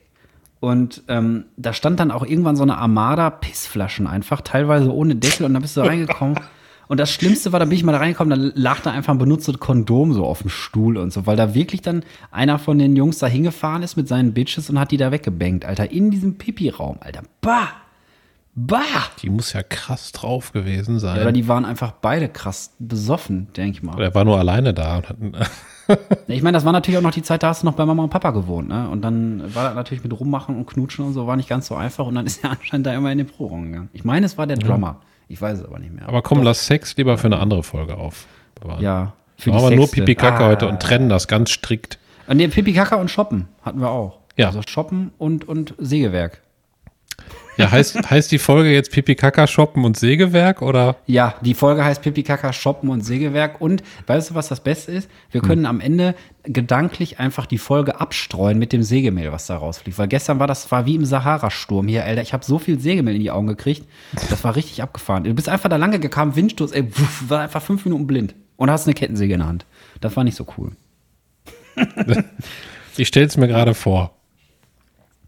Und 0.61 1.03
ähm, 1.09 1.45
da 1.57 1.73
stand 1.73 2.01
dann 2.01 2.11
auch 2.11 2.25
irgendwann 2.25 2.57
so 2.57 2.63
eine 2.63 2.79
Armada 2.79 3.29
Pissflaschen 3.31 4.07
einfach, 4.07 4.41
teilweise 4.41 4.93
ohne 4.93 5.15
Deckel. 5.15 5.45
Und 5.45 5.55
da 5.55 5.61
bist 5.61 5.77
du 5.77 5.83
reingekommen. 5.83 6.39
Und 6.87 7.01
das 7.01 7.13
Schlimmste 7.13 7.53
war, 7.53 7.61
da 7.61 7.65
bin 7.65 7.79
ich 7.79 7.85
mal 7.85 7.93
da 7.93 7.99
reingekommen, 7.99 8.31
dann 8.31 8.53
lag 8.55 8.81
da 8.81 8.91
einfach 8.91 9.15
ein 9.15 9.19
benutztes 9.19 9.59
Kondom 9.59 10.13
so 10.13 10.27
auf 10.27 10.43
dem 10.43 10.51
Stuhl 10.51 10.99
und 10.99 11.15
so, 11.15 11.27
weil 11.27 11.35
da 11.35 11.55
wirklich 11.55 11.81
dann 11.81 12.05
einer 12.31 12.59
von 12.59 12.79
den 12.79 12.95
Jungs 12.95 13.19
da 13.19 13.27
hingefahren 13.27 13.83
ist 13.83 13.97
mit 13.97 14.07
seinen 14.07 14.35
Bitches 14.35 14.69
und 14.69 14.79
hat 14.79 14.91
die 14.91 14.99
da 14.99 15.11
weggebankt, 15.11 15.65
Alter, 15.65 15.91
in 15.91 16.11
diesem 16.11 16.37
Pipi-Raum, 16.37 16.99
Alter. 17.01 17.23
Bah! 17.41 17.69
Bah! 18.57 18.79
Die 19.21 19.31
muss 19.31 19.53
ja 19.53 19.63
krass 19.63 20.13
drauf 20.13 20.53
gewesen 20.53 20.99
sein. 21.01 21.17
Ja, 21.17 21.23
oder 21.23 21.33
die 21.33 21.49
waren 21.49 21.65
einfach 21.65 21.91
beide 21.93 22.29
krass 22.29 22.73
besoffen, 22.79 23.49
denke 23.57 23.79
ich 23.79 23.83
mal. 23.83 24.01
er 24.01 24.15
war 24.15 24.25
nur 24.25 24.39
alleine 24.39 24.73
da 24.73 25.03
Ich 26.29 26.43
meine, 26.43 26.57
das 26.57 26.65
war 26.65 26.73
natürlich 26.73 26.97
auch 26.99 27.03
noch 27.03 27.11
die 27.11 27.23
Zeit, 27.23 27.43
da 27.43 27.49
hast 27.49 27.63
du 27.63 27.67
noch 27.67 27.75
bei 27.75 27.85
Mama 27.85 28.05
und 28.05 28.11
Papa 28.11 28.31
gewohnt, 28.31 28.69
ne? 28.69 28.89
Und 28.89 29.03
dann 29.03 29.55
war 29.55 29.65
das 29.65 29.75
natürlich 29.75 30.03
mit 30.03 30.19
Rummachen 30.19 30.57
und 30.57 30.67
Knutschen 30.67 31.05
und 31.05 31.13
so, 31.13 31.27
war 31.27 31.37
nicht 31.37 31.49
ganz 31.49 31.67
so 31.67 31.75
einfach. 31.75 32.07
Und 32.07 32.15
dann 32.15 32.27
ist 32.27 32.43
er 32.45 32.53
anscheinend 32.53 32.87
da 32.87 32.95
immer 32.95 33.13
in 33.13 33.19
den 33.19 33.27
Pro-Raum 33.27 33.65
gegangen. 33.67 33.91
Ich 33.93 34.05
meine, 34.05 34.25
es 34.25 34.39
war 34.39 34.47
der 34.47 34.57
Drummer. 34.57 35.01
Ich 35.29 35.41
weiß 35.43 35.59
es 35.59 35.65
aber 35.65 35.79
nicht 35.79 35.93
mehr. 35.93 36.09
aber 36.09 36.23
komm, 36.23 36.43
lass 36.43 36.67
Sex 36.67 36.97
lieber 36.97 37.19
für 37.19 37.27
eine 37.27 37.39
andere 37.39 37.63
Folge 37.63 37.97
aufbewahren. 37.97 38.83
ja. 38.83 39.13
Für 39.37 39.51
Machen 39.51 39.71
wir 39.71 39.77
nur. 39.77 39.91
Pipi 39.91 40.15
Kacke 40.15 40.45
Ah. 40.45 40.49
heute 40.49 40.69
und 40.69 40.81
trennen 40.81 41.09
das 41.09 41.27
ganz 41.27 41.51
strikt. 41.51 41.99
Und 42.29 42.37
nee, 42.37 42.47
Pipi 42.47 42.73
Kaka 42.73 42.95
und 42.97 43.11
Shoppen 43.11 43.49
hatten 43.63 43.81
wir 43.81 43.91
auch. 43.91 44.21
Ja. 44.37 44.47
Also 44.47 44.61
Shoppen 44.67 45.11
und, 45.19 45.47
und 45.49 45.75
Sägewerk. 45.79 46.41
Ja, 47.57 47.71
heißt, 47.71 48.11
heißt 48.11 48.33
die 48.33 48.39
Folge 48.39 48.73
jetzt 48.73 48.91
Pipi 48.91 49.15
Kaka 49.15 49.47
shoppen 49.47 49.85
und 49.85 49.97
Sägewerk 49.97 50.63
oder? 50.63 50.97
Ja, 51.07 51.35
die 51.41 51.55
Folge 51.55 51.85
heißt 51.85 52.03
Pipi 52.03 52.23
Kaka 52.23 52.53
Shoppen 52.53 52.89
und 52.91 53.03
Sägewerk. 53.03 53.61
Und 53.61 53.83
weißt 54.07 54.31
du, 54.31 54.35
was 54.35 54.49
das 54.49 54.61
Beste 54.61 54.93
ist? 54.93 55.09
Wir 55.31 55.41
können 55.41 55.67
am 55.67 55.81
Ende 55.81 56.15
gedanklich 56.43 57.19
einfach 57.19 57.47
die 57.47 57.59
Folge 57.59 58.01
abstreuen 58.01 58.59
mit 58.59 58.73
dem 58.73 58.83
Sägemehl, 58.83 59.33
was 59.33 59.47
da 59.47 59.57
rausfliegt. 59.57 59.99
Weil 59.99 60.09
gestern 60.09 60.39
war 60.39 60.47
das 60.47 60.71
war 60.71 60.87
wie 60.87 60.95
im 60.95 61.05
Sahara-Sturm 61.05 61.89
hier, 61.89 62.05
Alter. 62.05 62.23
Ich 62.23 62.33
habe 62.33 62.45
so 62.45 62.59
viel 62.59 62.79
Sägemehl 62.81 63.15
in 63.15 63.21
die 63.21 63.31
Augen 63.31 63.47
gekriegt. 63.47 63.87
Das 64.31 64.45
war 64.45 64.57
richtig 64.57 64.83
abgefahren. 64.83 65.25
Du 65.25 65.35
bist 65.35 65.49
einfach 65.49 65.69
da 65.69 65.77
lange 65.77 65.99
gekommen, 65.99 66.37
Windstoß, 66.37 66.73
ey, 66.73 66.85
wuff, 66.85 67.25
war 67.29 67.41
einfach 67.41 67.63
fünf 67.63 67.85
Minuten 67.85 68.07
blind. 68.07 68.35
Und 68.57 68.71
hast 68.71 68.87
eine 68.87 68.95
Kettensäge 68.95 69.35
in 69.35 69.41
der 69.41 69.49
Hand. 69.49 69.67
Das 70.01 70.17
war 70.17 70.25
nicht 70.25 70.37
so 70.37 70.47
cool. 70.59 70.73
Ich 72.97 73.09
stell's 73.09 73.37
mir 73.37 73.49
gerade 73.49 73.75
vor. 73.75 74.17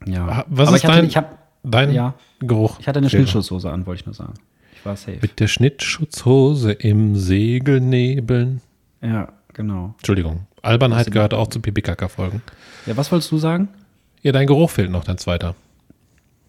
Ja. 0.04 0.44
Was 0.48 0.68
Aber 0.68 0.76
ist 0.76 0.82
ich 0.82 0.88
hatte, 0.88 0.96
dein, 0.98 1.06
ich, 1.06 1.16
hab, 1.16 1.45
dein 1.70 1.92
ja. 1.92 2.14
Geruch? 2.40 2.78
ich 2.80 2.88
hatte 2.88 2.98
eine. 2.98 3.10
Schnittschutzhose 3.10 3.70
an, 3.70 3.86
wollte 3.86 4.00
ich 4.00 4.06
nur 4.06 4.14
sagen. 4.14 4.34
Ich 4.74 4.84
war 4.84 4.96
safe. 4.96 5.18
Mit 5.20 5.40
der 5.40 5.48
Schnittschutzhose 5.48 6.72
im 6.72 7.16
Segelnebeln. 7.16 8.60
Ja, 9.02 9.28
genau. 9.52 9.94
Entschuldigung. 9.98 10.46
Albernheit 10.62 11.10
gehört 11.10 11.34
auch 11.34 11.48
zu 11.48 11.60
Pipi 11.60 11.82
Kaka 11.82 12.08
Folgen. 12.08 12.42
Ja, 12.86 12.96
was 12.96 13.10
wolltest 13.12 13.30
du 13.32 13.38
sagen? 13.38 13.68
Ja, 14.22 14.32
dein 14.32 14.46
Geruch 14.46 14.70
fehlt 14.70 14.90
noch, 14.90 15.04
dein 15.04 15.18
zweiter. 15.18 15.54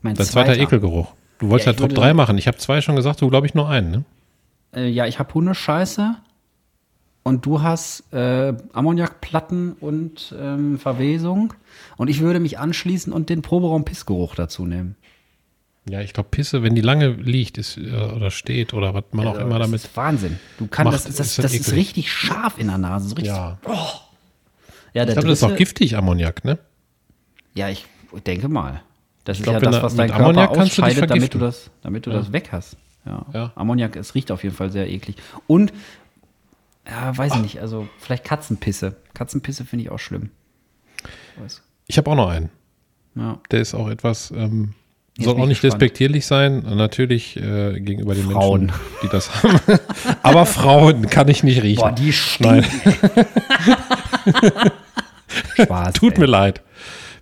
Mein 0.01 0.15
Dein 0.15 0.25
zweiter 0.25 0.57
Ekelgeruch. 0.57 1.13
Du 1.39 1.49
wolltest 1.49 1.67
Ja, 1.67 1.73
ja, 1.73 1.77
Top 1.77 1.89
würde- 1.91 2.01
3 2.01 2.13
machen. 2.13 2.37
Ich 2.37 2.47
habe 2.47 2.57
zwei 2.57 2.81
schon 2.81 2.95
gesagt, 2.95 3.21
du 3.21 3.29
glaube 3.29 3.45
ich 3.45 3.53
nur 3.53 3.69
einen, 3.69 3.91
ne? 3.91 4.03
Äh, 4.73 4.89
ja, 4.89 5.05
ich 5.05 5.19
habe 5.19 5.33
Hundescheiße 5.33 6.15
und 7.23 7.45
du 7.45 7.61
hast 7.61 8.11
äh, 8.13 8.53
Ammoniakplatten 8.73 9.73
und 9.73 10.33
ähm, 10.39 10.79
Verwesung. 10.79 11.53
Und 11.97 12.09
ich 12.09 12.21
würde 12.21 12.39
mich 12.39 12.57
anschließen 12.57 13.13
und 13.13 13.29
den 13.29 13.41
Proberaum 13.41 13.85
Pissgeruch 13.85 14.33
dazu 14.35 14.65
nehmen. 14.65 14.95
Ja, 15.89 16.01
ich 16.01 16.13
glaube, 16.13 16.29
Pisse, 16.29 16.63
wenn 16.63 16.75
die 16.75 16.81
lange 16.81 17.07
liegt 17.09 17.57
ist, 17.57 17.77
äh, 17.77 17.91
oder 17.91 18.29
steht 18.31 18.73
oder 18.73 18.93
was 18.93 19.05
man 19.11 19.27
auch 19.27 19.37
immer 19.37 19.59
das 19.59 19.67
damit. 19.67 19.83
ist 19.83 19.95
Wahnsinn. 19.95 20.39
Du 20.57 20.67
kannst, 20.67 20.93
das, 20.93 21.03
das, 21.03 21.27
ist 21.27 21.37
das 21.37 21.51
das 21.51 21.53
ist 21.53 21.71
richtig 21.73 22.11
scharf 22.11 22.57
in 22.57 22.67
der 22.67 22.77
Nase. 22.77 23.07
So 23.09 23.15
richtig, 23.15 23.33
Ja. 23.33 23.57
ja, 23.65 25.05
der 25.05 25.07
Ich 25.07 25.13
glaube, 25.13 25.27
das 25.29 25.39
ist 25.39 25.43
auch 25.43 25.55
giftig, 25.55 25.95
Ammoniak, 25.95 26.43
ne? 26.43 26.57
Ja, 27.53 27.69
ich 27.69 27.85
denke 28.25 28.49
mal. 28.49 28.81
Das 29.23 29.37
ist 29.39 29.43
glaub, 29.43 29.55
ja 29.55 29.59
das, 29.61 29.75
da- 29.75 29.83
was 29.83 29.95
dein 29.95 30.09
Körper 30.09 30.23
Ammoniak 30.23 30.53
kannst 30.53 30.77
du 30.77 30.81
ausscheidet, 30.83 31.09
damit 31.09 31.33
du 31.33 31.39
das, 31.39 31.69
damit 31.81 32.05
du 32.05 32.09
das 32.11 32.31
weg 32.33 32.49
hast. 32.51 32.77
Ja. 33.05 33.25
Ja. 33.33 33.51
Ammoniak, 33.55 33.95
es 33.95 34.15
riecht 34.15 34.31
auf 34.31 34.43
jeden 34.43 34.55
Fall 34.55 34.71
sehr 34.71 34.89
eklig. 34.89 35.15
Und, 35.47 35.71
ja, 36.85 37.17
weiß 37.17 37.35
ich 37.35 37.41
nicht, 37.41 37.61
also 37.61 37.87
vielleicht 37.99 38.23
Katzenpisse. 38.25 38.95
Katzenpisse 39.13 39.65
finde 39.65 39.83
ich 39.85 39.91
auch 39.91 39.99
schlimm. 39.99 40.31
Ich 41.87 41.97
habe 41.97 42.11
auch 42.11 42.15
noch 42.15 42.29
einen. 42.29 42.49
Ja. 43.15 43.39
Der 43.51 43.61
ist 43.61 43.73
auch 43.73 43.89
etwas, 43.89 44.31
ähm, 44.31 44.73
Jetzt 45.17 45.25
soll 45.25 45.35
auch 45.35 45.39
ich 45.39 45.47
nicht 45.47 45.61
gespannt. 45.61 45.81
despektierlich 45.81 46.25
sein, 46.25 46.59
natürlich 46.75 47.37
äh, 47.37 47.79
gegenüber 47.79 48.13
den 48.13 48.25
Frauen. 48.29 48.67
Menschen, 48.67 48.79
die 49.03 49.07
das 49.09 49.43
haben. 49.43 49.59
Aber 50.23 50.45
Frauen 50.45 51.07
kann 51.09 51.27
ich 51.27 51.43
nicht 51.43 51.63
riechen. 51.63 51.81
Boah, 51.81 51.91
die 51.91 52.13
stinken. 52.13 52.63
Spaß. 55.55 55.93
tut 55.93 56.13
ey. 56.13 56.19
mir 56.19 56.25
leid. 56.27 56.61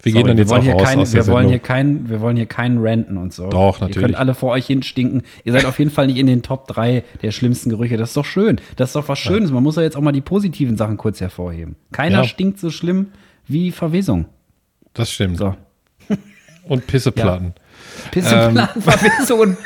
Wir 0.04 0.12
Sorry, 0.12 0.22
gehen 0.24 0.28
dann 0.28 0.38
jetzt 0.38 0.52
auch 0.54 0.58
raus 0.76 0.84
kein, 0.84 1.00
aus 1.00 1.12
der 1.12 1.26
wir 1.26 1.34
wollen 1.34 1.48
hier 1.50 1.58
kein, 1.58 2.10
wir 2.10 2.22
wollen 2.22 2.36
hier 2.38 2.46
keinen 2.46 2.78
ranten 2.86 3.18
und 3.18 3.34
so. 3.34 3.50
Doch, 3.50 3.78
Ihr 3.78 3.88
natürlich. 3.88 3.98
könnt 4.06 4.16
alle 4.16 4.36
vor 4.36 4.52
euch 4.52 4.68
hin 4.68 4.84
stinken. 4.84 5.24
Ihr 5.44 5.52
seid 5.54 5.66
auf 5.66 5.80
jeden 5.80 5.90
Fall 5.90 6.06
nicht 6.06 6.18
in 6.18 6.28
den 6.28 6.44
Top 6.44 6.68
3 6.68 7.04
der 7.24 7.32
schlimmsten 7.32 7.72
Gerüche. 7.72 7.98
Das 7.98 8.10
ist 8.10 8.18
doch 8.18 8.26
schön. 8.26 8.62
Das 8.76 8.90
ist 8.90 8.96
doch 8.96 9.10
was 9.10 9.18
Schönes. 9.18 9.50
Man 9.50 9.64
muss 9.64 9.78
ja 9.78 9.82
jetzt 9.82 9.98
auch 9.98 10.02
mal 10.02 10.12
die 10.12 10.22
positiven 10.22 10.78
Sachen 10.78 10.98
kurz 10.98 11.22
hervorheben. 11.22 11.76
Keiner 11.92 12.20
Ja. 12.20 12.24
stinkt 12.26 12.60
so 12.60 12.70
schlimm 12.70 13.08
wie 13.48 13.72
Verwesung. 13.72 14.26
Das 14.94 15.12
stimmt. 15.12 15.38
So. 15.38 15.56
Und 16.68 16.86
Pisseplatten. 16.86 16.86
Pisseplatten, 16.88 17.54
Verwesung 17.96 19.40
und 19.40 19.58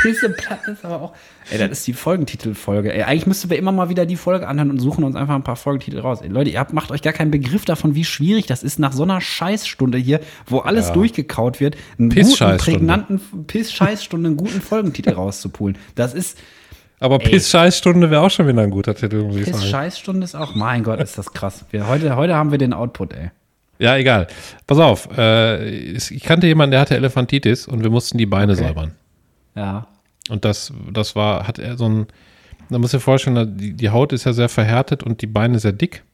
Pisseplatten 0.00 0.72
ist 0.74 0.84
aber 0.84 1.00
auch. 1.00 1.12
Ey, 1.50 1.58
das 1.58 1.70
ist 1.70 1.86
die 1.86 1.92
Folgentitelfolge. 1.92 2.92
Ey, 2.92 3.02
eigentlich 3.02 3.26
müssten 3.26 3.50
wir 3.50 3.58
immer 3.58 3.72
mal 3.72 3.88
wieder 3.88 4.06
die 4.06 4.16
Folge 4.16 4.48
anhören 4.48 4.70
und 4.70 4.78
suchen 4.78 5.04
uns 5.04 5.16
einfach 5.16 5.34
ein 5.34 5.42
paar 5.44 5.56
Folgentitel 5.56 6.00
raus. 6.00 6.20
Ey, 6.22 6.28
Leute, 6.28 6.50
ihr 6.50 6.58
habt, 6.58 6.72
macht 6.72 6.90
euch 6.90 7.02
gar 7.02 7.12
keinen 7.12 7.30
Begriff 7.30 7.64
davon, 7.64 7.94
wie 7.94 8.04
schwierig 8.04 8.46
das 8.46 8.62
ist, 8.62 8.78
nach 8.78 8.92
so 8.92 9.02
einer 9.02 9.20
Scheißstunde 9.20 9.98
hier, 9.98 10.20
wo 10.46 10.58
alles 10.58 10.88
Ja. 10.88 10.94
durchgekaut 10.94 11.60
wird, 11.60 11.76
einen 11.98 12.10
guten, 12.10 12.56
prägnanten 12.56 13.20
Piss-Scheißstunde, 13.46 14.28
einen 14.28 14.36
guten 14.36 14.60
Folgentitel 14.60 15.10
rauszupulen. 15.14 15.76
Das 15.94 16.14
ist 16.14 16.38
Aber 17.00 17.18
Piss-Scheißstunde 17.18 18.10
wäre 18.10 18.22
auch 18.22 18.30
schon 18.30 18.46
wieder 18.48 18.62
ein 18.62 18.70
guter 18.70 18.94
Titel, 18.94 19.24
muss 19.24 19.36
ich 19.36 19.46
sagen. 19.46 19.58
Piss-Scheißstunde 19.58 20.24
ist 20.24 20.34
auch, 20.34 20.54
mein 20.54 20.84
Gott, 20.84 21.00
ist 21.00 21.18
das 21.18 21.32
krass. 21.32 21.64
Wir, 21.70 21.86
heute, 21.88 22.16
heute 22.16 22.34
haben 22.34 22.50
wir 22.50 22.58
den 22.58 22.72
Output, 22.72 23.12
ey. 23.12 23.30
Ja, 23.82 23.96
egal. 23.96 24.26
Pass 24.66 24.78
auf. 24.78 25.08
Äh, 25.16 25.68
ich 25.96 26.20
kannte 26.22 26.46
jemanden, 26.46 26.70
der 26.72 26.80
hatte 26.80 26.94
Elefantitis 26.96 27.66
und 27.66 27.82
wir 27.82 27.90
mussten 27.90 28.16
die 28.18 28.26
Beine 28.26 28.52
Okay. 28.52 28.62
säubern. 28.68 28.92
Ja. 29.54 29.86
Und 30.30 30.44
das, 30.44 30.72
das 30.92 31.16
war, 31.16 31.46
hat 31.48 31.58
er 31.58 31.76
so 31.76 31.88
ein, 31.88 32.06
da 32.70 32.78
muss 32.78 32.92
ich 32.94 32.98
dir 32.98 33.02
vorstellen, 33.02 33.56
die, 33.58 33.72
die 33.74 33.90
Haut 33.90 34.12
ist 34.12 34.24
ja 34.24 34.32
sehr 34.32 34.48
verhärtet 34.48 35.02
und 35.02 35.20
die 35.20 35.26
Beine 35.26 35.58
sehr 35.58 35.72
dick. 35.72 36.04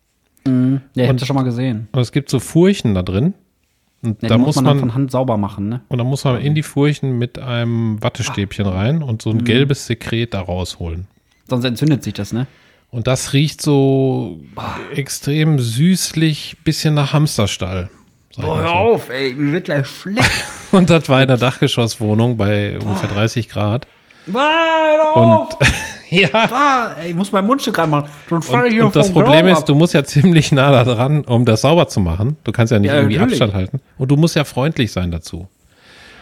Ja, 0.47 0.81
ich 1.03 1.09
hab 1.11 1.17
das 1.19 1.27
schon 1.27 1.37
mal 1.37 1.43
gesehen. 1.43 1.89
Und 1.93 2.01
es 2.01 2.11
gibt 2.11 2.31
so 2.31 2.41
Furchen 2.41 2.95
da 2.95 3.03
drin. 3.03 3.35
Und 4.03 4.23
Ja, 4.23 4.29
da 4.29 4.39
muss 4.39 4.55
dann 4.55 4.65
man, 4.65 4.79
von 4.79 4.95
Hand 4.95 5.11
sauber 5.11 5.37
machen, 5.37 5.69
ne? 5.69 5.81
und 5.89 5.99
da 5.99 6.05
muss 6.05 6.25
man 6.25 6.41
in 6.41 6.55
die 6.55 6.63
Furchen 6.63 7.19
mit 7.19 7.39
einem 7.39 8.01
Wattestäbchen 8.03 8.65
rein 8.67 9.03
und 9.03 9.17
Mhm. 9.17 9.21
so 9.21 9.31
ein 9.31 9.45
gelbes 9.45 9.87
Sekret 9.87 10.33
da 10.35 10.41
rausholen. 10.41 11.07
Sonst 11.49 11.65
entzündet 11.65 12.03
sich 12.05 12.15
das, 12.15 12.33
ne? 12.33 12.47
Und 12.91 13.07
das 13.07 13.33
riecht 13.35 13.61
so 13.61 14.39
extrem 14.95 15.59
süßlich, 15.59 16.57
bisschen 16.65 16.95
nach 16.95 17.13
Hamsterstall. 17.13 17.91
Boah, 18.37 18.59
hör 18.61 18.69
so. 18.69 18.75
auf, 18.75 19.11
ey, 19.11 19.35
mir 19.35 19.53
wird 19.53 19.65
gleich 19.65 19.87
schlecht. 19.87 20.31
Und 20.73 20.89
das 20.91 21.09
war 21.09 21.21
in 21.23 21.29
der 21.29 21.37
Dachgeschosswohnung 21.39 22.37
bei 22.37 22.79
ungefähr 22.79 23.09
30 23.09 23.49
Grad. 23.49 23.87
Hör 24.31 25.17
Und 25.17 25.23
auf! 25.25 25.49
ja, 26.11 26.29
Ah, 26.33 26.95
ey, 27.03 27.11
ich 27.11 27.15
muss 27.17 27.33
mein 27.33 27.47
Mundstück 27.47 27.77
reinmachen. 27.79 28.09
Sonst 28.29 28.49
falle 28.49 28.69
ich 28.69 28.79
und, 28.79 28.87
und 28.87 28.97
das 28.97 29.13
Problem 29.13 29.47
ist, 29.49 29.59
ab. 29.59 29.67
du 29.67 29.75
musst 29.75 29.93
ja 29.95 30.05
ziemlich 30.05 30.53
nah 30.53 30.71
da 30.71 30.85
dran, 30.85 31.25
um 31.25 31.45
das 31.45 31.63
sauber 31.63 31.89
zu 31.89 32.01
machen. 32.01 32.37
Du 32.45 32.53
kannst 32.53 32.71
ja 32.71 32.79
nicht 32.79 32.91
Ja, 32.91 32.97
irgendwie 32.97 33.17
natürlich. 33.17 33.41
Abstand 33.43 33.55
halten. 33.55 33.81
Und 33.99 34.11
du 34.11 34.17
musst 34.17 34.37
ja 34.37 34.45
freundlich 34.45 34.93
sein 34.93 35.11
dazu. 35.11 35.49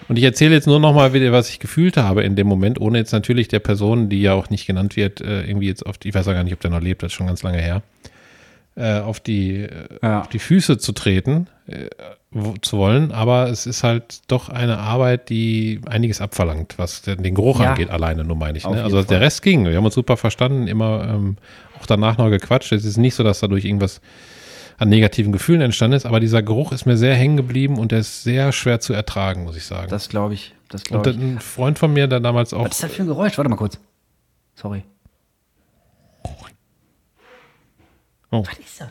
Und 0.08 0.16
ich 0.18 0.24
erzähle 0.24 0.54
jetzt 0.54 0.66
nur 0.66 0.78
noch 0.80 0.94
mal 0.94 1.12
wieder, 1.12 1.32
was 1.32 1.48
ich 1.50 1.58
gefühlt 1.58 1.96
habe 1.96 2.22
in 2.22 2.36
dem 2.36 2.46
Moment, 2.46 2.80
ohne 2.80 2.98
jetzt 2.98 3.12
natürlich 3.12 3.48
der 3.48 3.58
Person, 3.60 4.08
die 4.08 4.22
ja 4.22 4.34
auch 4.34 4.50
nicht 4.50 4.66
genannt 4.66 4.96
wird, 4.96 5.20
äh, 5.20 5.42
irgendwie 5.44 5.66
jetzt 5.66 5.84
auf 5.84 5.98
die, 5.98 6.08
ich 6.10 6.14
weiß 6.14 6.28
auch 6.28 6.32
gar 6.32 6.44
nicht, 6.44 6.52
ob 6.52 6.60
der 6.60 6.70
noch 6.70 6.80
lebt, 6.80 7.02
das 7.02 7.08
ist 7.08 7.14
schon 7.14 7.26
ganz 7.26 7.42
lange 7.42 7.58
her, 7.58 7.82
äh, 8.76 9.00
auf 9.00 9.18
die, 9.20 9.62
äh, 9.62 9.68
Ja. 10.02 10.20
auf 10.20 10.28
die 10.28 10.38
Füße 10.38 10.78
zu 10.78 10.92
treten, 10.92 11.48
zu 12.62 12.78
wollen. 12.78 13.10
Aber 13.10 13.48
es 13.50 13.66
ist 13.66 13.82
halt 13.82 14.20
doch 14.28 14.48
eine 14.48 14.78
Arbeit, 14.78 15.30
die 15.30 15.80
einiges 15.86 16.20
abverlangt, 16.20 16.74
was 16.76 17.02
den 17.02 17.34
Geruch 17.34 17.60
Ja. 17.60 17.70
angeht, 17.72 17.90
alleine 17.90 18.22
nur 18.22 18.36
meine 18.36 18.56
ich. 18.58 18.64
Ne? 18.64 18.82
Also 18.84 18.98
jeden 18.98 19.08
der 19.08 19.16
Fall. 19.18 19.24
Rest 19.24 19.42
ging. 19.42 19.64
Wir 19.64 19.76
haben 19.76 19.84
uns 19.84 19.94
super 19.94 20.16
verstanden, 20.16 20.68
immer 20.68 21.08
ähm, 21.08 21.36
auch 21.80 21.86
danach 21.86 22.18
noch 22.18 22.30
gequatscht. 22.30 22.70
Es 22.72 22.84
ist 22.84 22.98
nicht 22.98 23.14
so, 23.16 23.24
dass 23.24 23.40
dadurch 23.40 23.64
irgendwas 23.64 24.00
an 24.78 24.88
negativen 24.88 25.32
Gefühlen 25.32 25.60
entstanden 25.60 25.96
ist, 25.96 26.06
aber 26.06 26.20
dieser 26.20 26.42
Geruch 26.42 26.72
ist 26.72 26.86
mir 26.86 26.96
sehr 26.96 27.14
hängen 27.14 27.36
geblieben 27.36 27.78
und 27.78 27.92
der 27.92 28.00
ist 28.00 28.22
sehr 28.22 28.52
schwer 28.52 28.80
zu 28.80 28.92
ertragen, 28.92 29.44
muss 29.44 29.56
ich 29.56 29.64
sagen. 29.64 29.88
Das 29.88 30.08
glaube 30.08 30.34
ich. 30.34 30.54
Das 30.68 30.82
und 30.82 31.02
glaube 31.02 31.10
ich. 31.10 31.16
ein 31.16 31.40
Freund 31.40 31.78
von 31.78 31.92
mir, 31.92 32.06
der 32.06 32.20
damals 32.20 32.52
auch, 32.52 32.64
Was 32.64 32.72
ist 32.72 32.82
das 32.82 32.92
für 32.92 33.02
ein 33.02 33.08
Geräusch? 33.08 33.38
Warte 33.38 33.48
mal 33.48 33.56
kurz. 33.56 33.78
Sorry. 34.54 34.84
Oh. 38.30 38.44
Was 38.44 38.58
ist 38.58 38.80
das? 38.80 38.88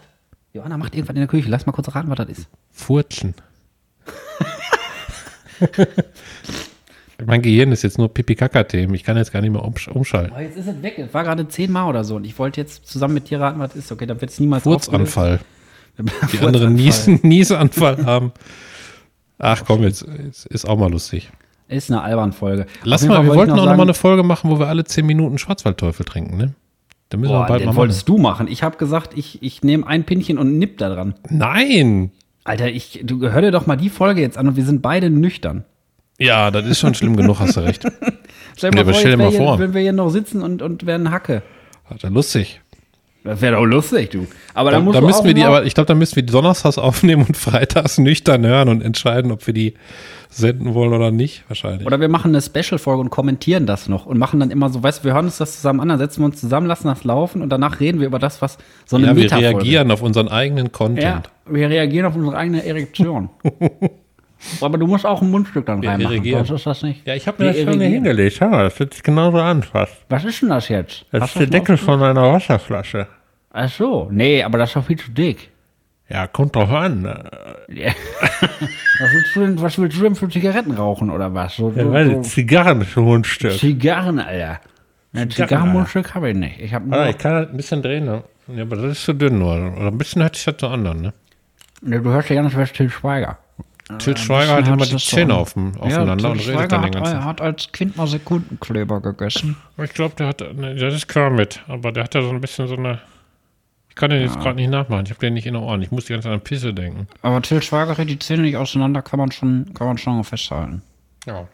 Johanna 0.54 0.78
macht 0.78 0.96
irgendwas 0.96 1.16
in 1.16 1.22
der 1.22 1.28
Küche. 1.28 1.50
Lass 1.50 1.66
mal 1.66 1.74
kurz 1.74 1.94
raten, 1.94 2.10
was 2.10 2.18
das 2.18 2.30
ist. 2.30 2.48
Furzen. 2.72 3.36
mein 7.26 7.42
Gehirn 7.42 7.72
ist 7.72 7.84
jetzt 7.84 7.98
nur 7.98 8.14
Pipi-Kaka-Themen. 8.14 8.94
Ich 8.94 9.04
kann 9.04 9.18
jetzt 9.18 9.34
gar 9.34 9.42
nicht 9.42 9.52
mehr 9.52 9.64
umsch 9.64 9.88
umschalten. 9.90 10.34
Oh, 10.36 10.40
jetzt 10.40 10.58
ist 10.58 10.68
es 10.68 10.82
weg. 10.82 10.98
Es 10.98 11.14
war 11.14 11.24
gerade 11.24 11.48
zehnmal 11.50 11.90
oder 11.90 12.04
so. 12.04 12.16
Und 12.16 12.24
ich 12.24 12.40
wollte 12.40 12.62
jetzt 12.62 12.88
zusammen 12.88 13.14
mit 13.14 13.30
dir 13.30 13.40
raten, 13.42 13.60
was 13.60 13.74
das 13.74 13.84
ist. 13.84 13.92
Okay, 13.92 14.06
dann 14.06 14.22
wird 14.22 14.32
es 14.32 14.40
niemals 14.40 14.64
Furzanfall. 14.64 15.42
Die 16.34 16.40
anderen 16.40 16.74
Niesen, 16.76 17.20
Nieseanfall 17.24 18.06
haben. 18.06 18.32
Ach 19.38 19.64
komm, 19.66 19.84
jetzt, 19.84 20.06
jetzt 20.24 20.46
ist 20.48 20.66
auch 20.66 20.78
mal 20.78 20.92
lustig. 20.92 21.30
Ist 21.68 21.90
eine 21.92 22.02
Albern-Folge. 22.02 22.68
Lass 22.84 23.02
Auf 23.02 23.10
jeden 23.10 23.14
mal, 23.16 23.24
wir 23.24 23.28
wollte 23.30 23.38
wollten 23.40 23.52
auch 23.52 23.56
noch 23.58 23.64
sagen- 23.66 23.78
mal 23.78 23.84
eine 23.84 23.94
Folge 23.94 24.24
machen, 24.24 24.50
wo 24.52 24.60
wir 24.60 24.68
alle 24.68 24.84
10 24.84 25.06
Minuten 25.06 25.38
Schwarzwaldteufel 25.38 26.06
trinken, 26.06 26.38
ne? 26.38 26.54
Da 27.10 27.18
müssen 27.18 27.32
wir 27.34 27.40
Boah, 27.40 27.48
bald 27.48 27.62
den 27.62 27.66
mal 27.66 27.72
machen. 27.72 27.78
wolltest 27.82 28.08
du 28.10 28.18
machen. 28.18 28.48
Ich 28.48 28.64
habe 28.64 28.78
gesagt, 28.78 29.18
ich, 29.18 29.42
ich 29.44 29.64
nehme 29.64 29.86
ein 29.86 30.04
Pinchen 30.06 30.38
und 30.38 30.58
nipp 30.58 30.78
da 30.78 30.90
dran. 30.90 31.16
Nein! 31.30 32.12
Alter, 32.44 32.68
ich, 32.70 33.02
du 33.04 33.22
hör 33.30 33.42
dir 33.42 33.52
doch 33.52 33.66
mal 33.68 33.76
die 33.76 33.90
Folge 33.90 34.22
jetzt 34.22 34.38
an 34.38 34.48
und 34.48 34.56
wir 34.56 34.66
sind 34.66 34.82
beide 34.82 35.10
nüchtern. 35.10 35.66
Ja, 36.20 36.50
das 36.52 36.66
ist 36.66 36.80
schon 36.80 36.94
schlimm 36.96 37.16
genug, 37.18 37.40
hast 37.40 37.58
du 37.58 37.62
recht. 37.62 37.84
Stell 38.56 38.74
Ja, 38.74 38.82
aber 38.82 38.94
stell 38.94 39.12
dir 39.12 39.18
mal 39.18 39.32
vor. 39.32 39.60
wenn 39.60 39.74
wir 39.74 39.82
hier 39.82 39.92
noch 39.94 40.10
sitzen 40.10 40.42
und, 40.42 40.62
und 40.62 40.86
werden 40.86 41.12
Hacke. 41.12 41.42
Hat 41.86 42.04
er 42.04 42.10
lustig. 42.10 42.62
Das 43.26 43.42
wäre 43.42 43.56
doch 43.56 43.66
lustig, 43.66 44.12
du. 44.12 44.28
Aber 44.54 44.70
Da, 44.70 44.78
dann 44.78 44.86
musst 44.86 44.98
da 44.98 45.02
müssen 45.02 45.26
wir 45.26 45.34
die, 45.34 45.44
aber 45.44 45.66
ich 45.66 45.74
glaube, 45.74 45.88
da 45.88 45.96
müssen 45.96 46.16
wir 46.16 46.24
die 46.24 46.32
donnerstags 46.32 46.78
aufnehmen 46.78 47.26
und 47.28 47.36
freitags 47.38 47.98
nüchtern 47.98 48.46
hören 48.46 48.70
und 48.70 48.82
entscheiden, 48.84 49.32
ob 49.32 49.46
wir 49.48 49.54
die 49.54 49.74
senden 50.30 50.74
wollen 50.74 50.94
oder 50.94 51.12
nicht, 51.12 51.44
wahrscheinlich. 51.48 51.88
Oder 51.88 52.00
wir 52.00 52.08
machen 52.08 52.30
eine 52.36 52.42
Special-Folge 52.42 53.02
und 53.02 53.10
kommentieren 53.10 53.66
das 53.66 53.90
noch 53.90 54.06
und 54.06 54.18
machen 54.20 54.40
dann 54.40 54.52
immer 54.52 54.70
so, 54.70 54.84
weißt 54.84 55.00
du, 55.00 55.06
wir 55.06 55.14
hören 55.14 55.26
uns 55.26 55.38
das 55.38 55.56
zusammen 55.56 55.80
an, 55.80 55.90
dann 55.90 55.98
setzen 55.98 56.22
wir 56.22 56.26
uns 56.26 56.40
zusammen, 56.40 56.68
lassen 56.68 56.88
das 56.88 57.04
laufen 57.04 57.42
und 57.42 57.50
danach 57.50 57.80
reden 57.80 58.00
wir 58.00 58.08
über 58.08 58.20
das, 58.20 58.42
was 58.42 58.58
so 58.86 58.98
eine 58.98 59.08
ja, 59.08 59.16
wir 59.16 59.32
reagieren 59.32 59.92
auf 59.92 60.02
unseren 60.02 60.28
eigenen 60.28 60.66
Ja, 60.66 60.72
Content. 60.72 61.30
wir 61.50 61.70
reagieren 61.70 62.06
auf 62.06 62.16
unsere 62.16 62.38
eigene 62.38 62.64
Erektion. 62.64 63.30
Aber 64.62 64.78
du 64.78 64.86
musst 64.86 65.06
auch 65.06 65.22
ein 65.22 65.32
Mundstück 65.32 65.66
dann 65.66 65.82
Wir 65.82 65.90
reinmachen, 65.92 66.24
sonst 66.24 66.52
ist 66.52 66.66
das 66.66 66.84
nicht. 66.84 67.08
Ja, 67.08 67.16
ich 67.16 67.28
habe 67.28 67.42
mir 67.44 67.52
das 67.54 67.62
schon 67.64 67.80
hier 67.80 67.90
hingelegt. 67.90 68.36
Schau 68.38 68.50
mal, 68.50 68.66
das 68.66 68.74
fühlt 68.74 68.94
sich 68.94 69.02
genauso 69.02 69.38
an 69.40 69.64
fast. 69.64 69.96
Was 70.10 70.26
ist 70.26 70.42
denn 70.42 70.50
das 70.50 70.70
jetzt? 70.70 71.06
Das 71.12 71.22
Hast 71.22 71.36
ist 71.36 71.40
der 71.40 71.48
Deckel 71.48 71.78
von 71.78 72.04
einer 72.04 72.34
Wasserflasche. 72.34 73.08
Ach 73.58 73.70
so, 73.70 74.10
nee, 74.12 74.44
aber 74.44 74.58
das 74.58 74.70
ist 74.72 74.76
doch 74.76 74.86
viel 74.86 75.00
zu 75.00 75.12
dick. 75.12 75.50
Ja, 76.10 76.28
kommt 76.28 76.56
drauf 76.56 76.70
an. 76.72 77.06
Ja. 77.70 77.92
was, 79.00 79.12
willst 79.14 79.36
du 79.36 79.40
denn, 79.40 79.62
was 79.62 79.78
willst 79.80 79.98
du 79.98 80.04
denn 80.04 80.16
für 80.16 80.28
Zigaretten 80.28 80.72
rauchen 80.74 81.10
oder 81.10 81.34
was? 81.34 81.56
So, 81.56 81.72
Ja, 81.74 81.84
so, 82.06 82.14
so 82.16 82.22
Zigarren 82.22 82.82
ein 82.82 83.04
Mundstück. 83.04 83.54
Zigarren, 83.54 84.20
Alter. 84.20 84.60
Ein 85.14 85.32
Zigarrenmundstück 85.32 86.14
habe 86.14 86.32
ich 86.32 86.36
nicht. 86.36 86.60
Ich 86.60 86.74
habe 86.74 86.90
nur, 86.90 87.00
Ah, 87.00 87.10
ich 87.10 87.18
kann 87.18 87.34
halt 87.34 87.52
ein 87.52 87.58
bisschen 87.58 87.82
drehen, 87.82 88.04
ne? 88.06 88.24
Ja, 88.54 88.64
aber 88.64 88.76
das 88.76 88.92
ist 88.98 89.06
zu 89.06 89.14
dünn 89.14 89.40
nur. 89.40 89.54
Oder 89.54 89.88
ein 89.88 89.98
bisschen 89.98 90.22
hört 90.22 90.36
sich 90.36 90.44
das 90.44 90.58
zu 90.58 90.68
anderen, 90.68 91.02
ne? 91.02 91.14
Nee, 91.82 92.00
du 92.00 92.10
hörst 92.10 92.30
ja 92.30 92.36
ganz 92.36 92.54
was 92.56 92.74
Till 92.74 92.90
Schweiger. 92.90 93.38
Till 94.00 94.18
Schweiger 94.18 94.56
hat 94.56 94.68
immer 94.68 94.78
die 94.78 94.92
so 94.92 94.98
Zähne 94.98 95.34
auf, 95.36 95.56
aufeinander 95.56 96.32
und 96.32 96.40
Till 96.42 96.56
redet 96.56 96.72
dann 96.74 96.82
den 96.82 96.92
ganzen 96.92 97.20
hat, 97.20 97.26
hat 97.26 97.42
als 97.42 97.72
Kind 97.72 97.96
mal 97.96 98.08
Sekundenkleber 98.08 99.00
gegessen. 99.00 99.56
Ich 99.82 99.94
glaube, 99.94 100.16
der 100.16 100.28
hat, 100.28 100.42
ne, 100.56 100.76
das 100.76 100.94
ist 100.94 101.08
klar 101.08 101.30
mit, 101.30 101.62
aber 101.68 101.92
der 101.94 102.04
hat 102.04 102.14
ja 102.16 102.22
so 102.22 102.32
ein 102.32 102.42
bisschen 102.42 102.68
so 102.68 102.76
eine. 102.76 103.00
Ich 103.96 104.00
kann 104.02 104.10
den 104.10 104.22
jetzt 104.24 104.38
gerade 104.42 104.58
nicht 104.58 104.70
nachmachen. 104.70 105.06
Ich 105.06 105.12
habe 105.12 105.22
den 105.22 105.36
nicht 105.36 105.46
in 105.46 105.54
den 105.54 105.64
Ohren. 105.64 105.82
Ich 105.82 105.90
muss 105.90 106.04
die 106.04 106.12
ganze 106.12 106.28
Zeit 106.28 106.34
an 106.34 106.42
Pisse 106.42 106.74
denken. 106.74 107.08
Aber 107.22 107.42
Till 107.42 107.62
Schweiger 107.62 108.04
die 108.04 108.20
Zähne 108.20 108.42
nicht 108.42 108.58
auseinander, 108.58 109.02
kann 109.02 109.18
man 109.20 109.32
schon, 109.32 109.74
kann 109.74 109.88
man 109.88 109.98
schon 109.98 110.22
festhalten. 110.26 110.82
Ja. 111.26 111.48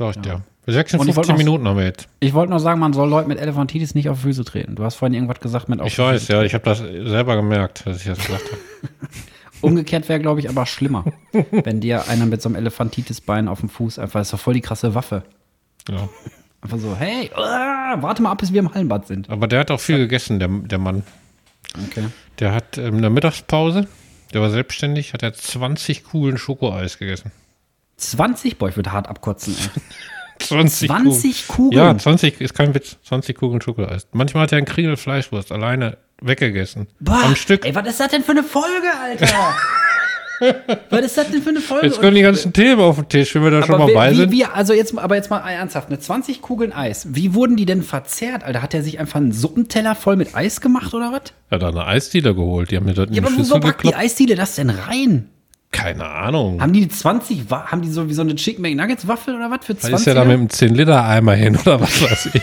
Ja. 0.00 0.34
Und 0.34 0.42
ich 0.66 0.74
56 0.74 1.16
wollte 1.16 1.30
noch- 1.30 1.38
Minuten 1.38 1.68
haben 1.68 1.76
wir 1.76 1.84
jetzt. 1.84 2.08
Ich 2.18 2.34
wollte 2.34 2.50
nur 2.50 2.58
sagen, 2.58 2.80
man 2.80 2.92
soll 2.92 3.08
Leuten 3.08 3.28
mit 3.28 3.38
Elefantitis 3.38 3.94
nicht 3.94 4.08
auf 4.08 4.22
Füße 4.22 4.44
treten. 4.44 4.74
Du 4.74 4.82
hast 4.82 4.96
vorhin 4.96 5.14
irgendwas 5.14 5.38
gesagt 5.38 5.68
mit 5.68 5.80
auf 5.80 5.86
Ich 5.86 5.96
weiß, 5.96 6.26
ja. 6.26 6.42
Ich 6.42 6.54
habe 6.54 6.64
das 6.64 6.78
selber 6.78 7.36
gemerkt, 7.36 7.86
dass 7.86 7.98
ich 7.98 8.06
das 8.06 8.18
gesagt 8.18 8.42
habe. 8.50 8.58
Umgekehrt 9.60 10.08
wäre, 10.08 10.18
glaube 10.18 10.40
ich, 10.40 10.48
aber 10.48 10.66
schlimmer, 10.66 11.04
wenn 11.52 11.80
dir 11.80 12.08
einer 12.08 12.26
mit 12.26 12.42
so 12.42 12.48
einem 12.48 12.56
Elefantitis-Bein 12.56 13.46
auf 13.46 13.60
dem 13.60 13.68
Fuß 13.68 14.00
einfach, 14.00 14.18
das 14.18 14.26
ist 14.26 14.32
doch 14.32 14.40
voll 14.40 14.54
die 14.54 14.60
krasse 14.60 14.96
Waffe. 14.96 15.22
Ja. 15.88 16.08
Einfach 16.62 16.78
so, 16.78 16.96
hey, 16.96 17.30
ah, 17.36 17.96
warte 18.00 18.22
mal 18.22 18.32
ab, 18.32 18.38
bis 18.38 18.52
wir 18.52 18.58
im 18.58 18.74
Hallenbad 18.74 19.06
sind. 19.06 19.30
Aber 19.30 19.46
der 19.46 19.60
hat 19.60 19.70
auch 19.70 19.78
viel 19.78 19.98
gegessen, 19.98 20.40
der, 20.40 20.48
der 20.48 20.78
Mann. 20.78 21.04
Okay. 21.88 22.06
Der 22.38 22.52
hat 22.52 22.78
ähm, 22.78 22.96
in 22.96 23.02
der 23.02 23.10
Mittagspause, 23.10 23.88
der 24.32 24.40
war 24.40 24.50
selbstständig, 24.50 25.12
hat 25.12 25.22
er 25.22 25.32
20 25.32 26.04
Kugeln 26.04 26.38
Schokoeis 26.38 26.98
gegessen. 26.98 27.32
20, 27.96 28.58
boah, 28.58 28.68
ich 28.68 28.76
würde 28.76 28.92
hart 28.92 29.08
abkotzen, 29.08 29.56
ey. 29.58 29.80
20, 30.40 30.88
20 30.88 31.48
Kugeln? 31.48 31.80
Ja, 31.80 31.96
20 31.96 32.40
ist 32.40 32.54
kein 32.54 32.74
Witz. 32.74 32.96
20 33.04 33.36
Kugeln 33.36 33.60
Schokoeis. 33.60 34.08
Manchmal 34.12 34.44
hat 34.44 34.52
er 34.52 34.58
einen 34.58 34.66
Kriegel 34.66 34.96
Fleischwurst 34.96 35.52
alleine 35.52 35.96
weggegessen. 36.20 36.88
Boah, 36.98 37.22
Am 37.24 37.36
Stück. 37.36 37.64
Ey, 37.64 37.74
was 37.74 37.86
ist 37.86 38.00
das 38.00 38.08
denn 38.10 38.24
für 38.24 38.32
eine 38.32 38.42
Folge, 38.42 38.88
Alter? 39.00 39.54
was 40.90 41.00
ist 41.00 41.16
das 41.18 41.30
denn 41.30 41.42
für 41.42 41.50
eine 41.50 41.60
Folge? 41.60 41.86
Jetzt 41.86 42.00
kommen 42.00 42.14
die 42.14 42.22
ganzen 42.22 42.52
Themen 42.52 42.80
auf 42.80 42.96
den 42.96 43.08
Tisch, 43.08 43.34
wenn 43.34 43.42
wir 43.44 43.50
da 43.50 43.62
schon 43.62 43.78
mal 43.78 43.88
wie, 43.88 43.94
bei 43.94 44.12
sind. 44.14 44.32
wie, 44.32 44.44
also 44.44 44.72
jetzt, 44.72 44.96
aber 44.98 45.14
jetzt 45.16 45.30
mal 45.30 45.38
ernsthaft, 45.48 45.88
eine 45.88 45.98
20 45.98 46.42
Kugeln 46.42 46.72
Eis. 46.72 47.06
Wie 47.10 47.34
wurden 47.34 47.56
die 47.56 47.66
denn 47.66 47.82
verzehrt, 47.82 48.42
Alter? 48.44 48.62
Hat 48.62 48.74
er 48.74 48.82
sich 48.82 48.98
einfach 48.98 49.20
einen 49.20 49.32
Suppenteller 49.32 49.94
voll 49.94 50.16
mit 50.16 50.34
Eis 50.34 50.60
gemacht 50.60 50.92
oder 50.94 51.12
was? 51.12 51.32
Er 51.50 51.56
hat 51.56 51.62
da 51.62 51.68
eine 51.68 51.86
Eisdiele 51.86 52.34
geholt. 52.34 52.70
Die 52.70 52.76
haben 52.76 52.86
mir 52.86 52.94
dort 52.94 53.10
in 53.10 53.14
Ja, 53.14 53.20
die 53.22 53.26
aber 53.28 53.36
Schüssel 53.36 53.60
packt 53.60 53.80
die 53.82 53.86
gekloppt. 53.88 53.96
Eisdiele 54.04 54.34
das 54.34 54.54
denn 54.56 54.70
rein? 54.70 55.28
Keine 55.70 56.04
Ahnung. 56.06 56.60
Haben 56.62 56.72
die 56.72 56.88
20, 56.88 57.50
Wa- 57.50 57.66
haben 57.66 57.82
die 57.82 57.90
so 57.90 58.08
wie 58.08 58.14
so 58.14 58.22
eine 58.22 58.36
Chicken 58.36 58.62
McNuggets 58.62 59.08
Waffel 59.08 59.34
oder 59.34 59.50
was 59.50 59.66
für 59.66 59.76
20? 59.76 59.90
Da 59.90 59.96
ist 59.96 60.04
ja 60.06 60.14
da 60.14 60.24
mit 60.24 60.32
einem 60.34 60.46
10-Liter-Eimer 60.46 61.34
hin 61.34 61.56
oder 61.56 61.80
was 61.80 62.00
weiß 62.02 62.28
ich. 62.34 62.42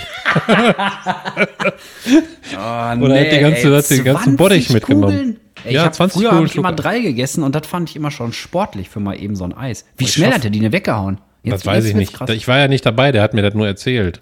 oh, 2.55 3.01
Oder 3.05 3.19
hat 3.19 3.31
die 3.31 3.39
ganze- 3.39 3.75
hat 3.77 3.89
den 3.89 4.03
ganzen 4.03 4.23
20 4.23 4.37
Bottich 4.37 4.69
mitgenommen. 4.71 5.37
Ey, 5.65 5.73
Ja, 5.73 5.81
ich 5.81 5.85
hab, 5.87 5.95
20 5.95 6.21
früher 6.21 6.31
habe 6.31 6.45
ich 6.45 6.55
immer 6.55 6.73
drei 6.73 6.99
gegessen 6.99 7.43
und 7.43 7.53
das 7.55 7.67
fand 7.67 7.89
ich 7.89 7.95
immer 7.95 8.11
schon 8.11 8.33
sportlich 8.33 8.89
für 8.89 8.99
mal 8.99 9.15
eben 9.21 9.35
so 9.35 9.43
ein 9.43 9.53
Eis. 9.53 9.85
Wie 9.97 10.05
Ich 10.05 10.13
schnell 10.13 10.27
schaff- 10.29 10.35
hat 10.35 10.43
der 10.45 10.51
die 10.51 10.59
denn 10.59 10.71
weggehauen? 10.71 11.19
Das 11.43 11.65
weiß 11.65 11.85
ich 11.85 11.95
nicht. 11.95 12.13
krass. 12.13 12.29
Ich 12.29 12.47
war 12.47 12.59
ja 12.59 12.67
nicht 12.67 12.85
dabei, 12.85 13.11
der 13.11 13.21
hat 13.23 13.33
mir 13.33 13.41
das 13.41 13.53
nur 13.53 13.65
erzählt. 13.67 14.21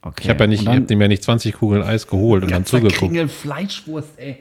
Okay. 0.00 0.22
Ich 0.24 0.28
habe 0.30 0.44
ja 0.44 0.46
nicht, 0.46 0.66
dann- 0.66 0.76
hab 0.76 0.86
dem 0.86 1.00
ja 1.00 1.08
nicht 1.08 1.22
20 1.22 1.54
Kugeln 1.54 1.82
Eis 1.82 2.06
geholt 2.06 2.42
und 2.44 2.50
dann 2.52 2.64
zugeguckt. 2.64 2.98
Kringel 2.98 3.28
Fleischwurst, 3.28 4.10
ey. 4.16 4.38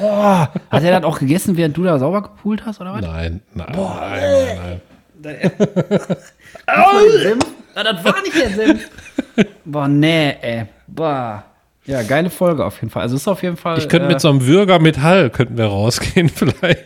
Boah. 0.00 0.50
Hat 0.70 0.82
er 0.82 0.90
das 1.00 1.04
auch 1.04 1.18
gegessen, 1.18 1.56
während 1.56 1.76
du 1.76 1.84
da 1.84 1.98
sauber 1.98 2.22
gepult 2.22 2.64
hast, 2.66 2.80
oder 2.80 2.94
was? 2.94 3.02
Nein, 3.02 3.42
nein, 3.54 3.66
nein, 3.76 4.80
nein, 5.22 5.40
Oh, 6.68 7.18
Senf? 7.22 7.44
Ah, 7.74 7.82
das 7.84 8.04
war 8.04 8.22
nicht 8.22 8.34
der 8.36 8.50
Senf. 8.50 8.90
Boah, 9.64 9.86
nee, 9.88 10.30
ey. 10.40 10.64
Boah. 10.86 11.44
Ja, 11.86 12.02
geile 12.02 12.30
Folge 12.30 12.64
auf 12.64 12.76
jeden 12.80 12.90
Fall. 12.90 13.02
Also 13.02 13.14
ist 13.16 13.28
auf 13.28 13.42
jeden 13.42 13.56
Fall. 13.56 13.78
Ich 13.78 13.88
könnte 13.88 14.08
äh, 14.08 14.12
mit 14.12 14.20
so 14.20 14.28
einem 14.28 14.44
Würger 14.46 14.78
mit 14.80 15.00
Hall 15.02 15.30
könnten 15.30 15.56
wir 15.56 15.66
rausgehen 15.66 16.28
vielleicht. 16.34 16.84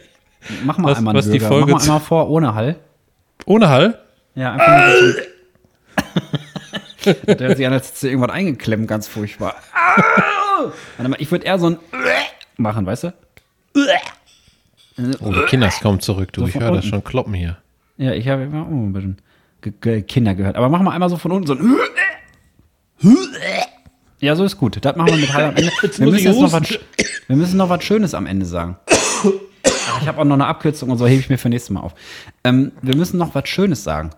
Mach 0.64 0.78
mal 0.78 0.90
was- 0.90 0.98
einmal 0.98 1.14
was 1.14 1.24
einen 1.24 1.32
die. 1.34 1.40
Folge 1.40 1.72
Mach 1.72 1.78
mal 1.78 1.82
einmal 1.84 2.00
vor, 2.00 2.28
ohne 2.30 2.54
Hall. 2.54 2.76
Ohne 3.46 3.68
Hall? 3.68 3.98
Ja, 4.34 4.52
einfach 4.52 4.94
so. 4.94 5.12
Der 7.34 7.48
hat 7.50 7.56
sich 7.56 7.66
an, 7.66 7.72
als 7.72 7.86
hättest 7.88 8.02
du 8.02 8.08
irgendwas 8.08 8.30
eingeklemmt, 8.30 8.86
ganz 8.86 9.08
furchtbar. 9.08 9.54
Warte 10.98 11.08
mal, 11.10 11.16
ich 11.18 11.30
würde 11.30 11.46
eher 11.46 11.58
so 11.58 11.70
ein 11.70 11.78
machen, 12.58 12.84
weißt 12.84 13.04
du? 13.04 13.14
Oh, 15.20 15.32
die 15.32 15.40
Kinder 15.46 15.70
kommen 15.80 16.00
zurück, 16.00 16.30
du. 16.34 16.42
So 16.42 16.48
Ich 16.48 16.60
höre 16.60 16.72
das 16.72 16.84
schon 16.84 17.02
kloppen 17.02 17.32
hier. 17.32 17.56
Ja, 17.96 18.12
ich 18.12 18.28
habe 18.28 18.42
immer 18.42 18.66
oh, 18.70 18.74
ein 18.74 18.92
bisschen 18.92 19.16
Kinder 20.06 20.34
gehört. 20.34 20.56
Aber 20.56 20.68
mach 20.68 20.82
mal 20.82 20.90
einmal 20.92 21.08
so 21.08 21.16
von 21.16 21.32
unten 21.32 21.46
so 21.46 21.54
ein 21.54 21.78
Ja, 24.20 24.36
so 24.36 24.44
ist 24.44 24.58
gut. 24.58 24.78
Das 24.84 24.96
machen 24.96 25.12
wir 25.12 25.16
mit 25.18 25.32
Hall 25.32 25.44
am 25.44 25.56
Ende. 25.56 25.70
Wir 25.70 26.06
müssen, 26.06 26.26
jetzt 26.26 26.40
noch 26.40 26.52
was, 26.52 26.78
wir 27.26 27.36
müssen 27.36 27.56
noch 27.56 27.68
was 27.68 27.82
Schönes 27.84 28.14
am 28.14 28.26
Ende 28.26 28.46
sagen. 28.46 28.76
Ich 30.00 30.06
habe 30.06 30.18
auch 30.18 30.24
noch 30.24 30.34
eine 30.34 30.46
Abkürzung 30.46 30.90
und 30.90 30.98
so 30.98 31.06
hebe 31.06 31.20
ich 31.20 31.28
mir 31.28 31.38
für 31.38 31.48
nächstes 31.48 31.70
Mal 31.70 31.80
auf. 31.80 31.94
Ähm, 32.44 32.72
wir 32.80 32.96
müssen 32.96 33.18
noch 33.18 33.34
was 33.34 33.48
Schönes 33.48 33.84
sagen. 33.84 34.10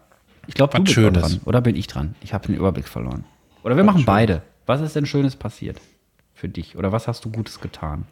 Ich 0.47 0.55
glaube, 0.55 0.73
du 0.73 0.79
Was 0.79 0.85
bist 0.85 0.95
Schönes? 0.95 1.23
dran. 1.23 1.41
Oder 1.45 1.61
bin 1.61 1.77
ich 1.77 1.87
dran? 1.87 2.15
Ich 2.21 2.35
habe 2.35 2.47
den 2.47 2.57
Überblick 2.57 2.89
verloren. 2.89 3.25
Oder 3.63 3.77
wir 3.77 3.85
machen 3.85 4.05
beide. 4.05 4.43
Was 4.67 4.81
ist 4.81 4.97
denn 4.97 5.07
Schönes 5.07 5.37
passiert 5.37 5.81
für 6.35 6.49
dich? 6.49 6.77
Oder 6.77 6.93
was 6.93 7.09
hast 7.09 7.25
du 7.25 7.31
Gutes 7.31 7.61
getan? 7.61 8.07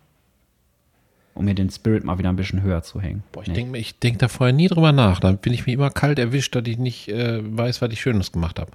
um 1.34 1.44
mir 1.44 1.54
den 1.54 1.70
Spirit 1.70 2.04
mal 2.04 2.18
wieder 2.18 2.28
ein 2.28 2.36
bisschen 2.36 2.62
höher 2.62 2.82
zu 2.82 3.00
hängen. 3.00 3.22
Boah, 3.32 3.42
ich 3.42 3.48
nee. 3.48 3.54
denke 3.54 3.82
denk 4.02 4.18
da 4.18 4.28
vorher 4.28 4.52
nie 4.52 4.68
drüber 4.68 4.92
nach. 4.92 5.20
Dann 5.20 5.38
bin 5.38 5.54
ich 5.54 5.64
mir 5.66 5.72
immer 5.72 5.90
kalt 5.90 6.18
erwischt, 6.18 6.54
dass 6.54 6.64
ich 6.66 6.76
nicht 6.78 7.08
äh, 7.08 7.40
weiß, 7.42 7.80
was 7.80 7.90
ich 7.92 8.00
Schönes 8.00 8.32
gemacht 8.32 8.58
habe. 8.58 8.72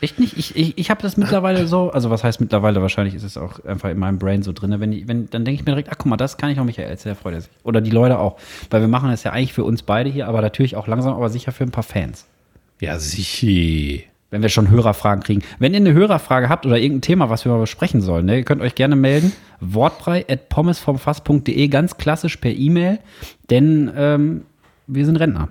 Echt 0.00 0.18
nicht? 0.18 0.36
Ich, 0.38 0.56
ich, 0.56 0.78
ich 0.78 0.90
habe 0.90 1.02
das 1.02 1.16
mittlerweile 1.16 1.66
so, 1.66 1.90
also 1.90 2.10
was 2.10 2.24
heißt 2.24 2.40
mittlerweile, 2.40 2.80
wahrscheinlich 2.80 3.14
ist 3.14 3.22
es 3.22 3.36
auch 3.36 3.62
einfach 3.64 3.90
in 3.90 3.98
meinem 3.98 4.18
Brain 4.18 4.42
so 4.42 4.52
drin, 4.52 4.74
wenn 4.78 4.92
ich, 4.92 5.08
wenn, 5.08 5.28
dann 5.28 5.44
denke 5.44 5.60
ich 5.60 5.66
mir 5.66 5.72
direkt, 5.72 5.90
ach 5.90 5.98
guck 5.98 6.06
mal, 6.06 6.16
das 6.16 6.38
kann 6.38 6.50
ich 6.50 6.58
auch 6.58 6.64
Michael 6.64 6.88
erzählen, 6.88 7.16
freut 7.16 7.34
er 7.34 7.42
sich. 7.42 7.50
Oder 7.64 7.80
die 7.80 7.90
Leute 7.90 8.18
auch. 8.18 8.38
Weil 8.70 8.80
wir 8.80 8.88
machen 8.88 9.10
das 9.10 9.24
ja 9.24 9.32
eigentlich 9.32 9.52
für 9.52 9.64
uns 9.64 9.82
beide 9.82 10.08
hier, 10.08 10.26
aber 10.26 10.40
natürlich 10.40 10.76
auch 10.76 10.86
langsam, 10.86 11.14
aber 11.14 11.28
sicher 11.28 11.52
für 11.52 11.64
ein 11.64 11.70
paar 11.70 11.84
Fans. 11.84 12.26
Ja, 12.80 12.98
sicher. 12.98 14.04
Wenn 14.30 14.42
wir 14.42 14.48
schon 14.48 14.70
Hörerfragen 14.70 15.22
kriegen. 15.22 15.42
Wenn 15.58 15.74
ihr 15.74 15.80
eine 15.80 15.92
Hörerfrage 15.92 16.48
habt 16.48 16.64
oder 16.64 16.78
irgendein 16.78 17.02
Thema, 17.02 17.28
was 17.28 17.44
wir 17.44 17.52
mal 17.52 17.60
besprechen 17.60 18.00
sollen, 18.00 18.26
ne, 18.26 18.38
ihr 18.38 18.44
könnt 18.44 18.62
euch 18.62 18.76
gerne 18.76 18.96
melden. 18.96 19.32
Wortbrei 19.60 20.24
at 20.30 20.48
pommesvomfass.de, 20.48 21.68
ganz 21.68 21.98
klassisch 21.98 22.36
per 22.36 22.52
E-Mail, 22.52 23.00
denn 23.50 23.90
ähm, 23.94 24.42
wir 24.86 25.04
sind 25.04 25.16
Rentner. 25.16 25.48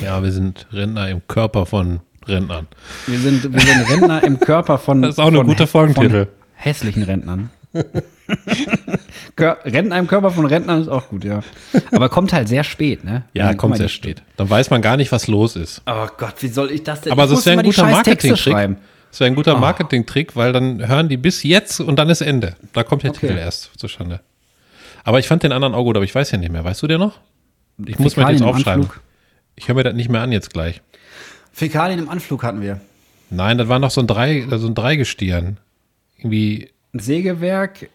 Ja, 0.00 0.22
wir 0.22 0.32
sind 0.32 0.66
Rentner 0.72 1.08
im 1.08 1.26
Körper 1.26 1.66
von 1.66 2.00
Rentnern. 2.28 2.66
Wir 3.06 3.18
sind, 3.18 3.52
wir 3.52 3.60
sind 3.60 3.90
Rentner 3.90 4.22
im 4.24 4.40
Körper 4.40 4.78
von. 4.78 5.02
Das 5.06 5.12
ist 5.12 5.18
auch 5.18 5.28
eine 5.28 5.44
gute 5.44 5.66
Folgentitel. 5.66 6.28
Hässlichen 6.54 7.02
Rentnern. 7.02 7.50
Rentner 9.38 9.98
im 9.98 10.06
Körper 10.06 10.30
von 10.30 10.46
Rentnern 10.46 10.80
ist 10.80 10.88
auch 10.88 11.08
gut, 11.08 11.24
ja. 11.24 11.40
Aber 11.92 12.08
kommt 12.08 12.32
halt 12.32 12.48
sehr 12.48 12.64
spät, 12.64 13.04
ne? 13.04 13.24
Ja, 13.34 13.48
Dann 13.48 13.56
kommt 13.56 13.76
sehr 13.76 13.88
spät. 13.88 14.22
Dann 14.36 14.48
weiß 14.48 14.70
man 14.70 14.82
gar 14.82 14.96
nicht, 14.96 15.12
was 15.12 15.26
los 15.26 15.56
ist. 15.56 15.82
Oh 15.86 16.06
Gott, 16.16 16.34
wie 16.40 16.48
soll 16.48 16.70
ich 16.70 16.82
das 16.82 17.02
denn? 17.02 17.12
Aber 17.12 17.26
das 17.26 17.44
wäre 17.46 17.58
ein 17.58 17.64
guter 17.64 17.86
Marketing-Trick. 17.86 18.76
Das 19.10 19.20
wäre 19.20 19.30
ein 19.30 19.34
guter 19.34 19.56
oh. 19.56 19.60
Marketing-Trick, 19.60 20.36
weil 20.36 20.52
dann 20.52 20.86
hören 20.86 21.08
die 21.08 21.16
bis 21.16 21.42
jetzt 21.42 21.80
und 21.80 21.96
dann 21.96 22.08
ist 22.08 22.20
Ende. 22.20 22.56
Da 22.72 22.82
kommt 22.82 23.02
der 23.02 23.10
okay. 23.10 23.28
Titel 23.28 23.38
erst 23.38 23.70
zustande. 23.78 24.20
Aber 25.04 25.18
ich 25.18 25.28
fand 25.28 25.42
den 25.42 25.52
anderen 25.52 25.74
auch 25.74 25.84
gut, 25.84 25.96
aber 25.96 26.04
ich 26.04 26.14
weiß 26.14 26.30
ja 26.32 26.38
nicht 26.38 26.50
mehr. 26.50 26.64
Weißt 26.64 26.82
du 26.82 26.86
der 26.86 26.98
noch? 26.98 27.20
Ich 27.86 27.98
muss 27.98 28.16
mir 28.16 28.24
den 28.24 28.38
jetzt 28.38 28.42
aufschreiben. 28.42 28.88
Ich 29.54 29.68
höre 29.68 29.74
mir 29.74 29.84
das 29.84 29.94
nicht 29.94 30.10
mehr 30.10 30.20
an 30.20 30.32
jetzt 30.32 30.52
gleich. 30.52 30.82
Fäkalien 31.56 31.98
im 31.98 32.10
Anflug 32.10 32.42
hatten 32.42 32.60
wir. 32.60 32.82
Nein, 33.30 33.56
das 33.56 33.66
war 33.66 33.78
noch 33.78 33.90
so 33.90 34.02
ein, 34.02 34.06
Drei, 34.06 34.46
so 34.46 34.66
ein 34.66 34.74
Dreigestirn. 34.74 35.56
Irgendwie. 36.18 36.68
Ein 36.92 36.98
Sägewerk. 36.98 37.88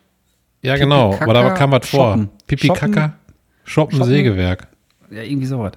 Ja, 0.63 0.77
genau. 0.77 1.15
Aber 1.19 1.35
da 1.35 1.51
kam 1.51 1.71
was 1.71 1.87
vor. 1.87 2.27
Pipi 2.47 2.69
Kaka. 2.69 3.13
Shoppen, 3.63 3.97
Shoppen, 3.97 4.03
Sägewerk. 4.03 4.67
Ja, 5.11 5.21
irgendwie 5.21 5.45
sowas. 5.45 5.73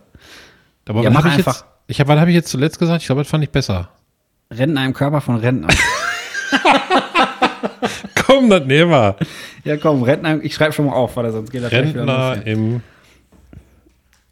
Aber 0.88 1.02
ja, 1.02 1.10
was 1.10 1.18
habe 1.18 1.28
ich 1.28 1.34
einfach. 1.34 1.56
jetzt? 1.56 1.66
Ich 1.86 2.00
hab, 2.00 2.08
was 2.08 2.18
habe 2.18 2.30
ich 2.30 2.34
jetzt 2.34 2.48
zuletzt 2.48 2.78
gesagt? 2.78 3.02
Ich 3.02 3.06
glaube, 3.06 3.20
das 3.20 3.30
fand 3.30 3.44
ich 3.44 3.50
besser. 3.50 3.90
Rentner 4.50 4.86
im 4.86 4.94
Körper 4.94 5.20
von 5.20 5.36
Rentner. 5.36 5.68
komm, 8.14 8.48
das 8.48 8.64
nehmen 8.64 8.92
wir. 8.92 9.16
Ja, 9.64 9.76
komm, 9.76 10.04
Rentner. 10.04 10.42
Ich 10.42 10.54
schreibe 10.54 10.72
schon 10.72 10.86
mal 10.86 10.94
auf, 10.94 11.18
weil 11.18 11.30
sonst 11.30 11.50
geht 11.50 11.62
das 11.62 11.70
Rentner 11.70 12.46
im. 12.46 12.80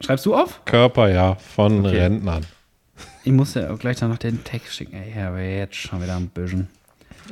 Schreibst 0.01 0.25
du 0.25 0.35
auf? 0.35 0.65
Körper, 0.65 1.11
ja, 1.11 1.35
von 1.35 1.85
okay. 1.85 1.99
Rentnern. 1.99 2.47
Ich 3.25 3.33
muss 3.33 3.55
ja 3.55 3.71
auch 3.71 3.79
gleich 3.79 4.01
noch 4.01 4.19
den 4.19 4.43
Text 4.43 4.75
schicken. 4.75 4.97
Ey, 4.97 5.23
aber 5.23 5.41
jetzt 5.41 5.77
schon 5.77 6.03
wieder 6.03 6.17
ein 6.17 6.29
bisschen. 6.29 6.69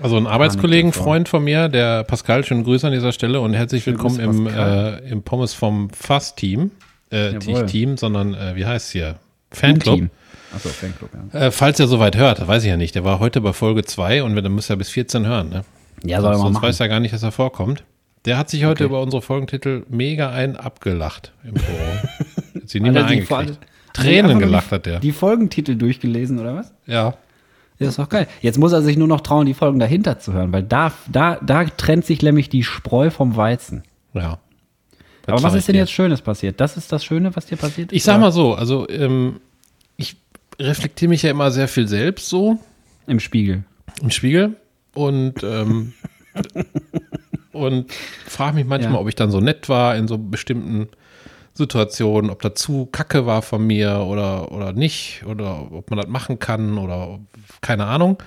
Also 0.00 0.16
ein 0.16 0.26
Arbeitskollegen, 0.26 0.92
Freund 0.92 1.28
von 1.28 1.42
mir, 1.42 1.68
der 1.68 2.04
Pascal, 2.04 2.44
schönen 2.44 2.62
Grüße 2.62 2.86
an 2.86 2.92
dieser 2.92 3.12
Stelle 3.12 3.40
und 3.40 3.54
herzlich 3.54 3.84
willkommen 3.86 4.20
im, 4.20 4.46
äh, 4.46 4.98
im 5.10 5.22
Pommes 5.22 5.52
vom 5.52 5.90
Fass-Team. 5.90 6.70
Äh, 7.10 7.32
nicht 7.32 7.66
Team, 7.66 7.96
sondern 7.96 8.34
äh, 8.34 8.54
wie 8.54 8.64
heißt 8.64 8.86
es 8.86 8.92
hier? 8.92 9.16
Fanclub. 9.50 10.08
Achso, 10.54 10.68
Fanclub, 10.68 11.10
ja. 11.32 11.40
Äh, 11.40 11.50
falls 11.50 11.80
er 11.80 11.88
soweit 11.88 12.16
hört, 12.16 12.46
weiß 12.46 12.62
ich 12.62 12.68
ja 12.68 12.76
nicht. 12.76 12.94
Der 12.94 13.04
war 13.04 13.18
heute 13.18 13.40
bei 13.40 13.52
Folge 13.52 13.84
2 13.84 14.22
und 14.22 14.36
dann 14.36 14.52
muss 14.52 14.70
er 14.70 14.76
bis 14.76 14.90
14 14.90 15.26
hören, 15.26 15.48
ne? 15.48 15.64
Ja, 16.04 16.20
soll 16.20 16.32
er 16.32 16.38
mal 16.38 16.44
Sonst 16.44 16.54
machen. 16.54 16.68
weiß 16.68 16.80
er 16.80 16.88
gar 16.88 17.00
nicht, 17.00 17.12
dass 17.12 17.24
er 17.24 17.32
vorkommt. 17.32 17.82
Der 18.26 18.38
hat 18.38 18.48
sich 18.48 18.64
heute 18.64 18.84
okay. 18.84 18.92
über 18.92 19.02
unsere 19.02 19.22
Folgentitel 19.22 19.84
mega 19.88 20.30
ein 20.30 20.56
abgelacht 20.56 21.32
im 21.42 21.54
Büro. 21.54 21.66
hat 22.54 22.68
sie 22.68 22.78
nie 22.78 22.90
mehr 22.90 23.06
eingekriegt. 23.06 23.58
Tränen 23.92 24.38
gelacht 24.38 24.70
hat 24.72 24.86
der. 24.86 25.00
Die 25.00 25.12
Folgentitel 25.12 25.76
durchgelesen, 25.76 26.38
oder 26.38 26.54
was? 26.54 26.72
Ja. 26.86 27.14
Ja, 27.78 27.88
ist 27.88 27.98
doch 27.98 28.10
geil. 28.10 28.28
Jetzt 28.42 28.58
muss 28.58 28.72
er 28.72 28.82
sich 28.82 28.98
nur 28.98 29.08
noch 29.08 29.22
trauen, 29.22 29.46
die 29.46 29.54
Folgen 29.54 29.78
dahinter 29.78 30.18
zu 30.18 30.34
hören, 30.34 30.52
weil 30.52 30.62
da, 30.62 30.92
da, 31.10 31.36
da 31.36 31.64
trennt 31.64 32.04
sich 32.04 32.20
nämlich 32.20 32.50
die 32.50 32.62
Spreu 32.62 33.10
vom 33.10 33.36
Weizen. 33.36 33.84
Ja. 34.12 34.38
Aber 35.26 35.42
was 35.42 35.54
ist 35.54 35.68
denn 35.68 35.76
jetzt 35.76 35.92
Schönes 35.92 36.20
passiert? 36.20 36.60
Das 36.60 36.76
ist 36.76 36.92
das 36.92 37.04
Schöne, 37.04 37.34
was 37.36 37.46
dir 37.46 37.56
passiert 37.56 37.92
ist? 37.92 37.96
Ich 37.96 38.04
sag 38.04 38.20
mal 38.20 38.32
so, 38.32 38.54
also 38.54 38.88
ähm, 38.88 39.40
ich 39.96 40.16
reflektiere 40.58 41.08
mich 41.08 41.22
ja 41.22 41.30
immer 41.30 41.50
sehr 41.50 41.68
viel 41.68 41.88
selbst 41.88 42.28
so. 42.28 42.58
Im 43.06 43.20
Spiegel. 43.20 43.64
Im 44.02 44.10
Spiegel. 44.10 44.56
Und, 44.94 45.42
ähm, 45.42 45.94
und 47.52 47.92
frage 48.26 48.56
mich 48.56 48.66
manchmal, 48.66 48.94
ja. 48.94 49.00
ob 49.00 49.08
ich 49.08 49.14
dann 49.14 49.30
so 49.30 49.40
nett 49.40 49.68
war 49.68 49.96
in 49.96 50.08
so 50.08 50.18
bestimmten 50.18 50.88
Situation, 51.54 52.30
ob 52.30 52.42
das 52.42 52.54
zu 52.54 52.86
kacke 52.86 53.26
war 53.26 53.42
von 53.42 53.66
mir 53.66 54.06
oder, 54.06 54.52
oder 54.52 54.72
nicht, 54.72 55.24
oder 55.26 55.70
ob 55.72 55.90
man 55.90 55.98
das 55.98 56.08
machen 56.08 56.38
kann 56.38 56.78
oder 56.78 57.18
keine 57.60 57.86
Ahnung. 57.86 58.18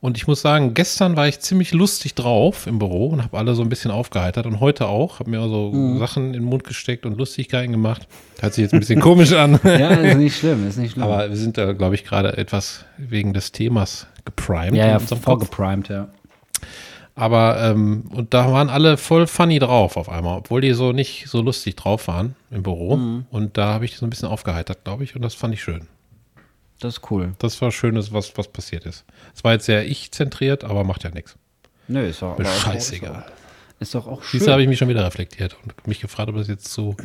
Und 0.00 0.16
ich 0.16 0.28
muss 0.28 0.40
sagen, 0.40 0.74
gestern 0.74 1.16
war 1.16 1.26
ich 1.26 1.40
ziemlich 1.40 1.72
lustig 1.72 2.14
drauf 2.14 2.68
im 2.68 2.78
Büro 2.78 3.08
und 3.08 3.24
habe 3.24 3.36
alle 3.36 3.56
so 3.56 3.62
ein 3.62 3.68
bisschen 3.68 3.90
aufgeheitert 3.90 4.46
und 4.46 4.60
heute 4.60 4.86
auch. 4.86 5.18
Habe 5.18 5.30
mir 5.30 5.40
so 5.48 5.72
mhm. 5.72 5.98
Sachen 5.98 6.26
in 6.28 6.32
den 6.34 6.44
Mund 6.44 6.62
gesteckt 6.62 7.04
und 7.04 7.18
Lustigkeiten 7.18 7.72
gemacht. 7.72 8.06
Hört 8.38 8.54
sich 8.54 8.62
jetzt 8.62 8.74
ein 8.74 8.80
bisschen 8.80 9.00
komisch 9.00 9.32
an. 9.32 9.58
ja, 9.64 9.88
ist 9.90 10.16
nicht 10.16 10.38
schlimm, 10.38 10.68
ist 10.68 10.78
nicht 10.78 10.92
schlimm. 10.92 11.02
Aber 11.02 11.28
wir 11.28 11.36
sind 11.36 11.58
da, 11.58 11.72
glaube 11.72 11.96
ich, 11.96 12.04
gerade 12.04 12.36
etwas 12.36 12.84
wegen 12.96 13.32
des 13.32 13.50
Themas 13.50 14.06
geprimed. 14.24 14.76
Ja, 14.76 14.86
ja, 14.86 14.98
vorgeprimed, 15.00 15.88
ja. 15.88 16.08
Aber, 17.18 17.60
ähm, 17.60 18.04
und 18.10 18.32
da 18.32 18.52
waren 18.52 18.68
alle 18.68 18.96
voll 18.96 19.26
funny 19.26 19.58
drauf 19.58 19.96
auf 19.96 20.08
einmal, 20.08 20.38
obwohl 20.38 20.60
die 20.60 20.72
so 20.72 20.92
nicht 20.92 21.26
so 21.26 21.42
lustig 21.42 21.74
drauf 21.74 22.06
waren 22.06 22.36
im 22.52 22.62
Büro. 22.62 22.96
Mhm. 22.96 23.26
Und 23.30 23.56
da 23.58 23.74
habe 23.74 23.84
ich 23.84 23.96
so 23.96 24.06
ein 24.06 24.10
bisschen 24.10 24.28
aufgeheitert, 24.28 24.84
glaube 24.84 25.02
ich, 25.02 25.16
und 25.16 25.22
das 25.22 25.34
fand 25.34 25.52
ich 25.52 25.60
schön. 25.60 25.88
Das 26.78 26.98
ist 26.98 27.10
cool. 27.10 27.34
Das 27.38 27.60
war 27.60 27.72
Schönes, 27.72 28.12
was, 28.12 28.36
was 28.38 28.46
passiert 28.46 28.86
ist. 28.86 29.04
Es 29.34 29.42
war 29.42 29.52
jetzt 29.52 29.66
sehr 29.66 29.84
ich-zentriert, 29.84 30.62
aber 30.62 30.84
macht 30.84 31.02
ja 31.02 31.10
nichts. 31.10 31.34
Nö, 31.88 32.06
ist 32.06 32.22
auch. 32.22 32.38
Scheißegal. 32.40 33.26
Ist 33.80 33.96
doch 33.96 34.06
auch 34.06 34.22
schön. 34.22 34.38
Siehst 34.38 34.50
habe 34.50 34.62
ich 34.62 34.68
mich 34.68 34.78
schon 34.78 34.88
wieder 34.88 35.04
reflektiert 35.04 35.56
und 35.64 35.88
mich 35.88 36.00
gefragt, 36.00 36.28
ob 36.28 36.36
das 36.36 36.46
jetzt 36.46 36.68
so 36.68 36.96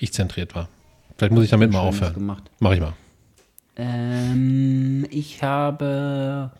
ich-zentriert 0.00 0.56
war. 0.56 0.68
Vielleicht 1.16 1.32
muss 1.32 1.44
ich 1.44 1.50
damit 1.50 1.70
mal 1.70 1.80
aufhören. 1.80 2.14
Gemacht. 2.14 2.50
Mach 2.58 2.72
ich 2.72 2.80
mal. 2.80 2.94
Ähm, 3.76 5.06
ich 5.10 5.44
habe. 5.44 6.50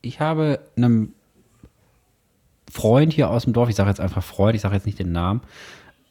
Ich 0.00 0.20
habe 0.20 0.60
einem 0.76 1.12
Freund 2.70 3.12
hier 3.12 3.30
aus 3.30 3.44
dem 3.44 3.52
Dorf, 3.52 3.68
ich 3.68 3.76
sage 3.76 3.90
jetzt 3.90 4.00
einfach 4.00 4.22
Freund, 4.22 4.54
ich 4.54 4.62
sage 4.62 4.74
jetzt 4.74 4.86
nicht 4.86 4.98
den 4.98 5.12
Namen, 5.12 5.40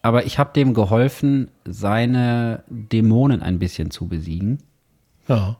aber 0.01 0.25
ich 0.25 0.39
habe 0.39 0.53
dem 0.53 0.73
geholfen, 0.73 1.49
seine 1.65 2.63
Dämonen 2.69 3.41
ein 3.41 3.59
bisschen 3.59 3.91
zu 3.91 4.07
besiegen. 4.07 4.59
Ja. 5.27 5.57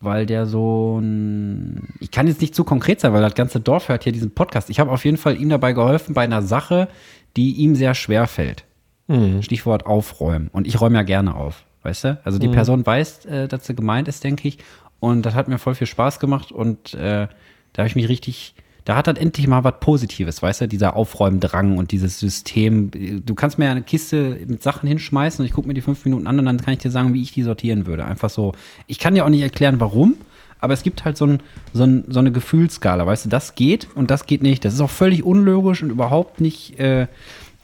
Weil 0.00 0.26
der 0.26 0.46
so 0.46 0.98
ein. 1.00 1.88
Ich 1.98 2.10
kann 2.10 2.28
jetzt 2.28 2.40
nicht 2.40 2.54
zu 2.54 2.62
konkret 2.62 3.00
sein, 3.00 3.12
weil 3.12 3.22
das 3.22 3.34
ganze 3.34 3.60
Dorf 3.60 3.88
hört 3.88 4.04
hier 4.04 4.12
diesen 4.12 4.30
Podcast. 4.30 4.70
Ich 4.70 4.78
habe 4.78 4.92
auf 4.92 5.04
jeden 5.04 5.16
Fall 5.16 5.40
ihm 5.40 5.48
dabei 5.48 5.72
geholfen 5.72 6.14
bei 6.14 6.22
einer 6.22 6.42
Sache, 6.42 6.88
die 7.36 7.54
ihm 7.54 7.74
sehr 7.74 7.94
schwer 7.94 8.28
fällt. 8.28 8.64
Mhm. 9.08 9.42
Stichwort 9.42 9.86
aufräumen. 9.86 10.50
Und 10.52 10.66
ich 10.66 10.80
räume 10.80 10.96
ja 10.96 11.02
gerne 11.02 11.34
auf, 11.34 11.64
weißt 11.82 12.04
du? 12.04 12.20
Also 12.24 12.38
die 12.38 12.48
mhm. 12.48 12.52
Person 12.52 12.86
weiß, 12.86 13.24
äh, 13.26 13.48
dass 13.48 13.66
sie 13.66 13.74
gemeint 13.74 14.06
ist, 14.06 14.22
denke 14.22 14.46
ich. 14.46 14.58
Und 15.00 15.22
das 15.22 15.34
hat 15.34 15.48
mir 15.48 15.58
voll 15.58 15.74
viel 15.74 15.86
Spaß 15.86 16.20
gemacht 16.20 16.52
und 16.52 16.94
äh, 16.94 17.28
da 17.72 17.82
habe 17.82 17.88
ich 17.88 17.96
mich 17.96 18.08
richtig 18.08 18.54
da 18.88 18.96
hat 18.96 19.06
dann 19.06 19.16
endlich 19.16 19.46
mal 19.46 19.64
was 19.64 19.74
Positives, 19.80 20.42
weißt 20.42 20.62
du, 20.62 20.66
dieser 20.66 20.96
Aufräumdrang 20.96 21.76
und 21.76 21.92
dieses 21.92 22.18
System. 22.18 22.90
Du 23.22 23.34
kannst 23.34 23.58
mir 23.58 23.70
eine 23.70 23.82
Kiste 23.82 24.38
mit 24.46 24.62
Sachen 24.62 24.88
hinschmeißen 24.88 25.42
und 25.42 25.46
ich 25.46 25.52
gucke 25.52 25.68
mir 25.68 25.74
die 25.74 25.82
fünf 25.82 26.06
Minuten 26.06 26.26
an 26.26 26.38
und 26.38 26.46
dann 26.46 26.56
kann 26.56 26.72
ich 26.72 26.80
dir 26.80 26.90
sagen, 26.90 27.12
wie 27.12 27.20
ich 27.20 27.30
die 27.30 27.42
sortieren 27.42 27.84
würde. 27.84 28.06
Einfach 28.06 28.30
so. 28.30 28.54
Ich 28.86 28.98
kann 28.98 29.14
dir 29.14 29.26
auch 29.26 29.28
nicht 29.28 29.42
erklären, 29.42 29.78
warum, 29.78 30.14
aber 30.58 30.72
es 30.72 30.82
gibt 30.82 31.04
halt 31.04 31.18
so, 31.18 31.26
ein, 31.26 31.40
so, 31.74 31.82
ein, 31.82 32.04
so 32.08 32.18
eine 32.18 32.32
Gefühlsskala, 32.32 33.04
weißt 33.04 33.26
du, 33.26 33.28
das 33.28 33.54
geht 33.54 33.88
und 33.94 34.10
das 34.10 34.24
geht 34.24 34.40
nicht. 34.42 34.64
Das 34.64 34.72
ist 34.72 34.80
auch 34.80 34.88
völlig 34.88 35.22
unlogisch 35.22 35.82
und 35.82 35.90
überhaupt 35.90 36.40
nicht, 36.40 36.80
äh, 36.80 37.08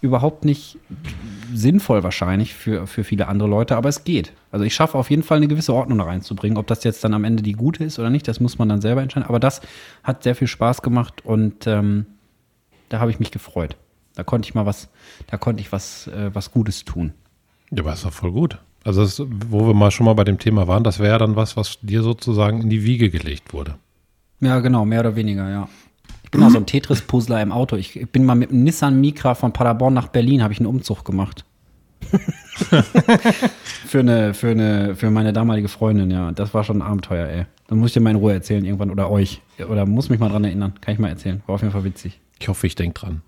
überhaupt 0.05 0.45
nicht 0.45 0.79
sinnvoll 1.53 2.03
wahrscheinlich 2.03 2.53
für, 2.53 2.87
für 2.87 3.05
viele 3.05 3.27
andere 3.27 3.49
Leute, 3.49 3.75
aber 3.77 3.89
es 3.89 4.05
geht. 4.05 4.35
Also 4.53 4.65
ich 4.65 4.75
schaffe 4.75 4.99
auf 4.99 5.09
jeden 5.09 5.23
Fall 5.23 5.39
eine 5.39 5.49
gewisse 5.49 5.73
Ordnung 5.73 5.99
da 5.99 6.05
reinzubringen. 6.05 6.59
Ob 6.59 6.67
das 6.67 6.85
jetzt 6.85 7.03
dann 7.05 7.15
am 7.15 7.25
Ende 7.25 7.43
die 7.43 7.53
gute 7.53 7.83
ist 7.85 7.99
oder 7.99 8.11
nicht, 8.11 8.29
das 8.29 8.39
muss 8.39 8.59
man 8.59 8.69
dann 8.69 8.83
selber 8.83 9.01
entscheiden. 9.01 9.27
Aber 9.27 9.41
das 9.41 9.63
hat 10.03 10.23
sehr 10.23 10.35
viel 10.35 10.47
Spaß 10.47 10.83
gemacht 10.83 11.25
und 11.25 11.67
ähm, 11.67 12.05
da 12.91 13.01
habe 13.01 13.11
ich 13.11 13.19
mich 13.19 13.31
gefreut. 13.31 13.77
Da 14.15 14.25
konnte 14.25 14.47
ich 14.47 14.55
mal 14.55 14.67
was, 14.67 14.91
da 15.27 15.39
konnte 15.39 15.63
ich 15.63 15.73
was, 15.73 16.07
äh, 16.09 16.31
was 16.35 16.53
Gutes 16.53 16.85
tun. 16.85 17.15
Ja, 17.71 17.83
aber 17.83 17.95
ist 17.95 18.05
doch 18.05 18.13
voll 18.13 18.33
gut. 18.33 18.59
Also 18.85 19.03
das, 19.03 19.23
wo 19.49 19.67
wir 19.67 19.75
mal 19.75 19.91
schon 19.91 20.05
mal 20.05 20.13
bei 20.13 20.25
dem 20.25 20.39
Thema 20.39 20.69
waren, 20.69 20.85
das 20.85 20.99
wäre 20.99 21.13
ja 21.13 21.19
dann 21.19 21.35
was, 21.35 21.57
was 21.57 21.79
dir 21.81 22.03
sozusagen 22.03 22.61
in 22.61 22.69
die 22.69 22.85
Wiege 22.85 23.09
gelegt 23.09 23.55
wurde. 23.55 23.77
Ja, 24.41 24.61
genau, 24.61 24.85
mehr 24.85 25.01
oder 25.01 25.17
weniger, 25.17 25.49
ja 25.49 25.69
bin 26.35 26.43
auch 26.43 26.51
so 26.51 26.59
ein 26.59 26.67
Tetris-Puzzler 26.67 27.41
im 27.43 27.53
Auto. 27.53 27.77
Ich 27.77 28.07
bin 28.13 28.25
mal 28.25 28.35
mit 28.35 28.51
einem 28.51 28.65
Nissan 28.65 29.01
Micra 29.01 29.35
von 29.35 29.53
Paderborn 29.53 29.95
nach 29.95 30.09
Berlin, 30.09 30.43
habe 30.43 30.53
ich 30.53 30.59
einen 30.61 30.67
Umzug 30.67 31.05
gemacht. 31.05 31.45
für, 33.87 34.01
eine, 34.01 34.35
für, 34.35 34.51
eine, 34.51 34.95
für 34.95 35.11
meine 35.11 35.33
damalige 35.33 35.69
Freundin, 35.69 36.11
ja. 36.11 36.33
Das 36.33 36.53
war 36.55 36.65
schon 36.65 36.79
ein 36.79 36.83
Abenteuer, 36.83 37.27
ey. 37.29 37.47
Dann 37.69 37.79
muss 37.79 37.91
ich 37.91 37.95
dir 37.95 38.01
mal 38.01 38.11
in 38.11 38.17
Ruhe 38.17 38.33
erzählen 38.35 38.65
irgendwann 38.65 38.91
oder 38.91 39.11
euch. 39.11 39.41
Oder 39.71 39.87
muss 39.87 40.11
mich 40.11 40.21
mal 40.21 40.29
dran 40.29 40.45
erinnern. 40.45 40.75
Kann 40.81 40.95
ich 40.95 41.01
mal 41.01 41.09
erzählen. 41.09 41.43
War 41.47 41.55
auf 41.55 41.63
jeden 41.63 41.73
Fall 41.73 41.85
witzig. 41.85 42.21
Ich 42.39 42.49
hoffe, 42.49 42.67
ich 42.67 42.75
denke 42.75 43.01
dran. 43.01 43.23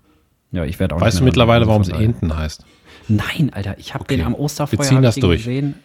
Ja, 0.51 0.63
ich 0.63 0.79
werde 0.79 0.95
auch 0.95 1.01
Weißt 1.01 1.19
du 1.19 1.23
mittlerweile, 1.23 1.61
dran 1.61 1.69
warum 1.69 1.81
es 1.81 1.89
Enten 1.89 2.37
heißt? 2.37 2.65
Nein, 3.07 3.51
Alter, 3.53 3.77
ich 3.79 3.93
habe 3.93 4.03
Okay. 4.03 4.17
den 4.17 4.25
am 4.25 4.35
Osterfeuer 4.35 4.79
Wir 4.79 4.85
ziehen 4.85 5.01
das 5.01 5.15
durch. 5.15 5.39
gesehen. 5.39 5.75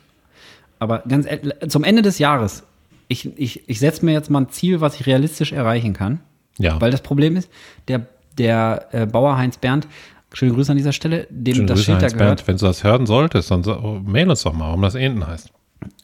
Aber 0.78 1.00
ganz 1.08 1.26
ehrlich, 1.26 1.54
zum 1.68 1.84
Ende 1.84 2.02
des 2.02 2.18
Jahres, 2.18 2.64
ich, 3.08 3.30
ich, 3.38 3.68
ich 3.68 3.78
setze 3.78 4.04
mir 4.04 4.12
jetzt 4.12 4.30
mal 4.30 4.40
ein 4.40 4.48
Ziel, 4.50 4.80
was 4.80 4.98
ich 4.98 5.06
realistisch 5.06 5.52
erreichen 5.52 5.92
kann. 5.92 6.20
Ja. 6.58 6.80
Weil 6.80 6.90
das 6.90 7.00
Problem 7.02 7.36
ist, 7.36 7.48
der, 7.88 8.06
der 8.38 8.86
äh, 8.92 9.06
Bauer 9.06 9.36
Heinz 9.36 9.56
Bernd, 9.56 9.86
schöne 10.32 10.52
Grüße 10.52 10.72
an 10.72 10.78
dieser 10.78 10.92
Stelle, 10.92 11.26
dem 11.30 11.54
Schöne 11.54 11.66
das 11.66 11.76
Grüße, 11.76 11.84
Schild 11.84 11.98
da 11.98 12.02
Heinz 12.04 12.12
gehört, 12.14 12.36
Bernd. 12.36 12.48
Wenn 12.48 12.56
du 12.56 12.66
das 12.66 12.84
hören 12.84 13.06
solltest, 13.06 13.50
dann 13.50 13.62
so, 13.64 14.00
mail 14.04 14.30
uns 14.30 14.42
doch 14.42 14.52
mal, 14.52 14.66
warum 14.66 14.82
das 14.82 14.94
Enten 14.94 15.26
heißt. 15.26 15.50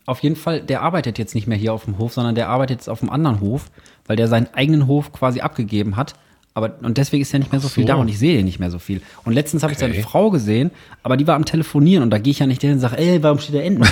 auf 0.06 0.20
jeden 0.20 0.36
Fall, 0.36 0.60
der 0.60 0.82
arbeitet 0.82 1.18
jetzt 1.18 1.34
nicht 1.34 1.46
mehr 1.46 1.58
hier 1.58 1.72
auf 1.72 1.84
dem 1.84 1.98
Hof, 1.98 2.14
sondern 2.14 2.34
der 2.34 2.48
arbeitet 2.48 2.78
jetzt 2.78 2.88
auf 2.88 3.02
einem 3.02 3.10
anderen 3.10 3.40
Hof, 3.40 3.70
weil 4.06 4.16
der 4.16 4.28
seinen 4.28 4.48
eigenen 4.54 4.86
Hof 4.86 5.12
quasi 5.12 5.40
abgegeben 5.40 5.96
hat. 5.96 6.14
Aber, 6.54 6.74
und 6.82 6.98
deswegen 6.98 7.22
ist 7.22 7.32
er 7.32 7.38
nicht 7.38 7.52
mehr 7.52 7.60
so 7.60 7.68
viel 7.68 7.84
so. 7.84 7.88
da 7.88 7.94
und 7.94 8.08
ich 8.08 8.18
sehe 8.18 8.40
ihn 8.40 8.44
nicht 8.44 8.58
mehr 8.58 8.70
so 8.70 8.80
viel. 8.80 9.00
Und 9.24 9.32
letztens 9.32 9.62
habe 9.62 9.72
ich 9.72 9.78
Okay. 9.78 9.92
seine 9.92 10.02
Frau 10.02 10.30
gesehen, 10.30 10.72
aber 11.04 11.16
die 11.16 11.26
war 11.28 11.36
am 11.36 11.44
Telefonieren 11.44 12.02
und 12.02 12.10
da 12.10 12.18
gehe 12.18 12.32
ich 12.32 12.40
ja 12.40 12.46
nicht 12.46 12.62
hin 12.62 12.72
und 12.72 12.80
sage, 12.80 12.98
ey, 12.98 13.22
warum 13.22 13.38
steht 13.38 13.54
da 13.54 13.60
Enten? 13.60 13.84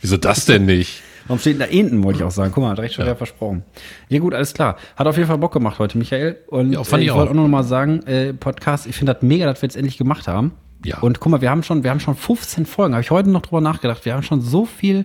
Wieso 0.00 0.16
das 0.16 0.44
denn 0.46 0.66
nicht? 0.66 1.02
Warum 1.26 1.38
steht 1.38 1.60
da 1.60 1.64
Enten, 1.64 2.02
wollte 2.02 2.18
ich 2.20 2.24
auch 2.24 2.30
sagen. 2.30 2.52
Guck 2.54 2.62
mal, 2.64 2.70
hat 2.70 2.78
recht 2.78 2.94
schon 2.94 3.04
wieder 3.04 3.16
versprochen. 3.16 3.62
Ja 4.08 4.18
gut, 4.18 4.34
alles 4.34 4.54
klar. 4.54 4.76
Hat 4.96 5.06
auf 5.06 5.16
jeden 5.16 5.28
Fall 5.28 5.38
Bock 5.38 5.52
gemacht 5.52 5.78
heute, 5.78 5.98
Michael. 5.98 6.38
Und 6.48 6.72
Ja, 6.72 6.84
fand 6.84 7.00
äh, 7.00 7.04
ich 7.04 7.10
ich 7.10 7.14
wollte 7.16 7.30
auch. 7.30 7.34
noch 7.36 7.48
mal 7.48 7.62
sagen, 7.64 8.02
äh, 8.06 8.32
Podcast, 8.32 8.86
ich 8.86 8.96
finde 8.96 9.14
das 9.14 9.22
mega, 9.22 9.46
dass 9.46 9.62
wir 9.62 9.66
jetzt 9.66 9.76
endlich 9.76 9.98
gemacht 9.98 10.28
haben. 10.28 10.52
Ja. 10.84 10.98
Und 10.98 11.20
guck 11.20 11.30
mal, 11.30 11.40
wir 11.40 11.50
haben 11.50 11.62
schon, 11.62 11.84
wir 11.84 11.90
haben 11.90 12.00
schon 12.00 12.16
15 12.16 12.66
Folgen. 12.66 12.94
Habe 12.94 13.02
ich 13.02 13.10
heute 13.10 13.30
noch 13.30 13.42
drüber 13.42 13.60
nachgedacht. 13.60 14.04
Wir 14.04 14.14
haben 14.14 14.22
schon 14.24 14.40
so 14.40 14.64
viel, 14.66 15.04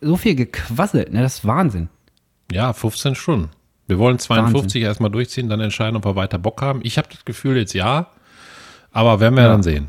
so 0.00 0.16
viel 0.16 0.34
gequasselt. 0.34 1.12
Ne, 1.12 1.20
das 1.22 1.36
ist 1.38 1.46
Wahnsinn. 1.46 1.88
Ja, 2.50 2.72
15 2.72 3.14
Stunden. 3.14 3.50
Wir 3.88 3.98
wollen 3.98 4.18
52 4.18 4.82
erstmal 4.82 5.10
durchziehen, 5.10 5.48
dann 5.50 5.60
entscheiden, 5.60 5.96
ob 5.96 6.04
wir 6.06 6.16
weiter 6.16 6.38
Bock 6.38 6.62
haben. 6.62 6.80
Ich 6.82 6.96
habe 6.96 7.08
das 7.10 7.24
Gefühl 7.26 7.56
jetzt 7.58 7.74
ja, 7.74 8.06
aber 8.90 9.20
werden 9.20 9.34
wir 9.34 9.42
Ja. 9.42 9.48
dann 9.48 9.62
sehen. 9.62 9.88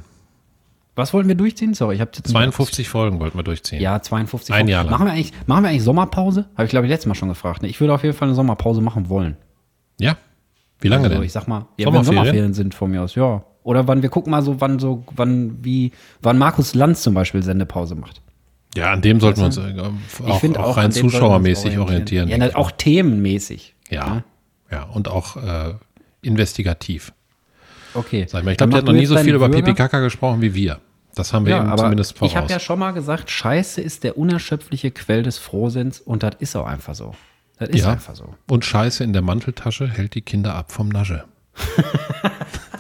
Was 0.96 1.14
wollten 1.14 1.28
wir 1.28 1.36
durchziehen? 1.36 1.74
Sorry, 1.74 1.96
ich 1.96 2.02
habe 2.02 2.12
jetzt 2.14 2.28
52 2.28 2.88
Folgen 2.88 3.20
wollten 3.20 3.38
wir 3.38 3.44
durchziehen. 3.44 3.82
Ja, 3.82 4.02
52. 4.02 4.54
Ein 4.54 4.60
Folgen. 4.60 4.70
Jahr 4.70 4.84
lang. 4.84 4.92
Machen 4.92 5.06
wir 5.08 5.14
eigentlich, 5.14 5.32
machen 5.48 5.64
wir 5.64 5.70
eigentlich 5.70 5.84
Sommerpause? 5.84 6.46
Habe 6.56 6.66
ich 6.66 6.70
glaube 6.70 6.86
ich 6.86 6.92
letztes 6.92 7.08
Mal 7.08 7.16
schon 7.16 7.30
gefragt. 7.30 7.64
Ne? 7.64 7.68
Ich 7.70 7.80
würde 7.80 7.94
auf 7.94 8.04
jeden 8.04 8.16
Fall 8.16 8.28
eine 8.28 8.36
Sommerpause 8.36 8.82
machen 8.82 9.10
wollen. 9.10 9.38
Ja? 10.00 10.18
Wie 10.80 10.90
lange 10.90 11.06
also, 11.06 11.16
denn? 11.16 11.24
Ich 11.24 11.32
sag 11.32 11.48
mal, 11.48 11.66
ja, 11.78 11.86
Sommerferien? 11.86 11.96
wenn 11.96 12.04
Sommerferien 12.04 12.54
sind 12.54 12.76
von 12.76 12.92
mir 12.92 13.02
aus, 13.02 13.16
ja. 13.16 13.44
Oder 13.64 13.88
wann 13.88 14.02
wir 14.02 14.10
gucken 14.10 14.32
mal 14.32 14.44
so, 14.44 14.60
wann 14.62 14.78
so, 14.78 15.04
wann 15.16 15.64
wie, 15.64 15.94
wann 16.22 16.38
Markus 16.38 16.76
Lanz 16.76 17.02
zum 17.02 17.14
Beispiel 17.14 17.42
Sendepause 17.42 17.96
macht. 17.96 18.22
Ja, 18.76 18.92
an 18.92 19.02
dem 19.02 19.20
sollten 19.20 19.40
wir 19.40 19.46
uns 19.46 19.58
äh, 19.58 19.72
Ich 20.26 20.32
auch, 20.32 20.40
finde 20.40 20.60
auch 20.60 20.78
an 20.78 20.84
rein 20.84 20.92
zuschauermäßig 20.92 21.78
orientieren. 21.78 22.28
Ja, 22.28 22.38
na, 22.38 22.56
auch 22.56 22.72
themenmäßig. 22.72 23.76
ja. 23.90 24.24
ja, 24.70 24.84
und 24.84 25.08
auch 25.08 25.38
äh, 25.38 25.76
investigativ. 26.22 27.14
Okay. 27.94 28.26
Sag 28.28 28.40
ich 28.40 28.46
mal, 28.46 28.52
ich 28.52 28.58
glaube, 28.58 28.72
der 28.72 28.80
hat 28.80 28.86
noch 28.86 28.94
nie 28.94 29.06
so 29.06 29.18
viel 29.18 29.36
über. 29.36 29.50
Pipi 29.50 29.74
Kaka 29.74 30.00
gesprochen 30.00 30.42
wie 30.42 30.54
wir. 30.54 30.80
Das 31.16 31.32
haben 31.32 31.46
wir 31.46 31.56
Ja, 31.58 31.64
aber 31.66 31.84
zumindest 31.84 32.18
voraus. 32.18 32.32
ich 32.32 32.38
habe 32.38 32.48
ja 32.52 32.60
schon 32.60 32.80
mal 32.80 32.92
gesagt, 32.92 33.30
Scheiße 33.30 33.82
ist 33.82 34.04
der 34.04 34.18
unerschöpfliche 34.18 34.90
Quell 34.92 35.22
des 35.24 35.38
Frohsinns 35.38 36.00
und 36.00 36.24
das 36.24 36.34
ist 36.40 36.56
auch 36.56 36.66
einfach 36.66 36.96
so. 36.96 37.14
Das 37.60 37.70
ist 37.70 37.82
Ja. 37.82 37.92
einfach 37.92 38.16
so. 38.16 38.34
und 38.50 38.66
Scheiße 38.66 39.04
in 39.04 39.14
der 39.14 39.22
Manteltasche 39.22 39.88
hält 39.88 40.16
die 40.16 40.22
Kinder 40.22 40.56
ab 40.56 40.72
vom 40.72 40.90
Nasche. 40.90 41.26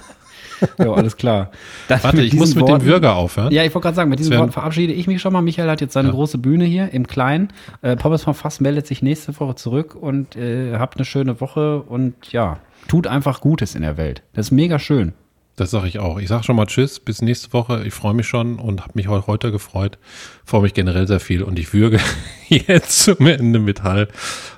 Ja, 0.78 0.92
alles 0.94 1.18
klar. 1.18 1.52
Dann 1.88 2.04
Warte, 2.04 2.22
ich 2.22 2.34
muss 2.34 2.56
mit 2.56 2.66
dem 2.68 2.72
Worten- 2.74 2.86
Würger 2.86 3.16
aufhören. 3.16 3.52
Ja, 3.54 3.64
ich 3.64 3.74
wollte 3.74 3.84
gerade 3.86 3.96
sagen, 3.96 4.10
mit 4.10 4.20
diesen 4.20 4.38
Worten 4.38 4.52
verabschiede 4.52 4.94
ich 4.94 5.08
mich 5.08 5.22
schon 5.22 5.34
mal. 5.34 5.42
Michael 5.42 5.70
hat 5.70 5.82
jetzt 5.82 5.94
seine 5.94 6.12
große 6.12 6.38
Bühne 6.38 6.66
hier 6.66 6.92
im 6.94 7.08
Kleinen. 7.08 7.50
Äh, 7.82 7.96
Pommes 7.96 8.24
vom 8.24 8.34
Fass 8.36 8.60
meldet 8.60 8.88
sich 8.88 9.02
nächste 9.02 9.40
Woche 9.40 9.56
zurück 9.56 9.96
und 9.96 10.36
äh, 10.36 10.76
habt 10.78 10.98
eine 10.98 11.06
schöne 11.06 11.40
Woche 11.42 11.82
und 11.82 12.32
ja, 12.32 12.60
tut 12.88 13.08
einfach 13.08 13.42
Gutes 13.42 13.76
in 13.76 13.82
der 13.82 13.98
Welt. 13.98 14.22
Das 14.34 14.48
ist 14.48 14.52
mega 14.52 14.80
schön. 14.80 15.14
Das 15.56 15.70
sage 15.70 15.88
ich 15.88 16.00
auch. 16.00 16.18
Ich 16.20 16.30
sage 16.30 16.44
schon 16.44 16.56
mal 16.56 16.66
Tschüss, 16.66 17.00
bis 17.00 17.22
nächste 17.22 17.54
Woche. 17.54 17.84
Ich 17.86 17.94
freue 17.94 18.16
mich 18.16 18.28
schon 18.28 18.58
und 18.58 18.82
habe 18.82 18.94
mich 18.96 19.08
heute 19.08 19.52
gefreut. 19.52 20.00
Freue 20.46 20.64
mich 20.64 20.74
generell 20.74 21.06
sehr 21.08 21.20
viel 21.20 21.44
und 21.44 21.60
ich 21.60 21.74
würge 21.74 22.00
jetzt 22.48 23.04
zum 23.04 23.28
Ende 23.28 23.60
mit 23.60 23.84
Hall. 23.84 24.08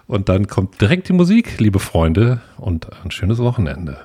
Und 0.08 0.30
dann 0.30 0.47
kommt 0.47 0.80
direkt 0.80 1.10
die 1.10 1.14
Musik, 1.14 1.60
liebe 1.60 1.80
Freunde, 1.80 2.39
und 2.58 2.88
ein 3.03 3.12
schönes 3.12 3.39
Wochenende. 3.39 3.97